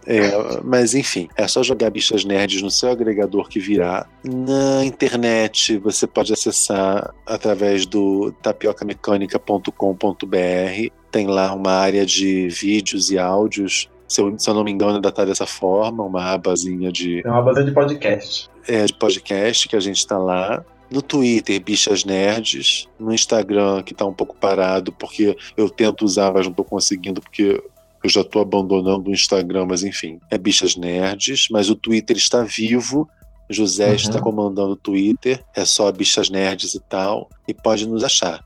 É, 0.06 0.30
mas 0.64 0.94
enfim, 0.94 1.28
é 1.36 1.46
só 1.46 1.62
jogar 1.62 1.90
bichas 1.90 2.24
nerds 2.24 2.62
no 2.62 2.70
seu 2.70 2.90
agregador 2.90 3.48
que 3.48 3.60
virá. 3.60 4.06
Na 4.24 4.84
internet 4.84 5.76
você 5.78 6.06
pode 6.06 6.32
acessar 6.32 7.14
através 7.26 7.86
do 7.86 8.32
tapiocamecanica.com.br. 8.42 10.92
Tem 11.10 11.26
lá 11.26 11.52
uma 11.54 11.72
área 11.72 12.04
de 12.06 12.48
vídeos 12.48 13.10
e 13.10 13.18
áudios. 13.18 13.88
Se 14.08 14.20
eu, 14.20 14.36
se 14.38 14.48
eu 14.50 14.54
não 14.54 14.64
me 14.64 14.72
engano, 14.72 14.96
ainda 14.96 15.12
tá 15.12 15.24
dessa 15.24 15.46
forma, 15.46 16.02
uma 16.04 16.32
abazinha 16.32 16.90
de, 16.90 17.22
É 17.24 17.30
uma 17.30 17.42
base 17.42 17.64
de 17.64 17.70
podcast. 17.72 18.50
é, 18.66 18.84
de 18.84 18.92
podcast 18.94 19.68
que 19.68 19.76
a 19.76 19.80
gente 19.80 20.04
tá 20.06 20.18
lá. 20.18 20.64
No 20.90 21.00
Twitter, 21.00 21.62
Bichas 21.62 22.04
Nerds. 22.04 22.88
No 22.98 23.14
Instagram, 23.14 23.84
que 23.84 23.94
tá 23.94 24.04
um 24.04 24.12
pouco 24.12 24.34
parado, 24.34 24.90
porque 24.90 25.36
eu 25.56 25.70
tento 25.70 26.04
usar, 26.04 26.32
mas 26.32 26.46
não 26.46 26.52
tô 26.52 26.64
conseguindo, 26.64 27.20
porque 27.20 27.62
eu 28.02 28.10
já 28.10 28.24
tô 28.24 28.40
abandonando 28.40 29.10
o 29.10 29.12
Instagram, 29.12 29.66
mas 29.66 29.82
enfim. 29.82 30.18
É 30.30 30.38
Bichas 30.38 30.76
Nerds, 30.76 31.48
mas 31.50 31.68
o 31.70 31.74
Twitter 31.76 32.16
está 32.16 32.42
vivo. 32.42 33.08
José 33.48 33.88
Uhum. 33.88 33.94
está 33.94 34.20
comandando 34.20 34.72
o 34.72 34.76
Twitter. 34.76 35.44
É 35.56 35.64
só 35.64 35.90
Bichas 35.90 36.30
Nerds 36.30 36.74
e 36.74 36.80
tal. 36.80 37.28
E 37.48 37.52
pode 37.54 37.86
nos 37.88 38.04
achar. 38.04 38.44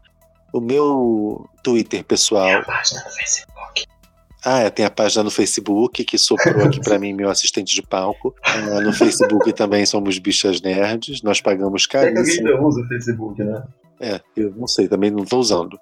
O 0.52 0.60
meu 0.60 1.48
Twitter 1.62 2.02
pessoal. 2.04 2.64
Página 2.64 3.02
no 3.04 3.10
Facebook. 3.10 3.84
Ah, 4.46 4.60
é, 4.60 4.70
tem 4.70 4.84
a 4.84 4.90
página 4.90 5.22
no 5.24 5.30
Facebook 5.30 6.04
que 6.04 6.18
soprou 6.18 6.64
aqui 6.66 6.78
pra 6.80 6.98
mim, 6.98 7.12
meu 7.14 7.30
assistente 7.30 7.74
de 7.74 7.82
palco. 7.82 8.34
Ah, 8.42 8.80
no 8.80 8.92
Facebook 8.92 9.52
também 9.54 9.86
somos 9.86 10.18
bichas 10.18 10.60
nerds. 10.60 11.22
Nós 11.22 11.40
pagamos 11.40 11.86
que 11.86 11.96
alguém 11.96 12.14
caríssimo. 12.14 12.48
ainda 12.48 12.62
usa 12.62 12.80
o 12.80 12.88
Facebook, 12.88 13.42
né? 13.42 13.62
É, 14.00 14.20
eu 14.36 14.52
não 14.56 14.66
sei, 14.66 14.86
também 14.88 15.10
não 15.10 15.24
tô 15.24 15.38
usando. 15.38 15.78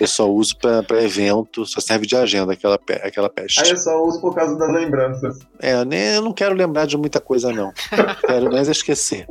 Eu 0.00 0.06
só 0.06 0.28
uso 0.30 0.56
pra, 0.58 0.82
pra 0.82 1.02
evento, 1.02 1.64
só 1.66 1.80
serve 1.80 2.06
de 2.06 2.16
agenda 2.16 2.52
aquela, 2.52 2.78
pe- 2.78 3.00
aquela 3.02 3.28
peste. 3.28 3.62
Aí 3.62 3.70
eu 3.70 3.76
só 3.76 4.02
uso 4.02 4.20
por 4.20 4.34
causa 4.34 4.56
das 4.56 4.72
lembranças. 4.72 5.38
É, 5.60 5.84
nem, 5.84 6.14
eu 6.14 6.22
não 6.22 6.32
quero 6.32 6.54
lembrar 6.54 6.86
de 6.86 6.96
muita 6.96 7.20
coisa, 7.20 7.52
não. 7.52 7.72
quero 8.26 8.50
mais 8.50 8.68
esquecer. 8.68 9.26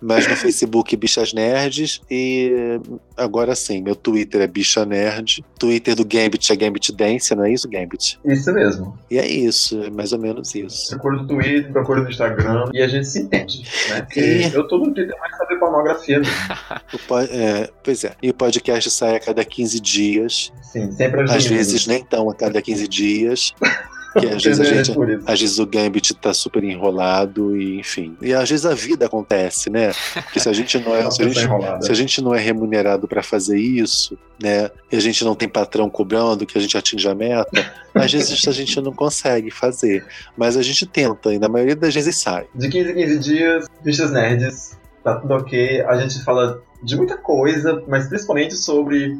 Mas 0.00 0.26
no 0.26 0.34
Facebook, 0.36 0.96
Bichas 0.96 1.32
Nerds. 1.32 2.00
E 2.10 2.80
agora 3.16 3.54
sim, 3.54 3.82
meu 3.82 3.94
Twitter 3.94 4.40
é 4.40 4.46
Bicha 4.46 4.84
Nerd. 4.86 5.44
Twitter 5.58 5.94
do 5.94 6.04
Gambit 6.04 6.50
é 6.52 6.56
Gambit 6.56 6.92
Dance, 6.92 7.34
não 7.34 7.44
é 7.44 7.52
isso, 7.52 7.68
Gambit? 7.68 8.18
Isso 8.24 8.52
mesmo. 8.52 8.98
E 9.10 9.18
é 9.18 9.26
isso, 9.26 9.82
é 9.82 9.90
mais 9.90 10.12
ou 10.12 10.18
menos 10.18 10.54
isso. 10.54 10.90
Procura 10.90 11.16
no 11.18 11.26
Twitter, 11.26 11.70
procura 11.72 12.02
no 12.02 12.08
Instagram 12.10 12.70
e 12.72 12.80
a 12.82 12.88
gente 12.88 13.06
se 13.08 13.20
entende, 13.20 13.62
né? 13.90 14.06
E- 14.16 14.50
eu 14.54 14.66
tô 14.66 14.78
no 14.78 14.92
Twitter 14.94 15.14
mais 15.20 15.36
pra 15.36 15.46
ver 15.46 15.58
pornografia 15.58 16.20
po- 17.06 17.18
é, 17.18 17.68
pois 17.84 18.02
é. 18.04 18.14
E 18.22 18.30
o 18.30 18.34
podcast 18.34 18.90
sai 18.90 19.16
a 19.16 19.20
cada 19.20 19.44
15 19.44 19.80
dias. 19.80 20.52
Sim, 20.62 20.90
sempre 20.92 21.22
Às 21.22 21.44
vezes 21.46 21.86
nem 21.86 22.02
tão 22.04 22.30
a 22.30 22.34
cada 22.34 22.62
15 22.62 22.88
dias. 22.88 23.52
Que 24.18 24.26
às 24.26 24.42
vezes 24.42 24.60
a 24.60 24.64
gente. 24.64 24.90
Isso. 24.90 25.22
Às 25.26 25.40
vezes 25.40 25.58
o 25.58 25.66
Gambit 25.66 26.14
tá 26.14 26.34
super 26.34 26.64
enrolado 26.64 27.56
e 27.56 27.78
enfim. 27.78 28.16
E 28.20 28.34
às 28.34 28.50
vezes 28.50 28.66
a 28.66 28.74
vida 28.74 29.06
acontece, 29.06 29.70
né? 29.70 29.92
Porque 30.14 30.40
se 30.40 30.48
a 30.48 30.52
gente 30.52 30.78
não 30.78 30.94
é, 30.94 31.08
se 31.10 31.22
a 31.22 31.26
pessoa 31.26 31.60
gente, 31.60 31.84
se 31.84 31.92
a 31.92 31.94
gente 31.94 32.22
não 32.22 32.34
é 32.34 32.40
remunerado 32.40 33.06
para 33.06 33.22
fazer 33.22 33.58
isso, 33.58 34.18
né? 34.42 34.70
E 34.90 34.96
a 34.96 35.00
gente 35.00 35.24
não 35.24 35.34
tem 35.34 35.48
patrão 35.48 35.88
cobrando 35.88 36.44
que 36.44 36.58
a 36.58 36.60
gente 36.60 36.76
atinja 36.76 37.12
a 37.12 37.14
meta, 37.14 37.72
às 37.94 38.12
vezes 38.12 38.46
a 38.48 38.52
gente 38.52 38.80
não 38.80 38.92
consegue 38.92 39.50
fazer. 39.50 40.04
Mas 40.36 40.56
a 40.56 40.62
gente 40.62 40.86
tenta 40.86 41.32
e 41.32 41.38
na 41.38 41.48
maioria 41.48 41.76
das 41.76 41.94
vezes 41.94 42.16
sai. 42.16 42.46
De 42.54 42.68
15 42.68 42.90
em 42.90 42.94
15 42.94 43.18
dias, 43.18 43.66
bichas 43.84 44.10
nerds, 44.10 44.78
tá 45.04 45.16
tudo 45.16 45.34
ok. 45.34 45.82
A 45.82 45.96
gente 45.98 46.24
fala 46.24 46.62
de 46.82 46.96
muita 46.96 47.16
coisa, 47.16 47.82
mas 47.86 48.08
principalmente 48.08 48.56
sobre 48.56 49.18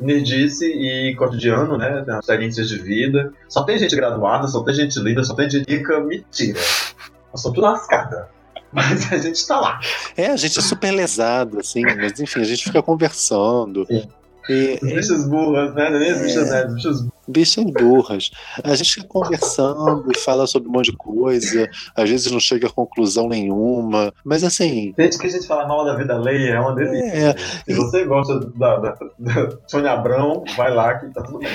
nerdice 0.00 0.66
e 0.66 1.14
cotidiano, 1.14 1.76
né? 1.76 2.04
Experiências 2.20 2.68
de 2.68 2.78
vida. 2.78 3.32
Só 3.48 3.62
tem 3.62 3.78
gente 3.78 3.94
graduada, 3.94 4.46
só 4.46 4.62
tem 4.62 4.74
gente 4.74 4.98
linda, 5.00 5.22
só 5.24 5.34
tem 5.34 5.48
gente 5.48 5.70
rica. 5.70 6.00
Mentira. 6.00 6.58
Nós 7.32 7.42
somos 7.42 7.56
tudo 7.56 7.60
lascada. 7.60 8.28
Mas 8.72 9.12
a 9.12 9.18
gente 9.18 9.46
tá 9.46 9.58
lá. 9.60 9.80
É, 10.16 10.26
a 10.26 10.36
gente 10.36 10.58
é 10.58 10.62
super 10.62 10.92
lesado, 10.92 11.58
assim, 11.58 11.82
mas 11.82 12.20
enfim, 12.20 12.40
a 12.40 12.44
gente 12.44 12.62
fica 12.62 12.80
conversando. 12.80 13.84
Sim. 13.86 14.08
E, 14.50 14.74
As 14.74 14.80
bichas 14.94 15.28
burras, 15.28 15.74
né? 15.74 15.86
É 15.86 15.98
nem 15.98 16.10
as 16.10 16.20
bichas 16.22 16.48
É. 16.48 16.50
nerds, 16.50 16.64
as 16.66 16.74
bichas 16.74 17.10
bichas 17.28 17.64
burras. 17.64 18.30
A 18.64 18.74
gente 18.74 18.92
fica 18.94 19.06
conversando 19.06 20.10
e 20.14 20.18
fala 20.18 20.46
sobre 20.46 20.68
um 20.68 20.72
monte 20.72 20.90
de 20.90 20.96
coisa, 20.96 21.68
às 21.96 22.10
vezes 22.10 22.30
não 22.32 22.40
chega 22.40 22.66
a 22.66 22.70
conclusão 22.72 23.28
nenhuma, 23.28 24.12
mas 24.24 24.42
assim, 24.42 24.92
Gente 24.98 25.18
que 25.18 25.26
a 25.26 25.30
gente 25.30 25.46
fala 25.46 25.66
mal 25.68 25.84
da 25.84 25.94
vida 25.96 26.14
alheia 26.14 26.54
é 26.54 26.60
uma 26.60 26.74
delícia. 26.74 27.04
é, 27.30 27.34
Se 27.64 27.74
você 27.74 28.04
gosta 28.04 28.40
da, 28.56 28.76
da, 28.78 28.96
da 29.18 29.58
Sônia 29.66 29.92
Abrão, 29.92 30.42
vai 30.56 30.74
lá 30.74 30.98
que 30.98 31.06
tá 31.14 31.22
tudo 31.22 31.38
bem. 31.38 31.48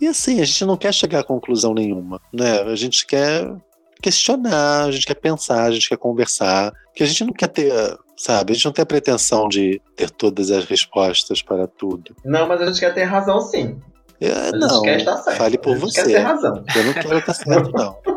e 0.00 0.06
assim, 0.06 0.40
a 0.40 0.44
gente 0.44 0.64
não 0.64 0.76
quer 0.76 0.94
chegar 0.94 1.20
a 1.20 1.24
conclusão 1.24 1.74
nenhuma, 1.74 2.20
né? 2.32 2.60
A 2.62 2.76
gente 2.76 3.04
quer 3.06 3.52
questionar, 4.00 4.84
a 4.84 4.90
gente 4.92 5.06
quer 5.06 5.14
pensar, 5.14 5.64
a 5.64 5.70
gente 5.72 5.88
quer 5.88 5.96
conversar, 5.98 6.72
que 6.94 7.02
a 7.02 7.06
gente 7.06 7.24
não 7.24 7.32
quer 7.32 7.48
ter, 7.48 7.72
sabe, 8.16 8.52
a 8.52 8.54
gente 8.54 8.64
não 8.64 8.72
tem 8.72 8.82
a 8.82 8.86
pretensão 8.86 9.48
de 9.48 9.80
ter 9.94 10.10
todas 10.10 10.50
as 10.50 10.64
respostas 10.64 11.42
para 11.42 11.66
tudo. 11.66 12.14
Não, 12.24 12.46
mas 12.48 12.60
a 12.62 12.66
gente 12.66 12.80
quer 12.80 12.94
ter 12.94 13.04
razão 13.04 13.40
sim. 13.40 13.78
É, 14.20 14.30
A 14.32 14.44
gente 14.46 14.58
não, 14.58 14.82
quer 14.82 14.96
estar 14.98 15.16
certo. 15.18 15.36
fale 15.36 15.58
por 15.58 15.74
a 15.74 15.78
gente 15.78 15.92
você. 15.92 16.02
quer 16.02 16.06
ter 16.08 16.18
razão. 16.20 16.64
Eu 16.74 16.84
não 16.84 16.92
quero 16.94 17.18
estar 17.18 17.34
certo, 17.34 17.70
não. 17.72 17.96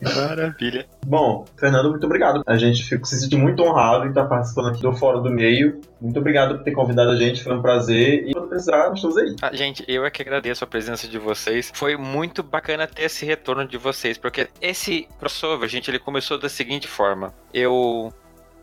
Maravilha. 0.00 0.86
Bom, 1.04 1.44
Fernando, 1.58 1.90
muito 1.90 2.06
obrigado. 2.06 2.42
A 2.46 2.56
gente 2.56 2.84
fica, 2.84 3.04
se 3.04 3.20
sente 3.20 3.36
muito 3.36 3.62
honrado 3.62 4.06
em 4.06 4.08
estar 4.08 4.26
participando 4.26 4.68
aqui 4.68 4.82
do 4.82 4.92
Fórum 4.92 5.22
do 5.22 5.30
Meio. 5.30 5.80
Muito 6.00 6.18
obrigado 6.18 6.56
por 6.56 6.64
ter 6.64 6.72
convidado 6.72 7.10
a 7.10 7.16
gente, 7.16 7.42
foi 7.42 7.54
um 7.54 7.62
prazer. 7.62 8.28
E 8.28 8.32
quando 8.32 8.48
precisar, 8.48 8.92
estamos 8.94 9.16
aí. 9.16 9.36
Ah, 9.42 9.54
gente, 9.54 9.84
eu 9.88 10.04
é 10.04 10.10
que 10.10 10.22
agradeço 10.22 10.64
a 10.64 10.66
presença 10.66 11.08
de 11.08 11.18
vocês. 11.18 11.70
Foi 11.74 11.96
muito 11.96 12.42
bacana 12.42 12.86
ter 12.86 13.04
esse 13.04 13.26
retorno 13.26 13.66
de 13.66 13.76
vocês, 13.76 14.16
porque 14.16 14.48
esse 14.60 15.06
crossover, 15.18 15.68
gente, 15.68 15.90
ele 15.90 15.98
começou 15.98 16.38
da 16.38 16.48
seguinte 16.48 16.86
forma. 16.86 17.34
Eu 17.52 18.12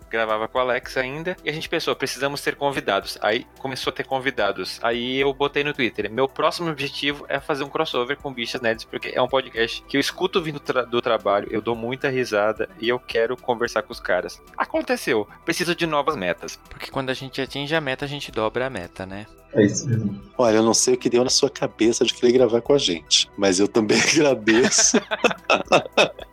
gravava 0.09 0.47
com 0.47 0.57
o 0.57 0.61
Alex 0.61 0.97
ainda 0.97 1.35
e 1.43 1.49
a 1.49 1.53
gente 1.53 1.69
pensou, 1.69 1.95
precisamos 1.95 2.41
ter 2.41 2.55
convidados. 2.55 3.17
Aí 3.21 3.45
começou 3.59 3.91
a 3.91 3.93
ter 3.95 4.03
convidados. 4.05 4.79
Aí 4.81 5.19
eu 5.19 5.33
botei 5.33 5.63
no 5.63 5.73
Twitter, 5.73 6.11
meu 6.11 6.27
próximo 6.27 6.69
objetivo 6.69 7.25
é 7.29 7.39
fazer 7.39 7.63
um 7.63 7.69
crossover 7.69 8.17
com 8.17 8.33
Bichas 8.33 8.61
Nerds, 8.61 8.85
porque 8.85 9.11
é 9.13 9.21
um 9.21 9.27
podcast 9.27 9.83
que 9.87 9.97
eu 9.97 10.01
escuto 10.01 10.41
vindo 10.41 10.59
tra- 10.59 10.83
do 10.83 11.01
trabalho, 11.01 11.47
eu 11.51 11.61
dou 11.61 11.75
muita 11.75 12.09
risada 12.09 12.69
e 12.79 12.89
eu 12.89 12.99
quero 12.99 13.35
conversar 13.37 13.81
com 13.83 13.91
os 13.93 13.99
caras. 13.99 14.41
Aconteceu, 14.57 15.27
preciso 15.45 15.75
de 15.75 15.85
novas 15.85 16.15
metas. 16.15 16.59
Porque 16.69 16.89
quando 16.91 17.09
a 17.09 17.13
gente 17.13 17.41
atinge 17.41 17.75
a 17.75 17.81
meta, 17.81 18.05
a 18.05 18.07
gente 18.07 18.31
dobra 18.31 18.67
a 18.67 18.69
meta, 18.69 19.05
né? 19.05 19.25
É 19.53 19.63
isso 19.63 19.87
mesmo. 19.87 20.21
Olha, 20.37 20.57
eu 20.57 20.63
não 20.63 20.73
sei 20.73 20.93
o 20.93 20.97
que 20.97 21.09
deu 21.09 21.23
na 21.23 21.29
sua 21.29 21.49
cabeça 21.49 22.03
de 22.03 22.13
querer 22.13 22.33
gravar 22.33 22.61
com 22.61 22.73
a 22.73 22.77
gente, 22.77 23.29
mas 23.37 23.59
eu 23.59 23.67
também 23.67 23.97
agradeço. 24.01 24.97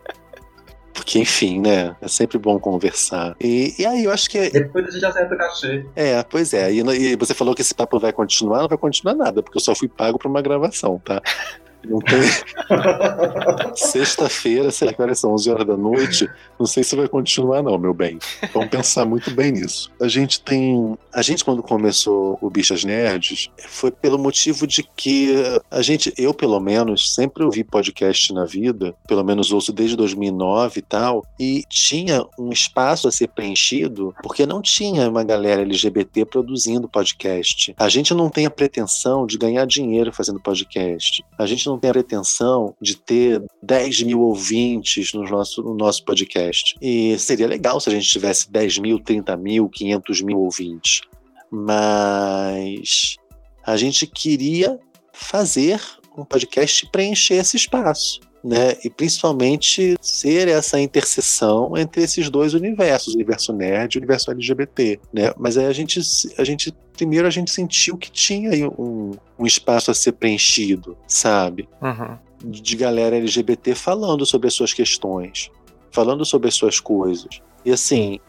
Porque, 0.94 1.18
enfim, 1.18 1.60
né? 1.60 1.94
É 2.00 2.06
sempre 2.06 2.38
bom 2.38 2.58
conversar. 2.58 3.36
E, 3.40 3.74
e 3.76 3.84
aí, 3.84 4.04
eu 4.04 4.12
acho 4.12 4.30
que. 4.30 4.48
Depois 4.48 4.86
a 4.86 4.90
gente 4.92 5.04
acerta 5.04 5.34
o 5.34 5.36
cachê. 5.36 5.84
É, 5.96 6.22
pois 6.22 6.54
é. 6.54 6.72
E, 6.72 6.78
e 6.78 7.16
você 7.16 7.34
falou 7.34 7.54
que 7.54 7.60
esse 7.60 7.74
papo 7.74 7.98
vai 7.98 8.12
continuar, 8.12 8.60
não 8.60 8.68
vai 8.68 8.78
continuar 8.78 9.14
nada, 9.14 9.42
porque 9.42 9.58
eu 9.58 9.62
só 9.62 9.74
fui 9.74 9.88
pago 9.88 10.18
pra 10.18 10.28
uma 10.28 10.40
gravação, 10.40 11.00
tá? 11.04 11.20
Não 11.86 11.98
tem. 12.00 12.20
Sexta-feira, 13.74 14.70
sei 14.70 14.88
lá 14.88 15.14
são 15.14 15.34
11 15.34 15.50
horas 15.50 15.66
da 15.66 15.76
noite. 15.76 16.28
Não 16.58 16.66
sei 16.66 16.82
se 16.82 16.96
vai 16.96 17.08
continuar, 17.08 17.62
não, 17.62 17.78
meu 17.78 17.94
bem. 17.94 18.18
Vamos 18.52 18.68
pensar 18.68 19.04
muito 19.04 19.30
bem 19.30 19.52
nisso. 19.52 19.90
A 20.00 20.08
gente 20.08 20.40
tem. 20.40 20.96
A 21.12 21.22
gente, 21.22 21.44
quando 21.44 21.62
começou 21.62 22.38
o 22.40 22.50
Bichas 22.50 22.84
Nerds, 22.84 23.50
foi 23.66 23.90
pelo 23.90 24.18
motivo 24.18 24.66
de 24.66 24.82
que 24.82 25.34
a 25.70 25.82
gente, 25.82 26.12
eu 26.16 26.32
pelo 26.32 26.58
menos, 26.60 27.14
sempre 27.14 27.44
ouvi 27.44 27.64
podcast 27.64 28.32
na 28.32 28.44
vida, 28.44 28.94
pelo 29.06 29.24
menos 29.24 29.52
ouço 29.52 29.72
desde 29.72 29.96
2009 29.96 30.78
e 30.78 30.82
tal, 30.82 31.24
e 31.38 31.62
tinha 31.68 32.24
um 32.38 32.50
espaço 32.50 33.08
a 33.08 33.12
ser 33.12 33.28
preenchido, 33.28 34.14
porque 34.22 34.46
não 34.46 34.60
tinha 34.60 35.08
uma 35.08 35.24
galera 35.24 35.62
LGBT 35.62 36.24
produzindo 36.24 36.88
podcast. 36.88 37.74
A 37.76 37.88
gente 37.88 38.14
não 38.14 38.28
tem 38.28 38.46
a 38.46 38.50
pretensão 38.50 39.26
de 39.26 39.38
ganhar 39.38 39.66
dinheiro 39.66 40.12
fazendo 40.12 40.40
podcast. 40.40 41.24
A 41.38 41.46
gente 41.46 41.66
não 41.66 41.73
tem 41.78 41.90
a 41.90 41.92
pretensão 41.92 42.74
de 42.80 42.96
ter 42.96 43.42
10 43.62 44.02
mil 44.02 44.20
ouvintes 44.20 45.12
no 45.12 45.22
nosso, 45.24 45.62
no 45.62 45.74
nosso 45.74 46.04
podcast. 46.04 46.74
E 46.80 47.18
seria 47.18 47.46
legal 47.46 47.80
se 47.80 47.88
a 47.88 47.92
gente 47.92 48.08
tivesse 48.08 48.50
10 48.50 48.78
mil, 48.78 48.98
30 48.98 49.36
mil, 49.36 49.68
500 49.68 50.20
mil 50.22 50.38
ouvintes. 50.38 51.02
Mas 51.50 53.16
a 53.64 53.76
gente 53.76 54.06
queria 54.06 54.78
fazer 55.12 55.80
um 56.16 56.24
podcast 56.24 56.88
preencher 56.90 57.34
esse 57.34 57.56
espaço 57.56 58.20
né? 58.44 58.76
E 58.84 58.90
principalmente 58.90 59.96
ser 60.02 60.48
essa 60.48 60.78
interseção 60.78 61.76
entre 61.78 62.02
esses 62.02 62.28
dois 62.28 62.52
universos, 62.52 63.14
o 63.14 63.16
universo 63.16 63.54
nerd 63.54 63.94
e 63.94 63.98
o 63.98 64.00
universo 64.00 64.30
LGBT, 64.30 65.00
né? 65.12 65.32
Mas 65.38 65.56
aí 65.56 65.64
a 65.64 65.72
gente, 65.72 65.98
a 66.36 66.44
gente 66.44 66.70
primeiro 66.92 67.26
a 67.26 67.30
gente 67.30 67.50
sentiu 67.50 67.96
que 67.96 68.10
tinha 68.10 68.50
aí 68.50 68.64
um, 68.66 69.12
um 69.38 69.46
espaço 69.46 69.90
a 69.90 69.94
ser 69.94 70.12
preenchido, 70.12 70.96
sabe? 71.08 71.66
Uhum. 71.80 72.18
De 72.44 72.76
galera 72.76 73.16
LGBT 73.16 73.74
falando 73.74 74.26
sobre 74.26 74.46
as 74.48 74.54
suas 74.54 74.74
questões, 74.74 75.50
falando 75.90 76.22
sobre 76.24 76.48
as 76.48 76.54
suas 76.54 76.78
coisas. 76.78 77.40
E 77.64 77.72
assim, 77.72 78.20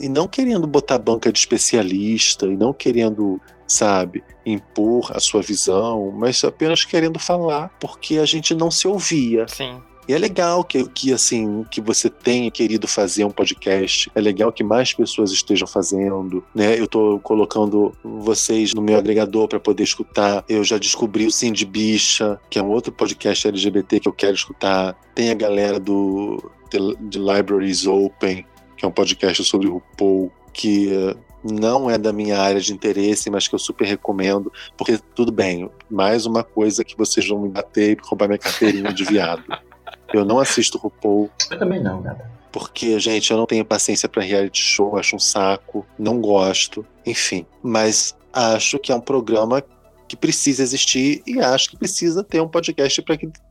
e 0.00 0.08
não 0.08 0.26
querendo 0.26 0.66
botar 0.66 0.98
banca 0.98 1.32
de 1.32 1.38
especialista, 1.38 2.46
e 2.46 2.56
não 2.56 2.72
querendo 2.72 3.40
sabe, 3.70 4.24
impor 4.44 5.12
a 5.14 5.20
sua 5.20 5.42
visão, 5.42 6.10
mas 6.10 6.42
apenas 6.42 6.84
querendo 6.84 7.18
falar 7.18 7.70
porque 7.78 8.18
a 8.18 8.24
gente 8.24 8.54
não 8.54 8.70
se 8.70 8.88
ouvia. 8.88 9.46
Sim. 9.46 9.80
E 10.08 10.12
é 10.12 10.18
legal 10.18 10.64
que, 10.64 10.88
que 10.88 11.12
assim 11.12 11.64
que 11.70 11.80
você 11.80 12.10
tenha 12.10 12.50
querido 12.50 12.88
fazer 12.88 13.24
um 13.24 13.30
podcast. 13.30 14.10
É 14.12 14.20
legal 14.20 14.50
que 14.50 14.64
mais 14.64 14.92
pessoas 14.92 15.30
estejam 15.30 15.68
fazendo, 15.68 16.42
né? 16.52 16.76
Eu 16.76 16.86
estou 16.86 17.20
colocando 17.20 17.94
vocês 18.02 18.74
no 18.74 18.82
meu 18.82 18.98
agregador 18.98 19.46
para 19.46 19.60
poder 19.60 19.84
escutar. 19.84 20.44
Eu 20.48 20.64
já 20.64 20.78
descobri 20.78 21.26
o 21.26 21.30
Cindy 21.30 21.64
Bicha, 21.64 22.40
que 22.50 22.58
é 22.58 22.62
um 22.62 22.70
outro 22.70 22.90
podcast 22.90 23.46
LGBT 23.46 24.00
que 24.00 24.08
eu 24.08 24.12
quero 24.12 24.34
escutar. 24.34 24.96
Tem 25.14 25.30
a 25.30 25.34
galera 25.34 25.78
do 25.78 26.50
The, 26.70 26.78
The 27.12 27.18
Libraries 27.18 27.86
Open, 27.86 28.44
que 28.76 28.84
é 28.84 28.88
um 28.88 28.92
podcast 28.92 29.44
sobre 29.44 29.68
o 29.68 29.74
RuPaul, 29.74 30.32
que 30.52 31.14
não 31.42 31.90
é 31.90 31.96
da 31.96 32.12
minha 32.12 32.38
área 32.38 32.60
de 32.60 32.72
interesse, 32.72 33.30
mas 33.30 33.48
que 33.48 33.54
eu 33.54 33.58
super 33.58 33.86
recomendo, 33.86 34.52
porque 34.76 34.98
tudo 35.14 35.32
bem, 35.32 35.70
mais 35.90 36.26
uma 36.26 36.44
coisa 36.44 36.84
que 36.84 36.96
vocês 36.96 37.26
vão 37.26 37.40
me 37.40 37.48
bater 37.48 37.96
e 37.96 38.00
roubar 38.02 38.28
minha 38.28 38.38
carteirinha 38.38 38.92
de 38.92 39.04
viado. 39.04 39.44
Eu 40.12 40.24
não 40.24 40.40
assisto 40.40 40.76
RuPaul. 40.76 41.30
Eu 41.52 41.58
também 41.58 41.80
não, 41.80 42.02
gata. 42.02 42.28
Porque, 42.50 42.98
gente, 42.98 43.30
eu 43.30 43.36
não 43.36 43.46
tenho 43.46 43.64
paciência 43.64 44.08
para 44.08 44.24
reality 44.24 44.60
show, 44.60 44.98
acho 44.98 45.14
um 45.14 45.20
saco, 45.20 45.86
não 45.96 46.20
gosto, 46.20 46.84
enfim. 47.06 47.46
Mas 47.62 48.16
acho 48.32 48.76
que 48.80 48.90
é 48.90 48.94
um 48.94 49.00
programa 49.00 49.62
que 50.08 50.16
precisa 50.16 50.62
existir 50.62 51.22
e 51.24 51.40
acho 51.40 51.70
que 51.70 51.76
precisa 51.76 52.24
ter 52.24 52.40
um 52.40 52.48
podcast 52.48 53.00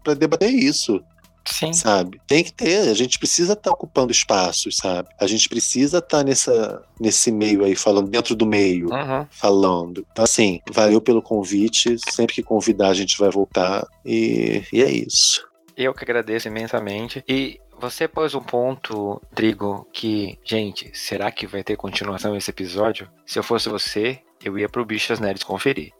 para 0.03 0.13
debater 0.13 0.49
isso. 0.49 1.01
Sim. 1.45 1.73
Sabe? 1.73 2.21
Tem 2.27 2.43
que 2.43 2.53
ter, 2.53 2.89
a 2.89 2.93
gente 2.93 3.17
precisa 3.17 3.53
estar 3.53 3.69
tá 3.69 3.71
ocupando 3.71 4.11
espaços, 4.11 4.77
sabe? 4.77 5.09
A 5.19 5.27
gente 5.27 5.49
precisa 5.49 5.99
estar 5.99 6.19
tá 6.19 6.23
nessa, 6.23 6.83
nesse 6.99 7.31
meio 7.31 7.63
aí, 7.63 7.75
falando, 7.75 8.09
dentro 8.09 8.35
do 8.35 8.45
meio, 8.45 8.89
uhum. 8.91 9.25
falando. 9.29 10.05
Então, 10.11 10.23
assim, 10.23 10.59
valeu 10.71 11.01
pelo 11.01 11.21
convite. 11.21 11.97
Sempre 12.09 12.35
que 12.35 12.43
convidar, 12.43 12.89
a 12.89 12.93
gente 12.93 13.17
vai 13.17 13.29
voltar. 13.29 13.85
E, 14.05 14.63
e 14.71 14.83
é 14.83 14.91
isso. 14.91 15.47
Eu 15.75 15.93
que 15.93 16.03
agradeço 16.03 16.47
imensamente. 16.47 17.23
E 17.27 17.59
você 17.79 18.07
pôs 18.07 18.35
um 18.35 18.41
ponto, 18.41 19.21
Trigo, 19.33 19.87
que, 19.93 20.37
gente, 20.43 20.91
será 20.93 21.31
que 21.31 21.47
vai 21.47 21.63
ter 21.63 21.77
continuação 21.77 22.35
esse 22.35 22.51
episódio? 22.51 23.09
Se 23.25 23.39
eu 23.39 23.43
fosse 23.43 23.69
você, 23.69 24.19
eu 24.43 24.57
ia 24.59 24.67
pro 24.67 24.85
Bichas 24.85 25.19
Nerds 25.19 25.43
conferir. 25.43 25.93